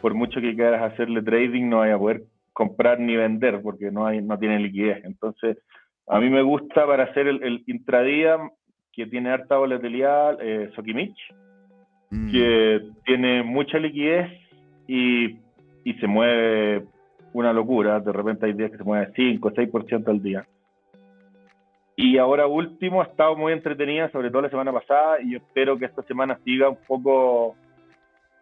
por 0.00 0.14
mucho 0.14 0.40
que 0.40 0.54
quieras 0.54 0.92
hacerle 0.92 1.22
trading, 1.22 1.68
no 1.68 1.78
vaya 1.78 1.94
a 1.94 1.98
poder 1.98 2.22
comprar 2.52 2.98
ni 3.00 3.16
vender 3.16 3.60
porque 3.62 3.90
no 3.90 4.06
hay 4.06 4.20
no 4.20 4.38
tiene 4.38 4.58
liquidez. 4.58 5.04
Entonces, 5.04 5.58
a 6.06 6.18
mí 6.18 6.28
me 6.28 6.42
gusta 6.42 6.86
para 6.86 7.04
hacer 7.04 7.28
el, 7.28 7.62
intradía 7.66 8.36
que 8.92 9.06
tiene 9.06 9.30
harta 9.30 9.56
volatilidad, 9.56 10.38
eh, 10.40 10.70
Sokimich, 10.74 11.16
mm. 12.10 12.30
que 12.30 12.82
tiene 13.04 13.42
mucha 13.42 13.78
liquidez 13.78 14.28
y, 14.88 15.38
y, 15.84 15.94
se 16.00 16.06
mueve 16.06 16.84
una 17.32 17.52
locura. 17.52 18.00
De 18.00 18.12
repente 18.12 18.46
hay 18.46 18.52
días 18.52 18.72
que 18.72 18.78
se 18.78 18.84
mueve 18.84 19.12
5 19.14 19.48
o 19.48 19.52
6% 19.52 20.08
al 20.08 20.22
día. 20.22 20.44
Y 21.94 22.16
ahora 22.18 22.46
último, 22.46 23.02
ha 23.02 23.04
estado 23.04 23.36
muy 23.36 23.52
entretenida, 23.52 24.10
sobre 24.10 24.30
todo 24.30 24.42
la 24.42 24.50
semana 24.50 24.72
pasada, 24.72 25.20
y 25.20 25.32
yo 25.32 25.38
espero 25.38 25.78
que 25.78 25.84
esta 25.84 26.02
semana 26.02 26.38
siga 26.44 26.70
un 26.70 26.78
poco 26.88 27.56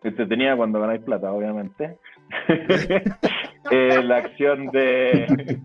tenía 0.01 0.57
cuando 0.57 0.81
ganáis 0.81 1.03
plata, 1.03 1.33
obviamente. 1.33 1.97
Eh, 3.70 4.03
la 4.03 4.16
acción 4.16 4.69
de. 4.69 5.27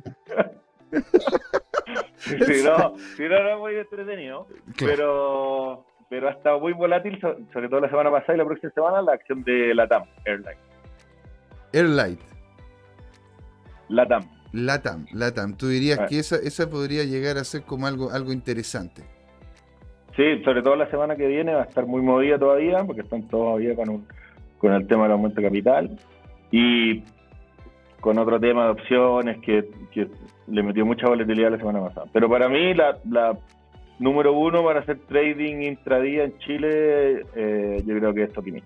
si 2.17 2.63
no, 2.63 2.97
si 3.15 3.23
no, 3.23 3.43
no 3.43 3.49
es 3.49 3.59
muy 3.59 3.75
entretenido. 3.75 4.47
Pero, 4.77 5.85
pero 6.09 6.27
ha 6.27 6.31
estado 6.31 6.59
muy 6.59 6.73
volátil, 6.73 7.17
sobre 7.21 7.69
todo 7.69 7.79
la 7.79 7.89
semana 7.89 8.11
pasada 8.11 8.33
y 8.33 8.37
la 8.39 8.45
próxima 8.45 8.73
semana, 8.73 9.01
la 9.01 9.13
acción 9.13 9.41
de 9.45 9.73
Latam 9.73 10.03
Airline. 10.25 10.57
Airlight. 11.71 12.19
Latam. 13.87 14.23
Latam, 14.51 15.05
Latam. 15.13 15.55
Tú 15.55 15.67
dirías 15.67 15.99
ah. 15.99 16.05
que 16.07 16.19
esa, 16.19 16.35
esa 16.35 16.69
podría 16.69 17.05
llegar 17.05 17.37
a 17.37 17.43
ser 17.43 17.63
como 17.63 17.87
algo, 17.87 18.11
algo 18.11 18.33
interesante. 18.33 19.03
Sí, 20.15 20.43
sobre 20.43 20.61
todo 20.61 20.75
la 20.75 20.89
semana 20.91 21.15
que 21.15 21.25
viene 21.25 21.55
va 21.55 21.61
a 21.61 21.65
estar 21.65 21.85
muy 21.87 22.01
movida 22.01 22.37
todavía, 22.37 22.83
porque 22.83 23.01
están 23.01 23.27
todavía 23.27 23.75
con 23.75 23.89
un 23.89 24.07
con 24.63 24.71
el 24.71 24.87
tema 24.87 25.03
del 25.03 25.11
aumento 25.11 25.41
de 25.41 25.47
capital 25.47 25.99
y 26.49 27.03
con 27.99 28.17
otro 28.17 28.39
tema 28.39 28.63
de 28.63 28.71
opciones 28.71 29.37
que, 29.41 29.67
le 30.47 30.63
metió 30.63 30.85
mucha 30.85 31.07
volatilidad 31.07 31.51
la 31.51 31.57
semana 31.57 31.81
pasada. 31.81 32.07
Pero 32.13 32.29
para 32.29 32.47
mí 32.47 32.73
la, 32.73 33.37
número 33.99 34.31
uno 34.31 34.63
para 34.63 34.79
hacer 34.79 34.99
trading 34.99 35.63
intradía 35.63 36.23
en 36.23 36.37
Chile, 36.39 37.25
eh, 37.35 37.83
yo 37.85 37.97
creo 37.97 38.13
que 38.13 38.23
es 38.23 38.31
Tokimich. 38.31 38.63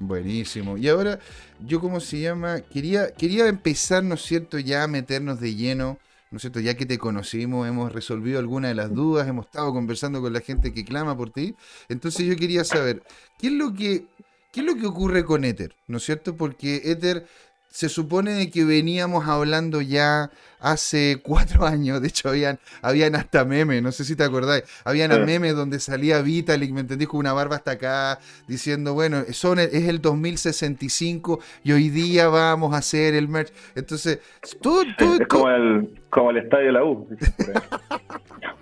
Buenísimo. 0.00 0.76
Y 0.76 0.86
ahora, 0.88 1.18
yo 1.66 1.80
como 1.80 2.00
se 2.00 2.20
llama, 2.20 2.60
quería, 2.70 3.10
quería 3.12 3.48
empezar, 3.48 4.04
¿no 4.04 4.16
es 4.16 4.22
cierto?, 4.22 4.58
ya 4.58 4.84
a 4.84 4.86
meternos 4.86 5.40
de 5.40 5.54
lleno 5.54 5.98
¿no 6.30 6.36
es 6.36 6.42
cierto? 6.42 6.60
Ya 6.60 6.74
que 6.74 6.86
te 6.86 6.98
conocimos, 6.98 7.66
hemos 7.66 7.92
resolvido 7.92 8.38
algunas 8.38 8.70
de 8.70 8.74
las 8.74 8.92
dudas, 8.92 9.26
hemos 9.26 9.46
estado 9.46 9.72
conversando 9.72 10.20
con 10.20 10.32
la 10.32 10.40
gente 10.40 10.74
que 10.74 10.84
clama 10.84 11.16
por 11.16 11.30
ti. 11.30 11.54
Entonces 11.88 12.26
yo 12.26 12.36
quería 12.36 12.64
saber, 12.64 13.02
¿qué 13.38 13.46
es 13.46 13.52
lo 13.54 13.72
que, 13.72 14.04
qué 14.52 14.60
es 14.60 14.66
lo 14.66 14.76
que 14.76 14.86
ocurre 14.86 15.24
con 15.24 15.44
Ether? 15.44 15.74
¿No 15.86 15.98
es 15.98 16.04
cierto? 16.04 16.36
Porque 16.36 16.82
Ether 16.84 17.26
se 17.70 17.88
supone 17.88 18.50
que 18.50 18.64
veníamos 18.64 19.28
hablando 19.28 19.80
ya 19.80 20.30
hace 20.58 21.20
cuatro 21.22 21.66
años, 21.66 22.00
de 22.00 22.08
hecho 22.08 22.30
habían, 22.30 22.58
habían 22.82 23.14
hasta 23.14 23.44
memes, 23.44 23.82
no 23.82 23.92
sé 23.92 24.04
si 24.04 24.16
te 24.16 24.24
acordáis, 24.24 24.64
habían 24.84 25.24
memes 25.24 25.54
donde 25.54 25.78
salía 25.78 26.20
Vitalik, 26.22 26.72
¿me 26.72 26.80
entendí? 26.80 27.06
Con 27.06 27.20
una 27.20 27.32
barba 27.32 27.56
hasta 27.56 27.72
acá, 27.72 28.18
diciendo, 28.48 28.94
bueno, 28.94 29.22
son, 29.30 29.58
es 29.58 29.72
el 29.74 30.00
2065 30.00 31.40
y 31.62 31.72
hoy 31.72 31.90
día 31.90 32.28
vamos 32.28 32.74
a 32.74 32.78
hacer 32.78 33.14
el 33.14 33.28
merch. 33.28 33.52
Entonces, 33.74 34.18
todo... 34.60 34.82
todo 34.96 35.20
es 35.20 35.28
como 35.28 35.50
el, 35.50 36.00
como 36.10 36.30
el 36.30 36.38
estadio 36.38 36.66
de 36.66 36.72
la 36.72 36.84
U. 36.84 37.08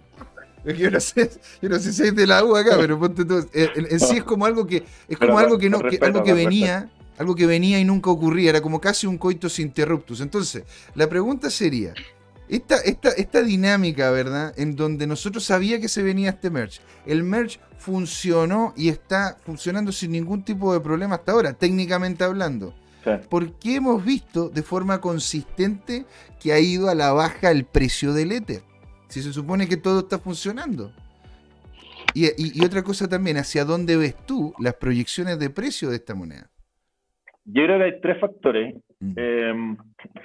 Yo 0.74 0.90
no 0.90 1.00
sé, 1.00 1.30
yo 1.62 1.68
no 1.68 1.78
sé 1.78 1.92
si 1.92 2.02
es 2.02 2.14
de 2.14 2.26
la 2.26 2.44
U 2.44 2.56
acá, 2.56 2.76
pero 2.76 2.98
ponte 2.98 3.24
todo. 3.24 3.46
En, 3.52 4.00
sí 4.00 4.16
es 4.16 4.24
como 4.24 4.46
algo 4.46 4.66
que 4.66 4.84
es 5.08 5.18
como 5.18 5.38
algo 5.38 5.58
que 5.58 5.70
no, 5.70 5.80
que, 5.80 5.98
algo 6.02 6.24
que 6.24 6.32
venía, 6.32 6.90
algo 7.18 7.34
que 7.34 7.46
venía 7.46 7.78
y 7.78 7.84
nunca 7.84 8.10
ocurría, 8.10 8.50
era 8.50 8.60
como 8.60 8.80
casi 8.80 9.06
un 9.06 9.16
coitus 9.16 9.58
interruptus. 9.60 10.20
Entonces, 10.20 10.64
la 10.94 11.08
pregunta 11.08 11.50
sería, 11.50 11.94
esta, 12.48 12.76
esta, 12.78 13.10
esta 13.10 13.42
dinámica, 13.42 14.10
¿verdad? 14.10 14.54
En 14.56 14.76
donde 14.76 15.06
nosotros 15.06 15.44
sabía 15.44 15.80
que 15.80 15.88
se 15.88 16.02
venía 16.02 16.30
este 16.30 16.50
merge. 16.50 16.80
El 17.04 17.22
merge 17.22 17.60
funcionó 17.78 18.72
y 18.76 18.88
está 18.88 19.38
funcionando 19.44 19.92
sin 19.92 20.12
ningún 20.12 20.44
tipo 20.44 20.72
de 20.72 20.80
problema 20.80 21.16
hasta 21.16 21.32
ahora, 21.32 21.52
técnicamente 21.52 22.24
hablando. 22.24 22.74
¿Por 23.28 23.52
qué 23.52 23.76
hemos 23.76 24.04
visto 24.04 24.48
de 24.48 24.64
forma 24.64 25.00
consistente 25.00 26.06
que 26.40 26.52
ha 26.52 26.58
ido 26.58 26.88
a 26.88 26.94
la 26.96 27.12
baja 27.12 27.52
el 27.52 27.64
precio 27.64 28.12
del 28.12 28.32
Ether? 28.32 28.62
Si 29.08 29.22
se 29.22 29.32
supone 29.32 29.68
que 29.68 29.76
todo 29.76 30.00
está 30.00 30.18
funcionando. 30.18 30.92
Y, 32.14 32.26
y 32.38 32.64
otra 32.64 32.82
cosa 32.82 33.08
también, 33.08 33.36
¿hacia 33.36 33.64
dónde 33.64 33.96
ves 33.96 34.16
tú 34.26 34.54
las 34.58 34.74
proyecciones 34.74 35.38
de 35.38 35.50
precio 35.50 35.90
de 35.90 35.96
esta 35.96 36.14
moneda? 36.14 36.50
Yo 37.44 37.64
creo 37.64 37.78
que 37.78 37.84
hay 37.84 38.00
tres 38.00 38.20
factores. 38.20 38.74
Mm. 39.00 39.12
Em, 39.16 39.76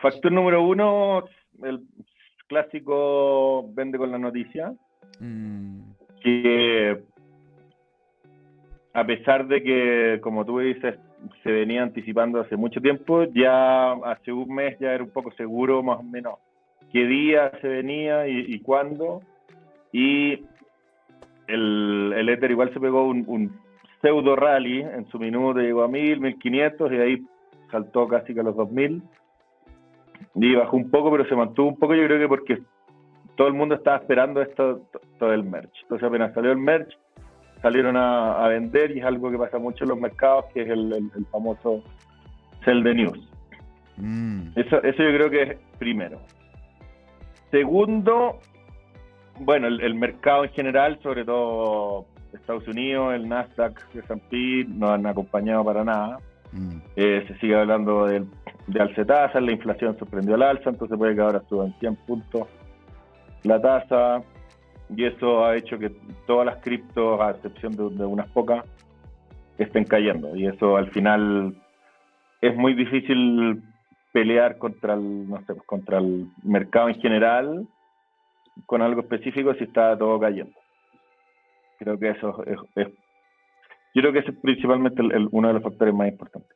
factor 0.01 0.31
número 0.31 0.63
uno, 0.63 1.23
el 1.63 1.81
clásico 2.47 3.71
vende 3.73 3.97
con 3.97 4.11
la 4.11 4.17
noticia. 4.17 4.73
Mm. 5.19 5.81
Que 6.23 7.03
a 8.93 9.05
pesar 9.05 9.47
de 9.47 9.61
que, 9.61 10.19
como 10.21 10.45
tú 10.45 10.59
dices, 10.59 10.95
se 11.43 11.51
venía 11.51 11.83
anticipando 11.83 12.39
hace 12.39 12.55
mucho 12.55 12.81
tiempo, 12.81 13.25
ya 13.25 13.93
hace 13.93 14.31
un 14.31 14.53
mes 14.53 14.77
ya 14.79 14.93
era 14.93 15.03
un 15.03 15.11
poco 15.11 15.31
seguro 15.33 15.83
más 15.83 15.99
o 15.99 16.03
menos 16.03 16.35
qué 16.91 17.05
día 17.05 17.51
se 17.61 17.67
venía 17.67 18.27
y, 18.27 18.59
cuándo. 18.59 19.21
Y 19.91 20.45
el, 21.47 22.13
el 22.15 22.29
Ether 22.29 22.51
igual 22.51 22.73
se 22.73 22.79
pegó 22.79 23.07
un 23.07 23.59
pseudo 24.01 24.35
rally, 24.35 24.81
en 24.81 25.07
su 25.09 25.19
minuto 25.19 25.59
llegó 25.59 25.83
a 25.83 25.87
1000, 25.87 26.19
1500 26.19 26.91
y 26.91 26.95
ahí 26.95 27.25
saltó 27.69 28.07
casi 28.07 28.33
que 28.33 28.39
a 28.39 28.43
los 28.43 28.55
2000 28.55 29.01
y 30.35 30.55
bajó 30.55 30.77
un 30.77 30.89
poco, 30.89 31.11
pero 31.11 31.27
se 31.27 31.35
mantuvo 31.35 31.69
un 31.69 31.77
poco 31.77 31.95
yo 31.95 32.05
creo 32.05 32.19
que 32.19 32.27
porque 32.27 32.61
todo 33.35 33.47
el 33.47 33.53
mundo 33.53 33.75
estaba 33.75 33.97
esperando 33.97 34.41
esto, 34.41 34.81
todo 35.19 35.33
el 35.33 35.43
merch. 35.43 35.71
Entonces 35.83 36.07
apenas 36.07 36.33
salió 36.33 36.51
el 36.51 36.57
merch, 36.57 36.97
salieron 37.61 37.95
a, 37.97 38.47
vender 38.47 38.91
y 38.95 38.99
es 38.99 39.05
algo 39.05 39.31
que 39.31 39.37
pasa 39.37 39.57
mucho 39.57 39.83
en 39.83 39.89
los 39.89 39.99
mercados, 39.99 40.45
que 40.53 40.63
es 40.63 40.69
el, 40.69 41.11
famoso 41.31 41.83
sell 42.65 42.83
the 42.83 42.93
news. 42.93 43.29
Mm. 43.97 44.49
Eso, 44.55 44.81
eso 44.83 45.03
yo 45.03 45.09
creo 45.09 45.29
que 45.29 45.41
es 45.43 45.59
primero. 45.77 46.19
Segundo, 47.51 48.39
bueno, 49.39 49.67
el, 49.67 49.95
mercado 49.95 50.45
en 50.45 50.51
general, 50.51 50.99
sobre 51.03 51.25
todo 51.25 52.05
Estados 52.33 52.67
Unidos, 52.67 53.13
el 53.13 53.27
Nasdaq, 53.27 53.79
el 53.93 53.99
S&P, 53.99 54.65
no 54.69 54.87
han 54.87 55.05
acompañado 55.05 55.63
para 55.65 55.83
nada. 55.83 56.19
Mm. 56.53 56.77
Eh, 56.95 57.25
se 57.27 57.37
sigue 57.39 57.55
hablando 57.55 58.05
de, 58.05 58.25
de 58.67 58.81
alce 58.81 59.05
tasa, 59.05 59.39
la 59.39 59.51
inflación 59.51 59.97
sorprendió 59.97 60.35
al 60.35 60.43
alza, 60.43 60.69
entonces 60.69 60.97
puede 60.97 61.15
que 61.15 61.21
ahora 61.21 61.41
suba 61.49 61.65
en 61.65 61.73
100 61.79 61.95
puntos 62.07 62.47
la 63.43 63.59
tasa, 63.61 64.23
y 64.95 65.05
eso 65.05 65.45
ha 65.45 65.55
hecho 65.55 65.79
que 65.79 65.91
todas 66.27 66.45
las 66.45 66.57
criptos, 66.61 67.19
a 67.21 67.31
excepción 67.31 67.75
de, 67.75 68.05
unas 68.05 68.27
pocas, 68.29 68.65
estén 69.57 69.85
cayendo. 69.85 70.35
Y 70.35 70.47
eso 70.47 70.75
al 70.77 70.89
final 70.91 71.55
es 72.41 72.55
muy 72.55 72.73
difícil 72.73 73.63
pelear 74.11 74.57
contra 74.57 74.93
el, 74.93 75.29
no 75.29 75.41
sé, 75.45 75.55
contra 75.65 75.99
el 75.99 76.27
mercado 76.43 76.89
en 76.89 76.99
general 77.01 77.67
con 78.65 78.81
algo 78.81 79.01
específico 79.01 79.53
si 79.55 79.63
está 79.63 79.97
todo 79.97 80.19
cayendo. 80.19 80.53
Creo 81.79 81.97
que 81.97 82.09
eso 82.09 82.43
es, 82.45 82.87
yo 83.93 84.01
creo 84.01 84.13
que 84.13 84.19
ese 84.19 84.31
es 84.31 84.37
principalmente 84.37 85.01
uno 85.31 85.47
de 85.47 85.53
los 85.53 85.63
factores 85.63 85.93
más 85.93 86.09
importantes. 86.09 86.55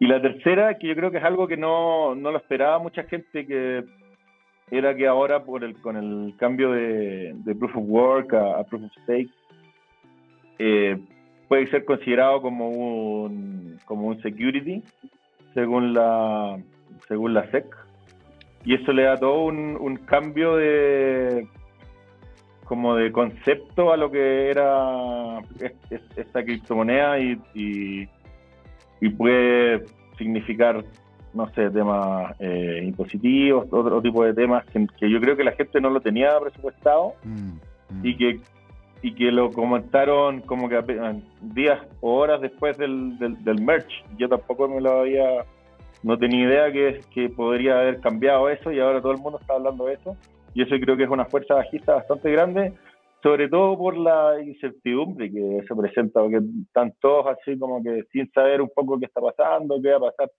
Y 0.00 0.06
la 0.06 0.20
tercera, 0.20 0.78
que 0.78 0.88
yo 0.88 0.94
creo 0.94 1.10
que 1.10 1.18
es 1.18 1.24
algo 1.24 1.48
que 1.48 1.56
no, 1.56 2.14
no 2.14 2.30
lo 2.30 2.38
esperaba 2.38 2.78
mucha 2.78 3.02
gente, 3.04 3.46
que 3.46 3.84
era 4.70 4.94
que 4.94 5.06
ahora 5.06 5.44
por 5.44 5.64
el, 5.64 5.80
con 5.80 5.96
el 5.96 6.36
cambio 6.36 6.70
de, 6.72 7.34
Proof 7.58 7.76
of 7.76 7.84
Work 7.86 8.34
a, 8.34 8.64
Proof 8.64 8.84
of 8.84 8.92
Stake, 9.02 9.30
eh, 10.58 10.98
puede 11.48 11.66
ser 11.68 11.84
considerado 11.84 12.42
como 12.42 12.68
un, 12.68 13.78
como 13.86 14.06
un 14.06 14.20
security, 14.22 14.82
según 15.54 15.94
la, 15.94 16.58
según 17.06 17.34
la 17.34 17.50
SEC. 17.50 17.66
Y 18.64 18.74
eso 18.74 18.92
le 18.92 19.04
da 19.04 19.16
todo 19.16 19.44
un 19.44 19.96
cambio 20.06 20.56
de, 20.56 21.46
como 22.68 22.94
de 22.94 23.10
concepto 23.10 23.92
a 23.92 23.96
lo 23.96 24.10
que 24.10 24.50
era 24.50 25.40
esta 26.14 26.44
criptomoneda 26.44 27.18
y, 27.18 27.40
y, 29.00 29.08
puede 29.16 29.86
significar, 30.18 30.84
no 31.32 31.48
sé, 31.54 31.70
temas 31.70 32.36
eh, 32.40 32.82
impositivos, 32.84 33.66
otro 33.70 34.02
tipo 34.02 34.22
de 34.22 34.34
temas 34.34 34.66
que, 34.66 35.08
yo 35.08 35.18
creo 35.18 35.34
que 35.34 35.44
la 35.44 35.52
gente 35.52 35.80
no 35.80 35.88
lo 35.88 36.00
tenía 36.00 36.38
presupuestado 36.38 37.14
mm, 37.24 38.00
mm. 38.00 38.06
y 38.06 38.16
que 38.16 38.40
y 39.00 39.14
que 39.14 39.30
lo 39.30 39.52
comentaron 39.52 40.40
como 40.40 40.68
que 40.68 40.82
días 41.40 41.80
o 42.00 42.16
horas 42.16 42.40
después 42.40 42.76
del, 42.76 43.16
del, 43.18 43.62
merch. 43.62 44.04
Yo 44.18 44.28
tampoco 44.28 44.68
me 44.68 44.80
lo 44.80 45.00
había, 45.00 45.44
no 46.02 46.18
tenía 46.18 46.46
idea 46.46 46.72
que, 46.72 47.00
que 47.12 47.28
podría 47.28 47.80
haber 47.80 48.00
cambiado 48.00 48.48
eso 48.48 48.70
y 48.72 48.80
ahora 48.80 49.00
todo 49.00 49.12
el 49.12 49.18
mundo 49.18 49.38
está 49.40 49.54
hablando 49.54 49.86
de 49.86 49.94
eso 49.94 50.16
y 50.54 50.62
eso 50.62 50.74
creo 50.80 50.96
que 50.96 51.04
es 51.04 51.10
una 51.10 51.26
fuerza 51.26 51.54
bajista 51.54 51.94
bastante 51.94 52.30
grande, 52.32 52.72
sobre 53.22 53.48
todo 53.48 53.76
por 53.76 53.96
la 53.96 54.40
incertidumbre 54.42 55.30
que 55.30 55.60
se 55.66 55.74
presenta, 55.74 56.20
porque 56.20 56.40
están 56.66 56.92
todos 57.00 57.26
así 57.26 57.58
como 57.58 57.82
que 57.82 58.04
sin 58.12 58.30
saber 58.32 58.60
un 58.60 58.70
poco 58.74 58.98
qué 58.98 59.06
está 59.06 59.20
pasando, 59.20 59.80
qué 59.82 59.90
va 59.90 60.08
a 60.08 60.10
pasar. 60.10 60.30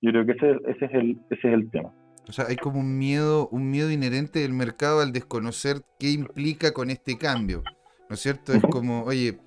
Yo 0.00 0.10
creo 0.10 0.26
que 0.26 0.32
ese, 0.32 0.50
ese, 0.66 0.84
es, 0.84 0.94
el, 0.94 1.18
ese 1.30 1.48
es 1.48 1.54
el 1.54 1.70
tema. 1.70 1.92
O 2.28 2.32
sea, 2.32 2.46
hay 2.48 2.56
como 2.56 2.80
un 2.80 2.98
miedo, 2.98 3.48
un 3.50 3.70
miedo 3.70 3.90
inherente 3.90 4.40
del 4.40 4.52
mercado 4.52 5.00
al 5.00 5.12
desconocer 5.12 5.78
qué 5.98 6.10
implica 6.10 6.72
con 6.72 6.90
este 6.90 7.16
cambio. 7.16 7.62
¿No 8.08 8.14
es 8.14 8.20
cierto? 8.20 8.52
Es 8.52 8.62
como, 8.62 9.04
oye, 9.04 9.38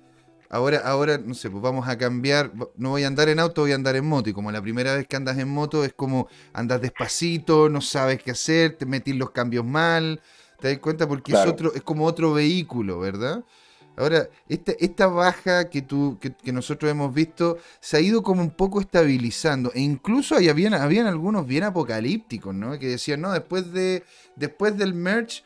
ahora, 0.52 0.78
ahora, 0.84 1.18
no 1.18 1.34
sé, 1.34 1.50
pues 1.50 1.62
vamos 1.62 1.88
a 1.88 1.96
cambiar, 1.96 2.52
no 2.76 2.90
voy 2.90 3.04
a 3.04 3.06
andar 3.06 3.30
en 3.30 3.40
auto, 3.40 3.62
voy 3.62 3.72
a 3.72 3.74
andar 3.74 3.96
en 3.96 4.04
moto. 4.04 4.28
Y 4.30 4.34
como 4.34 4.52
la 4.52 4.60
primera 4.60 4.94
vez 4.94 5.08
que 5.08 5.16
andas 5.16 5.38
en 5.38 5.48
moto 5.48 5.84
es 5.84 5.94
como 5.94 6.28
andas 6.52 6.80
despacito, 6.80 7.70
no 7.70 7.80
sabes 7.80 8.22
qué 8.22 8.32
hacer, 8.32 8.76
te 8.76 8.84
metís 8.84 9.16
los 9.16 9.30
cambios 9.30 9.64
mal, 9.64 10.20
te 10.60 10.68
das 10.68 10.78
cuenta 10.78 11.08
porque 11.08 11.32
es 11.32 11.38
otro, 11.38 11.74
es 11.74 11.82
como 11.82 12.04
otro 12.04 12.34
vehículo, 12.34 13.00
¿verdad? 13.00 13.42
Ahora, 13.96 14.28
esta, 14.48 14.72
esta 14.78 15.06
baja 15.06 15.68
que, 15.68 15.82
tú, 15.82 16.18
que, 16.18 16.52
nosotros 16.52 16.90
hemos 16.90 17.12
visto 17.12 17.58
se 17.80 17.96
ha 17.96 18.00
ido 18.00 18.22
como 18.22 18.42
un 18.42 18.50
poco 18.50 18.80
estabilizando. 18.80 19.72
E 19.74 19.80
incluso 19.80 20.36
habían, 20.36 20.74
habían 20.74 21.06
algunos 21.06 21.46
bien 21.46 21.64
apocalípticos, 21.64 22.54
¿no? 22.54 22.78
Que 22.78 22.88
decían, 22.88 23.20
no, 23.22 23.32
después, 23.32 23.72
de, 23.72 24.04
después 24.36 24.76
del 24.76 24.94
merge 24.94 25.42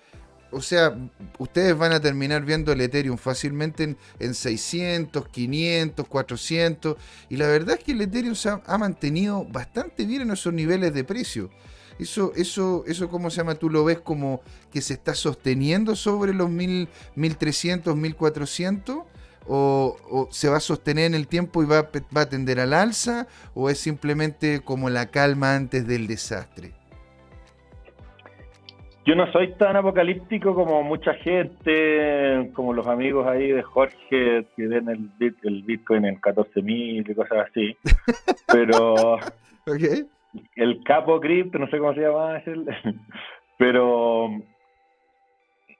o 0.57 0.63
sea, 0.63 0.97
ustedes 1.39 1.77
van 1.77 1.93
a 1.93 2.01
terminar 2.01 2.43
viendo 2.43 2.73
el 2.73 2.81
Ethereum 2.81 3.19
fácilmente 3.19 3.95
en, 4.19 4.35
600, 4.35 5.29
500, 5.29 6.09
400. 6.09 6.97
Y 7.29 7.37
la 7.37 7.47
verdad 7.47 7.77
es 7.79 7.85
que 7.85 7.93
el 7.93 8.01
Ethereum 8.01 8.35
se 8.35 8.49
ha, 8.49 8.79
mantenido 8.79 9.45
bastante 9.45 10.07
bien 10.07 10.23
en 10.23 10.31
esos 10.31 10.55
niveles 10.55 10.95
de 10.95 11.05
precio. 11.05 11.51
Eso, 11.99 12.33
eso, 12.37 12.85
eso, 12.87 13.11
¿cómo 13.11 13.29
se 13.29 13.37
llama? 13.37 13.57
¿Tú 13.57 13.69
lo 13.69 13.85
ves 13.85 14.01
como 14.01 14.41
que 14.73 14.81
se 14.81 14.95
está 14.95 15.15
sosteniendo 15.15 15.95
sobre 15.95 16.33
los 16.33 16.49
1000, 16.49 16.89
1300, 17.15 17.95
1400? 17.95 18.97
O, 19.49 19.97
¿O, 20.09 20.29
se 20.33 20.49
va 20.49 20.57
a 20.57 20.61
sostener 20.61 21.05
en 21.05 21.15
el 21.15 21.29
tiempo 21.29 21.63
y 21.63 21.67
va, 21.67 21.91
va 22.17 22.23
a 22.23 22.29
tender 22.31 22.61
al 22.61 22.73
alza? 22.73 23.27
¿O 23.53 23.69
es 23.69 23.79
simplemente 23.79 24.61
como 24.61 24.89
la 24.89 25.11
calma 25.11 25.55
antes 25.55 25.87
del 25.87 26.07
desastre? 26.07 26.76
Yo 29.07 29.15
no 29.15 29.31
soy 29.31 29.53
tan 29.53 29.77
apocalíptico 29.77 30.53
como 30.53 30.83
mucha 30.83 31.15
gente, 31.15 32.51
como 32.55 32.73
los 32.73 32.89
amigos 32.89 33.25
ahí 33.29 33.53
de 33.53 33.63
Jorge 33.63 34.47
que 34.57 34.67
ven 34.67 34.89
el, 34.89 35.33
el 35.45 35.63
Bitcoin 35.63 36.07
en 36.07 36.21
14.000 36.21 37.09
y 37.09 37.15
cosas 37.15 37.47
así. 37.49 37.77
Pero 38.53 39.19
el 40.57 40.83
capo 40.83 41.21
crypto, 41.21 41.57
no 41.57 41.69
sé 41.69 41.79
cómo 41.79 41.95
se 41.95 42.01
llama, 42.01 42.43
Pero 43.59 44.43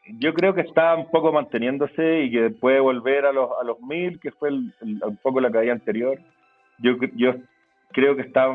yo 0.07 0.33
creo 0.33 0.55
que 0.55 0.61
está 0.61 0.95
un 0.95 1.11
poco 1.11 1.33
manteniéndose 1.33 2.23
y 2.23 2.31
que 2.31 2.51
puede 2.51 2.79
volver 2.79 3.27
a 3.27 3.33
los, 3.33 3.51
a 3.61 3.65
los 3.65 3.81
mil, 3.81 4.21
que 4.21 4.31
fue 4.31 4.51
un 4.51 5.19
poco 5.21 5.41
la 5.41 5.51
caída 5.51 5.73
anterior. 5.73 6.21
Yo, 6.79 6.93
yo 7.17 7.35
creo 7.93 8.15
que 8.15 8.23
está 8.23 8.55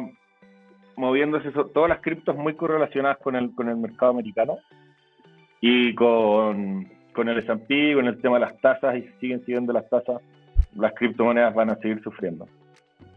moviéndose 0.96 1.52
todas 1.52 1.90
las 1.90 2.02
criptos 2.02 2.36
muy 2.36 2.56
correlacionadas 2.56 3.18
con 3.20 3.36
el, 3.36 3.54
con 3.54 3.70
el 3.70 3.78
mercado 3.78 4.12
americano 4.12 4.58
y 5.60 5.94
con, 5.96 6.88
con 7.14 7.30
el 7.30 7.38
S&P, 7.40 7.94
con 7.96 8.08
el 8.08 8.20
tema 8.20 8.36
de 8.36 8.46
las 8.46 8.60
tasas, 8.60 8.96
y 8.98 9.08
siguen 9.20 9.40
siguiendo 9.46 9.74
las 9.74 9.88
tasas, 9.90 10.22
las 10.76 10.94
criptomonedas 10.94 11.54
van 11.54 11.70
a 11.70 11.76
seguir 11.76 12.02
sufriendo. 12.02 12.48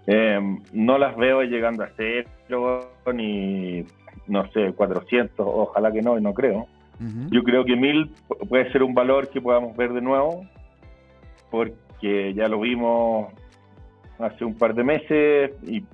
Eh, 0.06 0.38
no 0.72 0.98
las 0.98 1.16
veo 1.16 1.42
llegando 1.42 1.82
a 1.84 1.90
cero, 1.96 2.90
ni, 3.12 3.84
no 4.26 4.50
sé, 4.52 4.72
400, 4.72 5.46
ojalá 5.46 5.90
que 5.92 6.02
no, 6.02 6.18
y 6.18 6.22
no 6.22 6.34
creo. 6.34 6.66
Yo 7.30 7.42
creo 7.42 7.64
que 7.64 7.74
1000 7.74 8.10
puede 8.48 8.70
ser 8.70 8.84
un 8.84 8.94
valor 8.94 9.28
que 9.28 9.40
podamos 9.40 9.76
ver 9.76 9.92
de 9.92 10.00
nuevo, 10.00 10.46
porque 11.50 12.32
ya 12.34 12.46
lo 12.46 12.60
vimos 12.60 13.32
hace 14.18 14.44
un 14.44 14.54
par 14.54 14.74
de 14.74 14.84
meses 14.84 15.50
y 15.66 15.84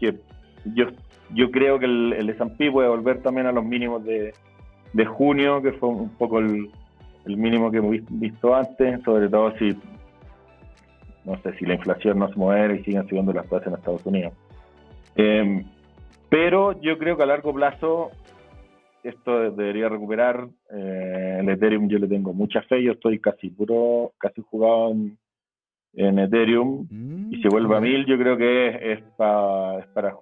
que 0.00 0.16
yo, 0.74 0.86
yo 1.34 1.50
creo 1.50 1.78
que 1.78 1.86
el, 1.86 2.12
el 2.12 2.30
S&P 2.30 2.70
puede 2.70 2.88
volver 2.88 3.22
también 3.22 3.46
a 3.46 3.52
los 3.52 3.64
mínimos 3.64 4.04
de, 4.04 4.34
de 4.92 5.06
junio, 5.06 5.62
que 5.62 5.72
fue 5.72 5.88
un 5.88 6.10
poco 6.10 6.38
el, 6.38 6.70
el 7.26 7.36
mínimo 7.36 7.70
que 7.70 7.78
hemos 7.78 7.96
visto 8.10 8.54
antes, 8.54 9.02
sobre 9.02 9.28
todo 9.28 9.56
si 9.58 9.76
no 11.24 11.36
sé 11.42 11.52
si 11.58 11.66
la 11.66 11.74
inflación 11.74 12.18
no 12.18 12.28
se 12.28 12.36
mueve 12.36 12.76
y 12.76 12.84
siguen 12.84 13.06
subiendo 13.08 13.32
las 13.32 13.48
tasas 13.48 13.66
en 13.66 13.74
Estados 13.74 14.06
Unidos. 14.06 14.32
Em, 15.16 15.64
pero 16.28 16.80
yo 16.80 16.96
creo 16.98 17.16
que 17.16 17.24
a 17.24 17.26
largo 17.26 17.52
plazo 17.52 18.10
esto 19.02 19.50
debería 19.50 19.88
recuperar. 19.88 20.48
Eh, 20.70 21.38
el 21.40 21.48
Ethereum 21.48 21.88
yo 21.88 21.98
le 21.98 22.08
tengo 22.08 22.32
mucha 22.32 22.62
fe, 22.62 22.82
yo 22.82 22.92
estoy 22.92 23.18
casi 23.20 23.50
puro, 23.50 24.12
casi 24.18 24.40
jugado 24.42 24.92
en, 24.92 26.18
Ethereum. 26.18 26.86
Mm, 26.90 27.32
y 27.32 27.42
si 27.42 27.48
vuelve 27.48 27.76
a 27.76 27.80
mil, 27.80 28.04
yo 28.06 28.18
creo 28.18 28.36
que 28.36 28.92
es, 28.92 29.02
para, 29.16 30.14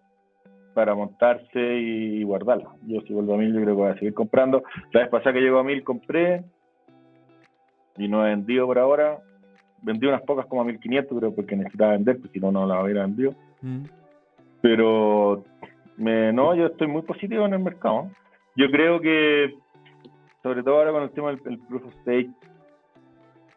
para 0.75 0.95
montarse 0.95 1.79
y 1.79 2.23
guardarlo. 2.25 2.75
Yo 2.87 3.01
si 3.03 3.13
vuelvo 3.13 3.35
a 3.35 3.39
mil, 3.39 3.55
yo 3.55 3.63
creo 3.63 3.77
que 3.77 3.83
voy 3.83 3.91
a 3.91 3.95
seguir 3.95 4.15
comprando. 4.15 4.63
La 4.93 5.01
vez 5.01 5.09
pasada 5.09 5.33
que 5.33 5.41
llegó 5.41 5.59
a 5.59 5.65
mil 5.65 5.83
compré 5.85 6.45
y 7.97 8.09
no 8.09 8.27
he 8.27 8.31
vendido 8.31 8.67
por 8.67 8.79
ahora. 8.79 9.19
Vendí 9.83 10.07
unas 10.07 10.23
pocas 10.23 10.47
como 10.47 10.63
a 10.63 10.65
1500, 10.65 11.19
creo, 11.19 11.35
porque 11.35 11.57
necesitaba 11.57 11.93
vender, 11.93 12.19
porque 12.19 12.33
si 12.33 12.41
no, 12.41 12.51
no 12.51 12.67
las 12.67 12.83
hubiera 12.83 13.03
vendido. 13.03 13.35
Mm. 13.63 13.85
Pero 14.63 15.45
me, 15.97 16.33
no, 16.33 16.55
yo 16.55 16.67
estoy 16.67 16.87
muy 16.87 17.03
positivo 17.03 17.45
en 17.47 17.55
el 17.55 17.61
mercado. 17.61 18.11
Yo 18.57 18.71
creo 18.71 19.01
que, 19.01 19.55
sobre 20.43 20.63
todo 20.63 20.79
ahora 20.79 20.93
con 20.93 21.03
el 21.03 21.11
tema 21.11 21.33
del, 21.33 21.59
proof 21.59 21.85
of 21.85 21.95
stake, 22.01 22.31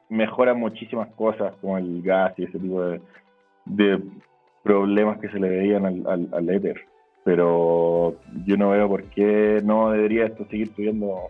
mejora 0.09 0.53
muchísimas 0.53 1.09
cosas, 1.15 1.55
como 1.61 1.77
el 1.77 2.01
gas 2.01 2.33
y 2.37 2.43
ese 2.43 2.59
tipo 2.59 2.81
de, 3.65 4.01
problemas 4.63 5.19
que 5.19 5.29
se 5.29 5.39
le 5.39 5.49
veían 5.49 5.85
al, 5.85 6.29
al, 6.33 6.49
Ether. 6.49 6.81
Pero 7.27 8.15
yo 8.45 8.55
no 8.55 8.69
veo 8.69 8.87
por 8.87 9.03
qué 9.09 9.59
no 9.61 9.91
debería 9.91 10.27
esto 10.27 10.47
seguir 10.49 10.73
subiendo 10.73 11.23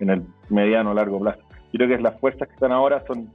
en 0.00 0.10
el 0.10 0.24
mediano 0.50 0.90
o 0.90 0.94
largo 0.94 1.20
plazo. 1.20 1.38
Creo 1.70 1.86
que 1.86 2.02
las 2.02 2.18
fuerzas 2.18 2.48
que 2.48 2.54
están 2.54 2.72
ahora 2.72 3.04
son 3.06 3.30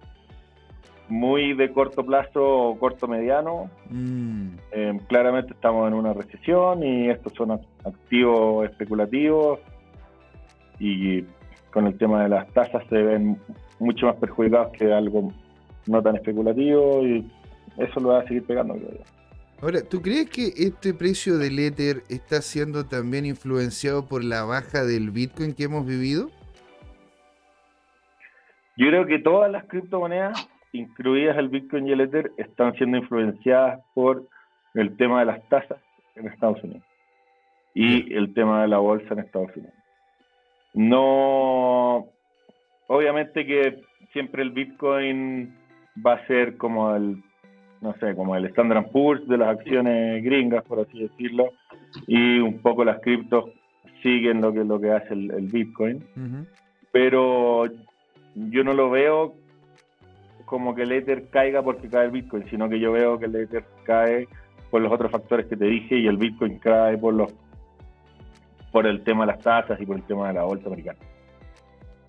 muy 1.07 1.53
de 1.53 1.71
corto 1.71 2.05
plazo 2.05 2.43
o 2.43 2.77
corto 2.77 3.07
mediano. 3.07 3.69
Mm. 3.89 4.47
Eh, 4.73 4.99
claramente 5.07 5.53
estamos 5.53 5.87
en 5.87 5.93
una 5.93 6.11
recesión 6.11 6.83
y 6.83 7.09
estos 7.09 7.31
son 7.31 7.51
activos 7.85 8.65
especulativos 8.65 9.61
y 10.79 11.23
con 11.71 11.87
el 11.87 11.97
tema 11.97 12.23
de 12.23 12.27
las 12.27 12.45
tasas 12.51 12.83
se 12.89 13.01
ven 13.01 13.37
mucho 13.79 14.07
más 14.07 14.17
perjudicados 14.17 14.73
que 14.73 14.91
algo 14.91 15.31
no 15.87 16.01
tan 16.01 16.17
especulativo 16.17 17.05
y 17.05 17.25
eso 17.77 18.01
lo 18.01 18.09
va 18.09 18.19
a 18.19 18.27
seguir 18.27 18.45
pegando, 18.45 18.75
Ahora, 19.61 19.81
¿tú 19.87 20.01
crees 20.01 20.27
que 20.27 20.47
este 20.57 20.91
precio 20.91 21.37
del 21.37 21.59
Ether 21.59 22.01
está 22.09 22.41
siendo 22.41 22.87
también 22.87 23.27
influenciado 23.27 24.07
por 24.07 24.23
la 24.23 24.43
baja 24.43 24.83
del 24.83 25.11
Bitcoin 25.11 25.53
que 25.53 25.65
hemos 25.65 25.85
vivido? 25.85 26.31
Yo 28.75 28.87
creo 28.87 29.05
que 29.05 29.19
todas 29.19 29.51
las 29.51 29.65
criptomonedas, 29.65 30.49
incluidas 30.71 31.37
el 31.37 31.49
Bitcoin 31.49 31.87
y 31.87 31.91
el 31.91 32.01
Ether, 32.01 32.31
están 32.37 32.73
siendo 32.73 32.97
influenciadas 32.97 33.81
por 33.93 34.27
el 34.73 34.97
tema 34.97 35.19
de 35.19 35.27
las 35.27 35.47
tasas 35.47 35.77
en 36.15 36.25
Estados 36.25 36.63
Unidos 36.63 36.83
y 37.75 38.15
el 38.15 38.33
tema 38.33 38.63
de 38.63 38.67
la 38.67 38.79
bolsa 38.79 39.13
en 39.13 39.19
Estados 39.19 39.55
Unidos. 39.55 39.75
No, 40.73 42.07
obviamente 42.87 43.45
que 43.45 43.83
siempre 44.11 44.41
el 44.41 44.49
Bitcoin 44.49 45.55
va 46.03 46.13
a 46.13 46.25
ser 46.25 46.57
como 46.57 46.95
el, 46.95 47.21
no 47.81 47.93
sé, 47.99 48.15
como 48.15 48.35
el 48.35 48.45
Standard 48.45 48.91
Poor's 48.91 49.27
de 49.27 49.37
las 49.37 49.57
acciones 49.57 50.23
gringas, 50.23 50.63
por 50.63 50.79
así 50.79 51.01
decirlo, 51.01 51.51
y 52.07 52.39
un 52.39 52.59
poco 52.59 52.85
las 52.85 53.01
criptos 53.01 53.45
siguen 54.03 54.41
lo 54.41 54.53
que 54.53 54.63
lo 54.63 54.79
que 54.79 54.91
hace 54.91 55.13
el, 55.13 55.47
Bitcoin, 55.51 56.03
pero 56.91 57.65
yo 58.35 58.63
no 58.63 58.73
lo 58.73 58.89
veo 58.89 59.35
como 60.45 60.75
que 60.75 60.83
el 60.83 60.91
Ether 60.91 61.29
caiga 61.29 61.63
porque 61.63 61.89
cae 61.89 62.05
el 62.05 62.11
Bitcoin, 62.11 62.45
sino 62.49 62.69
que 62.69 62.79
yo 62.79 62.91
veo 62.91 63.17
que 63.17 63.25
el 63.25 63.35
Ether 63.35 63.65
cae 63.83 64.27
por 64.69 64.81
los 64.81 64.91
otros 64.91 65.11
factores 65.11 65.47
que 65.47 65.57
te 65.57 65.65
dije 65.65 65.97
y 65.97 66.07
el 66.07 66.17
Bitcoin 66.17 66.59
cae 66.59 66.97
por 66.97 67.13
los 67.13 67.33
por 68.71 68.87
el 68.87 69.03
tema 69.03 69.25
de 69.25 69.33
las 69.33 69.41
tasas 69.41 69.79
y 69.81 69.85
por 69.85 69.97
el 69.97 70.03
tema 70.03 70.29
de 70.29 70.35
la 70.35 70.43
bolsa 70.43 70.67
americana. 70.67 70.99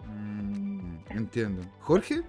Mm, 0.06 0.96
entiendo. 1.10 1.62
¿Jorge? 1.80 2.22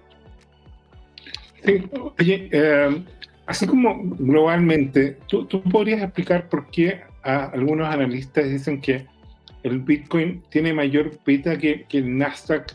Sí, 1.64 1.88
oye, 2.18 2.48
eh, 2.52 3.04
así 3.46 3.66
como 3.66 4.00
globalmente, 4.02 5.18
¿tú, 5.26 5.46
podrías 5.70 6.02
explicar 6.02 6.48
por 6.48 6.70
qué 6.70 7.02
algunos 7.22 7.88
analistas 7.88 8.48
dicen 8.48 8.80
que 8.80 9.06
el 9.62 9.80
Bitcoin 9.80 10.42
tiene 10.50 10.72
mayor 10.72 11.18
beta 11.24 11.56
que, 11.56 11.86
el 11.90 12.18
Nasdaq 12.18 12.72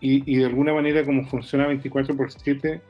y, 0.00 0.36
de 0.36 0.44
alguna 0.44 0.74
manera 0.74 1.04
como 1.04 1.24
funciona 1.26 1.66
24 1.66 2.16
por 2.16 2.30
7 2.30 2.82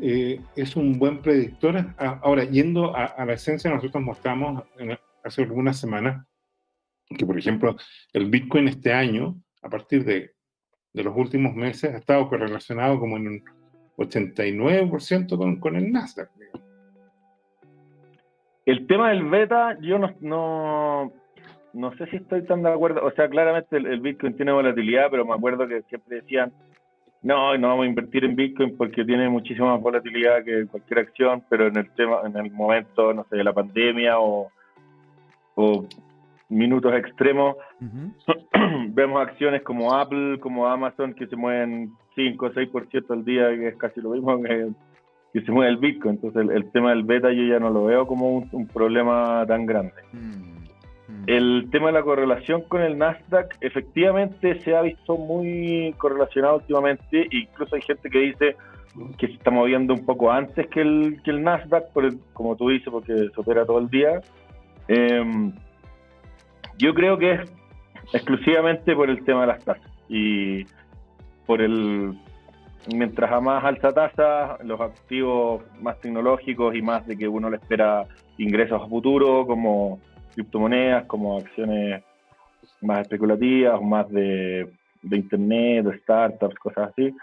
eh, 0.00 0.40
es 0.56 0.76
un 0.76 0.98
buen 0.98 1.20
predictor. 1.20 1.94
Ahora, 1.98 2.44
yendo 2.44 2.96
a, 2.96 3.24
la 3.24 3.32
esencia, 3.34 3.70
nosotros 3.70 4.02
mostramos 4.02 4.64
hace 5.22 5.42
algunas 5.42 5.78
semanas 5.78 6.26
que, 7.16 7.26
por 7.26 7.38
ejemplo, 7.38 7.76
el 8.12 8.30
Bitcoin 8.30 8.68
este 8.68 8.92
año, 8.92 9.40
a 9.62 9.68
partir 9.68 10.04
de, 10.04 10.32
de 10.92 11.02
los 11.02 11.16
últimos 11.16 11.54
meses, 11.54 11.92
ha 11.92 11.98
estado 11.98 12.28
correlacionado 12.28 12.98
como 12.98 13.16
en 13.16 13.28
un 13.28 13.44
89% 13.96 15.36
con, 15.36 15.60
con 15.60 15.76
el 15.76 15.92
Nasdaq. 15.92 16.30
El 18.64 18.86
tema 18.86 19.10
del 19.10 19.24
beta, 19.24 19.76
yo 19.80 19.98
no, 19.98 20.14
no, 20.20 21.12
no, 21.72 21.96
sé 21.96 22.06
si 22.06 22.16
estoy 22.16 22.44
tan 22.46 22.62
de 22.62 22.70
acuerdo. 22.70 23.04
O 23.04 23.10
sea, 23.12 23.28
claramente 23.28 23.76
el, 23.76 24.00
Bitcoin 24.00 24.36
tiene 24.36 24.52
volatilidad, 24.52 25.10
pero 25.10 25.24
me 25.24 25.34
acuerdo 25.34 25.66
que 25.66 25.82
siempre 25.82 26.20
decían, 26.20 26.52
no, 27.22 27.56
no 27.58 27.68
vamos 27.68 27.84
a 27.84 27.88
invertir 27.88 28.24
en 28.24 28.36
Bitcoin 28.36 28.76
porque 28.76 29.04
tiene 29.04 29.28
muchísima 29.28 29.72
más 29.72 29.82
volatilidad 29.82 30.44
que 30.44 30.66
cualquier 30.66 31.00
acción, 31.00 31.42
pero 31.48 31.66
en 31.66 31.76
el 31.76 31.90
tema, 31.90 32.20
en 32.24 32.36
el 32.36 32.52
momento, 32.52 33.12
no 33.12 33.26
sé, 33.28 33.36
de 33.36 33.44
la 33.44 33.52
pandemia 33.52 34.18
o, 34.20 34.48
o 35.56 35.84
minutos 36.48 36.94
extremos, 36.94 37.56
vemos 38.90 39.22
acciones 39.22 39.62
como 39.62 39.92
Apple, 39.92 40.38
como 40.38 40.68
Amazon, 40.68 41.14
que 41.14 41.26
se 41.26 41.34
mueven 41.34 41.92
5 42.14 42.46
o 42.46 42.50
6% 42.50 43.10
al 43.10 43.24
día, 43.24 43.48
que 43.48 43.68
es 43.68 43.76
casi 43.76 44.00
lo 44.00 44.10
mismo 44.10 44.40
que, 44.40 44.68
se 45.40 45.50
mueve 45.50 45.72
el 45.72 45.78
Bitcoin. 45.78 46.14
Entonces, 46.16 46.54
el, 46.54 46.70
tema 46.70 46.90
del 46.90 47.04
beta 47.04 47.32
yo 47.32 47.42
ya 47.44 47.58
no 47.58 47.70
lo 47.70 47.84
veo 47.84 48.06
como 48.06 48.28
un, 48.50 48.66
problema 48.66 49.44
tan 49.46 49.66
grande. 49.66 49.94
Mm, 50.12 50.18
mm. 50.18 51.24
El 51.26 51.68
tema 51.70 51.86
de 51.86 51.92
la 51.92 52.02
correlación 52.02 52.62
con 52.68 52.82
el 52.82 52.98
Nasdaq, 52.98 53.56
efectivamente 53.60 54.60
se 54.60 54.76
ha 54.76 54.82
visto 54.82 55.16
muy 55.16 55.94
correlacionado 55.96 56.56
últimamente, 56.56 57.26
incluso 57.30 57.76
hay 57.76 57.82
gente 57.82 58.10
que 58.10 58.18
dice 58.18 58.56
que 59.16 59.26
se 59.26 59.32
está 59.32 59.50
moviendo 59.50 59.94
un 59.94 60.04
poco 60.04 60.30
antes 60.30 60.66
que 60.68 60.82
el, 60.82 61.20
que 61.24 61.30
el 61.30 61.42
Nasdaq, 61.42 61.92
por 61.92 62.12
como 62.34 62.56
tú 62.56 62.68
dices, 62.68 62.88
porque 62.90 63.14
se 63.14 63.40
opera 63.40 63.64
todo 63.64 63.78
el 63.78 63.88
día. 63.88 64.20
Eh, 64.88 65.52
yo 66.78 66.92
creo 66.92 67.16
que 67.16 67.32
es 67.32 67.52
exclusivamente 68.12 68.94
por 68.94 69.08
el 69.08 69.24
tema 69.24 69.42
de 69.42 69.46
las 69.46 69.64
tasas 69.64 69.90
y 70.08 70.64
por 71.46 71.62
el 71.62 72.18
mientras 72.94 73.30
a 73.30 73.40
más 73.40 73.64
alta 73.64 73.92
tasa, 73.92 74.58
los 74.64 74.80
activos 74.80 75.62
más 75.80 76.00
tecnológicos 76.00 76.74
y 76.74 76.82
más 76.82 77.06
de 77.06 77.16
que 77.16 77.28
uno 77.28 77.48
le 77.50 77.56
espera 77.56 78.06
ingresos 78.38 78.82
a 78.82 78.88
futuro, 78.88 79.46
como 79.46 80.00
criptomonedas, 80.34 81.04
como 81.06 81.38
acciones 81.38 82.02
más 82.80 83.00
especulativas, 83.02 83.80
más 83.80 84.08
de, 84.10 84.68
internet, 85.02 85.84
de 85.84 85.98
startups, 85.98 86.56
cosas 86.56 86.90
así, 86.90 87.14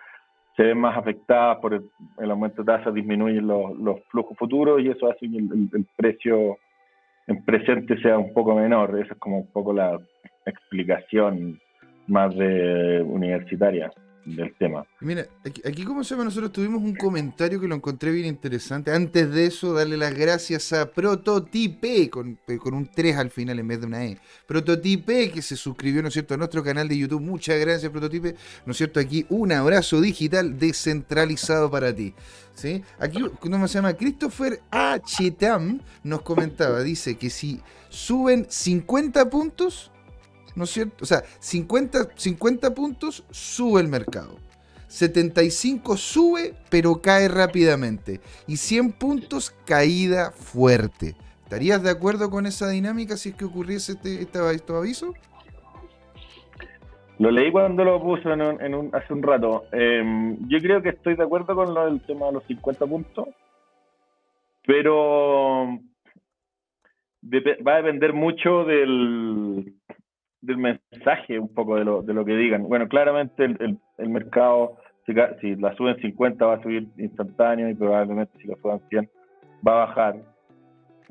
se 0.56 0.64
ven 0.64 0.78
más 0.78 0.98
afectadas 0.98 1.58
por 1.60 1.74
el, 1.74 2.32
aumento 2.32 2.64
de 2.64 2.74
tasas, 2.74 2.94
disminuyen 2.94 3.48
los, 3.48 4.02
flujos 4.10 4.38
futuros 4.38 4.82
y 4.82 4.90
eso 4.90 5.10
hace 5.10 5.30
que 5.30 5.38
el 5.38 5.86
precio 5.96 6.58
en 7.28 7.44
presente 7.44 8.00
sea 8.02 8.18
un 8.18 8.34
poco 8.34 8.56
menor. 8.56 9.00
Esa 9.00 9.14
es 9.14 9.20
como 9.20 9.40
un 9.40 9.48
poco 9.48 9.74
la 9.74 9.98
explicación 10.46 11.60
más 12.08 12.36
de 12.36 13.02
universitaria 13.02 13.92
del 14.26 14.54
tema. 14.56 14.86
Mira, 15.00 15.28
aquí, 15.44 15.84
como 15.84 16.04
se 16.04 16.12
llama, 16.12 16.26
nosotros 16.26 16.52
tuvimos 16.52 16.82
un 16.82 16.96
comentario 16.96 17.60
que 17.60 17.68
lo 17.68 17.76
encontré 17.76 18.12
bien 18.12 18.28
interesante. 18.28 18.92
Antes 18.92 19.32
de 19.32 19.46
eso, 19.46 19.74
darle 19.74 19.98
las 19.98 20.14
gracias 20.14 20.74
a 20.74 20.92
Prototipe, 20.92 22.10
con, 22.10 22.38
con 22.60 22.74
un 22.74 22.88
3 22.88 23.18
al 23.18 23.30
final 23.30 23.60
en 23.60 23.68
vez 23.68 23.80
de 23.80 23.88
una 23.88 24.06
E. 24.06 24.18
Prototipe, 24.46 25.32
que 25.32 25.42
se 25.42 25.56
suscribió, 25.56 26.02
¿no 26.02 26.10
es 26.10 26.14
cierto?, 26.14 26.34
a 26.34 26.38
nuestro 26.38 26.64
canal 26.64 26.88
de 26.88 26.98
YouTube. 26.98 27.22
Muchas 27.22 27.60
gracias, 27.60 27.92
Prototipe. 27.92 28.36
¿No 28.66 28.72
es 28.72 28.78
cierto? 28.78 29.00
Aquí 29.00 29.26
un 29.30 29.52
abrazo 29.52 30.02
digital 30.02 30.58
descentralizado 30.58 31.72
para 31.72 31.96
ti. 31.96 32.14
¿Sí? 32.54 32.84
Aquí, 33.00 33.24
¿cómo 33.40 33.68
se 33.68 33.76
llama? 33.76 33.94
Christopher 33.94 34.62
H. 34.70 35.32
Tam 35.32 35.80
nos 36.04 36.22
comentaba, 36.24 36.82
dice 36.82 37.16
que 37.16 37.30
si 37.30 37.62
suben 37.88 38.46
50 38.50 39.30
puntos 39.30 39.92
¿no 40.56 40.64
es 40.64 40.72
cierto? 40.72 41.04
O 41.04 41.06
sea, 41.06 41.24
50, 41.40 42.10
50 42.16 42.74
puntos 42.74 43.24
sube 43.32 43.82
el 43.82 43.88
mercado. 43.88 44.38
75 44.88 45.98
sube, 45.98 46.56
pero 46.70 47.02
cae 47.02 47.28
rápidamente. 47.28 48.20
Y 48.48 48.58
100 48.58 48.94
puntos, 48.94 49.52
caída 49.66 50.32
fuerte. 50.32 51.16
¿Estarías 51.44 51.82
de 51.82 51.92
acuerdo 51.92 52.30
con 52.30 52.46
esa 52.46 52.70
dinámica 52.70 53.16
si 53.18 53.30
es 53.30 53.36
que 53.36 53.46
ocurriese 53.46 53.94
este, 53.94 54.22
este, 54.22 54.74
aviso? 54.74 55.14
Lo 57.20 57.32
leí 57.32 57.52
cuando 57.52 57.84
lo 57.84 58.02
puso 58.02 58.30
hace 58.32 59.14
un 59.14 59.24
rato. 59.24 59.66
Em, 59.72 60.38
yo 60.48 60.60
creo 60.60 60.82
que 60.82 60.90
estoy 60.90 61.16
de 61.16 61.24
acuerdo 61.24 61.56
con 61.56 61.74
lo 61.74 61.86
del 61.86 62.02
tema 62.02 62.28
de 62.28 62.34
los 62.34 62.44
50 62.46 62.86
puntos, 62.86 63.28
pero 64.66 65.80
va 67.24 67.74
a 67.74 67.82
depender 67.82 68.14
mucho 68.14 68.64
del, 68.64 69.74
del 70.42 70.58
mensaje 70.58 71.40
un 71.40 71.54
poco 71.54 71.76
de 71.76 71.86
lo, 71.86 72.02
de 72.02 72.14
lo 72.14 72.26
que 72.26 72.36
digan. 72.36 72.64
Bueno, 72.64 72.88
claramente 72.88 73.46
el, 73.46 73.78
el, 73.98 74.10
mercado, 74.10 74.78
si, 75.06 75.14
si, 75.42 75.56
la 75.56 75.76
suben 75.76 75.98
50 76.00 76.46
va 76.46 76.56
a 76.56 76.62
subir 76.62 76.88
instantáneo 76.98 77.70
y 77.70 77.76
probablemente 77.76 78.38
si 78.40 78.48
la 78.48 78.56
suben 78.62 78.82
100 78.90 79.10
va 79.68 79.72
a 79.74 79.86
bajar. 79.88 80.16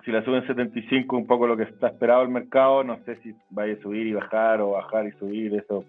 Si 0.04 0.12
la 0.12 0.24
suben 0.24 0.46
75, 0.46 1.16
un 1.16 1.26
poco 1.26 1.46
lo 1.46 1.56
que 1.56 1.64
está 1.64 1.88
esperado 1.88 2.22
el 2.22 2.28
mercado, 2.28 2.84
no 2.84 2.98
sé 3.04 3.16
si 3.16 3.34
vaya 3.50 3.74
a 3.74 3.82
subir 3.82 4.06
y 4.06 4.14
bajar 4.14 4.60
o 4.60 4.72
bajar 4.72 5.06
y 5.06 5.12
subir, 5.12 5.54
eso 5.54 5.84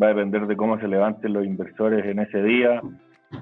va 0.00 0.08
a 0.08 0.10
depender 0.10 0.46
de 0.46 0.56
cómo 0.56 0.78
se 0.78 0.88
levanten 0.88 1.32
los 1.32 1.46
inversores 1.46 2.04
en 2.04 2.18
ese 2.18 2.42
día. 2.42 2.82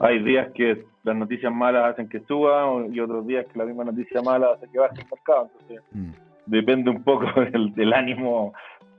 Hay 0.01 0.23
días 0.23 0.51
que 0.55 0.85
las 1.02 1.16
noticias 1.16 1.52
malas 1.52 1.93
hacen 1.93 2.09
que 2.09 2.20
suba 2.20 2.86
y 2.90 3.01
otros 3.01 3.27
días 3.27 3.47
que 3.47 3.59
la 3.59 3.64
misma 3.64 3.85
noticia 3.85 4.23
mala 4.23 4.52
hace 4.55 4.69
que 4.70 4.78
baje 4.78 5.01
el 5.01 5.06
mercado. 5.10 5.51
Entonces, 5.52 5.85
mm. 5.93 6.10
depende 6.47 6.90
un 6.90 7.02
poco 7.02 7.27
del, 7.52 7.74
del 7.74 7.93
ánimo 7.93 8.52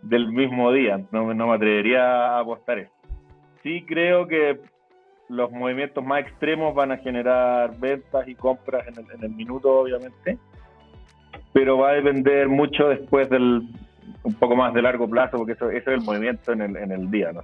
del 0.04 0.32
mismo 0.32 0.72
día. 0.72 1.02
No, 1.12 1.34
no 1.34 1.48
me 1.48 1.56
atrevería 1.56 2.36
a 2.36 2.40
apostar 2.40 2.80
eso. 2.80 2.92
Sí 3.64 3.84
creo 3.88 4.28
que 4.28 4.60
los 5.30 5.52
movimientos 5.52 6.04
más 6.04 6.22
extremos 6.22 6.76
van 6.76 6.92
a 6.92 6.98
generar 6.98 7.78
ventas 7.80 8.28
y 8.28 8.36
compras 8.36 8.86
en 8.88 9.24
el, 9.24 9.30
minuto, 9.30 9.80
obviamente, 9.80 10.38
pero 11.54 11.78
va 11.78 11.92
a 11.92 11.94
depender 11.94 12.50
mucho 12.50 12.90
después 12.90 13.30
del 13.30 13.64
un 14.24 14.34
poco 14.36 14.56
más 14.56 14.74
de 14.74 14.82
largo 14.82 15.10
plazo, 15.10 15.38
porque 15.38 15.54
eso, 15.54 15.70
es 15.70 15.86
el 15.88 16.02
movimiento 16.02 16.52
en 16.52 16.62
el, 16.62 16.76
en 16.78 16.92
el 16.92 17.10
día, 17.10 17.32
¿no? 17.32 17.42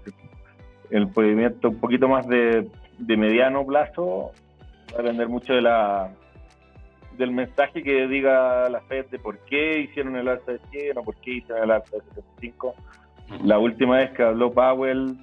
El 0.90 1.08
movimiento 1.08 1.70
un 1.70 1.80
poquito 1.80 2.08
más 2.08 2.28
de, 2.28 2.68
de 2.98 3.18
mediano 3.18 3.66
plazo 3.66 4.32
va 4.94 5.00
a 5.00 5.02
depender 5.02 5.28
mucho 5.28 5.54
de 5.54 5.62
la 5.62 6.10
del 7.20 7.32
mensaje 7.32 7.84
que 7.84 8.08
diga 8.08 8.70
la 8.70 8.80
FED 8.82 9.08
de 9.08 9.20
por 9.20 9.38
qué 9.40 9.82
hicieron 9.82 10.16
el 10.16 10.30
alza 10.30 10.54
de 10.54 10.60
100 10.72 10.98
o 10.98 11.04
por 11.04 11.16
qué 11.18 11.32
hicieron 11.32 11.66
el 11.66 11.72
alza 11.72 11.98
de 11.98 12.02
75. 12.16 12.76
La 13.44 13.60
última 13.60 13.98
vez 13.98 14.12
que 14.12 14.24
habló 14.24 14.52
Powell, 14.54 15.18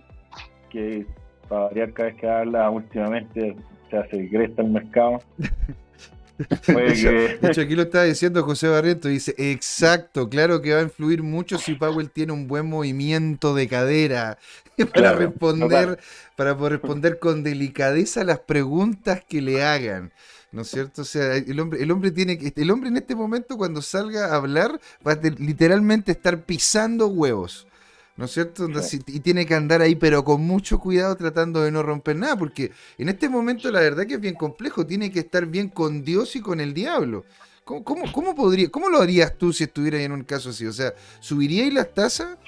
que 0.71 1.07
para 1.49 1.63
variar 1.63 1.93
cada 1.95 2.11
vez 2.11 2.21
que 2.21 2.29
habla 2.29 2.71
últimamente 2.71 3.57
se 3.91 3.97
hace 3.97 4.29
cresta 4.29 4.61
el 4.61 4.69
mercado. 4.69 5.21
de, 6.67 7.39
hecho, 7.43 7.63
aquí 7.63 7.75
lo 7.75 7.83
está 7.83 8.03
diciendo 8.03 8.43
José 8.43 8.69
Barriento, 8.69 9.09
dice, 9.09 9.35
exacto, 9.39 10.29
claro 10.29 10.61
que 10.61 10.75
va 10.75 10.81
a 10.81 10.83
influir 10.83 11.23
mucho 11.23 11.57
si 11.57 11.75
Powell 11.77 12.11
tiene 12.11 12.33
un 12.33 12.47
buen 12.47 12.67
movimiento 12.67 13.55
de 13.55 13.69
cadera 13.69 14.37
para 14.95 15.15
responder, 15.15 15.99
para 16.37 16.53
responder 16.53 17.19
con 17.19 17.43
delicadeza 17.43 18.23
las 18.23 18.41
preguntas 18.41 19.25
que 19.27 19.41
le 19.41 19.65
hagan. 19.65 20.13
¿No 20.57 20.63
es 20.63 20.69
cierto? 20.69 21.03
O 21.03 21.05
sea, 21.05 21.37
el 21.37 21.61
hombre, 21.61 21.83
el 21.83 21.91
hombre 21.91 22.11
tiene 22.11 22.39
que. 22.39 22.51
El 22.57 22.71
hombre 22.71 22.89
en 22.89 22.97
este 22.97 23.15
momento, 23.15 23.59
cuando 23.59 23.83
salga 23.83 24.29
a 24.29 24.37
hablar, 24.37 24.81
va 25.07 25.13
a 25.13 25.19
literalmente 25.39 26.13
estar 26.13 26.45
pisando 26.45 27.09
huevos. 27.09 27.69
¿No 28.17 28.25
es 28.25 28.31
cierto? 28.31 28.67
Y 29.07 29.21
tiene 29.21 29.45
que 29.45 29.55
andar 29.55 29.83
ahí, 29.83 29.97
pero 29.97 30.25
con 30.25 30.41
mucho 30.41 30.79
cuidado 30.79 31.15
tratando 31.15 31.61
de 31.61 31.71
no 31.71 31.83
romper 31.83 32.17
nada, 32.17 32.39
porque 32.39 32.73
en 32.97 33.11
este 33.11 33.29
momento 33.29 33.71
la 33.71 33.81
verdad 33.81 34.07
que 34.07 34.15
es 34.15 34.21
bien 34.21 34.35
complejo, 34.35 34.87
tiene 34.87 35.13
que 35.13 35.19
estar 35.19 35.45
bien 35.45 35.69
con 35.69 36.03
Dios 36.03 36.35
y 36.37 36.41
con 36.41 36.59
el 36.61 36.73
diablo. 36.73 37.27
¿Cómo, 37.65 38.11
cómo, 38.15 38.35
podría, 38.35 38.71
cómo 38.71 38.89
lo 38.89 39.03
harías 39.03 39.37
tú 39.37 39.53
si 39.53 39.65
estuvieras 39.65 40.01
en 40.01 40.13
un 40.13 40.25
caso 40.25 40.49
así? 40.49 40.67
O 40.67 40.73
sea, 40.73 40.95
¿subiríais 41.21 41.75
las 41.75 41.93
tasas? 41.93 42.39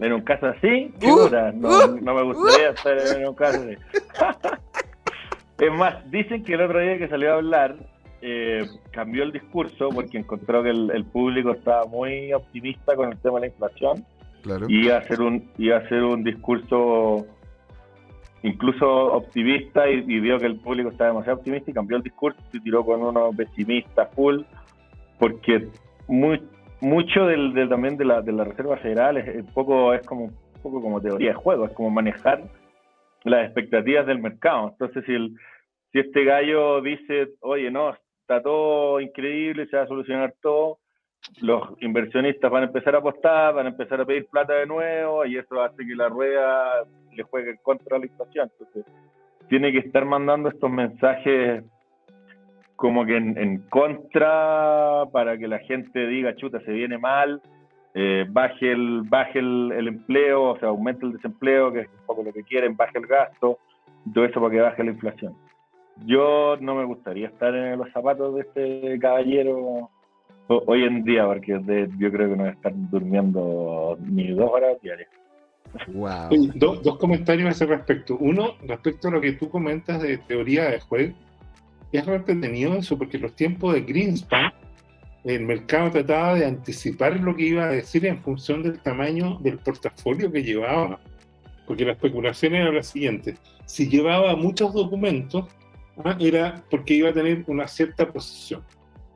En 0.00 0.12
un 0.12 0.22
caso 0.22 0.46
así, 0.46 0.92
uh, 1.00 1.28
no, 1.54 1.84
uh, 1.84 2.00
no, 2.00 2.14
me 2.14 2.22
gustaría 2.24 2.70
uh. 2.70 2.74
estar 2.74 2.98
en 2.98 3.28
un 3.28 3.34
caso 3.36 3.62
así. 3.62 3.76
Es 5.58 5.72
más, 5.72 6.10
dicen 6.10 6.44
que 6.44 6.54
el 6.54 6.62
otro 6.62 6.80
día 6.80 6.98
que 6.98 7.08
salió 7.08 7.32
a 7.32 7.36
hablar, 7.36 7.76
eh, 8.20 8.66
cambió 8.92 9.24
el 9.24 9.32
discurso 9.32 9.88
porque 9.88 10.18
encontró 10.18 10.62
que 10.62 10.70
el, 10.70 11.04
público 11.04 11.52
estaba 11.52 11.86
muy 11.86 12.32
optimista 12.32 12.94
con 12.94 13.10
el 13.10 13.18
tema 13.18 13.40
de 13.40 13.48
la 13.48 13.52
inflación. 13.52 14.04
Y 14.68 14.86
iba 14.86 14.96
a 14.96 14.98
hacer 14.98 15.20
un, 15.20 15.50
iba 15.58 15.76
a 15.76 15.80
hacer 15.80 16.02
un 16.02 16.24
discurso 16.24 17.26
incluso 18.42 18.86
optimista 18.88 19.88
y, 19.88 20.02
vio 20.20 20.38
que 20.38 20.46
el 20.46 20.56
público 20.56 20.90
estaba 20.90 21.10
demasiado 21.10 21.38
optimista 21.38 21.70
y 21.70 21.74
cambió 21.74 21.96
el 21.96 22.02
discurso 22.02 22.40
y 22.52 22.60
tiró 22.60 22.84
con 22.84 23.02
uno 23.02 23.30
pesimista 23.36 24.06
full 24.06 24.42
porque 25.18 25.68
muy, 26.08 26.42
mucho 26.80 27.26
del, 27.26 27.54
también 27.68 27.96
de 27.96 28.04
la, 28.04 28.20
de 28.20 28.32
la 28.32 28.44
Reserva 28.44 28.76
Federal 28.76 29.16
es, 29.16 29.44
poco 29.52 29.94
es 29.94 30.04
como 30.06 30.24
un 30.24 30.34
poco 30.62 30.82
como 30.82 31.00
teoría 31.00 31.28
de 31.28 31.34
juego, 31.34 31.66
es 31.66 31.72
como 31.72 31.90
manejar 31.90 32.42
las 33.24 33.46
expectativas 33.46 34.06
del 34.06 34.18
mercado. 34.18 34.70
Entonces, 34.70 35.04
si, 35.06 35.98
este 35.98 36.24
gallo 36.24 36.80
dice, 36.80 37.30
oye, 37.40 37.70
no, 37.70 37.94
está 38.20 38.42
todo 38.42 39.00
increíble, 39.00 39.66
se 39.66 39.76
va 39.76 39.82
a 39.82 39.88
solucionar 39.88 40.34
todo, 40.40 40.78
los 41.40 41.80
inversionistas 41.80 42.50
van 42.50 42.64
a 42.64 42.66
empezar 42.66 42.94
a 42.94 42.98
apostar, 42.98 43.54
van 43.54 43.66
a 43.66 43.70
empezar 43.70 44.00
a 44.00 44.04
pedir 44.04 44.26
plata 44.26 44.54
de 44.54 44.66
nuevo 44.66 45.24
y 45.24 45.36
eso 45.36 45.62
hace 45.62 45.86
que 45.86 45.94
la 45.94 46.08
rueda 46.08 46.84
le 47.14 47.22
juegue 47.22 47.58
contra 47.62 47.98
la 47.98 48.06
inflación. 48.06 48.50
Entonces, 48.58 48.84
tiene 49.48 49.70
que 49.70 49.78
estar 49.78 50.04
mandando 50.04 50.48
estos 50.48 50.70
mensajes 50.70 51.62
como 52.76 53.06
que 53.06 53.16
en, 53.16 53.58
contra 53.68 55.04
para 55.12 55.38
que 55.38 55.46
la 55.46 55.60
gente 55.60 56.06
diga, 56.06 56.34
chuta, 56.34 56.58
se 56.60 56.72
viene 56.72 56.98
mal, 56.98 57.40
eh, 57.94 58.26
baje, 58.28 58.72
el, 58.72 59.02
baje 59.02 59.38
el, 59.38 59.86
empleo, 59.86 60.50
o 60.50 60.58
sea, 60.58 60.68
aumente 60.68 61.04
el 61.04 61.12
desempleo, 61.12 61.72
que 61.72 61.80
es 61.80 61.88
un 61.88 62.06
poco 62.06 62.22
lo 62.22 62.32
que 62.32 62.42
quieren, 62.42 62.76
baje 62.76 62.98
el 62.98 63.06
gasto, 63.06 63.58
todo 64.12 64.24
eso 64.24 64.40
para 64.40 64.52
que 64.52 64.60
baje 64.60 64.84
la 64.84 64.90
inflación. 64.92 65.34
Yo 66.06 66.56
no 66.60 66.74
me 66.74 66.84
gustaría 66.84 67.28
estar 67.28 67.54
en 67.54 67.78
los 67.78 67.90
zapatos 67.92 68.34
de 68.34 68.40
este 68.40 68.98
caballero 68.98 69.90
hoy 70.48 70.84
en 70.84 71.04
día, 71.04 71.26
porque 71.26 71.60
yo 71.98 72.10
creo 72.10 72.30
que 72.30 72.36
no 72.36 72.46
estar 72.46 72.72
durmiendo 72.74 73.98
ni 74.00 74.30
dos 74.30 74.50
horas 74.50 74.80
diarias. 74.80 75.08
Wow. 75.88 76.28
dos 76.54 76.98
comentarios 76.98 77.46
a 77.46 77.50
ese 77.50 77.66
respecto. 77.66 78.16
Uno, 78.18 78.54
respecto 78.66 79.08
a 79.08 79.10
lo 79.10 79.20
que 79.20 79.32
tú 79.32 79.48
comentas 79.48 80.02
de 80.02 80.18
teoría 80.18 80.70
de 80.70 80.80
juego, 80.80 81.14
es 81.92 82.08
entretenido 82.08 82.74
eso, 82.74 82.96
porque 82.96 83.18
los 83.18 83.34
tiempos 83.34 83.74
de 83.74 83.82
Greenspan 83.82 84.52
el 85.24 85.44
mercado 85.44 85.90
trataba 85.90 86.34
de 86.34 86.46
anticipar 86.46 87.20
lo 87.20 87.36
que 87.36 87.44
iba 87.44 87.64
a 87.64 87.70
decir 87.70 88.04
en 88.06 88.20
función 88.22 88.62
del 88.62 88.80
tamaño 88.80 89.38
del 89.40 89.58
portafolio 89.58 90.30
que 90.32 90.42
llevaba. 90.42 91.00
Porque 91.66 91.84
la 91.84 91.92
especulación 91.92 92.54
era 92.54 92.72
la 92.72 92.82
siguiente. 92.82 93.36
Si 93.66 93.88
llevaba 93.88 94.34
muchos 94.34 94.74
documentos, 94.74 95.46
¿ah? 96.04 96.16
era 96.18 96.62
porque 96.70 96.94
iba 96.94 97.10
a 97.10 97.12
tener 97.12 97.44
una 97.46 97.68
cierta 97.68 98.10
posición. 98.10 98.64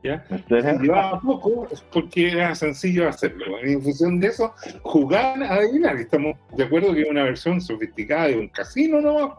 ¿ya? 0.04 0.24
Si 0.28 0.54
llevaba 0.54 1.20
poco, 1.20 1.66
es 1.72 1.80
porque 1.80 2.30
era 2.30 2.54
sencillo 2.54 3.08
hacerlo. 3.08 3.58
en 3.60 3.82
función 3.82 4.20
de 4.20 4.28
eso, 4.28 4.54
jugar 4.82 5.42
a 5.42 5.54
adivinar. 5.54 5.96
Estamos 5.96 6.36
de 6.56 6.64
acuerdo 6.64 6.94
que 6.94 7.02
es 7.02 7.10
una 7.10 7.24
versión 7.24 7.60
sofisticada 7.60 8.28
de 8.28 8.38
un 8.38 8.48
casino, 8.48 9.00
¿no? 9.00 9.36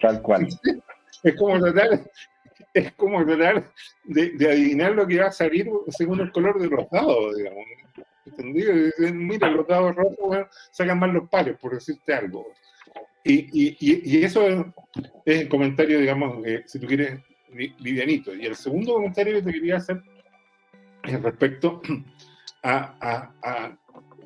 Tal 0.00 0.22
cual. 0.22 0.48
Es 1.22 1.34
como 1.34 1.58
tratar, 1.58 2.08
es 2.78 2.92
como 2.92 3.24
tratar 3.24 3.72
de, 4.04 4.32
adivinar 4.48 4.92
lo 4.92 5.06
que 5.06 5.18
va 5.18 5.26
a 5.26 5.32
salir 5.32 5.68
según 5.88 6.20
el 6.20 6.30
color 6.30 6.60
de 6.60 6.68
los 6.68 6.88
dados, 6.90 7.36
digamos. 7.36 7.64
¿Entendido? 8.26 8.72
Mira, 9.12 9.50
los 9.50 9.66
dados 9.66 9.94
rojos 9.94 10.46
sacan 10.72 10.98
más 10.98 11.12
los 11.12 11.28
palos, 11.28 11.56
por 11.58 11.72
decirte 11.72 12.12
algo. 12.12 12.46
Y, 13.24 13.48
y, 13.52 13.76
y 13.80 14.24
eso 14.24 14.46
es, 14.46 14.64
el 15.24 15.48
comentario, 15.48 15.98
digamos, 15.98 16.44
si 16.66 16.78
tú 16.78 16.86
quieres, 16.86 17.20
livianito. 17.78 18.34
Y 18.34 18.46
el 18.46 18.56
segundo 18.56 18.94
comentario 18.94 19.34
que 19.34 19.42
te 19.42 19.52
quería 19.52 19.76
hacer 19.76 20.02
es 21.04 21.22
respecto 21.22 21.80
a, 22.62 23.32
a, 23.42 23.78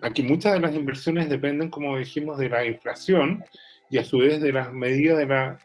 aquí 0.03 0.23
muchas 0.23 0.55
de 0.55 0.61
las 0.61 0.75
inversiones 0.75 1.29
dependen, 1.29 1.71
como 1.71 1.97
dijimos, 1.99 2.39
de 2.39 2.49
la 2.49 2.65
inflación 2.65 3.45
y 3.91 3.99
a 3.99 4.05
su 4.05 4.19
vez 4.19 4.41
de 4.41 4.53
las 4.53 4.73
medidas 4.73 5.19
de 5.19 5.27
la, 5.27 5.59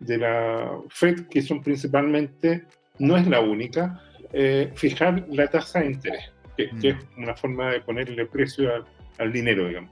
de 0.00 0.18
la 0.18 0.72
Fed, 0.88 1.26
que 1.28 1.42
son 1.42 1.62
principalmente, 1.62 2.64
no 2.98 3.16
es 3.16 3.26
la 3.26 3.40
única, 3.40 4.02
eh, 4.32 4.70
fijar 4.74 5.26
la 5.30 5.46
tasa 5.48 5.80
de 5.80 5.92
interés, 5.92 6.32
que, 6.56 6.70
es 6.82 6.96
mm. 7.16 7.22
una 7.22 7.34
forma 7.34 7.70
de 7.70 7.80
ponerle 7.80 8.26
precio 8.26 8.70
al, 9.18 9.32
dinero, 9.32 9.68
digamos. 9.68 9.90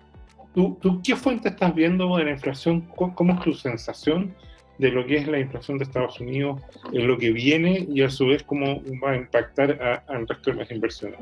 ¿Tú, 0.54 0.78
¿Tú, 0.80 1.00
qué 1.02 1.14
fuente 1.14 1.50
estás 1.50 1.74
viendo 1.74 2.16
de 2.16 2.24
la 2.24 2.30
inflación? 2.30 2.80
¿Cómo 2.96 3.34
es 3.34 3.40
tu 3.40 3.52
sensación 3.52 4.34
de 4.78 4.90
lo 4.90 5.04
que 5.06 5.16
es 5.16 5.28
la 5.28 5.38
inflación 5.38 5.78
de 5.78 5.84
Estados 5.84 6.18
Unidos 6.20 6.60
en 6.92 7.06
lo 7.06 7.18
que 7.18 7.30
viene 7.30 7.86
y 7.88 8.02
a 8.02 8.10
su 8.10 8.26
vez 8.26 8.42
cómo 8.44 8.80
va 9.04 9.12
a 9.12 9.16
impactar 9.16 10.02
al 10.08 10.26
resto 10.26 10.52
de 10.52 10.56
las 10.56 10.70
inversiones? 10.70 11.20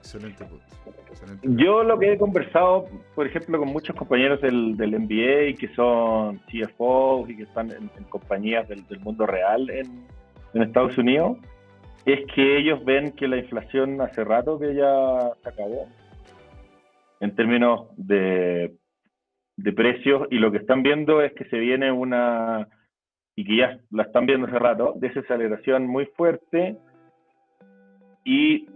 Excelente 0.00 0.46
Yo 1.42 1.82
lo 1.84 1.98
que 1.98 2.12
he 2.12 2.18
conversado, 2.18 2.86
por 3.14 3.26
ejemplo, 3.26 3.58
con 3.58 3.68
muchos 3.68 3.94
compañeros 3.94 4.40
del, 4.40 4.76
del 4.76 4.98
MBA 4.98 5.58
que 5.58 5.70
son 5.76 6.40
CFOs 6.50 7.28
y 7.28 7.36
que 7.36 7.42
están 7.42 7.70
en, 7.70 7.88
compañías 8.08 8.66
del, 8.68 8.84
mundo 9.00 9.26
real 9.26 9.68
en, 9.68 10.06
en, 10.54 10.62
Estados 10.62 10.96
Unidos, 10.96 11.38
es 12.06 12.20
que 12.34 12.58
ellos 12.58 12.82
ven 12.84 13.12
que 13.12 13.28
la 13.28 13.36
inflación 13.36 14.00
hace 14.00 14.24
rato 14.24 14.58
que 14.58 14.74
ya 14.74 15.32
se 15.42 15.48
acabó 15.48 15.86
en 17.20 17.34
términos 17.34 17.88
de, 17.96 18.74
de 19.56 19.72
precios 19.72 20.26
y 20.30 20.38
lo 20.38 20.50
que 20.50 20.58
están 20.58 20.82
viendo 20.82 21.20
es 21.20 21.32
que 21.34 21.44
se 21.44 21.58
viene 21.58 21.92
una, 21.92 22.66
y 23.36 23.44
que 23.44 23.56
ya 23.56 23.78
la 23.90 24.04
están 24.04 24.24
viendo 24.24 24.46
hace 24.46 24.58
rato, 24.58 24.94
desaceleración 24.96 25.86
muy 25.86 26.06
fuerte 26.16 26.78
y 28.24 28.66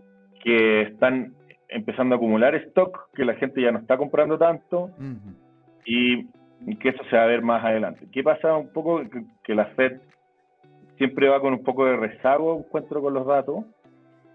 que 0.45 0.83
están 0.83 1.33
empezando 1.69 2.15
a 2.15 2.19
acumular 2.19 2.55
stock, 2.55 3.09
que 3.15 3.25
la 3.25 3.35
gente 3.35 3.61
ya 3.61 3.73
no 3.73 3.79
está 3.79 3.97
comprando 3.97 4.39
tanto 4.39 4.91
y, 5.85 6.27
que 6.79 6.91
eso 6.91 7.03
se 7.11 7.17
va 7.17 7.25
a 7.25 7.27
ver 7.27 7.43
más 7.43 7.65
adelante. 7.65 8.07
¿Qué 8.13 8.23
pasa 8.23 8.57
un 8.57 8.73
poco? 8.73 9.03
Que, 9.43 9.55
la 9.55 9.67
Fed 9.77 10.01
siempre 10.97 11.29
va 11.29 11.41
con 11.41 11.53
un 11.53 11.65
poco 11.65 11.85
de 11.87 11.97
rezago, 11.97 12.59
encuentro 12.59 13.03
con 13.03 13.15
los 13.15 13.27
datos, 13.27 13.65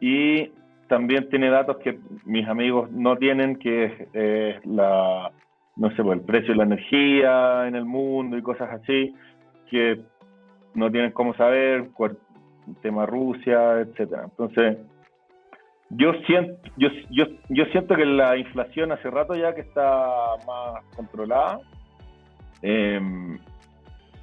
y 0.01 0.51
también 0.87 1.29
tiene 1.29 1.49
datos 1.49 1.77
que 1.77 1.99
mis 2.25 2.47
amigos 2.47 2.91
no 2.91 3.17
tienen, 3.17 3.55
que 3.55 4.07
es 4.13 4.65
la, 4.65 5.31
no 5.75 5.89
sé, 5.95 6.03
pues, 6.03 6.19
el 6.19 6.25
precio 6.25 6.49
de 6.49 6.57
la 6.57 6.63
energía 6.63 7.67
en 7.67 7.75
el 7.75 7.85
mundo 7.85 8.37
y 8.37 8.41
cosas 8.41 8.69
así, 8.71 9.15
que 9.69 10.01
no 10.75 10.91
tienen 10.91 11.11
cómo 11.11 11.33
saber, 11.35 11.89
el 11.99 12.75
tema 12.81 13.05
Rusia, 13.05 13.79
etcétera. 13.79 14.25
Entonces, 14.25 14.77
yo 15.89 16.13
siento, 16.27 16.69
yo, 16.77 16.89
yo, 17.09 17.25
yo 17.49 17.65
siento 17.65 17.95
que 17.95 18.05
la 18.05 18.37
inflación 18.37 18.91
hace 18.91 19.09
rato 19.09 19.35
ya 19.35 19.55
que 19.55 19.61
está 19.61 20.35
más 20.45 20.83
controlada. 20.95 21.59
Em, 22.61 23.39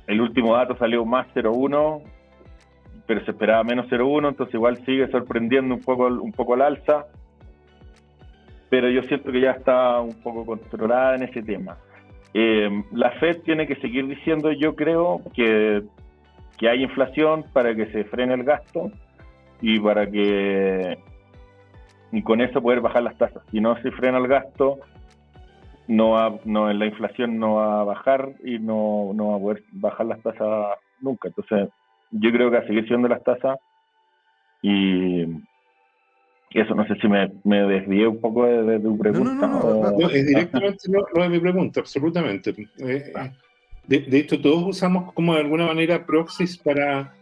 el 0.06 0.20
último 0.20 0.54
dato 0.54 0.76
salió 0.76 1.04
más 1.04 1.26
0,1, 1.34 2.02
pero 3.06 3.24
se 3.24 3.32
esperaba 3.32 3.64
menos 3.64 3.86
0,1, 3.88 4.28
entonces 4.28 4.54
igual 4.54 4.76
sigue 4.84 5.08
sorprendiendo 5.10 5.74
un 5.74 5.80
poco, 5.80 6.06
un 6.06 6.32
poco 6.32 6.54
el 6.54 6.62
alza. 6.62 7.06
Pero 8.70 8.88
yo 8.88 9.02
siento 9.02 9.32
que 9.32 9.40
ya 9.40 9.52
está 9.52 10.00
un 10.00 10.14
poco 10.22 10.46
controlada 10.46 11.16
en 11.16 11.24
ese 11.24 11.42
tema. 11.42 11.78
Em, 12.32 12.84
la 12.92 13.10
Fed 13.12 13.42
tiene 13.42 13.66
que 13.66 13.76
seguir 13.76 14.06
diciendo, 14.06 14.52
yo 14.52 14.76
creo, 14.76 15.20
que, 15.34 15.82
que 16.58 16.68
hay 16.68 16.84
inflación 16.84 17.44
para 17.52 17.74
que 17.74 17.86
se 17.86 18.04
frene 18.04 18.34
el 18.34 18.44
gasto 18.44 18.90
y 19.60 19.80
para 19.80 20.08
que 20.08 20.98
y 22.12 22.22
con 22.22 22.40
eso 22.40 22.62
poder 22.62 22.80
bajar 22.80 23.02
las 23.02 23.16
tasas. 23.16 23.42
Si 23.50 23.60
no 23.60 23.80
se 23.82 23.90
frena 23.90 24.18
el 24.18 24.28
gasto, 24.28 24.78
no, 25.88 26.10
va, 26.10 26.38
no 26.44 26.72
la 26.72 26.86
inflación 26.86 27.38
no 27.38 27.56
va 27.56 27.80
a 27.80 27.84
bajar 27.84 28.32
y 28.44 28.58
no, 28.58 29.12
no 29.14 29.30
va 29.30 29.36
a 29.36 29.40
poder 29.40 29.62
bajar 29.72 30.06
las 30.06 30.22
tasas 30.22 30.78
nunca. 31.00 31.28
Entonces, 31.28 31.68
yo 32.10 32.30
creo 32.32 32.50
que 32.50 32.56
a 32.58 32.66
seguir 32.66 32.86
siendo 32.86 33.08
las 33.08 33.22
tasas 33.22 33.58
y 34.62 35.24
eso 36.50 36.74
no 36.74 36.86
sé 36.86 36.94
si 36.96 37.08
me, 37.08 37.30
me 37.44 37.62
desvié 37.62 38.06
un 38.06 38.20
poco 38.20 38.46
de, 38.46 38.80
tu 38.80 38.96
pregunta. 38.96 39.46
No, 39.46 39.90
no, 39.90 40.10
es 40.10 40.26
directamente 40.26 40.90
lo, 40.90 41.22
de 41.22 41.28
mi 41.28 41.38
pregunta, 41.38 41.80
absolutamente. 41.80 42.54
Eh, 42.78 43.12
de, 43.86 44.00
de, 44.00 44.18
hecho, 44.18 44.40
todos 44.40 44.64
usamos 44.64 45.12
como 45.12 45.34
de 45.34 45.40
alguna 45.40 45.66
manera 45.66 46.06
proxies 46.06 46.56
para 46.56 47.12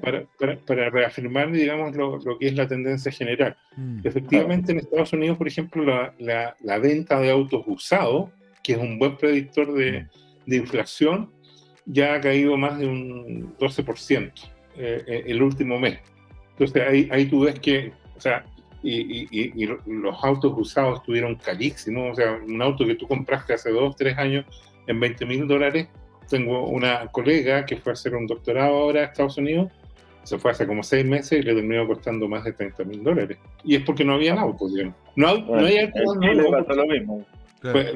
para, 0.00 0.24
para, 0.66 0.90
reafirmar, 0.90 1.50
digamos, 1.50 1.96
lo, 1.96 2.18
lo, 2.18 2.38
que 2.38 2.48
es 2.48 2.54
la 2.54 2.66
tendencia 2.68 3.10
general. 3.10 3.56
Mm. 3.76 4.00
Efectivamente, 4.04 4.72
en 4.72 4.78
Estados 4.78 5.12
Unidos, 5.12 5.38
por 5.38 5.48
ejemplo, 5.48 5.84
la, 6.18 6.56
la, 6.60 6.78
venta 6.78 7.20
de 7.20 7.30
autos 7.30 7.62
usados, 7.66 8.30
que 8.62 8.72
es 8.72 8.78
un 8.78 8.98
buen 8.98 9.16
predictor 9.16 9.72
de, 9.74 10.02
mm. 10.02 10.50
de 10.50 10.56
inflación, 10.56 11.30
ya 11.86 12.14
ha 12.14 12.20
caído 12.20 12.56
más 12.56 12.78
de 12.78 12.86
un 12.86 13.56
12% 13.58 14.32
eh, 14.76 15.24
el 15.26 15.42
último 15.42 15.78
mes. 15.78 15.98
Entonces 16.50 16.82
ahí, 16.86 17.08
ahí 17.10 17.26
tú 17.26 17.40
ves 17.40 17.58
que, 17.58 17.92
o 18.16 18.20
sea, 18.20 18.44
y, 18.82 19.28
y, 19.30 19.66
los 19.86 20.22
autos 20.22 20.52
usados 20.56 20.98
estuvieron 21.00 21.36
carísimos, 21.36 22.12
o 22.12 22.14
sea, 22.14 22.32
un 22.32 22.60
auto 22.60 22.84
que 22.86 22.94
tú 22.94 23.08
compraste 23.08 23.54
hace 23.54 23.70
dos, 23.70 23.96
tres 23.96 24.16
años 24.18 24.44
en 24.86 25.00
20 25.00 25.24
mil 25.24 25.48
dólares, 25.48 25.88
tengo 26.28 26.68
una 26.68 27.06
colega 27.08 27.64
que 27.64 27.76
fue 27.76 27.92
a 27.92 27.94
hacer 27.94 28.14
un 28.14 28.26
doctorado 28.26 28.76
ahora 28.76 29.00
a 29.00 29.04
Estados 29.04 29.36
Unidos, 29.38 29.70
se 30.24 30.38
fue 30.38 30.50
hace 30.50 30.66
como 30.66 30.82
seis 30.82 31.04
meses 31.04 31.40
y 31.40 31.42
le 31.42 31.54
terminó 31.54 31.86
costando 31.86 32.28
más 32.28 32.44
de 32.44 32.52
30 32.52 32.84
mil 32.84 33.04
dólares. 33.04 33.38
Y 33.62 33.76
es 33.76 33.82
porque 33.82 34.04
no 34.04 34.14
había 34.14 34.40
autos, 34.40 34.72
No, 35.16 35.38
no 35.38 35.66
hay 35.66 35.78
autos. 35.78 36.16
No, 36.16 36.74
lo 36.74 36.86
mismo. 36.86 37.24
Pues, 37.60 37.94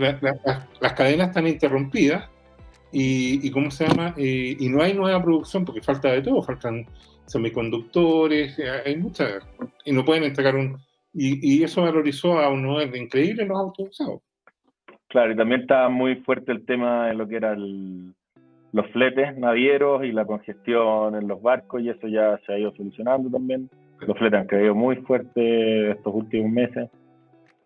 las 0.80 0.92
cadenas 0.94 1.28
están 1.28 1.46
interrumpidas 1.46 2.28
y, 2.92 3.46
y 3.46 3.50
¿cómo 3.50 3.70
se 3.70 3.86
llama? 3.86 4.14
Y, 4.16 4.64
y, 4.64 4.68
no 4.68 4.82
hay 4.82 4.94
nueva 4.94 5.22
producción 5.22 5.64
porque 5.64 5.82
falta 5.82 6.10
de 6.10 6.22
todo, 6.22 6.42
faltan 6.42 6.86
semiconductores, 7.26 8.58
eh, 8.58 8.70
hay 8.86 8.96
muchas, 8.96 9.42
y 9.84 9.92
no 9.92 10.04
pueden 10.04 10.24
entregar 10.24 10.56
un... 10.56 10.78
Y, 11.12 11.56
y 11.56 11.62
eso 11.62 11.82
valorizó 11.82 12.38
a 12.38 12.48
un 12.48 12.62
nivel 12.62 12.96
increíble 12.96 13.44
los 13.44 13.58
autos 13.58 13.88
usados. 13.90 14.20
Claro, 15.08 15.32
y 15.32 15.36
también 15.36 15.62
está 15.62 15.88
muy 15.88 16.16
fuerte 16.16 16.52
el 16.52 16.64
tema 16.64 17.08
de 17.08 17.14
lo 17.14 17.26
que 17.26 17.36
era 17.36 17.52
el, 17.52 18.14
los 18.72 18.86
fletes 18.88 19.36
navieros 19.38 20.04
y 20.04 20.12
la 20.12 20.24
congestión 20.24 21.14
en 21.14 21.26
los 21.26 21.40
barcos, 21.40 21.82
y 21.82 21.88
eso 21.88 22.06
ya 22.08 22.38
se 22.44 22.52
ha 22.52 22.58
ido 22.58 22.72
solucionando 22.74 23.30
también. 23.30 23.68
Los 24.00 24.16
fletes 24.18 24.40
han 24.40 24.46
caído 24.46 24.74
muy 24.74 24.96
fuerte 24.96 25.90
estos 25.92 26.14
últimos 26.14 26.50
meses. 26.50 26.90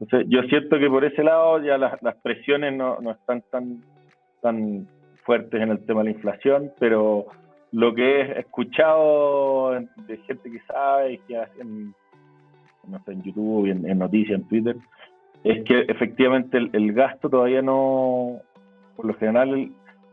Entonces, 0.01 0.29
yo 0.31 0.43
siento 0.45 0.79
que 0.79 0.89
por 0.89 1.05
ese 1.05 1.23
lado 1.23 1.63
ya 1.63 1.79
las, 1.79 2.17
presiones 2.23 2.75
no, 2.75 2.99
no, 3.01 3.13
están 3.13 3.43
tan, 3.51 3.83
tan 4.41 4.89
fuertes 5.25 5.61
en 5.61 5.71
el 5.71 5.85
tema 5.87 6.01
de 6.01 6.11
la 6.11 6.17
inflación, 6.17 6.73
pero 6.79 7.27
lo 7.73 7.95
que 7.95 8.21
he 8.21 8.41
escuchado 8.41 9.71
de 9.73 10.17
gente 10.27 10.51
que 10.51 10.61
sabe 10.67 11.13
y 11.15 11.19
que 11.19 11.37
hacen, 11.37 11.95
no 12.89 13.03
sé, 13.05 13.13
en 13.13 13.23
YouTube, 13.23 13.67
en, 13.67 13.89
en 13.89 13.99
noticias, 13.99 14.41
en 14.41 14.49
Twitter, 14.49 14.77
es 15.45 15.65
que 15.65 15.81
efectivamente 15.89 16.59
el, 16.59 16.71
el 16.73 16.93
gasto 16.93 17.29
todavía 17.29 17.63
no, 17.63 18.41
por 18.97 19.07
lo 19.07 19.15
general, 19.15 19.71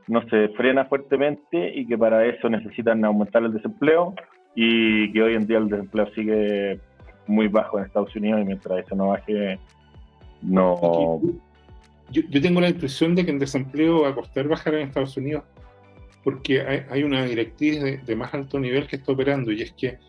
no 0.10 0.28
se 0.28 0.50
frena 0.50 0.86
fuertemente 0.86 1.72
y 1.74 1.86
que 1.86 1.98
para 1.98 2.26
eso 2.26 2.50
necesitan 2.50 3.06
aumentar 3.06 3.44
el 3.44 3.54
desempleo 3.54 4.16
y 4.56 5.14
que 5.14 5.22
hoy 5.22 5.36
en 5.36 5.46
día 5.46 5.60
el 5.60 5.70
desempleo 5.70 6.12
sigue 6.16 6.80
muy 7.28 7.48
bajo 7.48 7.78
en 7.78 7.86
Estados 7.86 8.16
Unidos 8.16 8.42
y 8.42 8.46
mientras 8.46 8.86
eso 8.86 8.96
no 8.96 9.10
baje, 9.10 9.60
no... 10.42 11.22
Yo, 12.10 12.24
yo 12.28 12.42
tengo 12.42 12.60
la 12.60 12.70
impresión 12.70 13.14
de 13.14 13.24
que 13.24 13.30
el 13.30 13.38
desempleo 13.38 14.02
va 14.02 14.10
a 14.10 14.16
costar 14.16 14.48
bajar 14.48 14.74
en 14.74 14.88
Estados 14.88 15.16
Unidos 15.16 15.44
porque 16.24 16.60
hay, 16.62 16.82
hay 16.90 17.04
una 17.04 17.24
directriz 17.26 17.80
de, 17.80 17.98
de, 18.00 18.16
más 18.16 18.34
alto 18.34 18.60
nivel 18.60 18.88
que 18.88 18.96
está 18.96 19.12
operando 19.12 19.52
y 19.52 19.62
es 19.62 19.74
que 19.74 20.00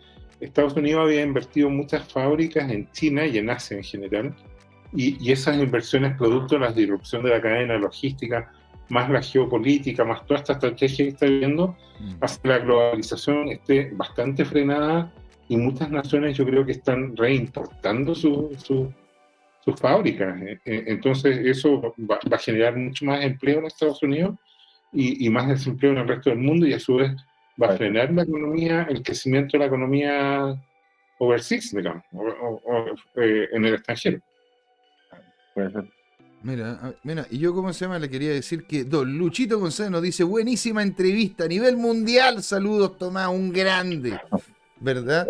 Estados 0.40 0.74
Unidos 0.76 1.02
había 1.02 1.22
invertido 1.22 1.68
muchas 1.68 2.10
fábricas 2.10 2.70
en 2.70 2.90
China 2.92 3.26
y 3.26 3.36
en 3.36 3.50
Asia 3.50 3.76
en 3.76 3.84
general 3.84 4.34
y, 4.94 5.22
y 5.22 5.30
esas 5.30 5.58
inversiones 5.58 6.16
producto 6.16 6.54
de 6.54 6.62
la 6.62 6.72
disrupción 6.72 7.22
de 7.22 7.28
la 7.28 7.42
cadena 7.42 7.76
logística 7.76 8.50
más 8.90 9.08
la 9.10 9.22
geopolítica, 9.22 10.04
más 10.04 10.26
toda 10.26 10.40
esta 10.40 10.52
estrategia 10.54 11.04
que 11.04 11.10
está 11.10 11.26
viendo, 11.26 11.76
mm. 11.98 12.14
hace 12.20 12.40
que 12.40 12.48
la 12.48 12.58
globalización 12.58 13.48
esté 13.48 13.90
bastante 13.92 14.44
frenada 14.44 15.12
y 15.48 15.56
muchas 15.56 15.90
naciones 15.90 16.36
yo 16.36 16.44
creo 16.44 16.64
que 16.64 16.72
están 16.72 17.16
reimportando 17.16 18.14
sus 18.14 18.58
fábricas. 19.80 20.40
Eh, 20.42 20.60
eh, 20.64 20.84
entonces 20.86 21.38
eso 21.44 21.94
va, 22.10 22.18
a 22.30 22.38
generar 22.38 22.76
mucho 22.76 23.04
más 23.04 23.24
empleo 23.24 23.58
en 23.58 23.66
Estados 23.66 24.02
Unidos 24.02 24.36
y, 24.92 25.28
más 25.30 25.48
desempleo 25.48 25.92
en 25.92 25.98
el 25.98 26.08
resto 26.08 26.30
del 26.30 26.40
mundo 26.40 26.66
y 26.66 26.72
a 26.72 26.80
su 26.80 26.96
vez 26.96 27.12
va 27.60 27.68
a 27.68 27.76
frenar 27.76 28.12
la 28.12 28.22
economía, 28.22 28.86
el 28.88 29.02
crecimiento 29.02 29.52
de 29.52 29.58
la 29.60 29.66
economía 29.66 30.60
overseas, 31.18 31.70
digamos, 31.72 32.02
o, 32.12 32.86
eh, 33.16 33.48
en 33.52 33.64
el 33.64 33.74
extranjero. 33.74 34.20
Puede 35.54 35.70
ser. 35.70 35.99
Mira, 36.42 36.94
mira, 37.02 37.26
y 37.30 37.38
yo, 37.38 37.54
¿cómo 37.54 37.70
se 37.72 37.84
llama? 37.84 37.98
Le 37.98 38.08
quería 38.08 38.30
decir 38.30 38.64
que 38.64 38.84
Don 38.84 39.18
Luchito 39.18 39.58
González 39.58 39.92
nos 39.92 40.02
dice: 40.02 40.24
buenísima 40.24 40.82
entrevista 40.82 41.44
a 41.44 41.48
nivel 41.48 41.76
mundial. 41.76 42.42
Saludos, 42.42 42.96
Tomás, 42.96 43.28
un 43.28 43.52
grande. 43.52 44.18
¿Verdad? 44.80 45.26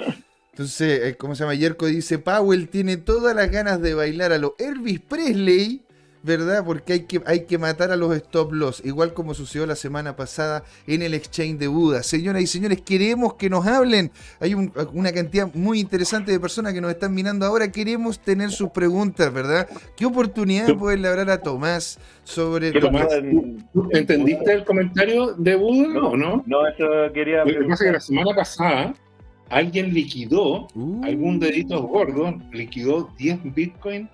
Entonces, 0.53 1.01
eh, 1.03 1.17
¿cómo 1.17 1.35
se 1.35 1.43
llama? 1.43 1.55
Yerko 1.55 1.87
dice: 1.87 2.19
Powell 2.19 2.69
tiene 2.69 2.97
todas 2.97 3.35
las 3.35 3.51
ganas 3.51 3.81
de 3.83 3.95
bailar 3.95 4.33
a 4.33 4.39
lo 4.39 4.55
Elvis 4.59 5.01
Presley 5.01 5.83
¿verdad? 6.23 6.65
Porque 6.65 6.93
hay 6.93 7.01
que, 7.01 7.23
hay 7.27 7.45
que 7.45 7.59
matar 7.59 7.91
a 7.91 7.97
los 7.97 8.15
stop 8.17 8.53
loss, 8.53 8.83
igual 8.85 9.15
como 9.15 9.35
sucedió 9.35 9.67
la 9.67 9.77
semana 9.77 10.17
pasada 10.17 10.65
en 10.87 11.03
el 11.03 11.15
exchange 11.15 11.59
de 11.59 11.69
Buda. 11.69 12.03
Señoras 12.03 12.43
y 12.43 12.47
señores, 12.47 12.81
queremos 12.83 13.35
que 13.35 13.49
nos 13.49 13.67
hablen. 13.67 14.11
Hay 14.41 14.55
una 14.55 15.13
cantidad 15.13 15.53
muy 15.55 15.81
interesante 15.81 16.33
de 16.33 16.41
personas 16.41 16.75
que 16.75 16.81
nos 16.81 16.91
están 16.91 17.15
mirando 17.15 17.47
ahora. 17.47 17.71
Queremos 17.71 18.19
tener 18.21 18.51
sus 18.51 18.71
preguntas, 18.71 19.33
¿verdad? 19.33 19.69
¿Qué 19.97 20.07
oportunidad 20.07 20.67
de 20.67 20.75
poderle 20.75 21.09
hablar 21.09 21.31
a 21.31 21.39
Tomás 21.39 21.99
sobre... 22.25 22.73
Tomás, 22.73 23.09
¿Entendiste 23.91 24.53
el 24.53 24.65
comentario 24.65 25.35
de 25.35 25.57
Buda 25.57 26.03
o 26.03 26.17
no? 26.17 26.43
No, 26.47 26.67
eso 26.67 26.85
quería... 27.15 27.45
Lo 27.45 27.61
que 27.61 27.69
pasa 27.69 27.85
es 27.85 27.89
que 27.89 27.93
la 27.93 28.01
semana 28.01 28.35
pasada 28.35 28.95
alguien 29.49 29.93
liquidó, 29.93 30.69
uh. 30.75 31.05
algún 31.05 31.41
dedito 31.41 31.83
gordo, 31.83 32.35
liquidó 32.53 33.11
10 33.19 33.55
bitcoins 33.55 34.09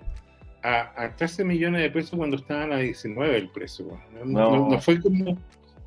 a, 0.67 1.15
13 1.17 1.45
millones 1.45 1.83
de 1.83 1.91
pesos 1.91 2.17
cuando 2.17 2.37
estaban 2.37 2.73
a 2.73 2.79
19 2.79 3.37
el 3.37 3.49
precio. 3.51 3.99
No. 4.25 4.81
fue 4.81 5.01
como. 5.01 5.39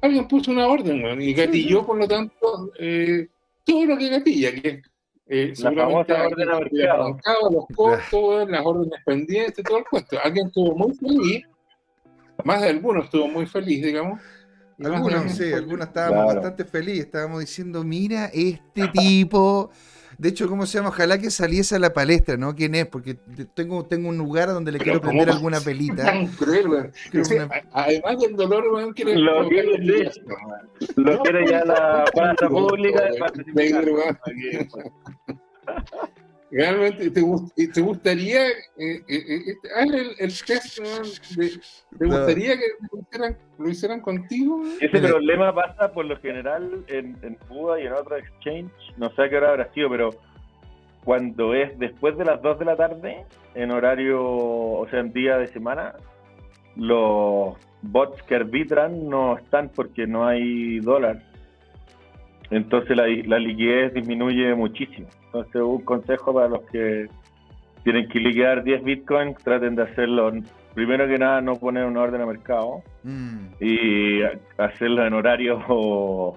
Alguien 0.02 0.28
puso 0.30 0.52
una 0.52 0.68
orden 0.68 1.22
y 1.22 1.34
gatilló, 1.34 1.86
por 1.86 1.98
lo 1.98 2.08
tanto, 2.08 2.72
eh, 2.80 3.28
todo 3.66 3.86
lo 3.86 3.98
que 3.98 4.10
gatilla, 4.10 4.54
que 4.54 4.82
eh, 5.28 5.52
seguramente 5.54 6.14
orden 6.14 6.50
arrancaba 6.50 7.52
los 7.52 7.66
costos, 7.76 8.50
las 8.50 8.66
órdenes 8.66 9.00
pendientes, 9.06 9.64
todo 9.66 9.80
el 9.80 9.84
cuento. 9.84 10.18
Alguien 10.24 10.48
estuvo 10.48 10.74
muy 10.74 10.96
feliz, 10.96 11.46
más 12.46 12.62
de 12.62 12.70
algunos 12.70 13.06
estuvo 13.06 13.28
muy 13.28 13.46
feliz, 13.46 13.84
digamos. 13.84 14.22
Algunos, 14.82 15.34
sí, 15.34 15.52
algunos 15.52 15.88
estábamos 15.88 16.34
bastante 16.34 16.64
felices, 16.64 17.08
estábamos 17.08 17.42
diciendo, 17.42 17.84
mira, 17.84 18.28
este 18.34 18.88
tipo 18.88 19.70
de 20.20 20.28
hecho, 20.28 20.50
¿cómo 20.50 20.66
se 20.66 20.78
llama? 20.78 20.90
Ojalá 20.90 21.18
que 21.18 21.32
saliese 21.32 21.78
a 21.78 21.80
la 21.80 21.94
palestra, 21.94 22.36
¿no? 22.36 22.54
¿Quién 22.54 22.76
es? 22.76 22.86
Porque 22.86 23.16
tengo, 23.54 23.86
tengo 23.86 24.10
un 24.10 24.18
lugar 24.18 24.50
donde 24.50 24.74
le 24.74 24.80
quiero 24.80 25.00
prender 25.00 25.30
alguna 25.30 25.62
pelita. 25.62 26.04
Tan 26.04 26.28
cruel, 26.28 26.68
güey. 26.68 26.82
Además 27.72 28.20
del 28.20 28.36
dolor, 28.36 28.70
güey, 28.70 28.92
quiere. 28.92 29.16
Lo 29.16 29.48
quiere, 29.48 29.78
Lo 30.98 31.22
quiere 31.22 31.50
ya 31.50 31.64
la 31.64 32.04
plaza 32.14 32.50
pública. 32.50 33.10
Realmente, 36.52 37.12
¿te, 37.12 37.68
te 37.68 37.82
gustaría 37.82 38.48
eh, 38.48 38.56
eh, 38.78 39.04
eh 39.08 39.42
este, 39.48 39.70
el, 39.78 40.16
el, 40.18 40.44
test? 40.46 40.80
¿Te 41.98 42.06
gustaría 42.06 42.58
que 42.58 42.66
lo 42.92 43.02
hicieran, 43.02 43.38
lo 43.60 43.70
hicieran 43.70 44.02
contigo? 44.02 44.64
Ese 44.82 45.00
problema 45.00 45.54
pasa 45.54 45.92
por 45.92 46.06
lo 46.06 46.18
general 46.18 46.84
en, 46.88 47.18
en 47.22 47.38
Buda 47.48 47.80
y 47.80 47.86
en 47.86 47.94
otros 47.94 48.20
exchange, 48.20 48.72
no 48.98 49.12
sé 49.12 49.24
a 49.24 49.30
qué 49.30 49.38
hora 49.38 49.50
habrá 49.50 49.72
sido, 49.74 49.90
pero 49.90 50.10
cuando 51.04 51.54
es 51.54 51.78
después 51.78 52.18
de 52.18 52.26
las 52.26 52.42
2 52.42 52.60
de 52.60 52.66
la 52.66 52.76
tarde, 52.76 53.26
en 53.54 53.72
horario, 53.72 54.24
o 54.24 54.88
sea, 54.90 55.02
en 55.02 55.14
día 55.14 55.38
de 55.38 55.48
semana, 55.48 55.94
los 56.76 57.58
bots 57.84 58.24
que 58.24 58.36
arbitran 58.36 59.08
no 59.08 59.38
están 59.38 59.70
porque 59.70 60.08
no 60.08 60.28
hay 60.28 60.80
dólar. 60.80 61.22
Entonces 62.50 62.98
la, 62.98 63.06
la 63.08 63.38
liquidez 63.38 63.94
disminuye 63.94 64.56
muchísimo. 64.56 65.08
Entonces, 65.30 65.62
un 65.62 65.82
consejo 65.82 66.34
para 66.34 66.48
los 66.48 66.62
que 66.72 67.08
tienen 67.84 68.10
que 68.10 68.20
liquidar 68.20 68.64
10 68.64 68.84
bitcoins, 68.84 69.38
traten 69.44 69.76
de 69.76 69.84
hacerlo. 69.84 70.32
Primero 70.74 71.08
que 71.08 71.18
nada, 71.18 71.42
no 71.42 71.56
poner 71.56 71.86
una 71.86 72.02
orden 72.02 72.22
a 72.22 72.26
mercado 72.26 72.82
mm. 73.04 73.38
y 73.60 74.22
hacerlo 74.58 75.06
en 75.06 75.14
horario 75.14 76.36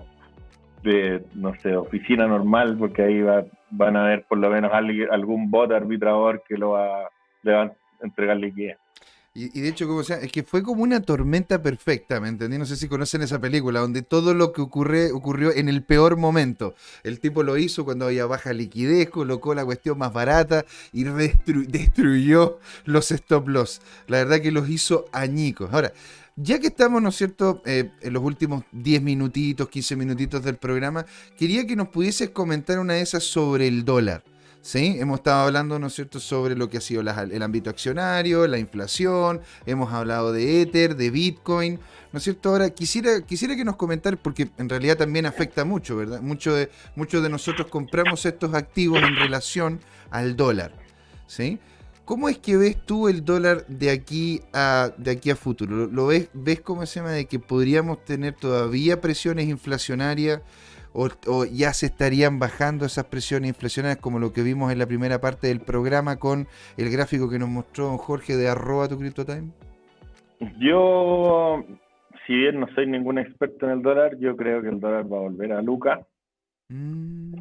de, 0.82 1.24
no 1.34 1.54
sé, 1.60 1.76
oficina 1.76 2.26
normal, 2.26 2.76
porque 2.78 3.02
ahí 3.02 3.22
va, 3.22 3.44
van 3.70 3.96
a 3.96 4.04
ver 4.04 4.24
por 4.28 4.38
lo 4.38 4.50
menos 4.50 4.72
algún 4.72 5.50
bot 5.50 5.72
arbitrador 5.72 6.42
que 6.46 6.56
lo 6.56 6.70
va, 6.70 7.08
le 7.42 7.52
va 7.52 7.62
a 7.62 7.72
entregar 8.02 8.36
liquidez. 8.36 8.78
Y, 9.34 9.62
de 9.62 9.68
hecho, 9.68 9.88
como 9.88 10.04
sea, 10.04 10.18
es 10.18 10.30
que 10.30 10.42
fue 10.42 10.62
como 10.62 10.82
una 10.82 11.00
tormenta 11.00 11.62
perfecta, 11.62 12.20
¿me 12.20 12.28
entendí? 12.28 12.58
No 12.58 12.66
sé 12.66 12.76
si 12.76 12.86
conocen 12.86 13.22
esa 13.22 13.40
película, 13.40 13.80
donde 13.80 14.02
todo 14.02 14.34
lo 14.34 14.52
que 14.52 14.60
ocurre, 14.60 15.10
ocurrió 15.10 15.52
en 15.54 15.70
el 15.70 15.82
peor 15.82 16.18
momento. 16.18 16.74
El 17.02 17.18
tipo 17.18 17.42
lo 17.42 17.56
hizo 17.56 17.86
cuando 17.86 18.04
había 18.04 18.26
baja 18.26 18.52
liquidez, 18.52 19.08
colocó 19.08 19.54
la 19.54 19.64
cuestión 19.64 19.96
más 19.96 20.12
barata 20.12 20.66
y 20.92 21.04
destruyó 21.04 22.58
los 22.84 23.10
stop 23.10 23.48
loss. 23.48 23.80
La 24.06 24.18
verdad 24.18 24.42
que 24.42 24.52
los 24.52 24.68
hizo 24.68 25.06
añicos. 25.12 25.72
Ahora, 25.72 25.94
ya 26.36 26.58
que 26.58 26.66
estamos, 26.66 27.00
¿no 27.00 27.08
es 27.08 27.16
cierto?, 27.16 27.62
eh, 27.64 27.90
en 28.02 28.12
los 28.12 28.22
últimos 28.22 28.64
10 28.72 29.00
minutitos, 29.00 29.70
15 29.70 29.96
minutitos 29.96 30.44
del 30.44 30.56
programa, 30.56 31.06
quería 31.38 31.66
que 31.66 31.74
nos 31.74 31.88
pudieses 31.88 32.28
comentar 32.28 32.78
una 32.78 32.94
de 32.94 33.00
esas 33.00 33.24
sobre 33.24 33.66
el 33.66 33.86
dólar. 33.86 34.24
Hemos 34.74 35.18
estado 35.18 35.46
hablando, 35.46 35.78
¿no 35.78 35.88
es 35.88 35.94
cierto?, 35.94 36.20
sobre 36.20 36.54
lo 36.54 36.70
que 36.70 36.78
ha 36.78 36.80
sido 36.80 37.00
el 37.00 37.42
ámbito 37.42 37.68
accionario, 37.68 38.46
la 38.46 38.58
inflación, 38.58 39.40
hemos 39.66 39.92
hablado 39.92 40.32
de 40.32 40.62
Ether, 40.62 40.94
de 40.94 41.10
Bitcoin, 41.10 41.80
¿no 42.12 42.18
es 42.18 42.22
cierto? 42.22 42.50
Ahora, 42.50 42.70
quisiera, 42.70 43.22
quisiera 43.22 43.56
que 43.56 43.64
nos 43.64 43.76
comentar, 43.76 44.16
porque 44.18 44.50
en 44.58 44.68
realidad 44.68 44.96
también 44.96 45.26
afecta 45.26 45.64
mucho, 45.64 45.96
¿verdad? 45.96 46.20
Muchos 46.22 46.54
de, 46.54 46.70
muchos 46.94 47.22
de 47.24 47.28
nosotros 47.28 47.66
compramos 47.66 48.24
estos 48.24 48.54
activos 48.54 49.02
en 49.02 49.16
relación 49.16 49.80
al 50.10 50.36
dólar. 50.36 50.72
¿Cómo 52.04 52.28
es 52.28 52.38
que 52.38 52.56
ves 52.56 52.76
tú 52.84 53.08
el 53.08 53.24
dólar 53.24 53.66
de 53.66 53.90
aquí 53.90 54.42
a, 54.52 54.92
de 54.96 55.12
aquí 55.12 55.30
a 55.30 55.36
futuro? 55.36 55.86
¿Lo 55.86 56.06
ves, 56.06 56.28
ves 56.34 56.60
cómo 56.60 56.84
se 56.86 57.00
llama 57.00 57.12
de 57.12 57.26
que 57.26 57.38
podríamos 57.38 58.04
tener 58.04 58.34
todavía 58.34 59.00
presiones 59.00 59.48
inflacionarias? 59.48 60.40
O, 60.92 61.44
ya 61.44 61.72
se 61.72 61.86
estarían 61.86 62.38
bajando 62.38 62.84
esas 62.84 63.06
presiones 63.06 63.48
inflacionarias 63.48 64.00
como 64.00 64.18
lo 64.18 64.32
que 64.32 64.42
vimos 64.42 64.72
en 64.72 64.78
la 64.78 64.86
primera 64.86 65.20
parte 65.20 65.48
del 65.48 65.60
programa 65.60 66.18
con 66.18 66.46
el 66.76 66.90
gráfico 66.90 67.30
que 67.30 67.38
nos 67.38 67.48
mostró 67.48 67.96
Jorge 67.98 68.36
de 68.36 68.48
arroba 68.48 68.88
tu 68.88 68.98
CryptoTime? 68.98 69.50
Yo, 70.58 71.64
si 72.26 72.34
bien 72.34 72.60
no 72.60 72.66
soy 72.74 72.86
ningún 72.86 73.18
experto 73.18 73.66
en 73.66 73.72
el 73.72 73.82
dólar, 73.82 74.18
yo 74.18 74.36
creo 74.36 74.60
que 74.60 74.68
el 74.68 74.80
dólar 74.80 75.04
va 75.04 75.18
a 75.18 75.20
volver 75.20 75.52
a 75.52 75.62
Luca. 75.62 76.06
Mm. 76.68 77.34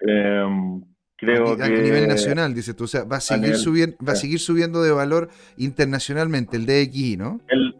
Em, 0.00 0.82
creo 1.16 1.52
a, 1.52 1.68
nivel 1.68 2.08
nacional, 2.08 2.54
dice 2.54 2.74
tú, 2.74 2.84
o 2.84 2.88
sea, 2.88 3.04
va 3.04 3.16
a 3.16 3.20
seguir, 3.20 3.54
subiendo, 3.54 3.96
va 4.06 4.12
a 4.12 4.16
seguir 4.16 4.40
subiendo 4.40 4.82
de 4.82 4.90
valor 4.90 5.28
internacionalmente 5.56 6.56
el 6.56 6.66
DXI, 6.66 7.16
¿no? 7.16 7.40
El, 7.48 7.76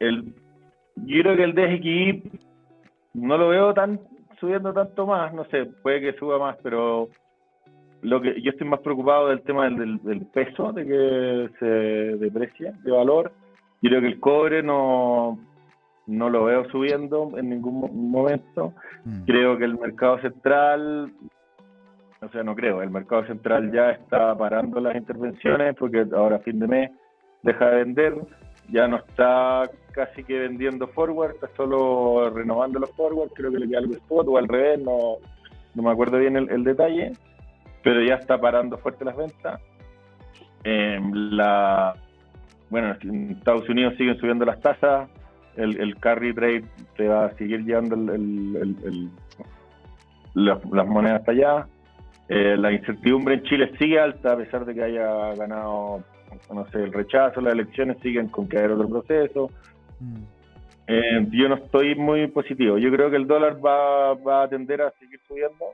el, 0.00 0.34
yo 0.96 1.22
creo 1.22 1.36
que 1.36 1.44
el 1.44 1.54
DXI 1.54 2.30
no 3.14 3.38
lo 3.38 3.48
veo 3.48 3.72
tan 3.72 4.00
subiendo 4.42 4.72
tanto 4.72 5.06
más, 5.06 5.32
no 5.32 5.44
sé, 5.44 5.66
puede 5.66 6.00
que 6.00 6.18
suba 6.18 6.36
más, 6.36 6.56
pero 6.64 7.08
lo 8.00 8.20
que 8.20 8.42
yo 8.42 8.50
estoy 8.50 8.66
más 8.66 8.80
preocupado 8.80 9.28
del 9.28 9.42
tema 9.42 9.70
del, 9.70 10.02
del, 10.02 10.26
peso, 10.26 10.72
de 10.72 10.84
que 10.84 11.50
se 11.60 11.66
deprecia 12.18 12.72
de 12.82 12.90
valor. 12.90 13.30
Yo 13.80 13.90
creo 13.90 14.00
que 14.00 14.08
el 14.08 14.18
cobre 14.18 14.64
no, 14.64 15.38
no 16.08 16.28
lo 16.28 16.44
veo 16.44 16.68
subiendo 16.70 17.30
en 17.38 17.50
ningún 17.50 18.10
momento. 18.10 18.74
Mm. 19.04 19.24
Creo 19.26 19.56
que 19.56 19.64
el 19.64 19.78
mercado 19.78 20.18
central, 20.18 21.12
o 22.20 22.28
sea, 22.30 22.42
no 22.42 22.56
creo, 22.56 22.82
el 22.82 22.90
mercado 22.90 23.24
central 23.26 23.70
ya 23.70 23.92
está 23.92 24.36
parando 24.36 24.80
las 24.80 24.96
intervenciones 24.96 25.76
porque 25.76 26.04
ahora 26.16 26.36
a 26.36 26.40
fin 26.40 26.58
de 26.58 26.66
mes 26.66 26.90
deja 27.44 27.70
de 27.70 27.76
vender 27.76 28.14
ya 28.72 28.88
no 28.88 28.96
está 28.96 29.70
casi 29.92 30.24
que 30.24 30.38
vendiendo 30.38 30.88
forward, 30.88 31.34
está 31.34 31.48
solo 31.56 32.30
renovando 32.30 32.80
los 32.80 32.90
forward, 32.92 33.30
creo 33.34 33.52
que 33.52 33.58
le 33.58 33.68
queda 33.68 33.78
algo 33.78 33.92
spot 33.92 34.26
o 34.28 34.38
al 34.38 34.48
revés, 34.48 34.80
no, 34.80 35.18
no 35.74 35.82
me 35.82 35.90
acuerdo 35.90 36.18
bien 36.18 36.36
el, 36.36 36.64
detalle, 36.64 37.12
pero 37.82 38.02
ya 38.02 38.14
está 38.14 38.40
parando 38.40 38.78
fuerte 38.78 39.04
las 39.04 39.16
ventas. 39.16 39.60
la, 40.64 41.94
bueno, 42.70 42.96
en 43.02 43.32
Estados 43.32 43.68
Unidos 43.68 43.94
siguen 43.98 44.18
subiendo 44.18 44.46
las 44.46 44.60
tasas, 44.60 45.10
el, 45.56 45.78
el 45.78 45.96
carry 45.96 46.32
trade 46.32 46.64
te 46.96 47.06
va 47.08 47.26
a 47.26 47.34
seguir 47.36 47.62
llevando 47.64 47.94
el, 47.94 49.10
las 50.34 50.86
monedas 50.86 51.20
hasta 51.20 51.32
allá. 51.32 51.66
Eh, 52.28 52.56
la 52.56 52.72
incertidumbre 52.72 53.34
en 53.34 53.42
Chile 53.42 53.70
sigue 53.78 54.00
alta 54.00 54.32
a 54.32 54.36
pesar 54.36 54.64
de 54.64 54.74
que 54.74 54.82
haya 54.82 55.34
ganado 55.34 56.02
no 56.50 56.68
sé, 56.70 56.82
el 56.82 56.92
rechazo, 56.92 57.40
las 57.40 57.54
elecciones 57.54 57.98
siguen 58.02 58.28
con 58.28 58.48
que 58.48 58.58
haya 58.58 58.74
otro 58.74 58.88
proceso. 58.88 59.50
Mm. 60.00 60.22
Eh, 60.86 61.26
yo 61.30 61.48
no 61.48 61.56
estoy 61.56 61.94
muy 61.94 62.26
positivo. 62.28 62.78
Yo 62.78 62.90
creo 62.90 63.10
que 63.10 63.16
el 63.16 63.26
dólar 63.26 63.64
va, 63.64 64.14
va 64.14 64.42
a 64.42 64.48
tender 64.48 64.82
a 64.82 64.90
seguir 64.98 65.20
subiendo 65.26 65.64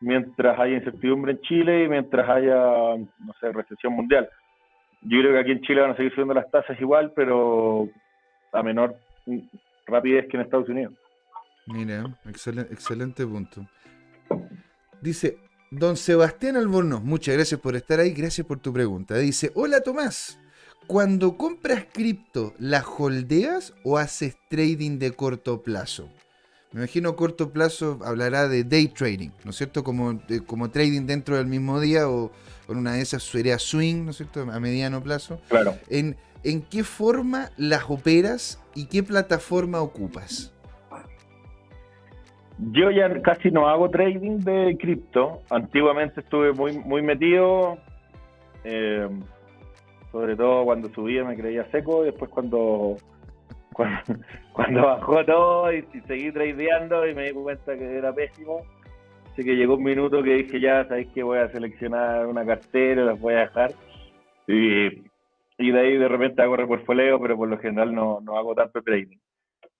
mientras 0.00 0.58
haya 0.58 0.76
incertidumbre 0.76 1.32
en 1.32 1.40
Chile 1.40 1.84
y 1.84 1.88
mientras 1.88 2.28
haya, 2.28 2.56
no 2.56 3.32
sé, 3.40 3.52
recesión 3.52 3.92
mundial. 3.92 4.28
Yo 5.02 5.20
creo 5.20 5.32
que 5.32 5.38
aquí 5.38 5.52
en 5.52 5.60
Chile 5.62 5.82
van 5.82 5.92
a 5.92 5.96
seguir 5.96 6.12
subiendo 6.12 6.34
las 6.34 6.50
tasas 6.50 6.80
igual, 6.80 7.12
pero 7.14 7.88
a 8.52 8.62
menor 8.62 8.96
rapidez 9.86 10.26
que 10.28 10.36
en 10.36 10.42
Estados 10.42 10.68
Unidos. 10.68 10.94
Mira, 11.66 12.04
excelente, 12.26 12.72
excelente 12.72 13.26
punto. 13.26 13.66
Dice, 15.00 15.36
Don 15.70 15.96
Sebastián 15.96 16.56
Albornoz, 16.56 17.02
muchas 17.02 17.34
gracias 17.34 17.60
por 17.60 17.74
estar 17.74 17.98
ahí, 17.98 18.12
gracias 18.12 18.46
por 18.46 18.58
tu 18.60 18.72
pregunta. 18.72 19.16
Dice, 19.16 19.50
hola 19.54 19.80
Tomás, 19.80 20.38
cuando 20.86 21.36
compras 21.36 21.86
cripto, 21.92 22.54
¿las 22.58 22.84
holdeas 22.98 23.74
o 23.82 23.98
haces 23.98 24.36
trading 24.48 24.98
de 24.98 25.12
corto 25.12 25.62
plazo? 25.62 26.08
me 26.72 26.82
imagino 26.82 27.16
corto 27.16 27.52
plazo 27.52 27.98
hablará 28.04 28.48
de 28.48 28.62
day 28.62 28.88
trading, 28.88 29.30
¿no 29.44 29.50
es 29.50 29.56
cierto? 29.56 29.82
Como, 29.82 30.20
como 30.46 30.70
trading 30.70 31.06
dentro 31.06 31.36
del 31.36 31.46
mismo 31.46 31.80
día 31.80 32.08
o 32.08 32.30
con 32.66 32.76
una 32.76 32.94
de 32.94 33.00
esas 33.00 33.22
sería 33.22 33.58
swing, 33.58 34.04
¿no 34.04 34.10
es 34.10 34.18
cierto? 34.18 34.42
A 34.42 34.60
mediano 34.60 35.02
plazo. 35.02 35.40
Claro. 35.48 35.78
¿En, 35.88 36.16
¿En 36.44 36.60
qué 36.60 36.84
forma 36.84 37.50
las 37.56 37.84
operas 37.88 38.58
y 38.74 38.86
qué 38.86 39.02
plataforma 39.02 39.80
ocupas? 39.80 40.52
Yo 42.58 42.90
ya 42.90 43.20
casi 43.20 43.50
no 43.50 43.68
hago 43.68 43.90
trading 43.90 44.38
de 44.38 44.76
cripto. 44.78 45.42
Antiguamente 45.50 46.20
estuve 46.20 46.52
muy, 46.52 46.78
muy 46.78 47.02
metido. 47.02 47.78
Eh, 48.64 49.08
sobre 50.10 50.36
todo 50.36 50.64
cuando 50.64 50.88
subía 50.88 51.24
me 51.24 51.36
creía 51.36 51.70
seco. 51.70 52.02
Y 52.02 52.06
después 52.06 52.30
cuando, 52.30 52.96
cuando, 54.52 54.82
bajó 54.82 55.24
todo 55.24 55.72
y, 55.72 55.84
seguí 56.06 56.32
tradeando 56.32 57.06
y 57.06 57.14
me 57.14 57.24
di 57.24 57.32
cuenta 57.32 57.76
que 57.76 57.98
era 57.98 58.14
pésimo. 58.14 58.62
Así 59.32 59.44
que 59.44 59.54
llegó 59.54 59.74
un 59.74 59.84
minuto 59.84 60.22
que 60.22 60.34
dije 60.36 60.58
ya, 60.58 60.86
sabéis 60.88 61.08
que 61.08 61.22
voy 61.22 61.38
a 61.38 61.48
seleccionar 61.48 62.26
una 62.26 62.46
cartera, 62.46 63.04
las 63.04 63.20
voy 63.20 63.34
a 63.34 63.40
dejar. 63.40 63.72
Y, 64.46 65.04
y 65.58 65.70
de 65.70 65.78
ahí 65.78 65.98
de 65.98 66.08
repente 66.08 66.40
hago 66.40 66.56
reportfolio, 66.56 67.20
pero 67.20 67.36
por 67.36 67.48
lo 67.48 67.58
general 67.58 67.94
no, 67.94 68.20
no 68.22 68.38
hago 68.38 68.54
tanto 68.54 68.80
trading. 68.80 69.18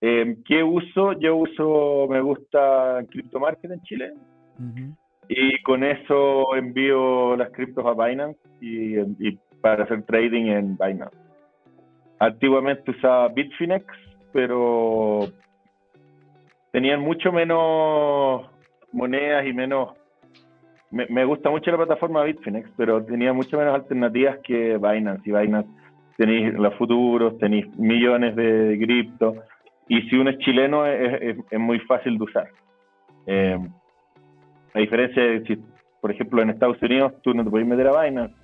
Eh, 0.01 0.37
¿Qué 0.45 0.63
uso? 0.63 1.13
Yo 1.13 1.37
uso, 1.37 2.07
me 2.11 2.21
gusta 2.21 3.05
Crypto 3.11 3.41
Market 3.41 3.71
en 3.71 3.83
Chile. 3.83 4.13
Y 5.29 5.61
con 5.63 5.85
eso 5.85 6.55
envío 6.55 7.37
las 7.37 7.51
criptos 7.51 7.85
a 7.85 7.93
Binance 7.93 8.39
y, 8.61 8.97
para 9.61 9.85
hacer 9.85 10.03
trading 10.05 10.47
en 10.47 10.77
Binance. 10.77 11.17
Antiguamente 12.19 12.91
usaba 12.93 13.29
Bitfinex, 13.29 13.85
pero 14.33 15.29
tenían 16.73 17.01
mucho 17.01 17.33
menos 17.33 18.47
monedas 18.93 19.47
y 19.47 19.53
menos... 19.53 19.91
Me, 20.91 21.07
me 21.09 21.25
gusta 21.25 21.51
mucho 21.51 21.71
la 21.71 21.79
plataforma 21.79 22.23
Bitfinex, 22.23 22.71
pero 22.77 23.05
tenía 23.05 23.33
mucho 23.33 23.59
menos 23.59 23.75
alternativas 23.75 24.39
que 24.45 24.79
Binance. 24.79 25.29
Y 25.29 25.33
Binance 25.33 25.69
tenéis 26.17 26.55
los 26.55 26.75
futuros, 26.77 27.37
tenéis 27.39 27.67
millones 27.77 28.37
de 28.37 28.79
criptos 28.81 29.37
y 29.89 30.03
si 30.03 30.17
uno 30.17 30.31
es 30.31 30.39
chileno 30.39 30.87
es, 30.87 31.37
muy 31.59 31.79
fácil 31.81 32.19
de 32.19 32.25
usar. 32.25 32.49
Eh, 33.27 33.59
a 34.75 34.79
diferencia 34.79 35.23
de 35.23 35.45
si, 35.45 35.59
por 36.01 36.11
ejemplo, 36.11 36.43
en 36.43 36.51
Estados 36.51 36.81
Unidos 36.83 37.15
tú 37.23 37.35
no 37.35 37.45
te 37.45 37.51
podías 37.51 37.69
meter 37.69 37.89
a 37.89 38.03
Binance, 38.03 38.35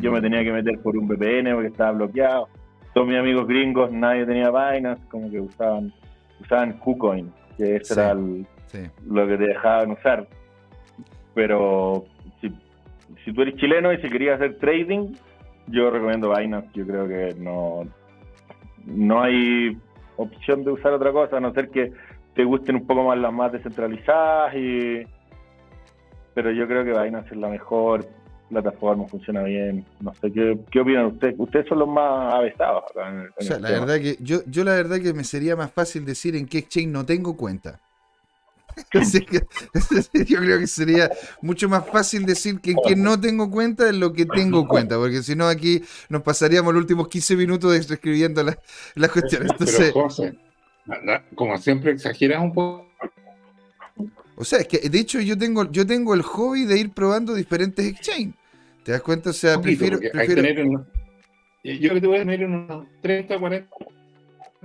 yo 0.00 0.12
me 0.12 0.20
tenía 0.20 0.42
que 0.42 0.52
meter 0.52 0.78
por 0.80 0.96
un 0.96 1.08
VPN 1.08 1.52
porque 1.54 1.68
estaba 1.68 1.92
bloqueado. 1.92 2.48
Todos 2.94 3.08
mis 3.08 3.16
amigos 3.16 3.46
gringos, 3.46 3.90
nadie 3.90 4.26
tenía 4.26 4.50
Binance, 4.50 5.02
como 5.08 5.30
que 5.30 5.40
usaban 5.40 5.92
usaban 6.40 6.78
KuCoin, 6.78 7.32
que 7.56 7.76
eso 7.76 7.94
era 7.94 8.14
lo 8.14 9.26
que 9.26 9.36
te 9.36 9.46
dejaban 9.46 9.92
usar. 9.92 10.26
Pero 11.34 12.04
si, 12.40 12.52
si 13.24 13.32
tú 13.32 13.42
eres 13.42 13.56
chileno 13.56 13.92
y 13.92 13.98
si 13.98 14.08
querías 14.08 14.40
hacer 14.40 14.58
trading, 14.58 15.14
yo 15.68 15.90
recomiendo 15.90 16.34
Binance. 16.34 16.68
Yo 16.74 16.86
creo 16.86 17.08
que 17.08 17.34
no, 17.38 17.84
no 18.84 19.22
hay 19.22 19.76
opción 20.16 20.64
de 20.64 20.72
usar 20.72 20.92
otra 20.92 21.12
cosa, 21.12 21.36
a 21.36 21.40
no 21.40 21.52
ser 21.52 21.70
que 21.70 21.92
te 22.34 22.44
gusten 22.44 22.76
un 22.76 22.86
poco 22.86 23.04
más 23.04 23.18
las 23.18 23.32
más 23.32 23.52
descentralizadas 23.52 24.54
y 24.54 25.02
pero 26.34 26.50
yo 26.50 26.66
creo 26.66 26.84
que 26.84 26.98
Binance 26.98 27.34
es 27.34 27.36
la 27.36 27.48
mejor 27.48 28.06
plataforma, 28.48 29.06
funciona 29.06 29.42
bien. 29.42 29.84
No 30.00 30.14
sé, 30.14 30.30
¿qué, 30.32 30.58
qué 30.70 30.80
opinan 30.80 31.06
ustedes? 31.06 31.34
Ustedes 31.38 31.66
son 31.68 31.80
los 31.80 31.88
más 31.88 32.34
avesados 32.34 32.84
acá 32.90 33.30
o 33.36 33.42
sea, 33.42 33.58
la 33.58 33.70
verdad 33.70 33.98
que 33.98 34.16
yo, 34.20 34.40
yo 34.46 34.64
la 34.64 34.72
verdad 34.72 34.98
que 35.00 35.12
me 35.12 35.24
sería 35.24 35.56
más 35.56 35.72
fácil 35.72 36.04
decir 36.04 36.36
en 36.36 36.46
qué 36.46 36.58
exchange 36.58 36.88
no 36.88 37.04
tengo 37.04 37.36
cuenta. 37.36 37.80
yo 40.26 40.38
creo 40.38 40.58
que 40.58 40.66
sería 40.66 41.10
mucho 41.40 41.68
más 41.68 41.86
fácil 41.86 42.24
decir 42.24 42.60
que 42.60 42.72
en 42.72 42.78
qué 42.86 42.96
no 42.96 43.20
tengo 43.20 43.50
cuenta 43.50 43.84
de 43.84 43.92
lo 43.92 44.12
que 44.12 44.26
tengo 44.26 44.66
cuenta, 44.66 44.96
porque 44.96 45.22
si 45.22 45.34
no 45.34 45.46
aquí 45.46 45.82
nos 46.08 46.22
pasaríamos 46.22 46.72
los 46.72 46.82
últimos 46.82 47.08
15 47.08 47.36
minutos 47.36 47.88
describiendo 47.88 48.42
las 48.42 48.58
la 48.94 49.08
cuestiones. 49.08 49.52
Entonces, 49.52 49.92
como 51.34 51.58
siempre 51.58 51.92
exageras 51.92 52.42
un 52.42 52.52
poco. 52.52 52.88
O 54.36 54.44
sea, 54.44 54.60
es 54.60 54.66
que 54.66 54.88
de 54.88 54.98
hecho 54.98 55.20
yo 55.20 55.36
tengo, 55.36 55.70
yo 55.70 55.86
tengo 55.86 56.14
el 56.14 56.22
hobby 56.22 56.64
de 56.64 56.78
ir 56.78 56.90
probando 56.90 57.34
diferentes 57.34 57.86
exchanges. 57.86 58.34
¿Te 58.82 58.92
das 58.92 59.02
cuenta? 59.02 59.30
O 59.30 59.32
sea, 59.32 59.60
prefiero. 59.60 59.98
prefiero... 59.98 60.86
yo 61.62 61.94
que 61.94 62.00
te 62.00 62.06
voy 62.06 62.16
a 62.16 62.20
tener 62.20 62.44
unos 62.44 62.86
30, 63.02 63.38
40 63.38 63.68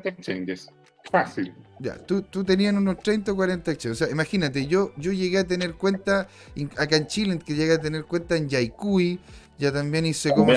exchanges. 0.04 0.72
Fácil. 1.12 1.54
Ya, 1.80 1.96
tú, 1.96 2.24
tú 2.24 2.44
tenías 2.44 2.74
unos 2.74 2.98
30 3.00 3.32
o 3.32 3.36
40 3.36 3.72
exchanges. 3.72 4.02
O 4.02 4.06
sea, 4.06 4.12
imagínate, 4.12 4.66
yo, 4.66 4.94
yo 4.98 5.12
llegué 5.12 5.40
a 5.40 5.44
tener 5.48 5.76
cuenta 5.76 6.28
acá 6.78 6.96
en 6.96 7.08
Chile, 7.08 7.40
que 7.46 7.54
llegué 7.54 7.74
a 7.74 7.82
tener 7.82 8.06
cuenta 8.06 8.36
en 8.36 8.50
Yaikui, 8.50 9.20
ya 9.60 9.72
también 9.72 10.06
hice, 10.06 10.34
¿cómo 10.36 10.54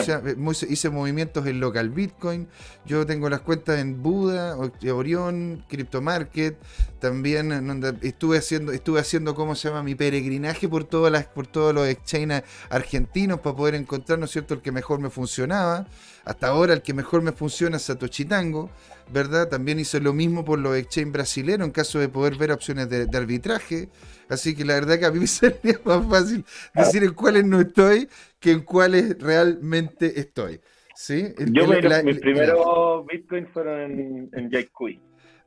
se 0.54 0.66
hice 0.68 0.90
movimientos 0.90 1.46
en 1.46 1.58
local 1.58 1.88
Bitcoin. 1.88 2.48
Yo 2.84 3.06
tengo 3.06 3.30
las 3.30 3.40
cuentas 3.40 3.78
en 3.78 4.02
Buda, 4.02 4.56
Orión, 4.92 5.64
Crypto 5.68 6.02
Market. 6.02 6.58
También 6.98 7.82
estuve 8.02 8.36
haciendo, 8.36 8.72
estuve 8.72 9.00
haciendo, 9.00 9.34
¿cómo 9.34 9.54
se 9.54 9.68
llama? 9.68 9.82
Mi 9.82 9.94
peregrinaje 9.94 10.68
por 10.68 10.84
todas 10.84 11.10
las, 11.10 11.24
por 11.24 11.46
todos 11.46 11.74
los 11.74 11.88
exchanges 11.88 12.42
argentinos 12.68 13.40
para 13.40 13.56
poder 13.56 13.74
encontrar, 13.74 14.18
¿no 14.18 14.26
es 14.26 14.32
cierto?, 14.32 14.52
el 14.52 14.60
que 14.60 14.70
mejor 14.70 15.00
me 15.00 15.08
funcionaba. 15.08 15.86
Hasta 16.24 16.48
ahora 16.48 16.74
el 16.74 16.82
que 16.82 16.94
mejor 16.94 17.22
me 17.22 17.32
funciona 17.32 17.76
es 17.76 17.82
Satoshi 17.82 18.24
Tango, 18.24 18.70
¿verdad? 19.12 19.48
También 19.48 19.80
hice 19.80 20.00
lo 20.00 20.12
mismo 20.12 20.44
por 20.44 20.58
los 20.58 20.76
exchanges 20.76 21.12
brasileños 21.12 21.66
en 21.66 21.72
caso 21.72 21.98
de 21.98 22.08
poder 22.08 22.36
ver 22.36 22.52
opciones 22.52 22.88
de, 22.88 23.06
de 23.06 23.18
arbitraje. 23.18 23.88
Así 24.28 24.54
que 24.54 24.64
la 24.64 24.74
verdad 24.74 24.98
que 24.98 25.06
a 25.06 25.10
mí 25.10 25.20
me 25.20 25.26
sería 25.26 25.80
más 25.84 26.06
fácil 26.08 26.44
decir 26.74 27.02
en 27.02 27.14
cuáles 27.14 27.44
no 27.44 27.60
estoy 27.60 28.08
que 28.38 28.52
en 28.52 28.60
cuáles 28.60 29.18
realmente 29.18 30.20
estoy. 30.20 30.60
¿Sí? 30.94 31.34
Yo 31.52 31.66
mis 32.04 32.18
primeros 32.18 33.06
bitcoins 33.06 33.48
fueron 33.52 33.80
en, 33.80 34.30
en 34.32 34.50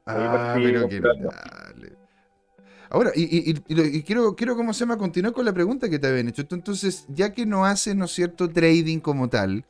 Ah, 0.06 0.56
pero 0.58 0.90
qué 0.90 1.02
Ahora, 2.90 3.12
y, 3.16 3.52
y, 3.52 4.04
quiero, 4.04 4.36
quiero, 4.36 4.56
¿cómo 4.56 4.72
se 4.72 4.82
llama? 4.82 4.98
Continuar 4.98 5.34
con 5.34 5.46
la 5.46 5.54
pregunta 5.54 5.90
que 5.90 5.98
te 5.98 6.08
habían 6.08 6.28
hecho. 6.28 6.44
Entonces, 6.52 7.06
ya 7.10 7.34
que 7.34 7.46
no 7.46 7.66
haces, 7.66 7.96
¿no 7.96 8.06
es 8.06 8.12
cierto?, 8.12 8.50
trading 8.50 9.00
como 9.00 9.30
tal, 9.30 9.66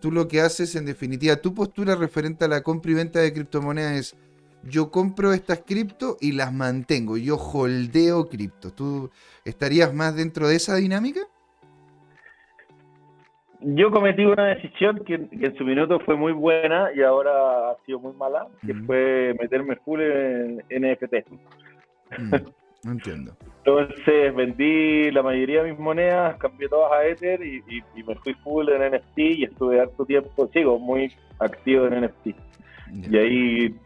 tú 0.00 0.12
lo 0.12 0.28
que 0.28 0.40
haces, 0.40 0.74
en 0.76 0.86
definitiva, 0.86 1.36
tu 1.36 1.54
postura 1.54 1.94
referente 1.94 2.44
a 2.44 2.48
la 2.48 2.62
compra 2.62 2.90
y 2.92 2.94
venta 2.94 3.20
de 3.20 3.32
criptomonedas 3.32 3.92
es 3.92 4.16
yo 4.64 4.90
compro 4.90 5.32
estas 5.32 5.60
cripto 5.60 6.16
y 6.20 6.32
las 6.32 6.52
mantengo, 6.52 7.16
yo 7.16 7.36
holdeo 7.36 8.28
cripto. 8.28 8.72
¿Tú 8.72 9.10
estarías 9.44 9.94
más 9.94 10.16
dentro 10.16 10.48
de 10.48 10.56
esa 10.56 10.76
dinámica? 10.76 11.20
Yo 13.60 13.90
cometí 13.90 14.24
una 14.24 14.46
decisión 14.46 15.02
que, 15.04 15.14
en 15.14 15.56
su 15.56 15.64
minuto 15.64 15.98
fue 16.00 16.16
muy 16.16 16.32
buena 16.32 16.90
y 16.94 17.02
ahora 17.02 17.70
ha 17.70 17.76
sido 17.86 17.98
muy 17.98 18.12
mala, 18.12 18.46
que 18.64 18.72
fue 18.72 19.34
meterme 19.40 19.76
full 19.76 20.00
en 20.00 20.62
NFT. 20.68 21.28
Mm, 22.18 22.34
no 22.84 22.92
entiendo. 22.92 23.32
Entonces 23.64 24.34
vendí 24.34 25.10
la 25.10 25.22
mayoría 25.22 25.62
de 25.62 25.72
mis 25.72 25.80
monedas, 25.80 26.36
cambié 26.36 26.68
todas 26.68 26.92
a 26.92 27.04
Ether 27.06 27.42
y, 27.44 27.62
me 28.06 28.14
fui 28.16 28.34
full 28.34 28.68
en 28.68 28.94
NFT 28.94 29.18
y 29.18 29.44
estuve 29.44 29.80
harto 29.80 30.04
tiempo, 30.04 30.48
sigo 30.52 30.78
muy 30.78 31.12
activo 31.38 31.86
en 31.86 32.04
NFT. 32.04 32.26
Y 33.10 33.16
ahí 33.16 33.76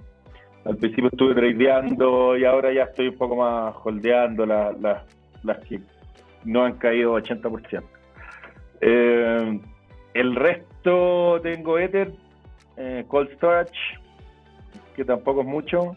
al 0.64 0.76
principio 0.76 1.08
estuve 1.10 1.34
tradeando 1.34 2.36
y 2.36 2.44
ahora 2.44 2.72
ya 2.72 2.84
estoy 2.84 3.08
un 3.08 3.16
poco 3.16 3.36
más 3.36 3.74
holdeando 3.82 4.46
las 4.46 5.58
que 5.68 5.80
no 6.44 6.64
han 6.64 6.74
caído 6.74 7.18
80%. 7.18 7.82
Eh, 8.80 9.60
el 10.14 10.36
resto 10.36 11.40
tengo 11.42 11.78
Ether, 11.78 12.12
eh, 12.76 13.04
Cold 13.08 13.30
Storage, 13.34 13.72
que 14.94 15.04
tampoco 15.04 15.40
es 15.40 15.46
mucho, 15.46 15.96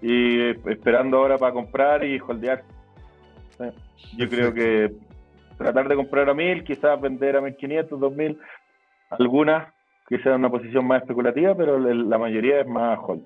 y 0.00 0.50
esperando 0.70 1.18
ahora 1.18 1.38
para 1.38 1.52
comprar 1.52 2.04
y 2.04 2.18
holdear. 2.20 2.62
Yo 4.16 4.28
creo 4.28 4.52
que 4.52 4.92
tratar 5.56 5.88
de 5.88 5.96
comprar 5.96 6.28
a 6.28 6.34
1000, 6.34 6.64
quizás 6.64 7.00
vender 7.00 7.36
a 7.36 7.40
1500, 7.40 7.98
2000, 7.98 8.38
algunas 9.10 9.72
que 10.08 10.18
sean 10.18 10.36
una 10.36 10.50
posición 10.50 10.86
más 10.86 11.02
especulativa, 11.02 11.56
pero 11.56 11.78
la 11.78 12.18
mayoría 12.18 12.60
es 12.60 12.66
más 12.66 12.98
hold. 13.00 13.24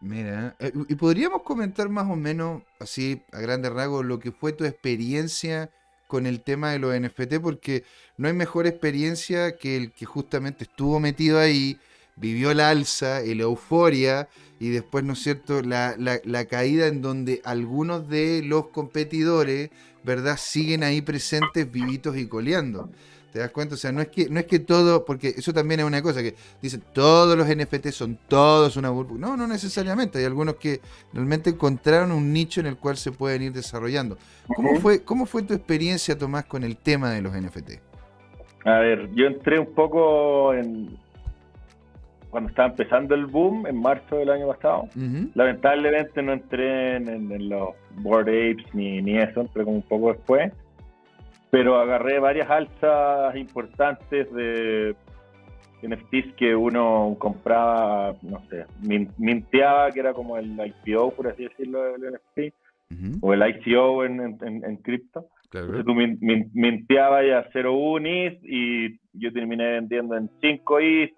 Mira, 0.00 0.56
eh, 0.58 0.72
y 0.88 0.96
podríamos 0.96 1.42
comentar 1.42 1.88
más 1.88 2.10
o 2.10 2.16
menos, 2.16 2.62
así 2.80 3.22
a 3.32 3.40
grandes 3.40 3.72
rasgos, 3.72 4.04
lo 4.04 4.18
que 4.18 4.32
fue 4.32 4.52
tu 4.52 4.64
experiencia 4.64 5.70
con 6.08 6.26
el 6.26 6.42
tema 6.42 6.72
de 6.72 6.80
los 6.80 6.98
NFT, 6.98 7.40
porque 7.40 7.84
no 8.16 8.26
hay 8.26 8.34
mejor 8.34 8.66
experiencia 8.66 9.56
que 9.56 9.76
el 9.76 9.92
que 9.92 10.04
justamente 10.04 10.64
estuvo 10.64 10.98
metido 10.98 11.38
ahí, 11.38 11.78
vivió 12.16 12.52
la 12.52 12.70
alza, 12.70 13.20
la 13.20 13.42
euforia, 13.42 14.28
y 14.62 14.70
después, 14.70 15.02
¿no 15.04 15.14
es 15.14 15.18
cierto?, 15.18 15.60
la, 15.62 15.96
la, 15.98 16.44
caída 16.44 16.86
en 16.86 17.02
donde 17.02 17.40
algunos 17.44 18.08
de 18.08 18.42
los 18.44 18.68
competidores 18.68 19.70
¿verdad? 20.04 20.36
Siguen 20.36 20.82
ahí 20.82 21.00
presentes, 21.00 21.70
vivitos 21.70 22.16
y 22.16 22.26
coleando. 22.26 22.88
¿Te 23.32 23.38
das 23.38 23.50
cuenta? 23.50 23.76
O 23.76 23.78
sea, 23.78 23.92
no 23.92 24.02
es 24.02 24.08
que, 24.08 24.28
no 24.28 24.38
es 24.38 24.46
que 24.46 24.58
todo, 24.58 25.06
porque 25.06 25.28
eso 25.28 25.54
también 25.54 25.80
es 25.80 25.86
una 25.86 26.02
cosa 26.02 26.22
que 26.22 26.34
dicen 26.60 26.82
todos 26.92 27.36
los 27.36 27.48
NFT 27.48 27.88
son 27.88 28.18
todos 28.28 28.76
una 28.76 28.90
burbuja. 28.90 29.20
No, 29.20 29.36
no 29.36 29.46
necesariamente. 29.46 30.18
Hay 30.18 30.26
algunos 30.26 30.56
que 30.56 30.80
realmente 31.14 31.50
encontraron 31.50 32.12
un 32.12 32.32
nicho 32.32 32.60
en 32.60 32.66
el 32.66 32.76
cual 32.76 32.98
se 32.98 33.10
pueden 33.10 33.42
ir 33.42 33.52
desarrollando. 33.52 34.18
¿Cómo 34.54 34.78
fue, 34.80 35.02
cómo 35.02 35.24
fue 35.24 35.42
tu 35.42 35.54
experiencia, 35.54 36.18
Tomás, 36.18 36.44
con 36.44 36.62
el 36.62 36.76
tema 36.76 37.10
de 37.10 37.22
los 37.22 37.32
NFT? 37.32 37.72
A 38.66 38.78
ver, 38.78 39.10
yo 39.14 39.26
entré 39.26 39.58
un 39.58 39.72
poco 39.74 40.52
en 40.52 40.98
cuando 42.32 42.50
estaba 42.50 42.70
empezando 42.70 43.14
el 43.14 43.26
boom 43.26 43.68
en 43.68 43.80
marzo 43.80 44.16
del 44.16 44.30
año 44.30 44.48
pasado. 44.48 44.88
Lamentablemente 45.34 46.20
no 46.20 46.32
entré 46.32 46.96
en, 46.96 47.48
los 47.48 47.68
board 47.98 48.22
apes 48.22 48.74
ni, 48.74 49.00
ni 49.00 49.18
eso, 49.18 49.42
entré 49.42 49.62
como 49.62 49.76
un 49.76 49.82
poco 49.82 50.12
después 50.12 50.50
pero 51.52 51.78
agarré 51.78 52.18
varias 52.18 52.48
alzas 52.48 53.36
importantes 53.36 54.32
de 54.32 54.96
NFTs 55.82 56.32
que 56.34 56.56
uno 56.56 57.14
compraba, 57.18 58.16
no 58.22 58.42
sé, 58.48 58.64
minteaba, 59.18 59.90
que 59.90 60.00
era 60.00 60.14
como 60.14 60.38
el 60.38 60.58
IPO, 60.58 61.10
por 61.10 61.28
así 61.28 61.42
decirlo, 61.42 61.82
del 61.92 62.14
NFT, 62.14 62.54
o 63.20 63.34
el 63.34 63.46
ICO 63.46 64.02
en, 64.06 64.38
en, 64.40 64.76
cripto. 64.78 65.28
Entonces 65.52 65.84
tú 65.84 65.94
minteabas 65.94 67.26
ya 67.26 67.50
0.1 67.50 68.06
ETH 68.06 68.38
y 68.44 68.98
yo 69.12 69.30
terminé 69.30 69.72
vendiendo 69.72 70.16
en 70.16 70.30
5 70.40 70.80
ETH 70.80 71.12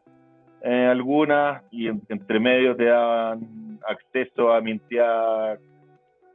eh, 0.65 0.86
algunas 0.86 1.62
y 1.70 1.89
entre 1.89 2.41
medio 2.41 2.74
te 2.74 2.86
daban 2.86 3.78
acceso 3.86 4.51
a 4.51 4.62
mintear 4.62 5.59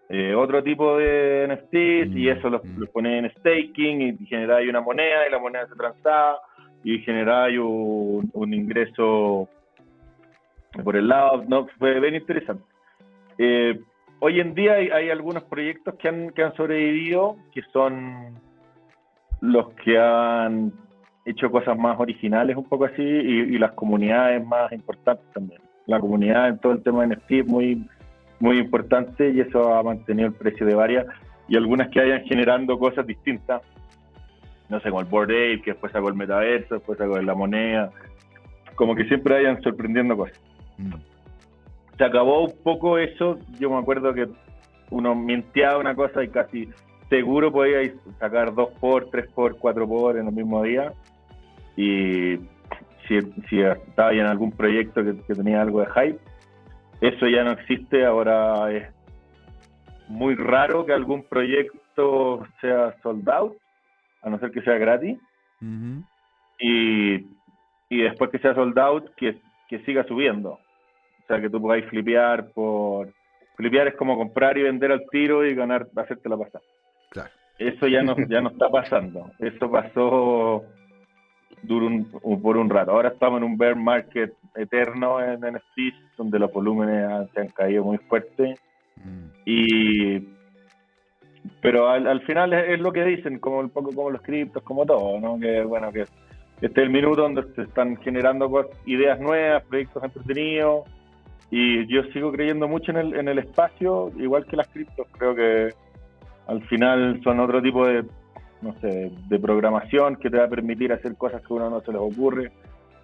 eh, 0.08 0.36
otro 0.36 0.64
tipo 0.64 0.98
de 0.98 1.48
NFTs 1.48 2.16
y 2.16 2.26
mm, 2.26 2.30
eso 2.30 2.50
los, 2.50 2.64
mm. 2.64 2.84
pones 2.94 3.24
en 3.24 3.32
staking 3.40 4.02
y 4.02 4.26
generáis 4.28 4.70
una 4.70 4.82
moneda 4.82 5.28
y 5.28 5.32
la 5.32 5.40
moneda 5.40 5.68
se 5.68 5.76
transaba 5.76 6.40
y 6.84 7.00
generáis 7.00 7.58
un, 7.60 8.30
un 8.32 8.54
ingreso 8.54 9.50
por 10.84 10.96
el 10.96 11.08
lado. 11.08 11.44
No, 11.48 11.68
fue 11.80 12.00
bien 12.00 12.16
interesante. 12.16 12.64
Eh, 13.40 13.80
hoy 14.20 14.40
en 14.40 14.54
día 14.54 14.74
hay, 14.74 15.10
algunos 15.10 15.44
proyectos 15.44 15.96
que 15.96 16.08
han, 16.08 16.30
que 16.32 16.44
han 16.44 16.56
sobrevivido 16.56 17.36
que 17.52 17.64
son 17.74 18.40
los 19.42 19.74
que 19.74 19.98
han 19.98 20.72
hecho 21.32 21.52
cosas 21.52 21.78
más 21.78 22.00
originales, 22.00 22.56
un 22.56 22.66
poco 22.66 22.86
así, 22.86 23.04
y, 23.04 23.56
y 23.56 23.58
las 23.58 23.72
comunidades 23.72 24.46
más 24.46 24.72
importantes 24.72 25.26
también. 25.34 25.62
La 25.86 26.00
comunidad 26.00 26.50
en 26.50 26.60
todo 26.60 26.74
el 26.74 26.84
tema 26.84 27.06
de 27.06 27.16
NFT 27.16 27.32
es 27.32 27.48
muy 27.48 27.86
muy 28.40 28.58
importante 28.58 29.30
y 29.32 29.42
eso 29.42 29.74
ha 29.76 29.84
mantenido 29.84 30.30
el 30.30 30.34
precio 30.34 30.66
de 30.66 30.74
varias 30.74 31.06
y 31.48 31.58
algunas 31.58 31.90
que 31.90 32.00
hayan 32.00 32.24
generando 32.24 32.78
cosas 32.80 33.06
distintas. 33.06 33.62
No 34.70 34.80
sé, 34.80 34.90
como 34.90 35.02
el 35.02 35.08
Board 35.08 35.32
Ape, 35.32 35.62
que 35.64 35.72
después 35.72 35.92
sacó 35.92 36.10
el 36.10 36.16
metaverso, 36.16 36.76
después 36.76 36.98
sacó 36.98 37.20
la 37.20 37.34
moneda, 37.34 37.92
como 38.76 38.96
que 38.96 39.06
siempre 39.06 39.38
hayan 39.38 39.62
sorprendiendo 39.62 40.16
cosas. 40.16 40.40
Mm. 40.78 40.94
Se 41.98 42.04
acabó 42.04 42.46
un 42.46 42.54
poco 42.64 42.98
eso, 42.98 43.40
yo 43.60 43.70
me 43.70 43.78
acuerdo 43.78 44.14
que 44.14 44.28
uno 44.92 45.16
minteaba 45.16 45.80
una 45.80 45.96
cosa 45.96 46.24
y 46.24 46.30
casi 46.30 46.70
seguro 47.10 47.52
podía 47.52 47.92
sacar 48.20 48.54
dos 48.54 48.70
por, 48.80 49.10
tres 49.10 49.28
por, 49.32 49.58
cuatro 49.58 49.88
por 49.88 50.18
en 50.18 50.28
el 50.28 50.34
mismo 50.34 50.62
día. 50.64 50.94
Y 51.80 52.38
si, 53.08 53.22
si 53.50 53.62
estaba 53.62 54.12
en 54.12 54.26
algún 54.26 54.52
proyecto 54.52 55.02
que, 55.02 55.16
que 55.26 55.34
tenía 55.34 55.62
algo 55.62 55.80
de 55.80 55.88
hype, 55.88 56.20
eso 57.00 57.26
ya 57.28 57.46
no 57.46 57.52
existe, 57.52 58.06
ahora 58.06 58.70
es 58.70 58.94
muy 60.10 60.36
raro 60.36 60.86
que 60.86 60.92
algún 60.92 61.24
proyecto 61.24 62.46
sea 62.60 62.94
sold 63.02 63.30
out, 63.30 63.56
a 64.22 64.30
no 64.30 64.40
ser 64.40 64.52
que 64.52 64.62
sea 64.62 64.78
gratis. 64.78 65.18
y, 66.60 67.26
después 67.90 68.30
que 68.30 68.40
sea 68.40 68.54
sold 68.54 68.78
out, 68.78 69.10
que, 69.16 69.40
siga 69.86 70.04
subiendo. 70.04 70.52
O 70.52 71.28
sea, 71.28 71.40
que 71.40 71.50
tú 71.50 71.62
podáis 71.62 71.86
flipear 71.86 72.52
por... 72.52 73.14
Flipear 73.56 73.88
es 73.88 73.96
como 73.96 74.18
comprar 74.18 74.58
y 74.58 74.64
vender 74.64 74.92
al 74.92 75.06
tiro 75.10 75.46
y 75.46 75.56
ganar, 75.56 75.88
hacerte 75.96 76.28
la 76.28 76.38
pasada. 76.38 76.64
Claro. 77.10 77.30
Eso 77.58 77.88
ya 77.88 78.02
no, 78.02 78.18
ya 78.28 78.42
no 78.42 78.50
está 78.50 78.70
pasando. 78.70 79.32
Eso 79.40 79.72
pasó 79.72 80.66
por 81.68 82.58
un 82.58 82.70
rato. 82.70 82.92
Ahora 82.92 83.10
estamos 83.10 83.38
en 83.40 83.44
un 83.44 83.58
bear 83.58 83.76
market 83.76 84.34
eterno 84.56 85.22
en 85.22 85.40
NFTs, 85.42 86.18
donde 86.18 86.40
los 86.40 86.52
volúmenes 86.52 87.30
se 87.34 87.42
han 87.42 87.48
caído 87.50 87.84
muy 87.84 87.98
fuerte. 87.98 88.56
Mm. 88.98 89.26
Y 89.46 90.20
pero 91.62 91.90
al, 91.90 92.22
final 92.22 92.54
es, 92.54 92.80
lo 92.80 92.92
que 92.92 93.04
dicen, 93.04 93.40
como 93.40 93.60
un 93.60 93.70
poco 93.70 93.92
como 93.92 94.10
los 94.10 94.22
criptos, 94.22 94.64
como 94.64 94.86
todo, 94.86 95.20
¿no? 95.20 95.40
Que 95.40 95.64
bueno, 95.64 95.92
que 95.92 96.02
este 96.62 96.82
es 96.82 96.88
el 96.88 96.90
minuto 96.90 97.22
donde 97.22 97.44
se 97.56 97.64
están 97.64 97.98
generando 97.98 98.50
ideas 98.86 99.20
nuevas, 99.20 99.64
proyectos 99.64 100.04
entretenidos, 100.04 100.84
y 101.52 101.86
yo 101.88 102.04
sigo 102.14 102.32
creyendo 102.32 102.68
mucho 102.68 102.92
en 102.92 102.98
el, 102.98 103.16
en 103.16 103.28
el 103.28 103.40
espacio, 103.40 104.12
igual 104.18 104.46
que 104.46 104.56
las 104.56 104.68
criptos, 104.68 105.08
creo 105.18 105.36
que 105.36 105.74
al 106.48 106.62
final 106.68 107.20
son 107.24 107.40
otro 107.40 107.62
tipo 107.62 107.86
de 107.88 108.06
no 108.62 108.76
sé, 108.82 109.12
de 109.28 109.40
programación 109.40 110.16
que 110.18 110.30
te 110.30 110.38
va 110.38 110.46
a 110.46 110.50
permitir 110.50 110.92
hacer 110.92 111.16
cosas 111.16 111.42
que 111.42 111.54
a 111.54 111.58
uno 111.58 111.70
no 111.70 111.82
se 111.82 111.92
les 111.92 112.02
ocurre 112.02 112.52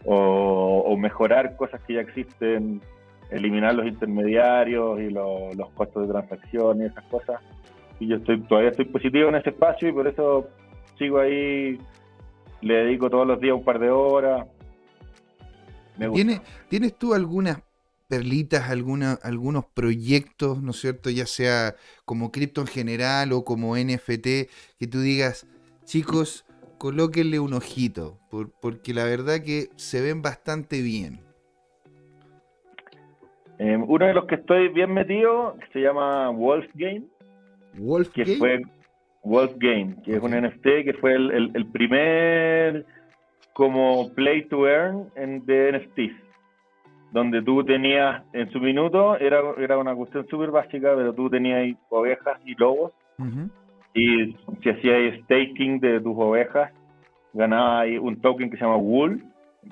o, 0.06 0.95
mejorar 0.98 1.56
cosas 1.56 1.82
que 1.82 1.95
ya 1.95 2.02
existen, 2.02 2.82
eliminar 3.32 3.73
los 3.73 3.88
intermediarios 3.88 4.99
y 4.99 5.10
los 5.10 5.69
costos 5.73 6.03
de 6.07 6.14
transacción 6.14 6.82
y 6.82 6.86
esas 6.86 7.03
cosas. 7.06 7.41
Y 7.99 8.07
yo 8.07 8.18
estoy 8.18 8.41
todavía 8.41 8.72
estoy 8.72 8.86
positivo 8.86 9.30
en 9.30 9.36
ese 9.36 9.49
espacio 9.49 9.90
y 9.90 9.94
por 9.94 10.07
eso 10.07 10.48
sigo 10.98 11.19
ahí, 11.19 11.80
le 12.61 12.73
dedico 12.73 13.10
todos 13.10 13.26
los 13.26 13.40
días 13.40 13.56
un 13.56 13.64
par 13.64 13.80
de 13.80 13.90
horas. 13.90 14.48
¿Tienes, 16.14 16.41
¿Tienes 16.68 16.95
tú 16.95 17.14
algunas 17.14 17.60
perlitas, 18.07 18.69
alguna, 18.69 19.14
algunos 19.23 19.65
proyectos, 19.65 20.61
¿no 20.61 20.72
es 20.72 20.77
cierto? 20.77 21.10
Ya 21.10 21.26
sea 21.26 21.76
como 22.06 22.32
cripto 22.32 22.61
en 22.61 22.68
general 22.68 23.34
o 23.34 23.44
como 23.44 23.76
NFT, 23.76 24.49
que 24.80 24.88
tú 24.90 24.99
digas, 24.99 25.48
chicos, 25.86 26.45
colóquenle 26.77 27.40
un 27.40 27.53
ojito, 27.53 28.19
porque 28.61 28.94
la 28.94 29.06
verdad 29.06 29.41
que 29.44 29.69
se 29.76 30.02
ven 30.02 30.22
bastante 30.22 30.82
bien. 30.82 31.22
Em, 33.57 33.84
uno 33.88 34.06
de 34.06 34.14
los 34.14 34.26
que 34.26 34.36
estoy 34.36 34.68
bien 34.68 34.94
metido 34.94 35.56
se 35.72 35.80
llama 35.80 36.30
Wolf 36.30 36.68
Game. 36.73 37.06
Wolf 37.77 38.10
que 38.10 38.26
fue 38.38 38.61
Wolf 39.23 39.53
Game, 39.57 39.95
que 40.03 40.15
es 40.15 40.22
un 40.22 40.32
NFT 40.32 40.64
que 40.84 40.95
fue 40.99 41.15
el, 41.15 41.68
primer 41.72 42.86
como 43.53 44.14
play 44.14 44.44
to 44.49 44.68
earn 44.68 45.10
en, 45.15 45.45
de 45.45 45.72
NFTs 45.72 46.24
donde 47.11 47.41
tú 47.41 47.64
tenías 47.64 48.23
en 48.34 48.49
su 48.52 48.60
minuto, 48.60 49.18
era, 49.18 49.40
era 49.57 49.77
una 49.77 49.95
cuestión 49.95 50.27
súper 50.27 50.52
básica, 50.52 50.94
pero 50.95 51.14
tú 51.14 51.30
tenías 51.30 51.76
ovejas 51.90 52.40
y 52.45 52.56
lobos, 52.56 52.91
y 53.94 54.36
si 54.61 54.69
hacías 54.69 55.19
staking 55.23 55.80
de 55.80 56.02
tus 56.02 56.15
ovejas, 56.18 56.72
ganabas 57.34 57.88
un 58.02 58.19
token 58.19 58.49
que 58.49 58.57
se 58.57 58.64
llama 58.64 58.77
wool, 58.77 59.23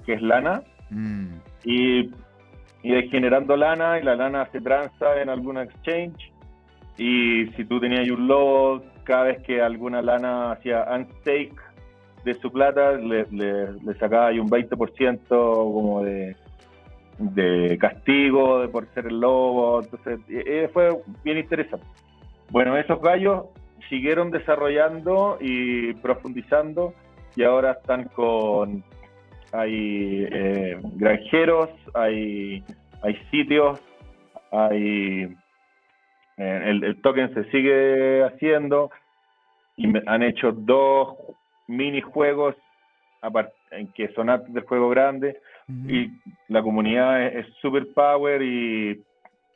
que 0.05 0.13
es 0.13 0.21
lana, 0.21 0.63
mm. 0.89 1.27
y, 1.65 2.11
y 2.83 3.09
generando 3.09 3.57
lana, 3.57 3.99
y 3.99 4.03
la 4.03 4.15
lana 4.15 4.47
se 4.51 4.61
transa 4.61 5.21
en 5.21 5.29
alguna 5.29 5.63
exchange, 5.63 6.31
y 6.97 7.47
si 7.55 7.65
tú 7.65 7.79
tenías 7.79 8.09
un 8.09 8.27
lobo, 8.27 8.83
cada 9.03 9.23
vez 9.23 9.43
que 9.43 9.61
alguna 9.61 10.01
lana 10.01 10.53
hacía 10.53 10.87
unstake 10.93 11.59
de 12.23 12.33
su 12.35 12.51
plata, 12.51 12.93
le, 12.93 13.25
le, 13.31 13.73
le 13.73 13.93
sacaba 13.95 14.29
un 14.31 14.49
20% 14.49 15.27
como 15.27 16.03
de 16.03 16.37
de 17.17 17.77
castigo 17.79 18.61
de 18.61 18.67
por 18.67 18.87
ser 18.93 19.07
el 19.07 19.19
lobo. 19.19 19.81
Entonces, 19.81 20.19
eh, 20.29 20.69
fue 20.73 20.89
bien 21.23 21.37
interesante. 21.37 21.85
Bueno, 22.49 22.77
esos 22.77 23.01
gallos 23.01 23.45
siguieron 23.89 24.31
desarrollando 24.31 25.37
y 25.39 25.93
profundizando 25.95 26.93
y 27.35 27.43
ahora 27.43 27.71
están 27.73 28.05
con 28.05 28.83
hay 29.51 30.27
eh, 30.31 30.79
granjeros, 30.95 31.69
hay, 31.93 32.63
hay 33.03 33.15
sitios, 33.29 33.79
hay 34.51 35.35
eh, 36.37 36.61
el, 36.65 36.83
el, 36.83 37.01
token 37.01 37.33
se 37.35 37.43
sigue 37.51 38.23
haciendo 38.23 38.89
y 39.77 39.87
han 40.07 40.23
hecho 40.23 40.51
dos 40.51 41.15
minijuegos 41.67 42.55
en 43.71 43.87
que 43.93 44.09
son 44.13 44.29
antes 44.29 44.53
del 44.53 44.63
juego 44.63 44.89
grande 44.89 45.37
y 45.87 46.11
la 46.47 46.61
comunidad 46.61 47.25
es 47.25 47.47
super 47.61 47.87
power 47.93 48.41
y 48.41 49.01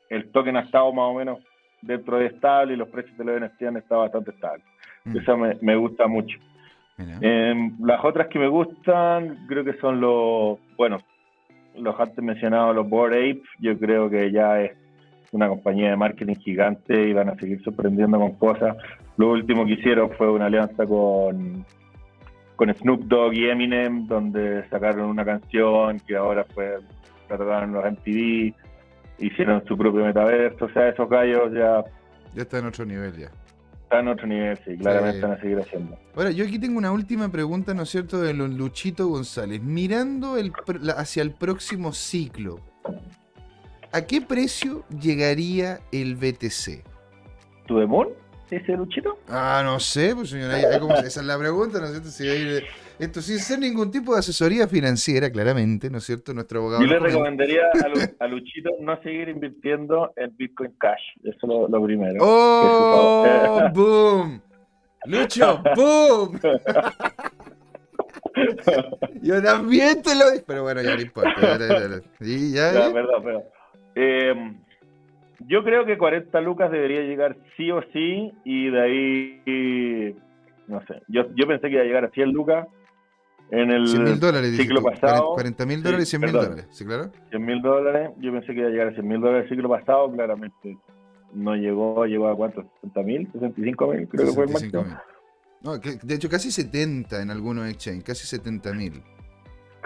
el 0.10 0.32
token 0.32 0.58
ha 0.58 0.62
estado 0.62 0.92
más 0.94 1.06
o 1.06 1.14
menos 1.14 1.40
dentro 1.82 2.18
de 2.18 2.28
estable 2.28 2.74
y 2.74 2.78
los 2.78 2.90
precios 2.90 3.18
de 3.18 3.24
los 3.26 3.42
NFT 3.42 3.64
han 3.64 3.78
estado 3.78 4.02
bastante 4.02 4.32
estables. 4.32 4.66
Eso 5.14 5.38
me, 5.38 5.76
gusta 5.76 6.08
mucho. 6.08 6.38
Em, 7.22 7.78
las 7.80 8.04
otras 8.04 8.28
que 8.28 8.40
me 8.40 8.48
gustan 8.48 9.46
creo 9.48 9.64
que 9.64 9.78
son 9.78 10.02
los, 10.02 10.58
bueno, 10.76 10.98
los 11.76 12.00
antes 12.00 12.24
mencionados, 12.24 12.76
los 12.76 12.90
Board 12.90 13.14
Ape, 13.14 13.44
yo 13.60 13.78
creo 13.78 14.10
que 14.10 14.32
ya 14.32 14.62
es 14.62 14.72
una 15.32 15.48
compañía 15.48 15.92
de 15.92 15.96
marketing 15.96 16.36
gigante 16.36 17.10
y 17.10 17.14
van 17.14 17.30
a 17.30 17.36
seguir 17.36 17.62
sorprendiendo 17.64 18.20
con 18.20 18.34
cosas. 18.34 18.76
Lo 19.18 19.32
último 19.32 19.66
que 19.66 19.74
hicieron 19.74 20.10
fue 20.12 20.30
una 20.32 20.48
alianza 20.48 20.86
con, 20.86 21.66
con 22.58 22.74
Snoop 22.74 23.04
Dogg 23.04 23.34
y 23.34 23.50
Eminem, 23.50 24.06
donde 24.08 24.68
sacaron 24.70 25.06
una 25.06 25.24
canción 25.24 26.00
que 26.02 26.18
ahora 26.18 26.46
fue 26.54 26.80
la 27.30 27.38
tocaron 27.38 27.72
los 27.72 27.86
MTV, 27.86 28.54
hicieron 29.20 29.64
su 29.66 29.78
propio 29.78 30.04
metaverso, 30.06 30.66
o 30.66 30.70
sea, 30.72 30.90
esos 30.90 31.10
gallos 31.10 31.54
ya 31.54 31.84
Ya 32.36 32.42
está 32.42 32.60
en 32.60 32.66
otro 32.66 32.84
nivel 32.86 33.16
ya. 33.18 33.32
están 33.84 34.02
en 34.02 34.08
otro 34.10 34.28
nivel, 34.28 34.58
sí, 34.66 34.76
claramente 34.78 35.18
Sí. 35.18 35.24
van 35.24 35.32
a 35.32 35.40
seguir 35.42 35.60
haciendo. 35.60 35.98
Ahora, 36.16 36.32
yo 36.32 36.44
aquí 36.46 36.60
tengo 36.60 36.78
una 36.78 36.92
última 36.92 37.30
pregunta, 37.30 37.74
¿no 37.74 37.84
es 37.84 37.90
cierto?, 37.90 38.20
de 38.22 38.34
los 38.34 38.50
Luchito 38.50 39.08
González. 39.08 39.62
Mirando 39.62 40.38
el 40.38 40.52
pr- 40.52 40.80
la- 40.82 40.94
hacia 40.94 41.22
el 41.24 41.32
próximo 41.32 41.94
ciclo, 41.94 42.60
¿a 43.92 44.02
qué 44.02 44.22
precio 44.22 44.84
llegaría 45.02 45.80
el 45.92 46.16
BTC? 46.16 46.84
¿Tu 47.66 47.80
Demon? 48.50 48.64
¿Ese 48.64 48.72
Luchito? 48.78 49.18
Ah, 49.30 49.62
no 49.64 49.80
sé, 49.80 50.14
pues 50.16 50.30
señora, 50.30 50.56
ahí- 50.56 50.66
ahí 50.66 50.80
como- 50.80 50.96
esa 50.96 51.20
es 51.22 51.26
la 51.26 51.38
pregunta, 51.38 51.80
¿no 51.80 51.86
es 51.86 51.92
cierto? 51.92 52.10
Si 52.10 52.28
hay- 52.28 52.64
esto 53.00 53.22
sin 53.22 53.40
ser 53.40 53.60
ningún 53.60 53.92
tipo 53.92 54.14
de 54.14 54.20
asesoría 54.20 54.68
financiera, 54.68 55.30
claramente, 55.32 55.90
¿no 55.90 55.98
es 56.00 56.04
cierto? 56.06 56.34
Nuestro 56.34 56.60
abogado. 56.62 56.82
Yo 56.82 56.88
le 56.88 57.00
recomendaría 57.00 57.62
a, 57.84 57.88
Lu- 57.90 57.96
a 58.20 58.28
Luchito 58.28 58.70
no 58.80 59.00
seguir 59.04 59.30
invirtiendo 59.30 60.14
en 60.16 60.36
Bitcoin 60.38 60.74
Cash, 60.80 61.02
eso 61.24 61.36
es 61.36 61.44
lo, 61.44 61.68
lo 61.68 61.84
primero. 61.86 62.18
¡Oh! 62.22 63.24
Que 63.26 63.70
¡Boom! 63.80 64.42
¡Lucho! 65.06 65.62
¡Boom! 65.76 66.40
Yo 69.22 69.42
también 69.42 70.02
te 70.02 70.16
lo 70.16 70.32
dije. 70.32 70.44
Pero 70.46 70.64
bueno, 70.64 70.82
ya 70.82 70.96
no 70.96 71.02
importa. 71.02 71.34
ya, 71.42 71.58
ya, 71.58 71.68
ya, 71.68 71.90
ya. 71.90 72.02
Y 72.22 72.54
ya, 72.54 72.74
Ya, 72.74 72.88
ya. 72.88 72.94
perdón, 72.94 73.24
perdón. 73.24 73.44
Eh, 73.96 74.34
yo 75.40 75.64
creo 75.64 75.86
que 75.86 75.98
40 75.98 76.42
lucas 76.42 76.72
debería 76.72 77.02
llegar 77.02 77.38
sí 77.56 77.72
o 77.72 77.82
sí 77.94 78.32
y 78.44 78.70
de 78.70 78.82
ahí, 78.82 80.16
no 80.68 80.82
sé, 80.86 81.02
yo, 81.08 81.24
yo 81.36 81.48
pensé 81.48 81.68
que 81.68 81.76
iba 81.76 81.84
a 81.84 81.86
llegar 81.86 82.06
a 82.06 82.10
100 82.10 82.32
lucas 82.32 82.68
en 83.52 83.72
el 83.72 83.88
100 83.88 84.04
mil 84.04 84.20
dólares, 84.20 84.58
ciclo 84.58 84.82
pasado. 84.82 85.34
40 85.34 85.66
mil 85.66 85.84
dólares 85.84 86.08
y 86.08 86.10
100 86.10 86.22
mil 86.22 86.32
dólares. 86.32 86.68
¿Sí, 86.72 86.86
claro? 86.86 87.12
100 87.30 87.46
mil 87.46 87.62
dólares, 87.62 88.12
yo 88.20 88.32
pensé 88.32 88.48
que 88.48 88.60
iba 88.60 88.68
a 88.68 88.72
llegar 88.72 88.88
a 88.90 88.94
100 88.94 89.08
mil 89.08 89.22
dólares 89.22 89.44
el 89.44 89.50
ciclo 89.50 89.70
pasado, 89.70 90.12
claramente 90.12 90.78
no 91.34 91.56
llegó, 91.56 92.06
llegó 92.06 92.28
a 92.28 92.36
cuánto, 92.36 92.64
60 92.82 93.04
mil, 93.04 93.32
65 93.32 93.88
mil, 93.88 94.08
creo 94.08 94.26
que 94.26 94.34
fue 94.34 94.44
el 94.44 94.50
65 94.50 94.84
máximo. 94.84 95.02
No, 95.62 95.78
de 95.78 96.14
hecho, 96.14 96.30
casi 96.30 96.52
70 96.52 97.22
en 97.22 97.32
algunos 97.32 97.68
exchange, 97.68 98.04
casi 98.04 98.28
70 98.28 98.74
mil. 98.74 99.04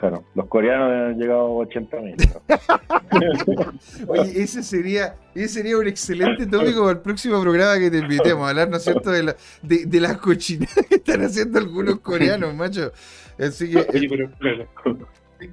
Claro, 0.02 0.24
los 0.34 0.48
coreanos 0.48 0.90
han 0.92 1.20
llegado 1.20 1.42
a 1.42 1.50
80 1.52 1.98
mil. 2.02 2.16
Oye, 4.08 4.42
ese 4.42 4.64
sería, 4.64 5.16
ese 5.36 5.48
sería 5.50 5.78
un 5.78 5.88
excelente 5.88 6.48
tópico 6.48 6.80
para 6.82 6.94
el 6.94 7.00
próximo 7.02 7.40
programa 7.40 7.78
que 7.78 7.92
te 7.92 8.00
invitemos 8.00 8.44
a 8.46 8.50
hablar, 8.50 8.68
¿no 8.68 8.78
es 8.78 8.84
cierto?, 8.84 9.12
de, 9.12 9.22
la, 9.22 9.36
de, 9.62 9.86
de 9.86 10.00
las 10.00 10.18
cochinadas 10.18 10.74
que 10.90 10.96
están 10.96 11.22
haciendo 11.24 11.60
algunos 11.60 12.00
coreanos, 12.00 12.56
macho. 12.56 12.92
Así 13.40 13.70
que, 13.70 13.78
Oye, 13.78 14.10
pero 14.10 14.32
claro, 14.40 14.68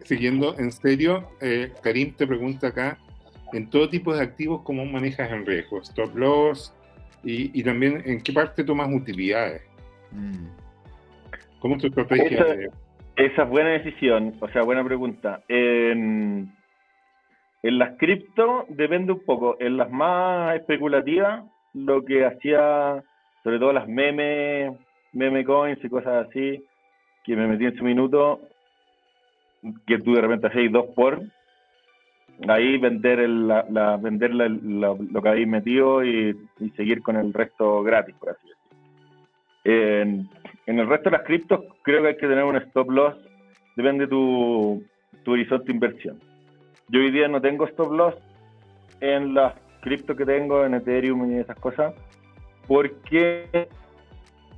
siguiendo 0.04 0.58
en 0.58 0.72
serio, 0.72 1.28
eh, 1.42 1.70
Karim 1.82 2.14
te 2.14 2.26
pregunta 2.26 2.68
acá, 2.68 2.98
en 3.52 3.68
todo 3.68 3.88
tipo 3.90 4.14
de 4.14 4.22
activos, 4.22 4.62
¿cómo 4.64 4.86
manejas 4.86 5.30
el 5.30 5.44
riesgo? 5.44 5.82
Stop 5.82 6.16
loss 6.16 6.72
y, 7.22 7.58
y 7.58 7.62
también 7.62 8.02
en 8.06 8.22
qué 8.22 8.32
parte 8.32 8.64
tomas 8.64 8.88
utilidades. 8.90 9.60
mm, 10.12 10.46
¿Cómo 11.60 11.74
es 11.76 11.82
tu 11.82 11.88
estrategia? 11.88 12.38
Esa- 12.38 12.44
de- 12.54 12.70
Esa 13.18 13.42
es 13.42 13.48
buena 13.48 13.70
decisión, 13.70 14.36
o 14.38 14.48
sea, 14.48 14.62
buena 14.62 14.84
pregunta. 14.84 15.42
En, 15.48 16.52
las 17.64 17.98
cripto 17.98 18.64
depende 18.68 19.10
un 19.12 19.24
poco. 19.24 19.56
En 19.58 19.76
las 19.76 19.90
más 19.90 20.54
especulativas, 20.54 21.44
lo 21.74 22.04
que 22.04 22.24
hacía, 22.24 23.02
sobre 23.42 23.58
todo 23.58 23.72
las 23.72 23.88
meme, 23.88 24.72
meme 25.12 25.44
coins 25.44 25.84
y 25.84 25.88
cosas 25.88 26.28
así, 26.28 26.64
que 27.24 27.34
me 27.34 27.48
metí 27.48 27.64
en 27.64 27.76
su 27.76 27.82
minuto, 27.82 28.40
que 29.84 29.98
tú 29.98 30.14
de 30.14 30.20
repente 30.20 30.46
hacéis 30.46 30.70
dos 30.70 30.86
por, 30.94 31.20
ahí 32.46 32.78
vender 32.78 33.18
el, 33.18 33.48
la, 33.48 33.96
vender 34.00 34.32
la- 34.32 34.46
lo 34.48 35.22
que 35.22 35.28
habéis 35.28 35.48
metido 35.48 36.04
y, 36.04 36.36
seguir 36.76 37.02
con 37.02 37.16
el 37.16 37.32
resto 37.32 37.82
gratis, 37.82 38.14
por 38.14 38.30
así 38.30 38.46
decirlo. 39.64 40.28
En 40.68 40.78
el 40.78 40.86
resto 40.86 41.08
de 41.08 41.16
las 41.16 41.26
criptos 41.26 41.64
creo 41.82 42.02
que 42.02 42.08
hay 42.08 42.16
que 42.16 42.28
tener 42.28 42.44
un 42.44 42.56
stop 42.56 42.90
loss, 42.90 43.14
depende 43.74 44.04
de 44.04 44.10
tu, 44.10 44.84
horizonte 45.26 45.66
de 45.66 45.72
inversión. 45.72 46.20
Yo 46.88 47.00
hoy 47.00 47.10
día 47.10 47.26
no 47.26 47.40
tengo 47.40 47.66
stop 47.66 47.90
loss 47.90 48.14
en 49.00 49.32
las 49.32 49.54
criptos 49.80 50.14
que 50.16 50.26
tengo, 50.26 50.66
en 50.66 50.74
Ethereum 50.74 51.32
y 51.32 51.38
esas 51.38 51.58
cosas, 51.58 51.94
porque 52.66 53.68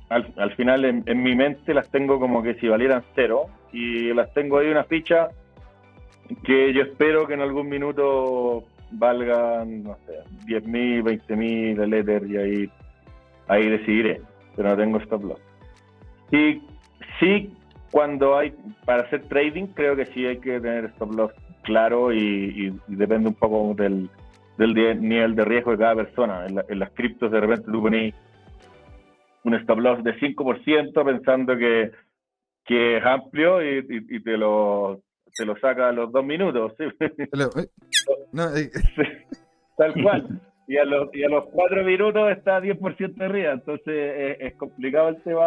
al, 0.09 0.33
al 0.35 0.53
final 0.55 0.83
en, 0.83 1.03
en 1.05 1.23
mi 1.23 1.33
mente 1.33 1.73
las 1.73 1.89
tengo 1.89 2.19
como 2.19 2.43
que 2.43 2.55
si 2.55 2.67
valieran 2.67 3.03
cero 3.15 3.45
y 3.71 4.13
las 4.13 4.33
tengo 4.33 4.57
ahí 4.57 4.67
una 4.67 4.83
ficha 4.83 5.29
que 6.43 6.73
yo 6.73 6.81
espero 6.81 7.25
que 7.25 7.35
en 7.35 7.41
algún 7.41 7.69
minuto 7.69 8.65
valgan, 8.91 9.83
no 9.83 9.97
sé, 10.05 10.19
10.000, 10.45 11.03
20.000 11.03 11.81
el 11.81 11.93
Ether 11.93 12.25
y 12.29 12.37
ahí, 12.37 12.71
ahí 13.47 13.69
decidiré, 13.69 14.21
pero 14.57 14.69
no 14.69 14.75
tengo 14.75 14.97
stop 14.97 15.23
loss. 15.23 15.50
Sí, 16.31 16.61
sí, 17.19 17.53
cuando 17.91 18.37
hay 18.37 18.53
para 18.85 19.03
hacer 19.03 19.27
trading, 19.27 19.67
creo 19.67 19.95
que 19.95 20.05
sí 20.07 20.25
hay 20.25 20.39
que 20.39 20.59
tener 20.59 20.85
stop 20.85 21.11
loss 21.13 21.31
claro 21.63 22.11
y, 22.13 22.17
y- 22.17 22.67
y 22.91 22.95
depende 22.95 23.29
un 23.29 23.35
poco 23.35 23.73
del, 23.75 24.09
del 24.57 24.73
nivel 25.01 25.35
de 25.35 25.45
riesgo 25.45 25.71
de 25.71 25.77
cada 25.77 25.95
persona. 25.95 26.45
En, 26.47 26.55
la- 26.55 26.65
en 26.69 26.79
las 26.79 26.91
criptos, 26.91 27.31
de 27.31 27.39
repente 27.41 27.69
tú 27.71 27.81
ponís 27.81 28.15
un 29.43 29.55
stop 29.55 29.79
loss 29.79 30.03
de 30.03 30.13
5% 30.19 31.03
pensando 31.03 31.57
que, 31.57 31.91
que 32.65 32.97
es 32.97 33.05
amplio 33.05 33.61
y, 33.61 33.79
y- 33.79 34.15
y 34.17 34.23
te 34.23 34.37
lo 34.37 35.01
te 35.35 35.45
lo 35.45 35.55
saca 35.59 35.87
a 35.89 35.91
los 35.93 36.11
dos 36.11 36.25
minutos. 36.25 36.73
eh, 36.79 36.91
eh, 38.57 39.25
Tal 39.77 39.93
cual. 40.03 40.39
Y 40.67 40.77
a, 40.77 40.83
los, 40.85 41.13
y 41.13 41.23
a 41.23 41.29
los 41.29 41.45
cuatro 41.51 41.83
minutos 41.83 42.29
está 42.31 42.59
10% 42.61 43.21
arriba. 43.23 43.53
Entonces 43.53 43.87
es, 43.87 44.37
es 44.41 44.53
complicado 44.57 45.09
el 45.09 45.21
tema 45.23 45.45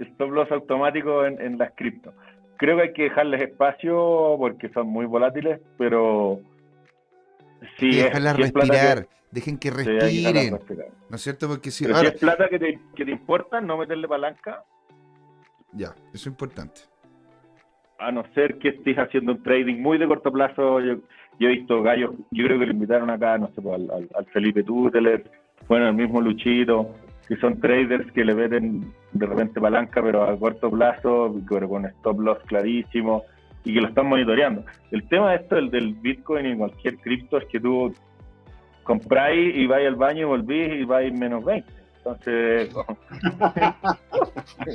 stop 0.00 0.30
loss 0.30 0.50
automático 0.52 1.24
en, 1.24 1.40
en 1.40 1.58
las 1.58 1.72
cripto. 1.74 2.12
Creo 2.56 2.76
que 2.76 2.82
hay 2.82 2.92
que 2.92 3.02
dejarles 3.04 3.42
espacio 3.42 4.36
porque 4.38 4.68
son 4.70 4.86
muy 4.88 5.06
volátiles, 5.06 5.60
pero 5.78 6.40
si 7.78 7.86
y 7.88 7.96
dejarlas 7.96 8.36
si 8.36 8.42
respirar, 8.42 9.06
dejen 9.30 9.58
que 9.58 9.70
sí, 9.70 9.74
respiren, 9.76 10.52
respirar. 10.54 10.86
¿no 11.08 11.16
es 11.16 11.22
cierto? 11.22 11.48
Porque 11.48 11.70
si 11.70 11.84
Pero 11.84 11.96
ahora, 11.96 12.10
si 12.10 12.14
es 12.16 12.20
plata 12.20 12.48
que 12.48 12.58
te, 12.58 12.78
que 12.94 13.04
te 13.04 13.10
importa, 13.10 13.60
no 13.60 13.78
meterle 13.78 14.06
palanca, 14.08 14.64
ya, 15.72 15.88
eso 16.08 16.14
es 16.14 16.26
importante. 16.26 16.82
a 17.98 18.10
no 18.12 18.24
ser 18.34 18.58
que 18.58 18.68
estés 18.70 18.96
haciendo 18.98 19.32
un 19.32 19.42
trading 19.42 19.80
muy 19.80 19.96
de 19.98 20.06
corto 20.06 20.30
plazo. 20.32 20.80
Yo, 20.80 20.96
yo 21.38 21.48
he 21.48 21.52
visto 21.52 21.82
gallos, 21.82 22.10
yo 22.30 22.44
creo 22.44 22.58
que 22.58 22.66
lo 22.66 22.72
invitaron 22.72 23.08
acá, 23.10 23.38
no 23.38 23.46
sé, 23.54 23.62
pues, 23.62 23.74
al, 23.74 23.90
al- 23.90 24.10
al 24.14 24.26
Felipe 24.26 24.62
Tuteler, 24.64 25.24
bueno, 25.68 25.88
el 25.88 25.94
mismo 25.94 26.20
Luchito, 26.20 26.94
que 27.28 27.36
son 27.36 27.60
traders 27.60 28.10
que 28.12 28.24
le 28.24 28.34
meten 28.34 28.92
de 29.12 29.26
repente 29.26 29.60
palanca, 29.60 30.02
pero 30.02 30.24
a 30.24 30.36
corto 30.38 30.70
plazo, 30.70 31.34
pero 31.48 31.68
con 31.68 31.86
stop 31.86 32.20
loss 32.20 32.38
clarísimo, 32.46 33.24
y 33.64 33.74
que 33.74 33.80
lo 33.80 33.88
están 33.88 34.06
monitoreando. 34.06 34.64
El 34.90 35.06
tema 35.08 35.30
de 35.30 35.36
esto, 35.36 35.56
el 35.56 35.70
del 35.70 35.94
Bitcoin 35.94 36.46
y 36.46 36.56
cualquier 36.56 36.96
cripto, 36.98 37.38
es 37.38 37.46
que 37.46 37.60
tú 37.60 37.94
compráis 38.82 39.54
y 39.54 39.66
vais 39.66 39.86
al 39.86 39.96
baño 39.96 40.22
y 40.22 40.24
volvís 40.24 40.72
y 40.80 40.84
vais 40.84 41.12
menos 41.12 41.44
20. 41.44 41.72
Entonces, 41.98 42.74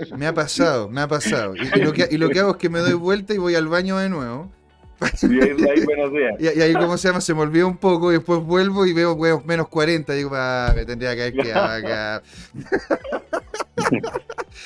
Me 0.17 0.27
ha 0.27 0.33
pasado, 0.33 0.87
me 0.89 1.01
ha 1.01 1.07
pasado. 1.07 1.55
Y 1.55 1.81
lo 1.81 1.91
que, 1.91 2.07
y 2.09 2.17
lo 2.17 2.29
que 2.29 2.39
hago 2.39 2.51
es 2.51 2.57
que 2.57 2.69
me 2.69 2.79
doy 2.79 2.93
vuelta 2.93 3.33
y 3.33 3.37
voy 3.37 3.55
al 3.55 3.67
baño 3.67 3.97
de 3.97 4.07
nuevo. 4.09 4.49
Y 5.23 5.41
ahí, 5.41 5.49
ahí 5.51 5.85
buenos 5.85 6.11
días. 6.11 6.35
Y, 6.39 6.59
y 6.59 6.61
ahí, 6.61 6.73
¿cómo 6.73 6.97
se 6.97 7.07
llama? 7.07 7.21
Se 7.21 7.33
me 7.33 7.41
olvida 7.41 7.65
un 7.65 7.77
poco 7.77 8.11
y 8.11 8.15
después 8.15 8.39
vuelvo 8.41 8.85
y 8.85 8.93
veo 8.93 9.13
huevos 9.13 9.45
menos 9.45 9.67
40. 9.69 10.13
Y 10.13 10.17
digo, 10.17 10.31
ah, 10.33 10.73
me 10.75 10.85
tendría 10.85 11.15
que 11.15 11.21
haber 11.21 11.33
quedado 11.33 11.65
acá. 11.87 12.23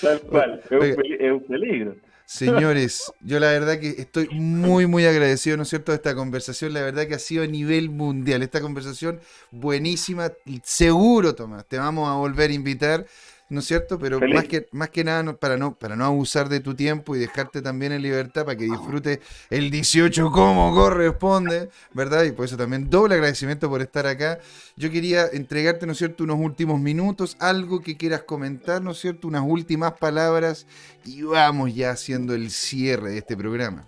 Tal 0.01 0.21
cual, 0.21 0.61
es 0.65 0.71
un, 0.71 0.77
Oiga. 0.79 0.95
peli- 0.95 1.17
es 1.19 1.31
un 1.31 1.43
peligro. 1.43 1.95
Señores, 2.25 3.11
yo 3.19 3.41
la 3.41 3.47
verdad 3.51 3.77
que 3.77 3.89
estoy 3.89 4.29
muy, 4.31 4.87
muy 4.87 5.05
agradecido, 5.05 5.57
¿no 5.57 5.63
es 5.63 5.69
cierto?, 5.69 5.91
de 5.91 5.97
esta 5.97 6.15
conversación. 6.15 6.73
La 6.73 6.81
verdad 6.81 7.05
que 7.05 7.15
ha 7.15 7.19
sido 7.19 7.43
a 7.43 7.47
nivel 7.47 7.89
mundial. 7.89 8.41
Esta 8.41 8.61
conversación 8.61 9.19
buenísima. 9.51 10.31
Seguro, 10.63 11.35
Tomás, 11.35 11.65
te 11.65 11.77
vamos 11.77 12.09
a 12.09 12.13
volver 12.13 12.51
a 12.51 12.53
invitar, 12.53 13.05
¿no 13.51 13.59
es 13.59 13.65
cierto? 13.67 13.99
Pero 13.99 14.17
Feliz. 14.19 14.35
más 14.35 14.43
que, 14.45 14.67
más 14.71 14.89
que 14.89 15.03
nada, 15.03 15.21
no- 15.23 15.37
para, 15.37 15.57
no, 15.57 15.75
para 15.75 15.95
no 15.95 16.05
abusar 16.05 16.49
de 16.49 16.59
tu 16.61 16.73
tiempo 16.73 17.15
y 17.15 17.19
dejarte 17.19 17.61
también 17.61 17.91
en 17.91 18.01
libertad 18.01 18.45
para 18.45 18.57
que 18.57 18.63
disfrutes 18.63 19.19
el 19.49 19.69
18 19.69 20.31
como 20.31 20.73
corresponde, 20.73 21.69
¿verdad? 21.93 22.23
Y 22.23 22.31
por 22.31 22.45
eso 22.45 22.57
también 22.57 22.89
doble 22.89 23.15
agradecimiento 23.15 23.69
por 23.69 23.81
estar 23.81 24.07
acá. 24.07 24.39
Yo 24.77 24.89
quería 24.89 25.27
entregarte, 25.31 25.85
¿no 25.85 25.91
es 25.91 25.97
cierto?, 25.99 26.23
unos 26.23 26.39
últimos 26.39 26.79
minutos, 26.79 27.35
algo 27.39 27.81
que 27.81 27.97
quieras 27.97 28.23
comentar, 28.23 28.81
¿no 28.81 28.91
es 28.91 28.97
cierto?, 28.99 29.27
unas 29.27 29.43
últimas 29.45 29.93
palabras 29.93 30.65
y 31.05 31.21
vamos 31.23 31.75
ya 31.75 31.91
haciendo 31.91 32.33
el 32.33 32.49
cierre 32.51 33.11
de 33.11 33.17
este 33.19 33.35
programa. 33.37 33.85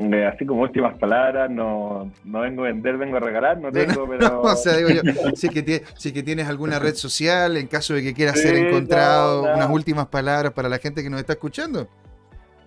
Eh, 0.00 0.24
así 0.24 0.46
como 0.46 0.62
últimas 0.62 0.96
palabras, 0.96 1.50
no, 1.50 2.10
no 2.24 2.40
vengo 2.40 2.62
a 2.62 2.68
vender, 2.68 2.96
vengo 2.96 3.18
a 3.18 3.20
regalar, 3.20 3.58
no 3.58 3.70
tengo, 3.70 4.08
pero... 4.08 4.40
o 4.42 4.56
sea, 4.56 4.76
digo 4.76 4.88
yo, 4.88 5.02
si 5.34 5.48
es, 5.48 5.52
que 5.52 5.82
si 5.94 6.12
que 6.12 6.22
tienes 6.22 6.48
alguna 6.48 6.78
red 6.78 6.94
social, 6.94 7.58
en 7.58 7.66
caso 7.66 7.92
de 7.92 8.02
que 8.02 8.14
quieras 8.14 8.40
ser 8.40 8.56
encontrado, 8.56 9.42
unas 9.42 9.68
últimas 9.68 10.06
palabras 10.06 10.52
para 10.52 10.70
la 10.70 10.78
gente 10.78 11.02
que 11.02 11.10
nos 11.10 11.20
está 11.20 11.34
escuchando. 11.34 11.86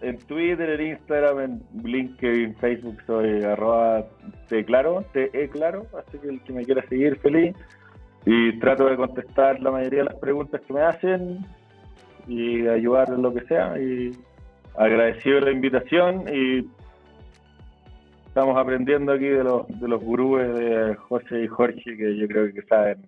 En 0.02 0.18
Twitter, 0.20 0.70
en 0.80 0.92
Instagram, 0.92 1.40
en 1.40 1.64
LinkedIn, 1.84 2.56
Facebook 2.58 2.98
soy 3.08 3.42
arroba 3.44 4.06
te 4.48 4.64
claro, 4.64 5.04
te 5.14 5.30
claro, 5.50 5.88
así 5.98 6.20
que 6.20 6.28
el 6.28 6.42
que 6.44 6.54
me 6.54 6.66
quiera 6.66 6.86
seguir, 6.88 7.18
feliz. 7.20 7.56
Y 8.26 8.60
trato 8.60 8.86
de 8.86 8.96
contestar 8.96 9.60
la 9.60 9.72
mayoría 9.72 10.00
de 10.00 10.06
las 10.06 10.16
preguntas 10.16 10.62
que 10.68 10.74
me 10.74 10.82
hacen 10.82 11.46
y 12.28 12.68
ayudar 12.68 13.10
en 13.10 13.22
lo 13.22 13.34
que 13.34 13.42
sea. 13.46 13.80
Y 13.80 14.12
agradecido 14.78 15.40
la 15.40 15.52
invitación 15.52 16.26
y 16.34 16.68
estamos 18.34 18.58
aprendiendo 18.58 19.12
aquí 19.12 19.28
de 19.28 19.44
los, 19.44 19.68
de 19.80 19.88
los 19.88 20.02
gurúes 20.02 20.52
de 20.56 20.96
José 20.96 21.44
y 21.44 21.48
Jorge, 21.48 21.96
que 21.96 22.18
yo 22.18 22.28
creo 22.28 22.52
que 22.52 22.64
saben 22.64 23.08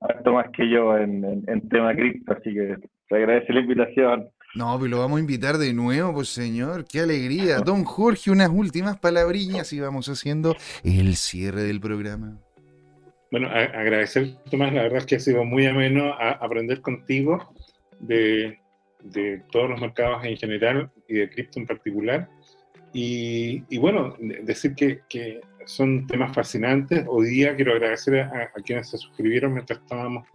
harto 0.00 0.32
más 0.32 0.46
que 0.56 0.66
yo 0.66 0.96
en, 0.96 1.44
en, 1.46 1.68
tema 1.68 1.94
cripto, 1.94 2.32
así 2.32 2.54
que 2.54 2.78
te 3.06 3.16
agradece 3.16 3.52
la 3.52 3.60
invitación. 3.60 4.30
No, 4.54 4.78
pues 4.78 4.90
lo 4.90 5.00
vamos 5.00 5.18
a 5.18 5.20
invitar 5.20 5.58
de 5.58 5.74
nuevo, 5.74 6.14
pues 6.14 6.30
señor, 6.30 6.86
qué 6.90 7.00
alegría. 7.00 7.58
Don 7.58 7.84
Jorge, 7.84 8.30
unas 8.30 8.48
últimas 8.48 8.98
palabrillas 8.98 9.70
y 9.74 9.80
vamos 9.80 10.08
haciendo 10.08 10.56
el 10.82 11.16
cierre 11.16 11.64
del 11.64 11.78
programa. 11.78 12.38
Bueno, 13.30 13.48
agradecer, 13.48 14.36
Tomás, 14.50 14.72
la 14.72 14.84
verdad 14.84 15.00
es 15.00 15.06
que 15.06 15.16
ha 15.16 15.20
sido 15.20 15.44
muy 15.44 15.66
ameno 15.66 16.14
aprender 16.18 16.80
contigo 16.80 17.52
de, 18.00 18.58
de 19.02 19.42
todos 19.52 19.68
los 19.68 19.80
mercados 19.82 20.24
en 20.24 20.38
general 20.38 20.90
y 21.08 21.16
de 21.16 21.28
cripto 21.28 21.60
en 21.60 21.66
particular. 21.66 22.30
Y, 22.92 23.78
bueno, 23.78 24.14
decir 24.18 24.74
que, 24.74 25.00
que, 25.08 25.40
son 25.64 26.06
temas 26.06 26.34
fascinantes. 26.34 27.04
Hoy 27.08 27.28
día 27.28 27.54
quiero 27.54 27.72
agradecer 27.72 28.20
a, 28.20 28.50
quienes 28.64 28.90
se 28.90 28.98
suscribieron 28.98 29.54
mientras 29.54 29.78
estábamos 29.80 30.26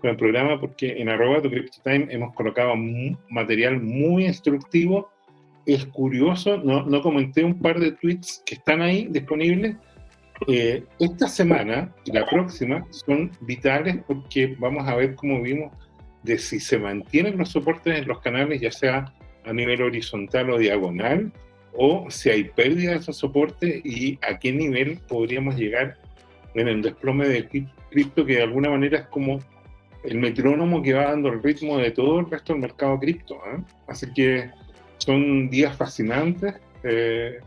con 0.00 0.10
el 0.10 0.16
programa, 0.16 0.60
porque 0.60 1.00
en 1.00 1.08
arroba 1.08 1.40
tu 1.40 1.50
Time 1.82 2.08
hemos 2.10 2.34
colocado 2.34 2.74
material 3.30 3.80
muy 3.80 4.26
instructivo. 4.26 5.10
Es 5.64 5.86
curioso, 5.86 6.58
no, 6.58 6.84
no, 6.84 7.00
comenté 7.00 7.42
un 7.42 7.58
par 7.58 7.80
de 7.80 7.92
tweets 7.92 8.42
que 8.44 8.56
están 8.56 8.82
ahí 8.82 9.08
disponibles. 9.10 9.76
Eh, 10.46 10.84
esta 10.98 11.28
semana 11.28 11.92
y 12.04 12.12
la 12.12 12.26
próxima 12.26 12.86
son 12.90 13.30
vitales 13.40 13.96
porque 14.06 14.54
vamos 14.58 14.86
a 14.86 14.94
ver 14.94 15.14
cómo 15.14 15.40
vimos 15.40 15.72
de 16.22 16.38
si 16.38 16.60
se 16.60 16.78
mantienen 16.78 17.38
los 17.38 17.48
soportes 17.48 17.98
en 17.98 18.06
los 18.06 18.20
canales, 18.20 18.60
ya 18.60 18.70
sea 18.70 19.14
a 19.44 19.52
nivel 19.52 19.80
horizontal 19.80 20.50
o 20.50 20.58
diagonal, 20.58 21.32
o 21.76 22.10
si 22.10 22.30
hay 22.30 22.44
pérdida 22.44 22.92
de 22.92 22.98
esos 22.98 23.16
soportes 23.16 23.84
y 23.84 24.18
a 24.22 24.38
qué 24.38 24.52
nivel 24.52 24.98
podríamos 25.08 25.56
llegar 25.56 25.96
en 26.54 26.68
el 26.68 26.82
desplome 26.82 27.28
de 27.28 27.46
cripto, 27.90 28.24
que 28.24 28.36
de 28.36 28.42
alguna 28.42 28.70
manera 28.70 28.98
es 28.98 29.06
como 29.06 29.38
el 30.04 30.18
metrónomo 30.18 30.82
que 30.82 30.94
va 30.94 31.10
dando 31.10 31.28
el 31.28 31.42
ritmo 31.42 31.78
de 31.78 31.90
todo 31.90 32.20
el 32.20 32.30
resto 32.30 32.52
del 32.52 32.62
mercado 32.62 32.98
cripto. 32.98 33.34
¿eh? 33.34 33.62
Así 33.88 34.06
que 34.14 34.50
son 34.98 35.50
días 35.50 35.76
fascinantes. 35.76 36.54
Eh, 36.82 37.40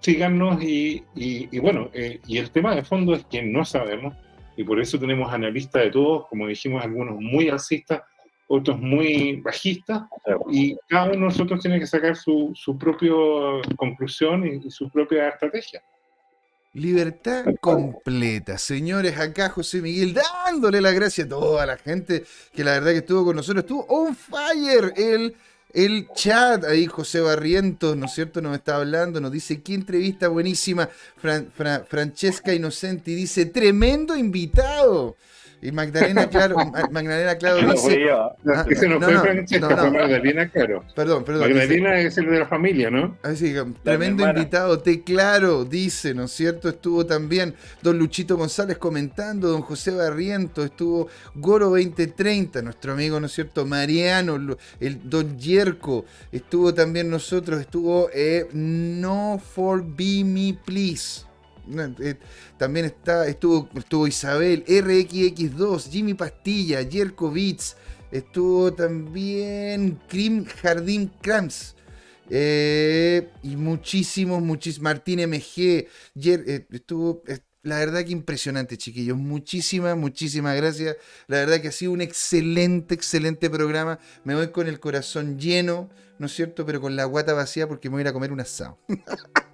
síganos 0.00 0.62
y, 0.62 1.02
y, 1.14 1.58
bueno, 1.58 1.90
eh, 1.92 2.20
y 2.26 2.38
el 2.38 2.50
tema 2.50 2.74
de 2.74 2.84
fondo 2.84 3.14
es 3.14 3.24
que 3.24 3.42
no 3.42 3.64
sabemos 3.64 4.14
y 4.56 4.64
por 4.64 4.80
eso 4.80 4.98
tenemos 4.98 5.32
analistas 5.32 5.82
de 5.82 5.90
todos, 5.90 6.26
como 6.28 6.46
dijimos, 6.46 6.82
algunos 6.82 7.20
muy 7.20 7.48
alcistas, 7.48 8.02
otros 8.48 8.78
muy 8.78 9.40
bajistas, 9.40 10.02
y 10.50 10.76
cada 10.88 11.04
uno 11.06 11.12
de 11.12 11.20
nosotros 11.20 11.60
tiene 11.60 11.80
que 11.80 11.86
sacar 11.86 12.16
su, 12.16 12.52
su 12.54 12.78
propia 12.78 13.12
conclusión 13.76 14.46
y, 14.46 14.70
su 14.70 14.88
propia 14.90 15.28
estrategia. 15.28 15.82
Libertad 16.72 17.46
completa. 17.60 18.58
Señores, 18.58 19.18
acá 19.18 19.48
José 19.48 19.80
Miguel 19.80 20.14
dándole 20.14 20.80
la 20.80 20.92
gracia 20.92 21.24
a 21.24 21.28
toda 21.28 21.64
la 21.64 21.78
gente 21.78 22.24
que 22.52 22.62
la 22.62 22.72
verdad 22.72 22.90
que 22.90 22.98
estuvo 22.98 23.24
con 23.24 23.36
nosotros. 23.36 23.64
Estuvo 23.64 23.86
on 23.86 24.14
fire 24.14 24.92
el, 24.94 25.34
el 25.72 26.06
chat. 26.14 26.64
Ahí 26.64 26.84
José 26.84 27.20
Barrientos, 27.20 27.96
¿no 27.96 28.04
es 28.04 28.12
cierto? 28.12 28.42
Nos 28.42 28.54
está 28.54 28.76
hablando, 28.76 29.22
nos 29.22 29.32
dice, 29.32 29.62
qué 29.62 29.72
entrevista 29.72 30.28
buenísima. 30.28 30.86
Francesca 31.16 32.52
Inocenti 32.52 33.14
dice, 33.14 33.46
tremendo 33.46 34.14
invitado. 34.14 35.16
Y 35.62 35.72
Magdalena, 35.72 36.28
claro, 36.28 36.56
Magdalena, 36.90 37.36
claro, 37.36 37.72
dice. 37.72 38.10
Ah, 38.10 38.64
ese 38.68 38.88
no, 38.88 39.00
fue 39.00 39.18
Francesca, 39.18 39.76
fue 39.76 39.90
Magdalena, 39.90 40.48
claro. 40.50 40.84
Perdón, 40.94 41.24
perdón. 41.24 41.48
Magdalena 41.48 41.98
es 41.98 42.18
el 42.18 42.26
de 42.26 42.38
la 42.40 42.46
familia, 42.46 42.90
¿no? 42.90 43.16
Así 43.22 43.52
que, 43.52 43.64
tremendo 43.82 44.28
invitado, 44.28 44.78
te 44.78 45.02
claro, 45.02 45.64
dice, 45.64 46.14
¿no 46.14 46.24
es 46.24 46.32
cierto? 46.32 46.68
Estuvo 46.68 47.06
también 47.06 47.54
don 47.82 47.98
Luchito 47.98 48.36
González 48.36 48.76
comentando, 48.76 49.48
don 49.48 49.62
José 49.62 49.92
Barriento, 49.92 50.62
estuvo 50.62 51.08
Goro 51.34 51.70
2030, 51.70 52.62
nuestro 52.62 52.92
amigo, 52.92 53.18
¿no 53.18 53.26
es 53.26 53.32
cierto? 53.32 53.64
Mariano, 53.64 54.36
el 54.78 55.10
don 55.10 55.38
Yerko, 55.38 56.04
estuvo 56.30 56.74
también 56.74 57.10
nosotros, 57.10 57.60
estuvo 57.60 58.10
eh, 58.12 58.46
No 58.52 59.40
For 59.54 59.82
Be 59.84 60.22
Me 60.24 60.56
Please. 60.64 61.25
Eh, 62.00 62.14
también 62.56 62.86
está, 62.86 63.26
estuvo, 63.26 63.68
estuvo 63.74 64.06
Isabel, 64.06 64.64
RXX2, 64.64 65.90
Jimmy 65.90 66.14
Pastilla, 66.14 66.84
Jerko 66.88 67.32
estuvo 68.10 68.72
también 68.72 69.98
Crim 70.08 70.44
Jardín 70.44 71.10
Krams. 71.20 71.74
Eh, 72.28 73.28
y 73.42 73.56
muchísimos, 73.56 74.42
muchísimos. 74.42 74.82
Martín 74.82 75.20
MG, 75.20 75.86
eh, 76.14 76.66
estuvo. 76.70 77.22
la 77.62 77.78
verdad 77.78 78.04
que 78.04 78.12
impresionante, 78.12 78.76
chiquillos. 78.76 79.16
Muchísimas, 79.16 79.96
muchísimas 79.96 80.56
gracias. 80.56 80.96
La 81.26 81.38
verdad 81.38 81.60
que 81.60 81.68
ha 81.68 81.72
sido 81.72 81.92
un 81.92 82.00
excelente, 82.00 82.94
excelente 82.94 83.50
programa. 83.50 83.98
Me 84.24 84.34
voy 84.34 84.48
con 84.50 84.66
el 84.66 84.80
corazón 84.80 85.38
lleno, 85.38 85.88
¿no 86.18 86.26
es 86.26 86.32
cierto? 86.32 86.64
Pero 86.66 86.80
con 86.80 86.96
la 86.96 87.04
guata 87.04 87.32
vacía 87.32 87.68
porque 87.68 87.88
me 87.88 87.94
voy 87.94 88.00
a 88.00 88.02
ir 88.02 88.08
a 88.08 88.12
comer 88.12 88.32
un 88.32 88.40
asado. 88.40 88.78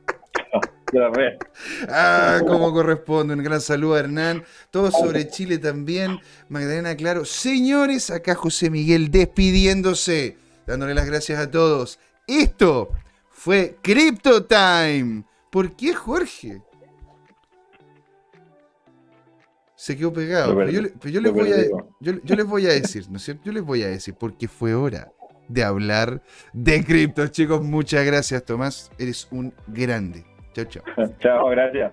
Ah, 1.88 2.40
como 2.46 2.72
corresponde. 2.72 3.34
Un 3.34 3.42
gran 3.42 3.60
saludo 3.60 3.94
a 3.94 4.00
Hernán. 4.00 4.44
Todo 4.70 4.90
sobre 4.90 5.28
Chile 5.28 5.58
también. 5.58 6.18
Magdalena, 6.48 6.94
claro. 6.96 7.24
Señores, 7.24 8.10
acá 8.10 8.34
José 8.34 8.70
Miguel 8.70 9.10
despidiéndose. 9.10 10.36
Dándole 10.66 10.94
las 10.94 11.06
gracias 11.06 11.38
a 11.38 11.50
todos. 11.50 11.98
Esto 12.26 12.90
fue 13.30 13.76
Crypto 13.82 14.44
Time. 14.44 15.24
¿Por 15.50 15.74
qué 15.74 15.94
Jorge? 15.94 16.62
Se 19.74 19.96
quedó 19.96 20.12
pegado. 20.12 20.56
Pero, 20.56 20.70
yo, 20.70 21.20
les 21.20 21.32
voy 21.32 21.52
a, 21.52 21.56
yo, 22.00 22.36
les 22.36 22.46
voy 22.46 22.66
a 22.66 22.70
decir, 22.70 23.10
¿no 23.10 23.16
es 23.16 23.24
cierto? 23.24 23.42
Yo 23.44 23.52
les 23.52 23.64
voy 23.64 23.82
a 23.82 23.88
decir 23.88 24.14
porque 24.14 24.46
fue 24.46 24.74
hora 24.74 25.10
de 25.48 25.64
hablar 25.64 26.22
de 26.52 26.84
cripto, 26.84 27.26
chicos. 27.26 27.62
Muchas 27.62 28.06
gracias, 28.06 28.44
Tomás. 28.44 28.92
Eres 28.98 29.26
un 29.32 29.52
grande. 29.66 30.31
Chao, 30.54 30.64
chao. 30.66 30.82
chao, 31.20 31.48
gracias. 31.48 31.92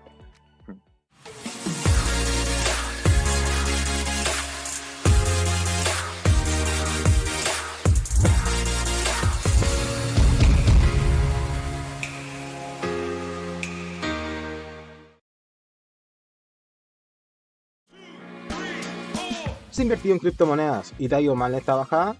¿Has 19.69 19.83
invertido 19.83 20.13
en 20.13 20.19
criptomonedas 20.19 20.93
y 20.99 21.07
te 21.07 21.15
ha 21.15 21.21
ido 21.21 21.35
mal 21.35 21.53
en 21.53 21.59
esta 21.59 21.75
bajada? 21.75 22.17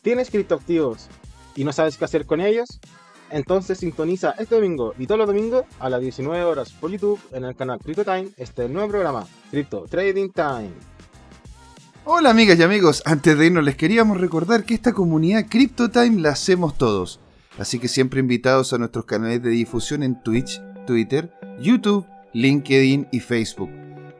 ¿Tienes 0.00 0.30
criptoactivos 0.30 1.08
y 1.56 1.64
no 1.64 1.72
sabes 1.72 1.96
qué 1.96 2.04
hacer 2.04 2.24
con 2.24 2.40
ellos? 2.40 2.78
Entonces 3.30 3.78
sintoniza 3.78 4.34
este 4.38 4.56
domingo 4.56 4.94
y 4.98 5.06
todos 5.06 5.18
los 5.18 5.26
domingos 5.26 5.64
a 5.78 5.88
las 5.88 6.00
19 6.00 6.44
horas 6.44 6.72
por 6.72 6.90
YouTube 6.90 7.20
en 7.32 7.44
el 7.44 7.54
canal 7.54 7.78
Crypto 7.78 8.04
Time 8.04 8.28
este 8.36 8.68
nuevo 8.68 8.88
programa, 8.88 9.26
Crypto 9.50 9.86
Trading 9.88 10.30
Time. 10.30 10.70
Hola 12.04 12.30
amigas 12.30 12.58
y 12.58 12.62
amigos, 12.62 13.02
antes 13.04 13.38
de 13.38 13.46
irnos 13.46 13.64
les 13.64 13.76
queríamos 13.76 14.20
recordar 14.20 14.64
que 14.64 14.74
esta 14.74 14.92
comunidad 14.92 15.46
Crypto 15.48 15.90
Time 15.90 16.20
la 16.20 16.30
hacemos 16.30 16.76
todos. 16.76 17.20
Así 17.58 17.78
que 17.78 17.88
siempre 17.88 18.20
invitados 18.20 18.72
a 18.72 18.78
nuestros 18.78 19.04
canales 19.04 19.42
de 19.42 19.50
difusión 19.50 20.02
en 20.02 20.20
Twitch, 20.22 20.62
Twitter, 20.86 21.32
YouTube, 21.60 22.06
LinkedIn 22.32 23.08
y 23.12 23.20
Facebook. 23.20 23.70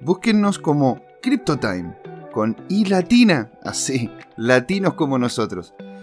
Búsquennos 0.01 0.59
como 0.59 1.01
CryptoTime, 1.23 1.95
con 2.32 2.57
I 2.69 2.85
latina, 2.85 3.51
así, 3.62 4.11
latinos 4.37 4.95
como 4.95 5.19
nosotros. 5.19 5.74